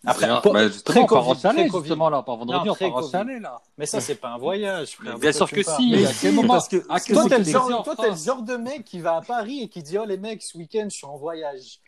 Après, 0.04 0.28
po- 0.42 0.52
bah, 0.52 0.66
justement, 0.66 1.02
on 1.02 1.06
part 1.06 1.28
en 1.28 1.34
justement, 1.34 2.10
là, 2.10 2.18
on 2.18 2.22
part 2.24 2.36
vendredi, 2.36 2.66
Non, 2.66 2.72
on 2.72 2.90
part 2.90 2.96
en 3.14 3.24
là. 3.40 3.62
Mais 3.78 3.86
ça, 3.86 4.00
c'est 4.00 4.16
pas 4.16 4.30
un 4.30 4.38
voyage. 4.38 4.96
frère. 4.96 5.16
Bien 5.18 5.32
sûr 5.32 5.48
que 5.48 5.62
si. 5.62 5.90
Mais 5.92 6.06
à 6.06 6.10
quel 6.20 6.34
moment 6.34 6.54
parce 6.54 6.68
que- 6.68 6.84
à 6.88 6.98
quel 6.98 7.14
Toi, 7.14 7.28
t'es 7.28 7.38
le, 7.38 7.44
tu 7.44 7.50
genre, 7.52 8.42
de 8.42 8.56
mec 8.56 8.84
qui 8.84 8.98
va 9.00 9.16
à 9.16 9.20
Paris 9.22 9.60
et 9.62 9.68
qui 9.68 9.82
dit 9.82 9.96
Oh 9.98 10.04
les 10.04 10.16
mecs, 10.16 10.42
ce 10.42 10.58
week-end, 10.58 10.86
je 10.90 10.96
suis 10.96 11.06
en 11.06 11.16
voyage. 11.16 11.80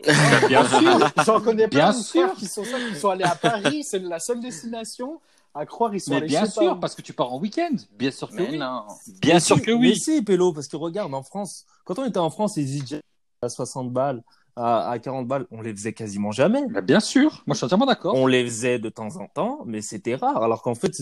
Bien 0.48 0.64
sûr. 0.68 1.10
J'en 1.26 1.40
connais 1.40 1.66
Bien 1.66 1.90
plein 1.90 1.98
de 1.98 2.02
sûr. 2.04 2.22
frères 2.26 2.34
qui 2.36 2.46
sont, 2.46 2.64
ça, 2.64 2.78
qui 2.88 2.94
sont 2.96 3.10
allés 3.10 3.24
à 3.24 3.34
Paris, 3.34 3.82
c'est 3.84 3.98
la 3.98 4.20
seule 4.20 4.40
destination. 4.40 5.20
À 5.56 5.66
croire, 5.66 5.94
ils 5.94 6.00
sont 6.00 6.10
Mais 6.10 6.16
allés 6.18 6.26
bien 6.26 6.46
sûr, 6.46 6.74
pas. 6.74 6.80
parce 6.80 6.94
que 6.96 7.02
tu 7.02 7.12
pars 7.12 7.32
en 7.32 7.38
week-end. 7.38 7.76
Bien 7.96 8.10
sûr 8.10 8.28
que 8.28 8.34
Mais 8.36 8.50
oui. 8.50 8.58
non. 8.58 8.82
Bien 9.22 9.34
Mais 9.34 9.40
sûr 9.40 9.56
si, 9.56 9.62
que 9.62 9.70
Mais 9.70 9.76
oui. 9.88 9.96
si, 9.96 10.20
Pélo, 10.22 10.52
parce 10.52 10.66
que 10.68 10.76
regarde, 10.76 11.14
en 11.14 11.22
France, 11.22 11.64
quand 11.84 11.98
on 12.00 12.04
était 12.04 12.18
en 12.18 12.30
France, 12.30 12.56
ils 12.56 12.64
disaient 12.66 13.02
à 13.40 13.48
60 13.48 13.92
balles, 13.92 14.22
à, 14.56 14.90
à 14.90 14.98
40 14.98 15.26
balles, 15.26 15.46
on 15.50 15.60
les 15.62 15.72
faisait 15.72 15.92
quasiment 15.92 16.30
jamais. 16.32 16.62
Bah, 16.68 16.80
bien 16.80 17.00
sûr, 17.00 17.42
moi 17.46 17.54
je 17.54 17.58
suis 17.58 17.64
entièrement 17.64 17.86
d'accord. 17.86 18.14
On 18.14 18.26
les 18.26 18.44
faisait 18.44 18.78
de 18.78 18.88
temps 18.88 19.16
en 19.16 19.26
temps, 19.26 19.60
mais 19.66 19.80
c'était 19.80 20.14
rare. 20.14 20.42
Alors 20.42 20.62
qu'en 20.62 20.74
fait, 20.74 20.92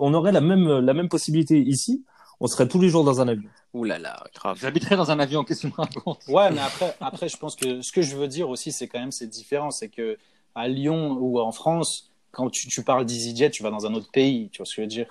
on 0.00 0.14
aurait 0.14 0.32
la 0.32 0.40
même, 0.40 0.80
la 0.80 0.94
même 0.94 1.08
possibilité 1.08 1.58
ici. 1.60 2.04
On 2.40 2.46
serait 2.46 2.68
tous 2.68 2.80
les 2.80 2.88
jours 2.88 3.04
dans 3.04 3.20
un 3.20 3.28
avion. 3.28 3.48
Ouh 3.74 3.84
là 3.84 3.98
là, 3.98 4.22
grave. 4.34 4.58
J'habiterais 4.60 4.96
dans 4.96 5.10
un 5.10 5.18
avion, 5.20 5.44
qu'est-ce 5.44 5.62
que 5.62 5.66
tu 5.68 5.72
me 5.72 5.76
racontes? 5.76 6.24
Ouais, 6.28 6.50
mais 6.50 6.60
après, 6.60 6.94
après, 7.00 7.28
je 7.28 7.36
pense 7.36 7.56
que 7.56 7.80
ce 7.80 7.92
que 7.92 8.02
je 8.02 8.16
veux 8.16 8.28
dire 8.28 8.48
aussi, 8.48 8.72
c'est 8.72 8.88
quand 8.88 8.98
même 9.00 9.12
c'est 9.12 9.26
différent. 9.26 9.70
C'est 9.70 9.88
que 9.88 10.16
à 10.54 10.68
Lyon 10.68 11.16
ou 11.20 11.38
en 11.40 11.52
France, 11.52 12.10
quand 12.32 12.50
tu, 12.50 12.68
tu 12.68 12.82
parles 12.82 13.04
d'EasyJet, 13.06 13.50
tu 13.50 13.62
vas 13.62 13.70
dans 13.70 13.86
un 13.86 13.94
autre 13.94 14.10
pays. 14.10 14.48
Tu 14.50 14.58
vois 14.58 14.66
ce 14.66 14.72
que 14.72 14.76
je 14.76 14.80
veux 14.82 14.86
dire? 14.88 15.06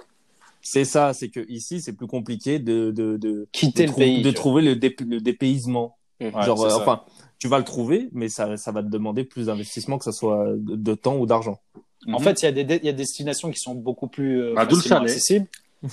C'est 0.61 0.85
ça, 0.85 1.13
c'est 1.13 1.29
que 1.29 1.45
ici, 1.49 1.81
c'est 1.81 1.93
plus 1.93 2.07
compliqué 2.07 2.59
de, 2.59 2.91
de, 2.91 3.17
de, 3.17 3.47
Quitter 3.51 3.83
de, 3.85 3.89
le 3.91 3.95
pays. 3.95 4.21
de 4.23 4.31
trouver 4.31 4.61
le, 4.61 4.75
dé- 4.75 4.95
le 5.05 5.19
dépaysement. 5.19 5.97
Ouais, 6.21 6.29
Genre, 6.43 6.61
euh, 6.63 6.69
ça. 6.69 6.81
enfin, 6.81 7.03
tu 7.43 7.49
vas 7.49 7.57
le 7.57 7.65
trouver, 7.65 8.07
mais 8.13 8.29
ça, 8.29 8.55
ça 8.55 8.71
va 8.71 8.81
te 8.81 8.87
demander 8.87 9.25
plus 9.25 9.47
d'investissement, 9.47 9.97
que 9.97 10.05
ce 10.05 10.13
soit 10.13 10.53
de, 10.55 10.77
de 10.77 10.93
temps 10.95 11.17
ou 11.17 11.25
d'argent. 11.25 11.59
En 12.07 12.19
fait, 12.19 12.41
il 12.41 12.45
y, 12.45 12.47
a 12.47 12.51
des, 12.53 12.61
il 12.61 12.85
y 12.85 12.87
a 12.87 12.93
des 12.93 12.93
destinations 12.93 13.51
qui 13.51 13.59
sont 13.59 13.75
beaucoup 13.75 14.07
plus 14.07 14.41
euh, 14.41 14.53
Bah, 14.55 14.65
facilement 14.65 15.01
accessibles. 15.01 15.47
qui 15.83 15.89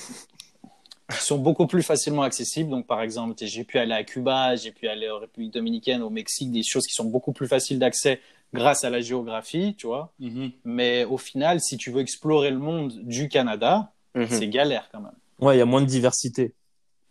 sont 1.19 1.39
beaucoup 1.39 1.67
plus 1.67 1.83
facilement 1.83 2.23
accessibles. 2.23 2.71
Donc, 2.71 2.87
par 2.87 3.03
exemple, 3.03 3.35
j'ai 3.41 3.65
pu 3.65 3.79
aller 3.79 3.95
à 3.95 4.05
Cuba, 4.05 4.55
j'ai 4.55 4.71
pu 4.71 4.87
aller 4.87 5.11
en 5.11 5.19
République 5.19 5.53
dominicaine, 5.53 6.03
au 6.03 6.11
Mexique, 6.11 6.53
des 6.53 6.63
choses 6.63 6.87
qui 6.87 6.95
sont 6.95 7.07
beaucoup 7.07 7.33
plus 7.33 7.49
faciles 7.49 7.81
d'accès 7.81 8.21
grâce 8.55 8.85
à 8.85 8.91
la 8.91 9.01
géographie, 9.01 9.75
tu 9.77 9.89
vois. 9.89 10.13
Mhm. 10.21 10.53
Mais 10.65 11.05
au 11.05 11.19
final, 11.19 11.61
si 11.61 11.77
tu 11.79 11.91
veux 11.91 12.01
explorer 12.01 12.53
le 12.53 12.61
monde 12.61 12.93
du 13.03 13.29
Canada, 13.29 13.91
Mhm. 14.15 14.27
c'est 14.29 14.47
galère 14.47 14.89
quand 14.93 15.01
même. 15.01 15.11
Ouais, 15.41 15.57
il 15.57 15.59
y 15.59 15.63
a 15.63 15.67
moins 15.67 15.81
de 15.81 15.87
diversité. 15.87 16.55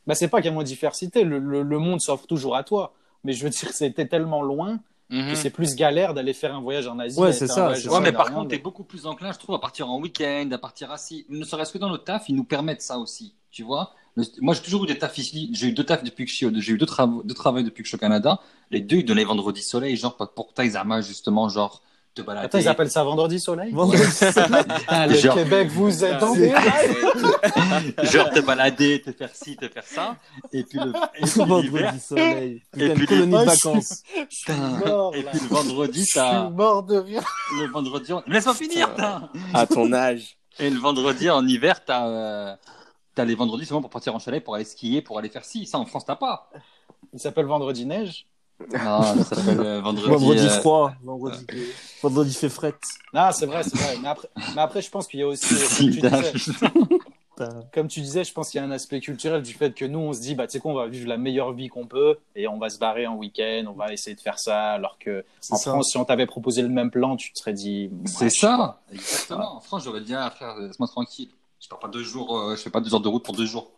Bah, 0.07 0.15
c'est 0.15 0.29
pas 0.29 0.37
qu'il 0.37 0.45
y 0.45 0.51
a 0.51 0.53
moins 0.53 0.63
de 0.63 0.67
diversité, 0.69 1.25
le, 1.25 1.39
le, 1.39 1.61
le 1.61 1.77
monde 1.77 1.99
s'offre 1.99 2.25
toujours 2.25 2.55
à 2.55 2.63
toi. 2.63 2.93
Mais 3.23 3.33
je 3.33 3.43
veux 3.43 3.49
dire, 3.49 3.69
c'était 3.73 4.07
tellement 4.07 4.41
loin 4.41 4.79
Mhm. 5.11 5.29
que 5.31 5.35
c'est 5.35 5.49
plus 5.49 5.75
galère 5.75 6.13
d'aller 6.13 6.33
faire 6.33 6.53
un 6.55 6.61
voyage 6.61 6.87
en 6.87 6.99
Asie. 6.99 7.19
Ouais, 7.19 7.33
c'est 7.33 7.47
ça, 7.47 7.71
Ouais, 7.71 7.99
mais 8.01 8.11
par 8.11 8.31
contre, 8.31 8.49
t'es 8.49 8.59
beaucoup 8.59 8.83
plus 8.83 9.07
enclin, 9.07 9.31
je 9.31 9.39
trouve, 9.39 9.55
à 9.55 9.59
partir 9.59 9.89
en 9.89 9.99
week-end, 9.99 10.47
à 10.51 10.57
partir 10.59 10.91
assis. 10.91 11.25
Ne 11.29 11.43
serait-ce 11.43 11.73
que 11.73 11.79
dans 11.79 11.89
le 11.89 11.97
taf, 11.97 12.29
ils 12.29 12.35
nous 12.35 12.43
permettent 12.43 12.83
ça 12.83 12.99
aussi. 12.99 13.33
Tu 13.49 13.63
vois 13.63 13.95
Le- 14.15 14.23
Moi, 14.41 14.53
j'ai 14.53 14.61
toujours 14.61 14.83
eu 14.83 14.87
des 14.87 14.97
tafs 14.99 15.17
ici. 15.17 15.49
J'ai 15.53 15.67
eu 15.67 15.73
deux 15.73 15.83
tafs 15.83 16.03
depuis 16.03 16.25
que 16.25 16.31
je 16.31 16.35
suis, 16.35 16.45
au- 16.45 16.51
j'ai 16.53 16.73
eu 16.73 16.77
deux, 16.77 16.85
travaux, 16.85 17.23
deux 17.23 17.33
travaux 17.33 17.61
depuis 17.63 17.81
que 17.83 17.87
je 17.87 17.89
suis 17.89 17.95
au 17.95 17.99
Canada. 17.99 18.39
Les 18.69 18.81
deux, 18.81 18.97
ils 18.97 19.05
donnaient 19.05 19.23
vendredi 19.23 19.61
soleil, 19.63 19.95
genre 19.97 20.15
pour 20.15 20.53
Taïzama, 20.53 21.01
justement, 21.01 21.49
genre 21.49 21.81
te 22.13 22.21
balader. 22.21 22.45
Attends, 22.45 22.57
ils 22.59 22.67
appellent 22.67 22.89
ça 22.91 23.03
vendredi 23.03 23.39
soleil 23.39 23.71
Vendredi 23.71 24.03
soleil. 24.11 24.33
Ah, 24.87 25.07
Le 25.07 25.15
Genre- 25.15 25.35
Québec, 25.35 25.69
vous 25.69 26.03
êtes 26.03 26.21
en 26.23 26.33
genre 28.03 28.29
te 28.31 28.39
balader, 28.41 29.01
te 29.01 29.11
faire 29.11 29.29
ci, 29.33 29.55
te 29.55 29.67
faire 29.67 29.83
ça. 29.83 30.15
Et 30.51 30.63
puis 30.63 30.79
le, 30.79 30.89
et 31.15 31.21
puis 31.21 31.31
Vendredi 31.39 31.99
soleil. 31.99 32.61
Et 32.77 32.79
Putain, 32.79 32.93
puis 32.93 33.01
une 33.01 33.07
colonie 33.07 33.31
de 33.33 33.37
les- 33.39 33.45
vacances. 33.45 34.03
Je 34.29 34.35
suis 34.35 34.53
mort, 34.85 35.15
et 35.15 35.23
puis 35.23 35.39
le 35.39 35.47
vendredi, 35.47 35.99
Je 35.99 36.05
suis 36.05 36.13
t'as, 36.15 36.49
mort 36.49 36.83
de 36.83 36.97
rire. 36.97 37.23
le 37.59 37.67
vendredi, 37.71 38.13
on- 38.13 38.23
laisse-moi 38.27 38.53
finir, 38.55 38.89
putain. 38.91 39.29
À 39.53 39.65
ton 39.67 39.91
âge. 39.93 40.37
Et 40.59 40.69
le 40.69 40.79
vendredi, 40.79 41.29
en 41.29 41.45
hiver, 41.47 41.83
t'as, 41.85 42.07
euh, 42.07 42.55
t'as 43.15 43.23
les 43.25 43.35
vendredis 43.35 43.65
seulement 43.65 43.81
pour 43.81 43.89
partir 43.89 44.13
en 44.15 44.19
chalet, 44.19 44.43
pour 44.43 44.55
aller 44.55 44.65
skier, 44.65 45.01
pour 45.01 45.17
aller 45.17 45.29
faire 45.29 45.45
ci. 45.45 45.65
Ça, 45.65 45.77
en 45.77 45.85
France, 45.85 46.03
t'as 46.05 46.15
pas. 46.17 46.49
Il 47.13 47.19
s'appelle 47.19 47.45
Vendredi 47.45 47.85
Neige. 47.85 48.25
Non, 48.73 49.23
ça 49.23 49.35
s'appelle 49.35 49.59
euh, 49.59 49.81
vendredi. 49.83 50.09
Vendredi 50.09 50.45
euh, 50.45 50.59
froid. 50.59 50.93
Vendredi, 51.03 51.45
vendredi 52.01 52.33
fait 52.33 52.49
fret. 52.49 52.75
Ah, 53.13 53.31
c'est 53.31 53.45
vrai, 53.45 53.63
c'est 53.63 53.77
vrai. 53.77 53.97
Mais 54.01 54.07
après, 54.07 54.29
mais 54.55 54.61
après, 54.61 54.81
je 54.81 54.89
pense 54.89 55.07
qu'il 55.07 55.19
y 55.19 55.23
a 55.23 55.27
aussi, 55.27 55.55
comme 55.55 55.67
tu, 55.77 55.89
disais, 55.89 56.31
comme 57.73 57.87
tu 57.87 58.01
disais, 58.01 58.23
je 58.23 58.33
pense 58.33 58.49
qu'il 58.49 58.59
y 58.59 58.63
a 58.63 58.67
un 58.67 58.71
aspect 58.71 58.99
culturel 58.99 59.41
du 59.41 59.53
fait 59.53 59.73
que 59.73 59.85
nous, 59.85 59.99
on 59.99 60.13
se 60.13 60.19
dit, 60.19 60.35
bah, 60.35 60.45
tu 60.45 60.53
sais 60.53 60.59
quoi, 60.59 60.71
on 60.71 60.75
va 60.75 60.87
vivre 60.87 61.07
la 61.07 61.17
meilleure 61.17 61.53
vie 61.53 61.69
qu'on 61.69 61.87
peut 61.87 62.17
et 62.35 62.47
on 62.47 62.57
va 62.57 62.69
se 62.69 62.79
barrer 62.79 63.07
en 63.07 63.15
week-end, 63.15 63.65
on 63.67 63.73
va 63.73 63.93
essayer 63.93 64.15
de 64.15 64.21
faire 64.21 64.39
ça. 64.39 64.71
Alors 64.71 64.97
que 64.99 65.23
en 65.49 65.55
ça. 65.55 65.71
France, 65.71 65.91
si 65.91 65.97
on 65.97 66.05
t'avait 66.05 66.27
proposé 66.27 66.61
le 66.61 66.69
même 66.69 66.91
plan, 66.91 67.15
tu 67.15 67.31
te 67.31 67.39
serais 67.39 67.53
dit, 67.53 67.89
C'est 68.05 68.29
ça. 68.29 68.81
Exactement. 68.91 69.57
En 69.57 69.61
France, 69.61 69.83
j'aurais 69.85 70.01
dit, 70.01 70.13
ah, 70.13 70.29
frère, 70.29 70.57
laisse-moi 70.57 70.87
tranquille. 70.87 71.29
Je 71.61 71.67
pars 71.67 71.79
pas 71.79 71.89
deux 71.89 72.03
jours, 72.03 72.37
euh, 72.37 72.55
je 72.55 72.61
fais 72.61 72.69
pas 72.69 72.79
deux 72.79 72.93
heures 72.93 73.01
de 73.01 73.09
route 73.09 73.23
pour 73.23 73.35
deux 73.35 73.45
jours. 73.45 73.71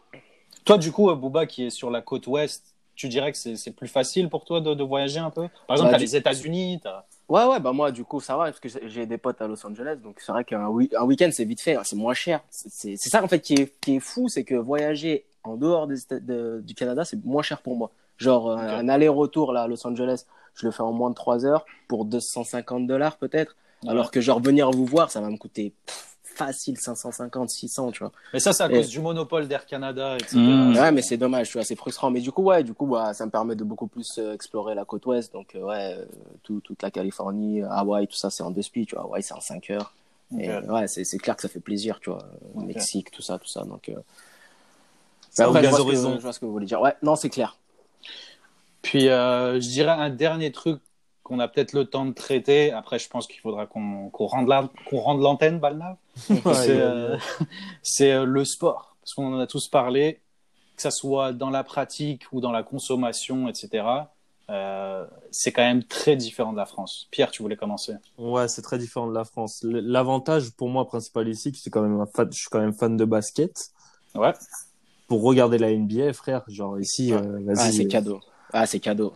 Toi, 0.66 0.78
du 0.78 0.92
coup, 0.92 1.10
euh, 1.10 1.16
Booba, 1.16 1.46
qui 1.48 1.66
est 1.66 1.70
sur 1.72 1.90
la 1.90 2.02
côte 2.02 2.28
ouest, 2.28 2.71
tu 3.02 3.10
dirais 3.10 3.32
que 3.32 3.38
c'est 3.38 3.72
plus 3.76 3.88
facile 3.88 4.30
pour 4.30 4.46
toi 4.46 4.62
de, 4.62 4.74
de 4.74 4.84
voyager 4.84 5.20
un 5.20 5.30
peu? 5.30 5.48
Par 5.68 5.76
exemple, 5.76 5.90
Bah, 5.90 5.92
t'as 5.94 5.98
du- 5.98 6.06
les 6.06 6.16
États-Unis. 6.16 6.82
Ouais, 7.28 7.46
ouais, 7.46 7.60
bah 7.60 7.72
moi, 7.72 7.92
du 7.92 8.04
coup, 8.04 8.20
ça 8.20 8.36
va, 8.38 8.46
parce 8.46 8.60
que 8.60 8.70
j'ai- 8.88 9.06
des 9.06 9.18
potes 9.18 9.42
à 9.42 9.48
Los 9.48 9.66
Angeles, 9.66 9.98
donc 10.04 10.18
c'est 10.20 10.32
vrai 10.32 10.44
qu'un 10.44 10.68
week- 10.68 10.94
un 10.94 11.04
week-end, 11.04 11.30
c'est 11.32 11.46
vite 11.46 11.62
fait, 11.62 11.76
hein, 11.76 11.82
c'est 11.84 11.96
moins 11.96 12.14
cher. 12.14 12.42
C'est- 12.50 12.98
ça, 12.98 13.24
en 13.24 13.28
fait, 13.28 13.40
qui 13.40 13.54
est, 13.56 13.74
qui 13.80 13.96
est 13.96 14.00
fou, 14.00 14.28
c'est 14.30 14.44
que 14.44 14.56
voyager 14.56 15.26
en 15.44 15.56
dehors 15.56 15.88
des 15.88 16.02
États- 16.02 16.20
de- 16.20 16.62
du 16.66 16.76
Canada, 16.76 17.04
c'est 17.06 17.24
moins 17.26 17.42
cher 17.42 17.62
pour 17.62 17.76
moi. 17.76 17.92
Genre, 18.18 18.52
un- 18.52 18.68
Ok. 18.78 18.84
un 18.84 18.90
aller-retour 18.90 19.54
là, 19.54 19.64
à 19.64 19.68
Los 19.68 19.86
Angeles, 19.88 20.26
je 20.56 20.66
le 20.66 20.72
fais 20.72 20.84
en 20.84 20.92
moins 20.92 21.10
de 21.10 21.16
3 21.16 21.46
heures 21.46 21.66
pour 21.88 22.06
250 22.06 22.86
dollars 22.86 23.18
peut-être, 23.18 23.56
alors 23.88 24.12
que 24.12 24.22
genre 24.22 24.40
venir 24.42 24.70
vous 24.70 24.86
voir, 24.86 25.10
ça 25.10 25.22
va 25.22 25.30
me 25.30 25.38
coûter 25.38 25.74
pff, 25.86 26.11
facile 26.34 26.78
550, 26.78 27.50
600, 27.50 27.92
tu 27.92 28.00
vois. 28.00 28.12
Mais 28.34 28.40
ça, 28.40 28.54
c'est 28.54 28.64
à 28.64 28.70
Et- 28.70 28.74
cause 28.74 28.90
du 28.90 29.00
monopole 29.00 29.48
d'Air 29.48 29.66
Canada, 29.66 30.16
etc. 30.16 30.38
Mmh. 30.38 30.76
Ouais, 30.76 30.92
mais 30.92 31.02
c'est 31.02 31.18
dommage, 31.18 31.48
tu 31.50 31.54
vois, 31.58 31.64
c'est 31.64 31.76
frustrant. 31.76 32.10
Mais 32.10 32.22
du 32.22 32.32
coup, 32.32 32.44
ouais, 32.44 32.64
du 32.64 32.74
coup, 32.74 32.86
bah, 32.88 33.14
ça 33.14 33.26
me 33.26 33.32
permet 33.32 33.56
de 33.56 33.64
beaucoup 33.64 33.88
plus 33.88 34.18
euh, 34.18 34.34
explorer 34.34 34.74
la 34.76 34.86
côte 34.86 35.06
ouest. 35.06 35.34
Donc, 35.34 35.56
euh, 35.56 35.62
ouais, 35.64 35.96
euh, 36.00 36.06
tout- 36.44 36.62
toute 36.62 36.82
la 36.82 36.92
Californie, 36.92 37.62
Hawaï, 37.64 38.08
tout 38.08 38.16
ça, 38.16 38.30
c'est 38.30 38.44
en 38.44 38.52
deux 38.52 38.62
speed, 38.62 38.88
tu 38.88 38.96
vois. 38.96 39.04
Hawaï, 39.04 39.22
c'est 39.24 39.34
en 39.34 39.42
5 39.42 39.70
heures. 39.70 39.94
Et 40.40 40.50
Ok. 40.50 40.70
ouais, 40.70 40.88
c'est 40.88 41.04
c'est 41.04 41.18
clair 41.18 41.36
que 41.36 41.42
ça 41.42 41.50
fait 41.50 41.60
plaisir, 41.60 42.00
tu 42.00 42.10
vois. 42.10 42.26
Mexique, 42.56 43.12
tout 43.12 43.22
ça, 43.22 43.38
tout 43.38 43.48
ça. 43.48 43.64
Donc, 43.66 43.90
euh... 43.90 43.96
Ça 45.30 45.44
après, 45.46 45.60
ouvre 45.60 45.60
je 45.60 45.62
les 45.64 45.70
vois, 45.70 45.78
ce 45.78 45.82
horizons. 45.84 46.12
que, 46.12 46.18
je 46.18 46.22
vois 46.24 46.34
ce 46.34 46.40
que 46.40 46.46
vous 46.46 46.52
voulez 46.54 46.66
dire. 46.66 46.82
Ouais, 46.82 46.96
non, 47.04 47.16
c'est 47.16 47.30
clair. 47.30 47.58
Puis, 48.82 49.10
euh, 49.10 49.56
je 49.62 49.68
dirais 49.70 49.92
un 49.92 50.10
dernier 50.10 50.52
truc 50.52 50.82
qu'on 51.24 51.40
a 51.40 51.48
peut-être 51.48 51.74
le 51.74 51.86
temps 51.86 52.06
de 52.06 52.14
traiter. 52.14 52.72
Après, 52.72 52.98
je 53.00 53.08
pense 53.08 53.28
qu'il 53.28 53.40
faudra 53.40 53.66
qu'on 53.68 54.10
qu'on 54.10 54.26
rende 54.26 54.48
la- 54.48 54.70
qu'on 54.90 55.00
rende 55.00 55.22
l'antenne, 55.22 55.60
Balnav. 55.60 55.92
Ouais, 55.92 55.96
c'est 55.96 56.02
ouais, 56.02 56.02
euh, 56.02 56.11
c'est, 57.84 58.12
euh, 58.12 58.26
le 58.26 58.46
sport. 58.46 58.96
Parce 59.02 59.14
qu'on 59.14 59.34
en 59.34 59.40
a 59.40 59.48
tous 59.48 59.68
parlé, 59.68 60.22
que 60.76 60.82
ça 60.82 60.92
soit 60.92 61.34
dans 61.34 61.50
la 61.50 61.64
pratique 61.64 62.24
ou 62.32 62.42
dans 62.42 62.52
la 62.52 62.64
consommation, 62.64 63.48
etc. 63.48 63.84
Euh, 64.52 65.06
c'est 65.32 65.52
quand 65.52 65.62
même 65.62 65.84
très 65.84 66.16
différent 66.16 66.52
de 66.52 66.58
la 66.58 66.66
France. 66.66 67.08
Pierre, 67.10 67.32
tu 67.32 67.42
voulais 67.42 67.56
commencer 67.56 67.94
Ouais, 68.18 68.48
c'est 68.50 68.62
très 68.62 68.78
différent 68.78 69.08
de 69.08 69.14
la 69.14 69.24
France. 69.24 69.62
L'avantage 69.64 70.52
pour 70.52 70.68
moi 70.68 70.86
principal 70.86 71.28
ici, 71.30 71.54
c'est 71.56 71.70
quand 71.70 71.82
même 71.82 72.00
un 72.00 72.06
fan, 72.06 72.28
je 72.32 72.38
suis 72.38 72.50
quand 72.50 72.60
même 72.60 72.74
fan 72.74 72.98
de 72.98 73.06
basket. 73.06 73.72
Ouais. 74.14 74.34
Pour 75.08 75.24
regarder 75.24 75.58
la 75.58 75.72
NBA, 75.72 76.12
frère, 76.14 76.44
genre 76.48 76.80
ici, 76.80 77.14
euh, 77.14 77.20
Ah, 77.22 77.54
vas-y, 77.54 77.74
c'est 77.74 77.86
euh, 77.86 77.88
cadeau. 77.88 78.20
Ah, 78.52 78.66
c'est 78.66 78.80
cadeau. 78.80 79.14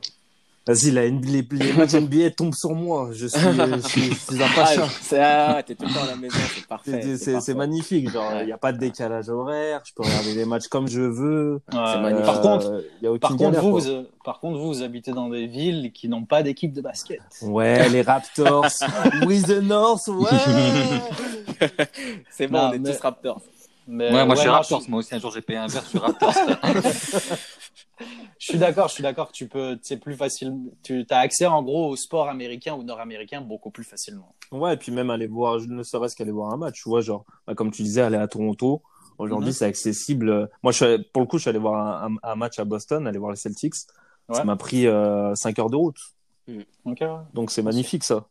Vas-y, 0.68 0.91
la 0.91 1.09
NBA, 1.09 1.28
les, 1.30 1.47
les 1.51 1.74
matchs 1.74 1.93
NBA 1.95 2.32
tombent 2.32 2.53
sur 2.55 2.74
moi. 2.74 3.09
Je 3.13 3.28
suis, 3.28 3.45
euh, 3.45 3.78
je 3.84 3.88
suis, 3.88 4.01
je 4.03 4.13
suis 4.16 4.43
un 4.43 4.47
Ah, 4.47 4.55
pacha. 4.55 4.88
c'est- 5.01 5.20
ah, 5.20 5.63
t'es 5.66 5.76
tout 5.76 5.86
le 5.86 5.93
temps 5.93 6.03
à 6.03 6.07
la 6.07 6.16
maison, 6.16 6.38
c'est 6.55 6.66
parfait. 6.68 7.18
C'est- 7.18 7.53
magnifique, 7.53 8.09
genre 8.11 8.32
il 8.34 8.38
Ouais. 8.38 8.45
n'y 8.47 8.51
a 8.51 8.57
pas 8.57 8.72
de 8.72 8.78
décalage 8.78 9.30
horaire, 9.30 9.82
je 9.86 9.93
peux 9.93 10.03
regarder 10.03 10.34
les 10.34 10.45
matchs 10.45 10.68
comme 10.68 10.88
je 10.88 11.01
veux. 11.01 11.61
Euh, 11.74 12.01
magnifique. 12.01 12.26
Par 12.26 12.41
contre, 12.41 12.84
il 13.01 13.05
y 13.05 13.07
a 13.07 13.18
par 13.20 13.32
contre, 13.32 13.41
galère, 13.43 13.61
vous, 13.61 13.72
vous, 13.80 13.88
euh, 13.88 14.03
par 14.24 14.39
contre, 14.39 14.57
vous, 14.59 14.68
vous 14.68 14.82
habitez 14.84 15.11
dans 15.11 15.30
des 15.30 15.47
villes 15.47 15.91
qui 15.93 16.09
n'ont 16.09 16.26
pas 16.26 16.43
d'équipe 16.43 16.74
de 16.74 16.82
basket. 16.82 17.22
Ouais, 17.43 17.88
les 17.89 18.01
Raptors, 18.01 18.66
with 19.26 19.47
the 19.47 19.61
North, 19.61 20.07
ouais. 20.07 20.30
C'est 22.30 22.47
bon, 22.47 22.57
Non, 22.57 22.70
on 22.70 22.74
est 22.74 22.80
mais- 22.80 22.91
tous 22.93 22.99
Raptors. 23.01 23.41
Mais, 23.88 24.11
Ouais, 24.11 24.26
moi 24.26 24.34
je 24.36 24.41
suis 24.41 24.49
Raptors. 24.49 24.82
Moi 24.89 24.99
aussi, 24.99 25.13
un 25.13 25.20
jour 25.20 25.32
j'ai 25.32 25.41
payé 25.41 25.59
un 25.59 25.68
verre, 25.68 25.84
je 25.84 25.89
suis 25.89 25.99
Raptors. 25.99 26.34
Je 28.45 28.51
suis 28.51 28.59
d'accord, 28.59 28.89
je 28.89 28.93
suis 28.93 29.01
d'accord 29.01 29.29
que 29.29 29.33
tu 29.33 29.47
peux, 29.47 29.75
c'est 29.81 29.97
plus 29.97 30.13
facile, 30.13 30.53
tu 30.83 31.03
as 31.09 31.17
accès 31.17 31.47
en 31.47 31.63
gros 31.63 31.89
au 31.89 31.95
sport 31.95 32.29
américain 32.29 32.75
ou 32.75 32.83
nord-américain 32.83 33.41
beaucoup 33.41 33.71
plus 33.71 33.83
facilement. 33.83 34.35
Ouais, 34.51 34.75
et 34.75 34.77
puis 34.77 34.91
même 34.91 35.09
aller 35.09 35.25
voir, 35.25 35.59
ne 35.59 35.81
serait-ce 35.81 36.15
qu'aller 36.15 36.29
voir 36.29 36.53
un 36.53 36.57
match, 36.57 36.83
tu 36.83 36.87
vois, 36.87 37.01
genre, 37.01 37.25
bah, 37.47 37.55
comme 37.55 37.71
tu 37.71 37.81
disais, 37.81 38.01
aller 38.01 38.17
à 38.17 38.27
Toronto. 38.27 38.83
Aujourd'hui, 39.17 39.49
Mhm. 39.49 39.53
c'est 39.53 39.65
accessible. 39.65 40.47
Moi, 40.61 40.71
je 40.71 40.85
suis 40.85 41.03
pour 41.11 41.23
le 41.23 41.27
coup, 41.27 41.39
je 41.39 41.41
suis 41.41 41.49
allé 41.49 41.57
voir 41.57 42.07
un, 42.21 42.35
match 42.35 42.59
à 42.59 42.65
Boston, 42.65 43.07
aller 43.07 43.17
voir 43.17 43.31
les 43.31 43.37
Celtics. 43.37 43.73
Ouais. 44.29 44.35
Ça 44.35 44.43
m'a 44.43 44.57
pris 44.57 44.85
euh, 44.85 45.33
5 45.33 45.57
heures 45.57 45.71
de 45.71 45.77
route. 45.77 45.97
Ouais. 46.47 46.67
Donc, 47.33 47.49
c'est 47.49 47.63
magnifique, 47.63 48.03
ça. 48.03 48.27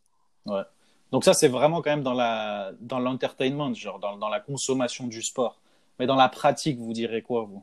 Donc 1.11 1.25
ça, 1.25 1.33
c'est 1.33 1.49
vraiment 1.49 1.81
quand 1.81 1.89
même 1.89 2.03
dans 2.03 2.13
la, 2.13 2.71
dans 2.79 2.99
l'entertainment, 2.99 3.73
genre 3.73 3.99
dans, 3.99 4.15
dans 4.15 4.29
la 4.29 4.39
consommation 4.39 5.07
du 5.07 5.21
sport. 5.21 5.59
Mais 5.99 6.07
dans 6.07 6.15
la 6.15 6.29
pratique, 6.29 6.79
vous 6.79 6.93
direz 6.93 7.21
quoi, 7.21 7.43
vous? 7.43 7.61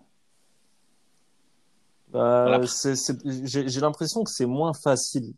Euh, 2.14 2.66
J'ai 3.24 3.80
l'impression 3.80 4.24
que 4.24 4.30
c'est 4.30 4.46
moins 4.46 4.72
facile 4.74 5.32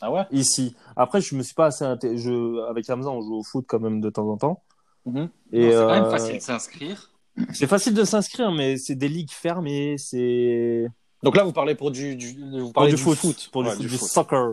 Ah 0.00 0.10
ouais? 0.10 0.22
Ici. 0.30 0.74
Après, 0.96 1.20
je 1.20 1.34
me 1.34 1.42
suis 1.42 1.54
pas 1.54 1.66
assez 1.66 1.84
je 1.84 2.68
Avec 2.68 2.88
Hamza, 2.88 3.10
on 3.10 3.20
joue 3.20 3.36
au 3.36 3.42
foot 3.42 3.64
quand 3.68 3.80
même 3.80 4.00
de 4.00 4.10
temps 4.10 4.28
en 4.28 4.36
temps. 4.36 4.62
Mhm. 5.06 5.28
Et 5.52 5.70
c'est 5.70 5.76
quand 5.76 5.90
même 5.90 6.04
euh, 6.04 6.10
facile 6.10 6.36
de 6.36 6.42
s'inscrire. 6.42 7.10
C'est 7.52 7.66
facile 7.66 7.94
de 7.94 8.04
s'inscrire, 8.04 8.52
mais 8.52 8.76
c'est 8.76 8.94
des 8.96 9.08
ligues 9.08 9.30
fermées, 9.30 9.96
c'est 9.98 10.86
Donc 11.22 11.36
là, 11.36 11.44
vous 11.44 11.52
parlez 11.52 11.74
pour 11.74 11.90
du, 11.90 12.16
du 12.16 12.32
vous 12.32 12.64
pour 12.64 12.72
parlez 12.72 12.90
du, 12.92 12.96
foot, 12.98 13.48
pour 13.52 13.62
Ouais, 13.62 13.70
du, 13.76 13.76
foot, 13.76 13.90
du 13.90 13.98
foot. 13.98 14.08
soccer. 14.08 14.52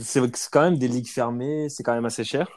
C'est 0.00 0.20
quand 0.50 0.62
même 0.62 0.78
des 0.78 0.88
ligues 0.88 1.08
fermées, 1.08 1.68
c'est 1.68 1.82
quand 1.82 1.94
même 1.94 2.06
assez 2.06 2.24
cher. 2.24 2.48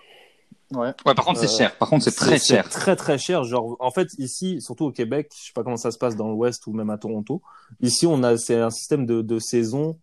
Ouais. 0.73 0.93
Ouais, 1.05 1.13
par 1.13 1.25
contre, 1.25 1.39
c'est 1.39 1.45
Euh, 1.53 1.57
cher. 1.57 1.75
Par 1.77 1.89
contre, 1.89 2.03
c'est 2.03 2.15
très 2.15 2.39
cher. 2.39 2.67
Très 2.69 2.95
très 2.95 3.17
cher. 3.17 3.43
Genre, 3.43 3.75
en 3.79 3.91
fait, 3.91 4.07
ici, 4.17 4.61
surtout 4.61 4.85
au 4.85 4.91
Québec, 4.91 5.31
je 5.37 5.47
sais 5.47 5.53
pas 5.53 5.63
comment 5.63 5.77
ça 5.77 5.91
se 5.91 5.97
passe 5.97 6.15
dans 6.15 6.29
l'Ouest 6.29 6.65
ou 6.67 6.73
même 6.73 6.89
à 6.89 6.97
Toronto. 6.97 7.41
Ici, 7.81 8.05
on 8.07 8.23
a 8.23 8.37
c'est 8.37 8.57
un 8.59 8.69
système 8.69 9.05
de, 9.05 9.21
de 9.21 9.39
saison. 9.39 9.97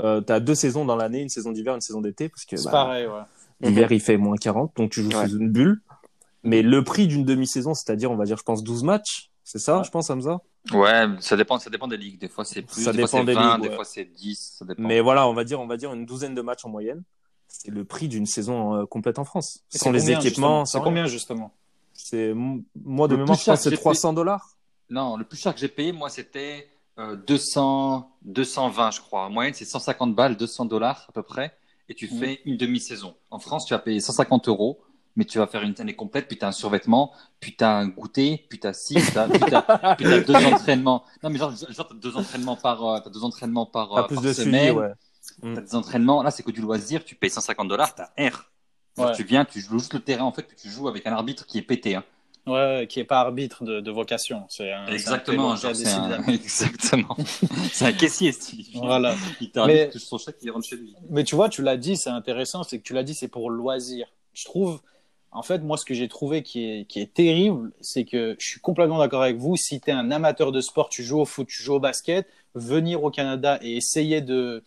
Euh, 0.00 0.20
t'as 0.20 0.40
deux 0.40 0.54
saisons 0.54 0.84
dans 0.84 0.96
l'année, 0.96 1.20
une 1.20 1.28
saison 1.28 1.52
d'hiver, 1.52 1.74
une 1.74 1.80
saison 1.80 2.00
d'été, 2.00 2.28
parce 2.28 2.44
que 2.44 2.56
C'est 2.56 2.64
bah, 2.64 2.70
pareil, 2.72 3.06
ouais. 3.06 3.20
l'hiver 3.60 3.92
il 3.92 4.00
fait 4.00 4.16
moins 4.16 4.36
40, 4.36 4.72
donc 4.76 4.90
tu 4.90 5.02
joues 5.02 5.10
Ouais. 5.16 5.28
sous 5.28 5.38
une 5.38 5.50
bulle. 5.50 5.80
Mais 6.42 6.62
le 6.62 6.82
prix 6.82 7.06
d'une 7.06 7.24
demi-saison, 7.24 7.74
c'est-à-dire, 7.74 8.10
on 8.10 8.16
va 8.16 8.24
dire, 8.24 8.36
je 8.36 8.42
pense 8.42 8.62
12 8.64 8.82
matchs, 8.82 9.30
c'est 9.44 9.58
ça, 9.60 9.82
je 9.84 9.90
pense, 9.90 10.10
Hamza? 10.10 10.40
Ouais, 10.72 11.04
ça 11.20 11.36
dépend, 11.36 11.58
ça 11.58 11.70
dépend 11.70 11.86
des 11.86 11.96
ligues. 11.96 12.18
Des 12.18 12.28
fois, 12.28 12.44
c'est 12.44 12.62
plus, 12.62 12.82
Ça 12.82 12.92
des 12.92 13.06
fois, 13.06 13.06
dépend 13.06 13.18
c'est 13.20 13.24
des 13.26 13.34
20, 13.34 13.58
ligues, 13.58 13.68
des 13.70 13.74
fois, 13.76 13.84
c'est 13.84 14.04
10, 14.04 14.54
ça 14.58 14.64
dépend. 14.64 14.82
Mais 14.82 15.00
voilà, 15.00 15.28
on 15.28 15.32
va 15.34 15.44
dire, 15.44 15.60
on 15.60 15.66
va 15.66 15.76
dire 15.76 15.92
une 15.94 16.06
douzaine 16.06 16.34
de 16.34 16.42
matchs 16.42 16.64
en 16.64 16.70
moyenne. 16.70 17.02
C'est 17.62 17.70
le 17.70 17.84
prix 17.84 18.08
d'une 18.08 18.26
saison 18.26 18.74
euh, 18.74 18.84
complète 18.86 19.18
en 19.18 19.24
France, 19.24 19.60
Et 19.72 19.78
sans 19.78 19.86
c'est 19.86 19.92
les 19.92 20.00
combien, 20.00 20.20
équipements. 20.20 20.64
C'est 20.64 20.80
combien, 20.80 21.06
justement? 21.06 21.52
C'est 21.94 22.34
moi 22.34 23.08
de 23.08 23.12
Le 23.14 23.18
mémoire, 23.18 23.36
plus 23.36 23.40
je 23.40 23.44
cher 23.44 23.54
pense 23.54 23.58
que 23.64 23.70
c'est 23.70 23.70
que 23.70 23.76
j'ai 23.76 23.80
300 23.82 24.12
dollars. 24.12 24.56
Non, 24.90 25.16
le 25.16 25.24
plus 25.24 25.38
cher 25.38 25.54
que 25.54 25.60
j'ai 25.60 25.68
payé, 25.68 25.92
moi, 25.92 26.10
c'était 26.10 26.68
euh, 26.98 27.16
200, 27.16 28.10
220, 28.22 28.90
je 28.90 29.00
crois. 29.00 29.26
En 29.26 29.30
moyenne, 29.30 29.54
c'est 29.54 29.64
150 29.64 30.14
balles, 30.14 30.36
200 30.36 30.64
dollars 30.66 31.06
à 31.08 31.12
peu 31.12 31.22
près, 31.22 31.56
et 31.88 31.94
tu 31.94 32.06
Mhm. 32.12 32.18
fais 32.18 32.40
une 32.44 32.56
demi-saison. 32.56 33.14
En 33.30 33.38
France, 33.38 33.66
tu 33.66 33.74
vas 33.74 33.78
payer 33.78 34.00
150 34.00 34.48
euros, 34.48 34.80
mais 35.16 35.24
tu 35.24 35.38
vas 35.38 35.46
faire 35.46 35.62
une 35.62 35.74
année 35.78 35.94
complète, 35.96 36.26
puis 36.28 36.36
tu 36.36 36.44
as 36.44 36.48
un 36.48 36.52
survêtement, 36.52 37.12
puis 37.40 37.56
tu 37.56 37.64
as 37.64 37.76
un 37.76 37.86
goûter, 37.88 38.44
puis 38.48 38.58
tu 38.60 38.66
as 38.66 38.72
ci, 38.74 38.94
puis 38.94 39.04
tu 39.12 39.18
as, 39.54 40.20
deux 40.26 40.44
entraînements. 40.44 41.04
Non, 41.22 41.30
mais 41.30 41.38
genre, 41.38 41.54
genre 41.56 41.88
tu 41.88 41.94
as 41.94 41.98
deux 41.98 42.16
entraînements 42.16 42.56
par, 42.56 42.84
euh, 42.84 42.98
t'as 43.00 43.10
deux 43.10 43.24
entraînements 43.24 43.66
par, 43.66 43.92
euh, 43.92 44.02
Pas 44.02 44.08
plus 44.08 44.16
par 44.16 44.24
de 44.24 44.32
suivi, 44.32 44.50
semaine. 44.50 44.94
Ouais. 45.42 45.54
T'as 45.54 45.60
des 45.60 45.74
entraînements. 45.74 46.22
Là, 46.22 46.30
c'est 46.30 46.42
que 46.42 46.50
du 46.50 46.60
loisir. 46.60 47.04
Tu 47.04 47.14
payes 47.14 47.30
150 47.30 47.68
dollars, 47.68 47.94
t'as 47.94 48.10
R. 48.18 48.50
Ouais. 48.96 49.12
Tu 49.16 49.24
viens, 49.24 49.44
tu 49.44 49.60
joues 49.60 49.78
juste 49.78 49.94
le 49.94 50.00
terrain, 50.00 50.24
en 50.24 50.32
fait, 50.32 50.42
puis 50.42 50.56
tu 50.56 50.68
joues 50.68 50.88
avec 50.88 51.06
un 51.06 51.12
arbitre 51.12 51.46
qui 51.46 51.58
est 51.58 51.62
pété. 51.62 51.96
Hein. 51.96 52.04
Ouais, 52.46 52.86
qui 52.88 53.00
est 53.00 53.04
pas 53.04 53.20
arbitre 53.20 53.64
de, 53.64 53.80
de 53.80 53.90
vocation. 53.90 54.44
C'est 54.50 54.70
un, 54.70 54.86
Exactement, 54.86 55.56
c'est 55.56 55.68
un 55.68 55.72
genre, 55.72 56.20
un... 56.26 56.28
Exactement. 56.32 57.16
c'est 57.72 57.86
un 57.86 57.92
caissier, 57.92 58.32
style. 58.32 58.66
Voilà. 58.74 59.14
Il 59.40 59.50
t'arrive, 59.50 59.90
touche 59.90 60.02
son 60.02 60.18
chèque, 60.18 60.36
il 60.42 60.50
rentre 60.50 60.66
chez 60.66 60.76
lui. 60.76 60.94
Mais 61.08 61.24
tu 61.24 61.36
vois, 61.36 61.48
tu 61.48 61.62
l'as 61.62 61.78
dit, 61.78 61.96
c'est 61.96 62.10
intéressant, 62.10 62.62
c'est 62.62 62.78
que 62.78 62.82
tu 62.82 62.92
l'as 62.92 63.02
dit, 63.02 63.14
c'est 63.14 63.28
pour 63.28 63.48
loisir. 63.48 64.08
Je 64.34 64.44
trouve, 64.44 64.82
en 65.32 65.42
fait, 65.42 65.60
moi, 65.60 65.78
ce 65.78 65.86
que 65.86 65.94
j'ai 65.94 66.06
trouvé 66.06 66.42
qui 66.42 66.64
est, 66.64 66.84
qui 66.84 67.00
est 67.00 67.14
terrible, 67.14 67.72
c'est 67.80 68.04
que 68.04 68.36
je 68.38 68.46
suis 68.46 68.60
complètement 68.60 68.98
d'accord 68.98 69.22
avec 69.22 69.38
vous. 69.38 69.56
Si 69.56 69.80
tu 69.80 69.88
es 69.88 69.92
un 69.94 70.10
amateur 70.10 70.52
de 70.52 70.60
sport, 70.60 70.90
tu 70.90 71.02
joues 71.02 71.20
au 71.20 71.24
foot, 71.24 71.48
tu 71.48 71.62
joues 71.62 71.74
au 71.74 71.80
basket, 71.80 72.28
venir 72.54 73.02
au 73.04 73.10
Canada 73.10 73.58
et 73.62 73.74
essayer 73.74 74.20
de, 74.20 74.62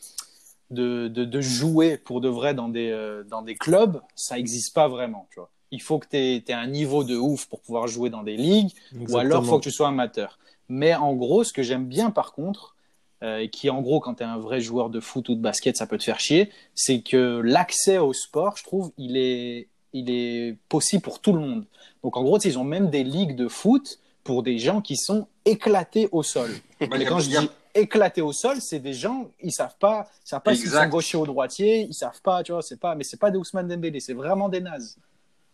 de, 0.71 1.07
de, 1.07 1.25
de 1.25 1.41
jouer 1.41 1.97
pour 1.97 2.21
de 2.21 2.29
vrai 2.29 2.53
dans 2.53 2.69
des, 2.69 2.91
euh, 2.91 3.23
dans 3.23 3.41
des 3.41 3.55
clubs, 3.55 4.01
ça 4.15 4.35
n'existe 4.35 4.73
pas 4.73 4.87
vraiment, 4.87 5.27
tu 5.31 5.39
vois. 5.39 5.49
Il 5.71 5.81
faut 5.81 5.99
que 5.99 6.07
tu 6.07 6.17
aies, 6.17 6.53
un 6.53 6.67
niveau 6.67 7.03
de 7.03 7.15
ouf 7.15 7.45
pour 7.47 7.61
pouvoir 7.61 7.87
jouer 7.87 8.09
dans 8.09 8.23
des 8.23 8.37
ligues, 8.37 8.71
ou 9.09 9.17
alors 9.17 9.43
il 9.43 9.49
faut 9.49 9.59
que 9.59 9.63
tu 9.63 9.71
sois 9.71 9.89
amateur. 9.89 10.39
Mais 10.69 10.95
en 10.95 11.13
gros, 11.13 11.43
ce 11.43 11.51
que 11.51 11.61
j'aime 11.61 11.85
bien 11.85 12.09
par 12.09 12.33
contre, 12.33 12.75
euh, 13.23 13.39
et 13.39 13.49
qui 13.49 13.69
en 13.69 13.81
gros, 13.81 13.99
quand 13.99 14.15
tu 14.15 14.23
es 14.23 14.25
un 14.25 14.37
vrai 14.37 14.61
joueur 14.61 14.89
de 14.89 14.99
foot 14.99 15.27
ou 15.29 15.35
de 15.35 15.41
basket, 15.41 15.75
ça 15.75 15.87
peut 15.87 15.97
te 15.97 16.03
faire 16.03 16.19
chier, 16.19 16.51
c'est 16.75 17.01
que 17.01 17.41
l'accès 17.43 17.97
au 17.97 18.13
sport, 18.13 18.55
je 18.57 18.63
trouve, 18.63 18.91
il 18.97 19.17
est, 19.17 19.67
il 19.91 20.09
est 20.09 20.55
possible 20.69 21.01
pour 21.01 21.19
tout 21.19 21.33
le 21.33 21.39
monde. 21.39 21.65
Donc 22.03 22.15
en 22.15 22.23
gros, 22.23 22.39
ils 22.39 22.59
ont 22.59 22.63
même 22.63 22.89
des 22.89 23.03
ligues 23.03 23.35
de 23.35 23.47
foot 23.47 23.99
pour 24.23 24.43
des 24.43 24.59
gens 24.59 24.81
qui 24.81 24.97
sont 24.97 25.27
éclatés 25.45 26.09
au 26.11 26.21
sol. 26.21 26.51
Mais 26.79 27.05
quand 27.05 27.19
je 27.19 27.29
dis 27.29 27.49
éclatés 27.79 28.21
au 28.21 28.31
sol, 28.33 28.57
c'est 28.61 28.79
des 28.79 28.93
gens, 28.93 29.29
ils 29.41 29.51
savent 29.51 29.77
pas, 29.79 30.07
ils 30.25 30.29
savent 30.29 30.41
pas 30.41 30.55
s'ils 30.55 30.69
sont 30.69 30.87
gauchers 30.87 31.17
ou 31.17 31.25
droitiers, 31.25 31.81
ils 31.89 31.93
savent 31.93 32.21
pas, 32.21 32.43
tu 32.43 32.51
vois, 32.51 32.61
c'est 32.61 32.79
pas, 32.79 32.95
mais 32.95 33.03
c'est 33.03 33.17
pas 33.17 33.31
des 33.31 33.37
Ousmane 33.37 33.67
Dembélé, 33.67 33.99
c'est 33.99 34.13
vraiment 34.13 34.49
des 34.49 34.61
nazes. 34.61 34.97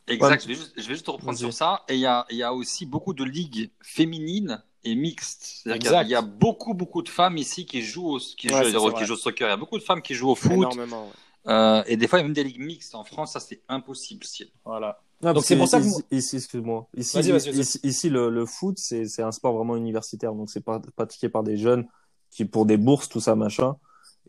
Exact, 0.07 0.29
Ouais. 0.31 0.39
je, 0.41 0.47
vais 0.49 0.55
juste, 0.55 0.73
je 0.75 0.81
vais 0.81 0.93
juste 0.95 1.05
te 1.05 1.11
reprendre 1.11 1.37
sur 1.37 1.53
ça. 1.53 1.83
Et 1.87 1.93
il 1.93 2.01
y 2.01 2.05
a, 2.05 2.25
il 2.29 2.35
y 2.37 2.43
a 2.43 2.53
aussi 2.53 2.85
beaucoup 2.85 3.13
de 3.13 3.23
ligues 3.23 3.71
féminines 3.81 4.61
et 4.83 4.95
mixtes. 4.95 5.61
C'est-à-dire 5.63 5.91
qu'il 5.91 6.01
y. 6.01 6.05
Il 6.05 6.11
y, 6.11 6.15
a 6.15 6.21
beaucoup, 6.21 6.73
beaucoup 6.73 7.01
de 7.01 7.07
femmes 7.09 7.37
ici 7.37 7.65
qui 7.65 7.81
jouent 7.81 8.15
au, 8.15 8.19
qui 8.19 8.53
Ouais, 8.53 8.69
jouent, 8.69 8.91
qui 8.91 9.05
jouent 9.05 9.13
au 9.13 9.17
soccer. 9.17 9.47
Il 9.47 9.51
y 9.51 9.53
a 9.53 9.57
beaucoup 9.57 9.77
de 9.77 9.83
femmes 9.83 10.01
qui 10.01 10.13
jouent 10.13 10.31
au 10.31 10.35
foot. 10.35 10.51
Énormément. 10.51 11.05
ouais. 11.05 11.13
Euh, 11.47 11.83
et 11.87 11.95
des 11.97 12.07
fois, 12.07 12.19
il 12.19 12.21
y 12.21 12.25
a 12.25 12.27
même 12.27 12.33
des 12.33 12.43
ligues 12.43 12.59
mixtes. 12.59 12.95
En 12.95 13.03
France, 13.05 13.31
ça, 13.33 13.39
c'est 13.39 13.61
impossible. 13.69 14.25
Voilà. 14.65 14.99
Donc, 15.21 15.45
c'est 15.45 15.55
pour 15.57 15.69
ça 15.69 15.79
que 15.79 15.85
ici, 15.85 16.03
ici, 16.11 16.35
excuse-moi. 16.35 16.87
Ici, 16.97 17.15
Vas-y, 17.15 17.31
vas-y, 17.31 17.51
vas-y. 17.51 17.59
ici, 17.61 17.79
ici, 17.83 18.09
le, 18.09 18.29
le 18.29 18.45
foot, 18.45 18.77
c'est, 18.77 19.05
c'est 19.05 19.23
un 19.23 19.31
sport 19.31 19.55
vraiment 19.55 19.77
universitaire. 19.77 20.33
Donc, 20.33 20.49
c'est 20.49 20.63
pas 20.63 20.81
pratiqué 20.97 21.29
par 21.29 21.43
des 21.43 21.55
jeunes 21.55 21.87
qui, 22.33 22.45
pour 22.45 22.65
des 22.65 22.77
bourses, 22.77 23.09
tout 23.09 23.19
ça, 23.19 23.35
machin. 23.35 23.75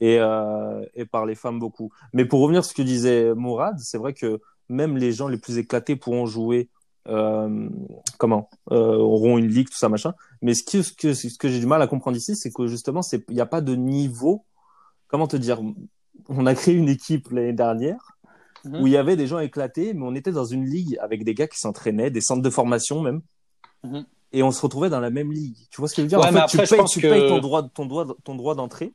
Et, 0.00 0.18
euh, 0.18 0.84
et 0.94 1.04
par 1.04 1.24
les 1.24 1.36
femmes 1.36 1.60
beaucoup. 1.60 1.90
Mais 2.12 2.24
pour 2.24 2.40
revenir 2.40 2.60
à 2.60 2.62
ce 2.62 2.74
que 2.74 2.82
disait 2.82 3.32
Mourad, 3.34 3.78
c'est 3.78 3.98
vrai 3.98 4.12
que 4.12 4.40
même 4.68 4.96
les 4.96 5.12
gens 5.12 5.28
les 5.28 5.38
plus 5.38 5.56
éclatés 5.58 5.94
pourront 5.94 6.26
jouer, 6.26 6.68
euh, 7.06 7.68
comment, 8.18 8.50
euh, 8.72 8.96
auront 8.96 9.38
une 9.38 9.46
ligue, 9.46 9.68
tout 9.68 9.78
ça, 9.78 9.88
machin. 9.88 10.14
Mais 10.42 10.54
ce 10.54 10.64
que, 10.64 10.82
ce 10.82 10.92
que, 10.92 11.14
ce 11.14 11.38
que 11.38 11.48
j'ai 11.48 11.60
du 11.60 11.66
mal 11.66 11.80
à 11.80 11.86
comprendre 11.86 12.16
ici, 12.16 12.34
c'est 12.34 12.50
que 12.50 12.66
justement, 12.66 13.02
c'est, 13.02 13.24
il 13.28 13.34
n'y 13.36 13.40
a 13.40 13.46
pas 13.46 13.60
de 13.60 13.74
niveau. 13.76 14.44
Comment 15.06 15.28
te 15.28 15.36
dire? 15.36 15.60
On 16.28 16.46
a 16.46 16.54
créé 16.54 16.74
une 16.74 16.88
équipe 16.88 17.30
l'année 17.30 17.52
dernière 17.52 18.14
Mhm. 18.64 18.80
où 18.80 18.86
il 18.86 18.92
y 18.92 18.96
avait 18.96 19.16
des 19.16 19.26
gens 19.26 19.38
éclatés, 19.38 19.92
mais 19.94 20.04
on 20.04 20.14
était 20.14 20.32
dans 20.32 20.44
une 20.44 20.64
ligue 20.64 20.96
avec 21.00 21.24
des 21.24 21.34
gars 21.34 21.46
qui 21.46 21.58
s'entraînaient, 21.58 22.10
des 22.10 22.20
centres 22.20 22.42
de 22.42 22.50
formation 22.50 23.02
même. 23.02 23.20
Mhm. 23.82 24.06
Et 24.36 24.42
on 24.42 24.50
se 24.50 24.60
retrouvait 24.60 24.90
dans 24.90 25.00
la 25.00 25.10
même 25.10 25.32
ligue. 25.32 25.56
Tu 25.70 25.80
vois 25.80 25.88
ce 25.88 25.94
que 25.94 26.02
je 26.02 26.04
veux 26.04 26.08
dire? 26.08 26.18
Ouais, 26.18 26.26
En 26.26 26.32
fait, 26.32 26.38
après, 26.38 26.58
tu 26.58 26.64
je 26.64 26.70
payes, 26.70 26.78
pense 26.80 26.90
tu 26.92 27.00
que- 27.00 27.06
payes 27.08 27.28
ton 27.28 27.38
droit, 27.38 27.62
ton 27.62 27.86
droit, 27.86 28.04
ton 28.24 28.34
droit 28.34 28.54
d'entrée 28.54 28.92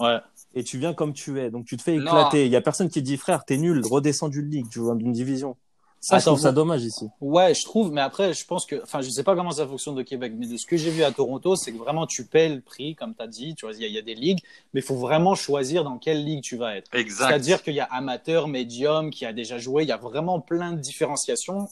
Ouais. 0.00 0.18
et 0.54 0.64
tu 0.64 0.78
viens 0.78 0.92
comme 0.92 1.12
tu 1.12 1.38
es. 1.40 1.50
Donc 1.50 1.66
tu 1.66 1.76
te 1.76 1.82
fais 1.82 1.96
éclater. 1.96 2.46
Il 2.46 2.50
y 2.52 2.56
a 2.56 2.60
personne 2.60 2.88
qui 2.88 3.00
dit 3.00 3.16
frère, 3.16 3.44
t'es 3.44 3.56
nul, 3.58 3.80
redescends 3.88 4.28
d'une 4.28 4.50
ligue, 4.50 4.68
tu 4.70 4.80
vois, 4.80 4.94
d'une 4.96 5.12
division. 5.12 5.56
Ça, 6.04 6.16
je 6.16 6.22
Attends, 6.22 6.32
trouve 6.32 6.42
ça 6.42 6.50
dommage 6.50 6.82
ici. 6.82 7.06
Ouais, 7.20 7.54
je 7.54 7.62
trouve, 7.64 7.92
mais 7.92 8.00
après, 8.00 8.34
je 8.34 8.44
pense 8.44 8.66
que, 8.66 8.82
enfin, 8.82 9.02
je 9.02 9.08
sais 9.10 9.22
pas 9.22 9.36
comment 9.36 9.52
ça 9.52 9.68
fonctionne 9.68 9.94
de 9.94 10.02
Québec, 10.02 10.32
mais 10.36 10.48
de 10.48 10.56
ce 10.56 10.66
que 10.66 10.76
j'ai 10.76 10.90
vu 10.90 11.04
à 11.04 11.12
Toronto, 11.12 11.54
c'est 11.54 11.70
que 11.70 11.78
vraiment 11.78 12.08
tu 12.08 12.24
paies 12.26 12.48
le 12.48 12.60
prix, 12.60 12.96
comme 12.96 13.14
tu 13.14 13.22
as 13.22 13.28
dit, 13.28 13.54
tu 13.54 13.64
vois, 13.66 13.72
il 13.76 13.82
y, 13.82 13.84
a- 13.84 13.86
il 13.86 13.94
y 13.94 13.98
a 13.98 14.02
des 14.02 14.16
ligues, 14.16 14.40
mais 14.74 14.80
il 14.80 14.82
faut 14.82 14.96
vraiment 14.96 15.36
choisir 15.36 15.84
dans 15.84 15.98
quelle 15.98 16.24
ligue 16.24 16.42
tu 16.42 16.56
vas 16.56 16.74
être. 16.74 16.92
Exact. 16.92 17.28
C'est-à-dire 17.28 17.62
qu'il 17.62 17.74
y 17.74 17.80
a 17.80 17.84
amateur, 17.84 18.48
médium, 18.48 19.10
qui 19.10 19.24
a 19.24 19.32
déjà 19.32 19.58
joué, 19.58 19.84
il 19.84 19.90
y 19.90 19.92
a 19.92 19.96
vraiment 19.96 20.40
plein 20.40 20.72
de 20.72 20.80
différenciations. 20.80 21.68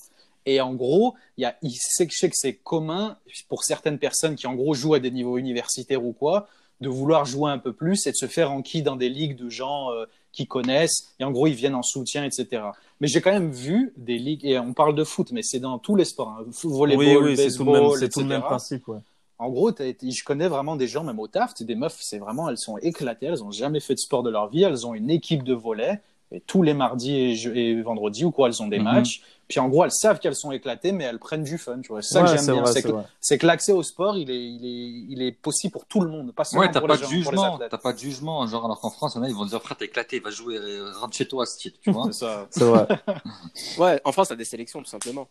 Et 0.47 0.61
en 0.61 0.75
gros, 0.75 1.15
il 1.37 1.43
y 1.43 1.45
a, 1.45 1.57
il 1.63 1.73
sait 1.73 2.07
que 2.07 2.13
je 2.13 2.19
sais 2.19 2.31
que 2.31 2.37
c'est 2.37 2.55
commun 2.55 3.17
pour 3.49 3.65
certaines 3.65 3.99
personnes 3.99 4.37
qui 4.37 4.47
en 4.47 4.55
gros 4.55 4.75
jouent 4.75 4.95
à 4.95 4.99
des 4.99 5.11
niveaux 5.11 5.39
universitaires 5.39 6.05
ou 6.05 6.13
quoi, 6.13 6.49
de 6.81 6.89
vouloir 6.89 7.25
jouer 7.25 7.51
un 7.51 7.59
peu 7.59 7.73
plus 7.73 8.07
et 8.07 8.13
de 8.13 8.17
se 8.17 8.27
faire 8.27 8.51
enquis 8.51 8.83
dans 8.83 8.97
des 8.97 9.09
ligues 9.09 9.37
de 9.37 9.49
gens 9.51 9.91
euh, 9.93 10.07
qui 10.33 10.47
connaissent. 10.47 11.13
Et 11.19 11.25
en 11.25 11.31
gros, 11.31 11.47
ils 11.47 11.55
viennent 11.55 11.75
en 11.75 11.83
soutien, 11.83 12.25
etc. 12.25 12.63
Mais 13.01 13.09
j'ai 13.09 13.21
quand 13.21 13.33
même 13.33 13.51
vu 13.51 13.93
des 13.97 14.19
ligues, 14.19 14.45
et 14.45 14.59
on 14.59 14.73
parle 14.73 14.95
de 14.95 15.05
foot, 15.05 15.33
mais 15.33 15.43
c'est 15.43 15.59
dans 15.59 15.79
tous 15.79 15.97
les 15.97 16.05
sports, 16.05 16.29
hein, 16.29 16.45
volleyball, 16.65 17.25
oui, 17.25 17.31
oui, 17.31 17.37
c'est 17.37 17.57
tout 17.57 17.65
le 17.65 17.73
même, 17.73 17.81
baseball, 17.81 17.99
c'est 17.99 18.09
tout 18.09 18.21
le 18.21 18.27
même 18.27 18.43
principe, 18.43 18.89
ouais. 18.89 18.99
En 19.39 19.49
gros, 19.49 19.71
je 19.71 20.25
connais 20.25 20.49
vraiment 20.49 20.77
des 20.77 20.87
gens, 20.87 21.03
même 21.03 21.19
au 21.19 21.27
taf, 21.27 21.55
des 21.63 21.75
meufs, 21.75 21.97
c'est 21.99 22.19
vraiment, 22.19 22.51
elles 22.51 22.59
sont 22.59 22.77
éclatées, 22.77 23.25
elles 23.25 23.43
ont 23.43 23.51
jamais 23.51 23.81
fait 23.81 23.95
de 23.95 23.99
sport 23.99 24.23
de 24.23 24.29
leur 24.29 24.51
vie, 24.51 24.65
elles 24.65 24.87
ont 24.87 24.93
une 24.93 25.09
équipe 25.09 25.45
de 25.45 25.55
volley, 25.55 25.99
et 26.33 26.41
tous 26.41 26.63
les 26.63 26.75
mardis 26.75 27.17
et, 27.17 27.35
je- 27.37 27.51
et 27.51 27.81
vendredis 27.83 28.25
ou 28.25 28.31
quoi, 28.31 28.49
elles 28.49 28.63
ont 28.63 28.69
des 28.69 28.79
Mhm. 28.79 28.85
matchs. 28.85 29.23
Puis 29.49 29.59
en 29.59 29.69
gros, 29.69 29.85
elles 29.85 29.91
savent 29.91 30.21
qu'elles 30.21 30.37
sont 30.37 30.53
éclatées, 30.53 30.93
mais 30.93 31.03
elles 31.03 31.19
prennent 31.19 31.43
du 31.43 31.59
fun, 31.59 31.81
tu 31.81 31.89
vois. 31.89 32.03
C'est 32.03 32.15
ça 32.15 32.21
Ouais, 32.23 32.27
que 32.31 32.37
j'aime 32.37 32.55
bien, 32.55 32.65
c'est 33.21 33.37
que, 33.37 33.47
l'accès 33.47 33.73
au 33.73 33.83
sport, 33.83 34.17
il 34.17 34.31
est, 34.31 34.45
il 34.45 34.65
est, 34.65 35.07
il 35.13 35.23
est 35.23 35.33
possible 35.33 35.73
pour 35.73 35.87
tout 35.87 36.01
le 36.01 36.09
monde, 36.09 36.33
pas 36.33 36.45
seulement 36.45 36.67
Ouais, 36.67 36.71
pour, 36.73 36.87
pas 36.87 36.95
les 36.95 37.01
de 37.01 37.05
gens, 37.05 37.09
pour 37.09 37.33
les 37.33 37.39
jugement. 37.39 37.59
T'as 37.59 37.79
pas 37.79 37.93
de 37.93 37.99
jugement. 37.99 38.47
Genre, 38.47 38.65
alors 38.65 38.81
qu'en 38.81 38.91
France, 38.91 39.15
il 39.15 39.19
y 39.19 39.21
en 39.23 39.25
a, 39.25 39.29
ils 39.29 39.35
vont 39.35 39.45
dire, 39.47 39.61
frère, 39.61 39.77
t'es 39.77 39.87
éclaté, 39.87 40.21
va 40.21 40.31
jouer, 40.31 40.57
rentre 40.95 41.17
chez 41.17 41.27
toi, 41.27 41.47
style, 41.47 41.73
tu 41.83 41.91
vois. 41.91 42.05
C'est 42.13 42.13
ça. 42.21 42.47
C'est 42.51 42.65
vrai. 42.65 42.87
Ouais, 43.79 44.01
en 44.05 44.13
France, 44.13 44.29
t'as 44.29 44.37
des 44.37 44.45
sélections, 44.45 44.81
tout 44.81 44.89
simplement. 44.89 45.27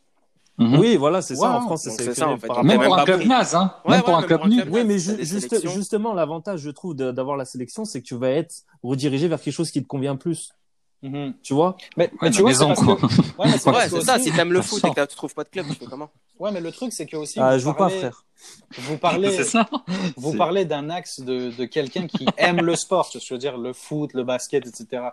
Mhm. 0.58 0.78
Oui, 0.78 0.98
voilà, 0.98 1.22
c'est 1.22 1.38
ça. 1.38 1.54
En 1.54 1.62
France, 1.62 1.88
c'est 1.90 2.14
ça, 2.14 2.28
en 2.28 2.38
fait. 2.38 2.48
par 2.48 2.60
On 2.60 2.64
Même 2.66 2.82
pour 2.82 2.98
un 3.00 3.06
club 3.06 3.24
naze, 3.24 3.56
hein. 3.56 3.74
Ouais, 3.86 3.92
Même 3.96 4.04
pour 4.04 4.16
un 4.16 4.20
même 4.20 4.28
club 4.28 4.46
nul. 4.48 4.68
Oui, 4.70 4.84
mais 4.84 5.00
ju- 5.00 5.16
juste, 5.24 5.70
justement, 5.70 6.14
l'avantage, 6.14 6.60
je 6.60 6.70
trouve, 6.70 6.96
d'avoir 6.96 7.38
la 7.38 7.46
sélection, 7.46 7.86
c'est 7.86 8.02
que 8.02 8.06
tu 8.08 8.16
vas 8.16 8.32
être 8.32 8.54
redirigé 8.84 9.30
vers 9.30 9.40
quelque 9.42 9.54
chose 9.54 9.72
qui 9.72 9.82
te 9.82 9.88
convient 9.88 10.18
plus. 10.18 10.52
Mhm. 11.02 11.34
Tu 11.44 11.54
vois? 11.54 11.78
Mais, 11.98 12.10
mais 12.22 12.28
Ouais, 12.28 12.32
tu 12.32 12.38
la 12.38 12.42
vois, 12.42 12.54
c'est 12.54 12.66
maison, 12.66 12.68
parce 12.68 12.84
quoi. 12.84 12.96
que, 12.98 13.06
ouais, 13.06 13.12
mais 13.46 13.58
c'est 13.58 13.70
Ouais, 13.70 13.90
que 13.90 14.02
ça. 14.02 14.16
aussi- 14.18 14.24
Si 14.26 14.32
t'aimes 14.36 14.52
le 14.54 14.62
foot 14.62 14.84
et 14.84 14.92
que 14.94 15.06
tu 15.06 15.16
trouves 15.16 15.34
pas 15.34 15.44
de 15.46 15.50
club, 15.50 15.66
tu 15.70 15.76
fais 15.76 15.86
comment? 15.86 16.10
Ouais, 16.40 16.52
mais 16.52 16.60
le 16.62 16.72
truc, 16.72 16.92
c'est 16.94 17.06
que 17.06 17.16
aussi, 17.18 17.40
Ah, 17.40 17.54
vous 17.54 17.60
Je 17.60 17.66
pas, 17.66 17.74
parlez- 17.74 17.98
frère. 18.00 18.26
Vous 18.78 18.98
parlez, 18.98 19.32
C'est 19.32 19.44
ça. 19.44 19.70
Vous 20.18 20.34
parlez 20.36 20.66
d'un 20.66 20.90
axe 20.90 21.20
de, 21.20 21.52
de 21.52 21.66
quelqu'un 21.66 22.08
qui 22.08 22.26
aime 22.38 22.62
le 22.62 22.76
sport, 22.76 23.10
je 23.14 23.34
veux 23.34 23.38
dire 23.38 23.58
le 23.58 23.74
foot, 23.74 24.14
le 24.14 24.24
basket, 24.24 24.66
etc. 24.68 25.04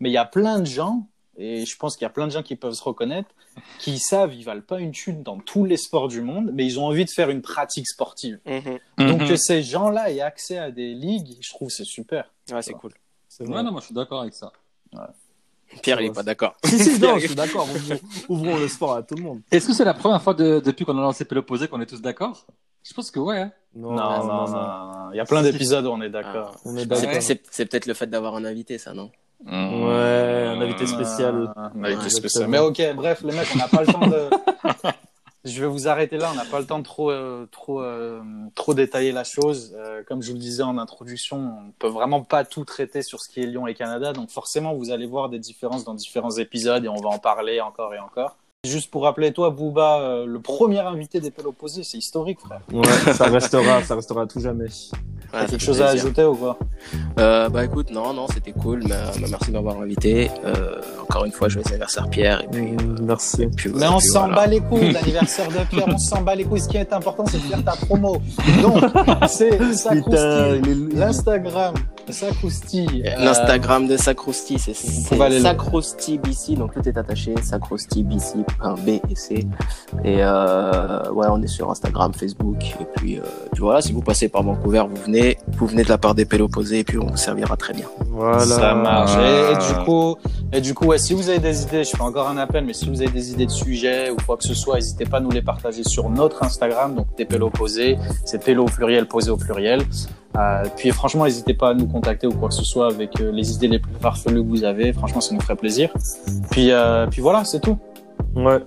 Mais 0.00 0.10
il 0.10 0.12
y 0.12 0.18
a 0.18 0.24
plein 0.26 0.58
de 0.60 0.66
gens, 0.66 1.06
et 1.38 1.64
je 1.66 1.76
pense 1.76 1.96
qu'il 1.96 2.04
y 2.04 2.06
a 2.06 2.10
plein 2.10 2.26
de 2.26 2.32
gens 2.32 2.42
qui 2.42 2.56
peuvent 2.56 2.74
se 2.74 2.82
reconnaître, 2.82 3.28
qui 3.78 3.98
savent 3.98 4.34
ils 4.34 4.44
valent 4.44 4.60
pas 4.62 4.80
une 4.80 4.92
thune 4.92 5.22
dans 5.22 5.38
tous 5.38 5.64
les 5.64 5.76
sports 5.76 6.08
du 6.08 6.20
monde, 6.20 6.50
mais 6.52 6.64
ils 6.66 6.78
ont 6.80 6.86
envie 6.86 7.04
de 7.04 7.10
faire 7.10 7.30
une 7.30 7.40
pratique 7.42 7.86
sportive. 7.88 8.38
Mhm. 8.46 8.78
Donc 9.08 9.20
Mhm. 9.22 9.28
que 9.28 9.36
ces 9.36 9.62
gens-là 9.62 10.10
aient 10.10 10.20
accès 10.20 10.58
à 10.58 10.70
des 10.70 10.92
ligues, 10.94 11.36
je 11.40 11.50
trouve 11.50 11.68
que 11.68 11.74
c'est 11.74 11.84
super. 11.84 12.30
Ouais, 12.52 12.62
c'est 12.62 12.72
cool. 12.74 12.92
C'est 13.28 13.44
Ouais, 13.44 13.50
vrai. 13.52 13.62
non, 13.62 13.72
moi, 13.72 13.80
je 13.80 13.86
suis 13.86 13.94
d'accord 13.94 14.20
avec 14.22 14.34
ça. 14.34 14.52
Pierre, 15.82 16.00
il 16.00 16.06
est 16.06 16.12
pas 16.14 16.22
d'accord. 16.22 16.54
Si, 16.64 16.78
si, 16.78 16.98
non, 17.00 17.18
je 17.18 17.26
suis 17.26 17.34
d'accord. 17.34 17.66
Ouvrons, 17.68 17.98
ouvrons 18.28 18.56
le 18.58 18.68
sport 18.68 18.94
à 18.96 19.02
tout 19.02 19.14
le 19.14 19.22
monde. 19.22 19.40
Est-ce 19.50 19.66
que 19.66 19.72
c'est 19.72 19.84
la 19.84 19.94
première 19.94 20.22
fois 20.22 20.34
de- 20.34 20.60
depuis 20.64 20.84
qu'on 20.84 20.96
a 20.98 21.00
lancé 21.02 21.24
Péloposé 21.24 21.68
qu'on 21.68 21.80
est 21.80 21.86
tous 21.86 22.00
d'accord? 22.02 22.46
Je 22.82 22.92
pense 22.92 23.10
que 23.10 23.18
ouais. 23.20 23.38
hein. 23.38 23.52
Non, 23.74 23.92
Non, 23.92 23.96
non, 23.96 24.26
non, 24.26 24.48
non. 24.50 25.10
Il 25.12 25.16
y 25.16 25.20
a 25.20 25.24
plein 25.24 25.42
d'épisodes 25.42 25.84
où 25.86 25.90
on 25.90 26.00
est 26.02 26.10
d'accord. 26.10 26.56
Est 26.66 27.20
C'est- 27.50 27.64
peut-être 27.66 27.86
le 27.86 27.94
fait 27.94 28.06
d'avoir 28.06 28.34
un 28.36 28.44
invité, 28.44 28.78
ça, 28.78 28.92
non? 28.92 29.10
Ouais, 29.46 29.52
un 29.52 30.60
invité 30.60 30.86
spécial. 30.86 31.52
Un 31.56 31.84
invité 31.84 32.08
spécial. 32.10 32.48
Mais 32.48 32.58
ok, 32.58 32.80
bref, 32.94 33.22
les 33.24 33.34
mecs, 33.34 33.48
on 33.54 33.58
n'a 33.58 33.68
pas 33.68 33.80
le 33.82 33.86
temps 33.92 34.06
de. 34.06 34.28
Je 35.44 35.60
vais 35.60 35.66
vous 35.66 35.88
arrêter 35.88 36.16
là. 36.16 36.30
On 36.32 36.36
n'a 36.36 36.44
pas 36.44 36.58
le 36.58 36.66
temps 36.66 36.78
de 36.78 36.84
trop, 36.84 37.10
euh, 37.10 37.46
trop, 37.50 37.82
euh, 37.82 38.20
trop 38.54 38.72
détailler 38.72 39.12
la 39.12 39.24
chose. 39.24 39.76
Euh, 39.76 40.02
comme 40.06 40.22
je 40.22 40.28
vous 40.28 40.34
le 40.34 40.40
disais 40.40 40.62
en 40.62 40.78
introduction, 40.78 41.36
on 41.36 41.70
peut 41.78 41.88
vraiment 41.88 42.22
pas 42.22 42.44
tout 42.44 42.64
traiter 42.64 43.02
sur 43.02 43.20
ce 43.20 43.28
qui 43.28 43.40
est 43.40 43.46
Lyon 43.46 43.66
et 43.66 43.74
Canada. 43.74 44.12
Donc 44.12 44.30
forcément, 44.30 44.74
vous 44.74 44.90
allez 44.90 45.06
voir 45.06 45.28
des 45.28 45.38
différences 45.38 45.84
dans 45.84 45.94
différents 45.94 46.36
épisodes 46.36 46.84
et 46.84 46.88
on 46.88 47.00
va 47.00 47.10
en 47.10 47.18
parler 47.18 47.60
encore 47.60 47.94
et 47.94 47.98
encore. 47.98 48.36
Juste 48.64 48.90
pour 48.90 49.02
rappeler, 49.02 49.30
toi, 49.34 49.50
Booba, 49.50 50.00
euh, 50.00 50.24
le 50.24 50.40
premier 50.40 50.78
invité 50.78 51.20
des 51.20 51.30
Pelles 51.30 51.46
opposées, 51.46 51.84
c'est 51.84 51.98
historique, 51.98 52.40
frère. 52.40 52.62
Ouais, 52.72 53.12
ça 53.12 53.26
restera, 53.26 53.82
ça 53.82 53.94
restera 53.94 54.26
tout 54.26 54.40
jamais. 54.40 54.68
T'as 55.34 55.40
ça 55.42 55.46
quelque 55.48 55.62
chose 55.64 55.82
à 55.82 55.88
ajouter 55.88 56.24
ou 56.24 56.34
quoi 56.34 56.58
Euh, 57.18 57.48
bah 57.48 57.64
écoute, 57.64 57.90
non, 57.90 58.12
non, 58.12 58.26
c'était 58.32 58.52
cool. 58.52 58.82
Mais, 58.88 58.94
mais 59.20 59.26
merci 59.30 59.48
de 59.48 59.52
m'avoir 59.52 59.80
invité. 59.80 60.30
Euh, 60.44 60.76
encore 61.02 61.24
une 61.24 61.32
fois, 61.32 61.48
joyeux 61.48 61.66
anniversaire 61.68 62.08
Pierre. 62.08 62.42
Et 62.42 62.48
puis, 62.48 62.74
euh, 62.74 62.96
Merci. 63.02 63.42
et 63.42 63.46
puis, 63.48 63.70
Mais 63.74 63.86
on 63.88 64.00
s'en 64.00 64.20
voilà. 64.26 64.34
bat 64.34 64.46
les 64.46 64.60
couilles, 64.60 64.92
l'anniversaire 64.98 65.48
de 65.48 65.64
Pierre, 65.68 65.86
on 65.88 65.98
s'en 65.98 66.22
bat 66.22 66.34
les 66.34 66.44
couilles. 66.44 66.60
Ce 66.60 66.68
qui 66.68 66.76
est 66.76 66.92
important, 66.92 67.24
c'est 67.26 67.38
de 67.38 67.42
faire 67.42 67.64
ta 67.64 67.72
promo. 67.72 68.20
Donc, 68.62 68.82
c'est 69.28 69.58
Putain, 69.58 70.60
Sacrousti, 72.12 72.86
l'Instagram, 72.86 73.06
Sacrousti. 73.06 73.06
euh, 73.08 73.24
L'Instagram 73.24 73.86
de 73.88 73.96
Sacrosti, 73.96 74.58
c'est. 74.58 74.74
Sacrosti 75.40 76.18
BC, 76.18 76.54
donc 76.56 76.74
tout 76.74 76.86
est 76.88 76.96
attaché, 76.96 77.34
Sacrosti 77.42 78.02
BC, 78.02 78.38
un 78.60 78.74
B 78.74 78.88
et 79.10 79.14
C. 79.14 79.46
Et 80.04 80.18
euh, 80.20 81.10
ouais, 81.12 81.26
on 81.30 81.42
est 81.42 81.46
sur 81.46 81.70
Instagram, 81.70 82.12
Facebook. 82.12 82.56
Et 82.80 82.84
puis, 82.96 83.18
euh, 83.18 83.22
puis 83.52 83.60
voilà, 83.62 83.80
si 83.80 83.92
vous 83.92 84.02
passez 84.02 84.28
par 84.28 84.42
Vancouver, 84.42 84.84
vous 84.88 85.02
venez, 85.04 85.38
vous 85.56 85.66
venez 85.66 85.82
de 85.84 85.88
la 85.88 85.98
part 85.98 86.14
des 86.14 86.24
Péloposés 86.24 86.80
et 86.80 86.84
puis 86.84 86.98
on 86.98 87.06
vous 87.06 87.16
servira 87.16 87.56
très 87.56 87.72
bien. 87.74 87.86
Voilà. 88.14 88.38
Ça 88.38 88.74
marche. 88.74 89.16
Et, 89.16 89.52
et 89.52 89.56
du 89.56 89.84
coup, 89.84 90.16
et 90.52 90.60
du 90.60 90.72
coup, 90.72 90.86
ouais, 90.86 90.98
si 90.98 91.14
vous 91.14 91.28
avez 91.28 91.40
des 91.40 91.62
idées, 91.62 91.82
je 91.82 91.90
fais 91.90 92.00
encore 92.02 92.28
un 92.28 92.36
appel, 92.36 92.64
mais 92.64 92.72
si 92.72 92.88
vous 92.88 93.02
avez 93.02 93.10
des 93.10 93.32
idées 93.32 93.46
de 93.46 93.50
sujets 93.50 94.10
ou 94.10 94.16
quoi 94.24 94.36
que 94.36 94.44
ce 94.44 94.54
soit, 94.54 94.76
n'hésitez 94.76 95.04
pas 95.04 95.16
à 95.16 95.20
nous 95.20 95.30
les 95.30 95.42
partager 95.42 95.82
sur 95.82 96.08
notre 96.08 96.44
Instagram, 96.44 96.94
donc 96.94 97.06
des 97.16 97.24
pélos 97.24 97.50
posés, 97.50 97.98
c'est 98.24 98.42
pélo 98.42 98.64
au 98.64 98.68
pluriel, 98.68 99.08
posé 99.08 99.30
au 99.30 99.36
pluriel. 99.36 99.82
Euh, 100.36 100.64
puis 100.76 100.90
franchement, 100.90 101.24
n'hésitez 101.24 101.54
pas 101.54 101.70
à 101.70 101.74
nous 101.74 101.86
contacter 101.86 102.26
ou 102.26 102.32
quoi 102.32 102.48
que 102.48 102.54
ce 102.54 102.64
soit 102.64 102.86
avec 102.86 103.20
euh, 103.20 103.32
les 103.32 103.52
idées 103.52 103.68
les 103.68 103.78
plus 103.78 103.94
farfelues 104.00 104.42
que 104.42 104.48
vous 104.48 104.64
avez. 104.64 104.92
Franchement, 104.92 105.20
ça 105.20 105.34
nous 105.34 105.40
ferait 105.40 105.56
plaisir. 105.56 105.90
Puis, 106.50 106.70
euh, 106.70 107.06
puis 107.08 107.20
voilà, 107.20 107.44
c'est 107.44 107.60
tout. 107.60 107.78
Ouais. 108.36 108.58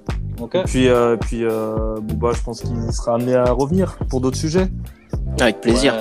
Ok. 0.42 0.58
Puis, 0.66 0.88
euh, 0.88 1.18
puis 1.18 1.44
euh, 1.44 1.96
Booba, 2.02 2.32
je 2.34 2.42
pense 2.42 2.62
qu'il 2.62 2.92
sera 2.94 3.16
amené 3.16 3.36
à 3.36 3.52
revenir 3.52 3.98
pour 4.10 4.22
d'autres 4.22 4.38
sujets. 4.38 4.68
Avec 5.40 5.62
plaisir. 5.62 5.94
Ouais. 5.94 6.00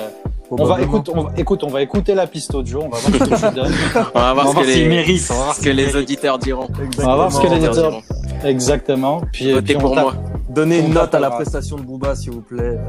On 0.49 0.63
va, 0.65 0.81
écoute, 0.81 1.09
on 1.13 1.21
va, 1.23 1.31
écoute, 1.37 1.63
on 1.63 1.67
va 1.67 1.81
écouter 1.81 2.15
la 2.15 2.25
piste 2.27 2.53
audio, 2.55 2.79
on 2.83 2.89
va 2.89 2.97
voir 2.99 3.01
ce 3.01 3.11
que 3.11 3.49
tu 3.49 3.55
donnes. 3.55 3.73
On 4.15 4.19
va 4.19 4.33
voir 4.33 4.49
ce 4.49 4.55
que 4.55 4.65
les, 4.65 4.87
mérite. 4.87 5.27
On 5.29 5.33
va 5.33 5.43
voir 5.43 5.55
ce 5.55 5.61
que 5.61 5.69
les 5.69 5.95
auditeurs 5.95 6.39
diront. 6.39 6.67
On 6.99 7.05
va 7.05 7.15
voir 7.15 7.31
ce 7.31 7.41
que 7.41 7.47
les 7.47 7.67
Auditeurs 7.67 7.89
diront. 7.89 8.01
Exactement. 8.45 9.21
Puis, 9.31 9.51
Votez 9.51 9.65
puis 9.65 9.75
on 9.75 9.79
pour 9.79 9.95
tape- 9.95 10.03
moi. 10.03 10.13
Donnez 10.49 10.81
On 10.81 10.85
une 10.87 10.93
note 10.93 11.13
à 11.13 11.19
la 11.19 11.31
prestation 11.31 11.75
de 11.77 11.81
Booba, 11.81 12.15
s'il 12.15 12.31
vous 12.31 12.41
plaît. 12.41 12.77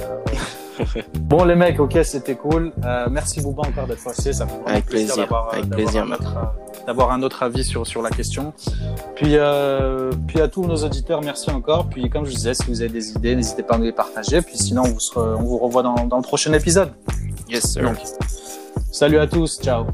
Bon 1.20 1.44
les 1.44 1.56
mecs, 1.56 1.80
ok, 1.80 1.98
c'était 2.04 2.36
cool. 2.36 2.72
Euh, 2.84 3.08
merci 3.10 3.40
Bouba 3.40 3.62
encore 3.66 3.88
d'être 3.88 4.04
passé, 4.04 4.32
ça 4.32 4.46
fait 4.46 4.54
Avec 4.64 4.86
plaisir, 4.86 5.16
d'avoir, 5.16 5.48
euh, 5.48 5.56
avec 5.56 5.70
plaisir, 5.70 6.04
un 6.04 6.12
autre, 6.12 6.36
euh, 6.36 6.86
d'avoir 6.86 7.10
un 7.10 7.20
autre 7.22 7.42
avis 7.42 7.64
sur 7.64 7.84
sur 7.84 8.00
la 8.00 8.10
question. 8.10 8.52
Puis 9.16 9.32
euh, 9.36 10.12
puis 10.28 10.40
à 10.40 10.46
tous 10.46 10.64
nos 10.64 10.76
auditeurs, 10.76 11.20
merci 11.20 11.50
encore. 11.50 11.88
Puis 11.88 12.08
comme 12.08 12.26
je 12.26 12.30
disais, 12.30 12.54
si 12.54 12.64
vous 12.68 12.80
avez 12.80 12.90
des 12.92 13.10
idées, 13.10 13.34
n'hésitez 13.34 13.64
pas 13.64 13.74
à 13.74 13.78
nous 13.78 13.84
les 13.84 13.92
partager. 13.92 14.40
Puis 14.40 14.56
sinon, 14.56 14.82
on 14.84 14.90
vous, 14.90 15.00
on 15.16 15.42
vous 15.42 15.58
revoit 15.58 15.82
dans, 15.82 16.06
dans 16.06 16.16
le 16.18 16.22
prochain 16.22 16.52
épisode. 16.52 16.92
Yes, 17.48 17.72
sir. 17.72 17.82
Donc, 17.82 17.98
salut 18.92 19.18
à 19.18 19.26
tous, 19.26 19.60
ciao. 19.60 19.86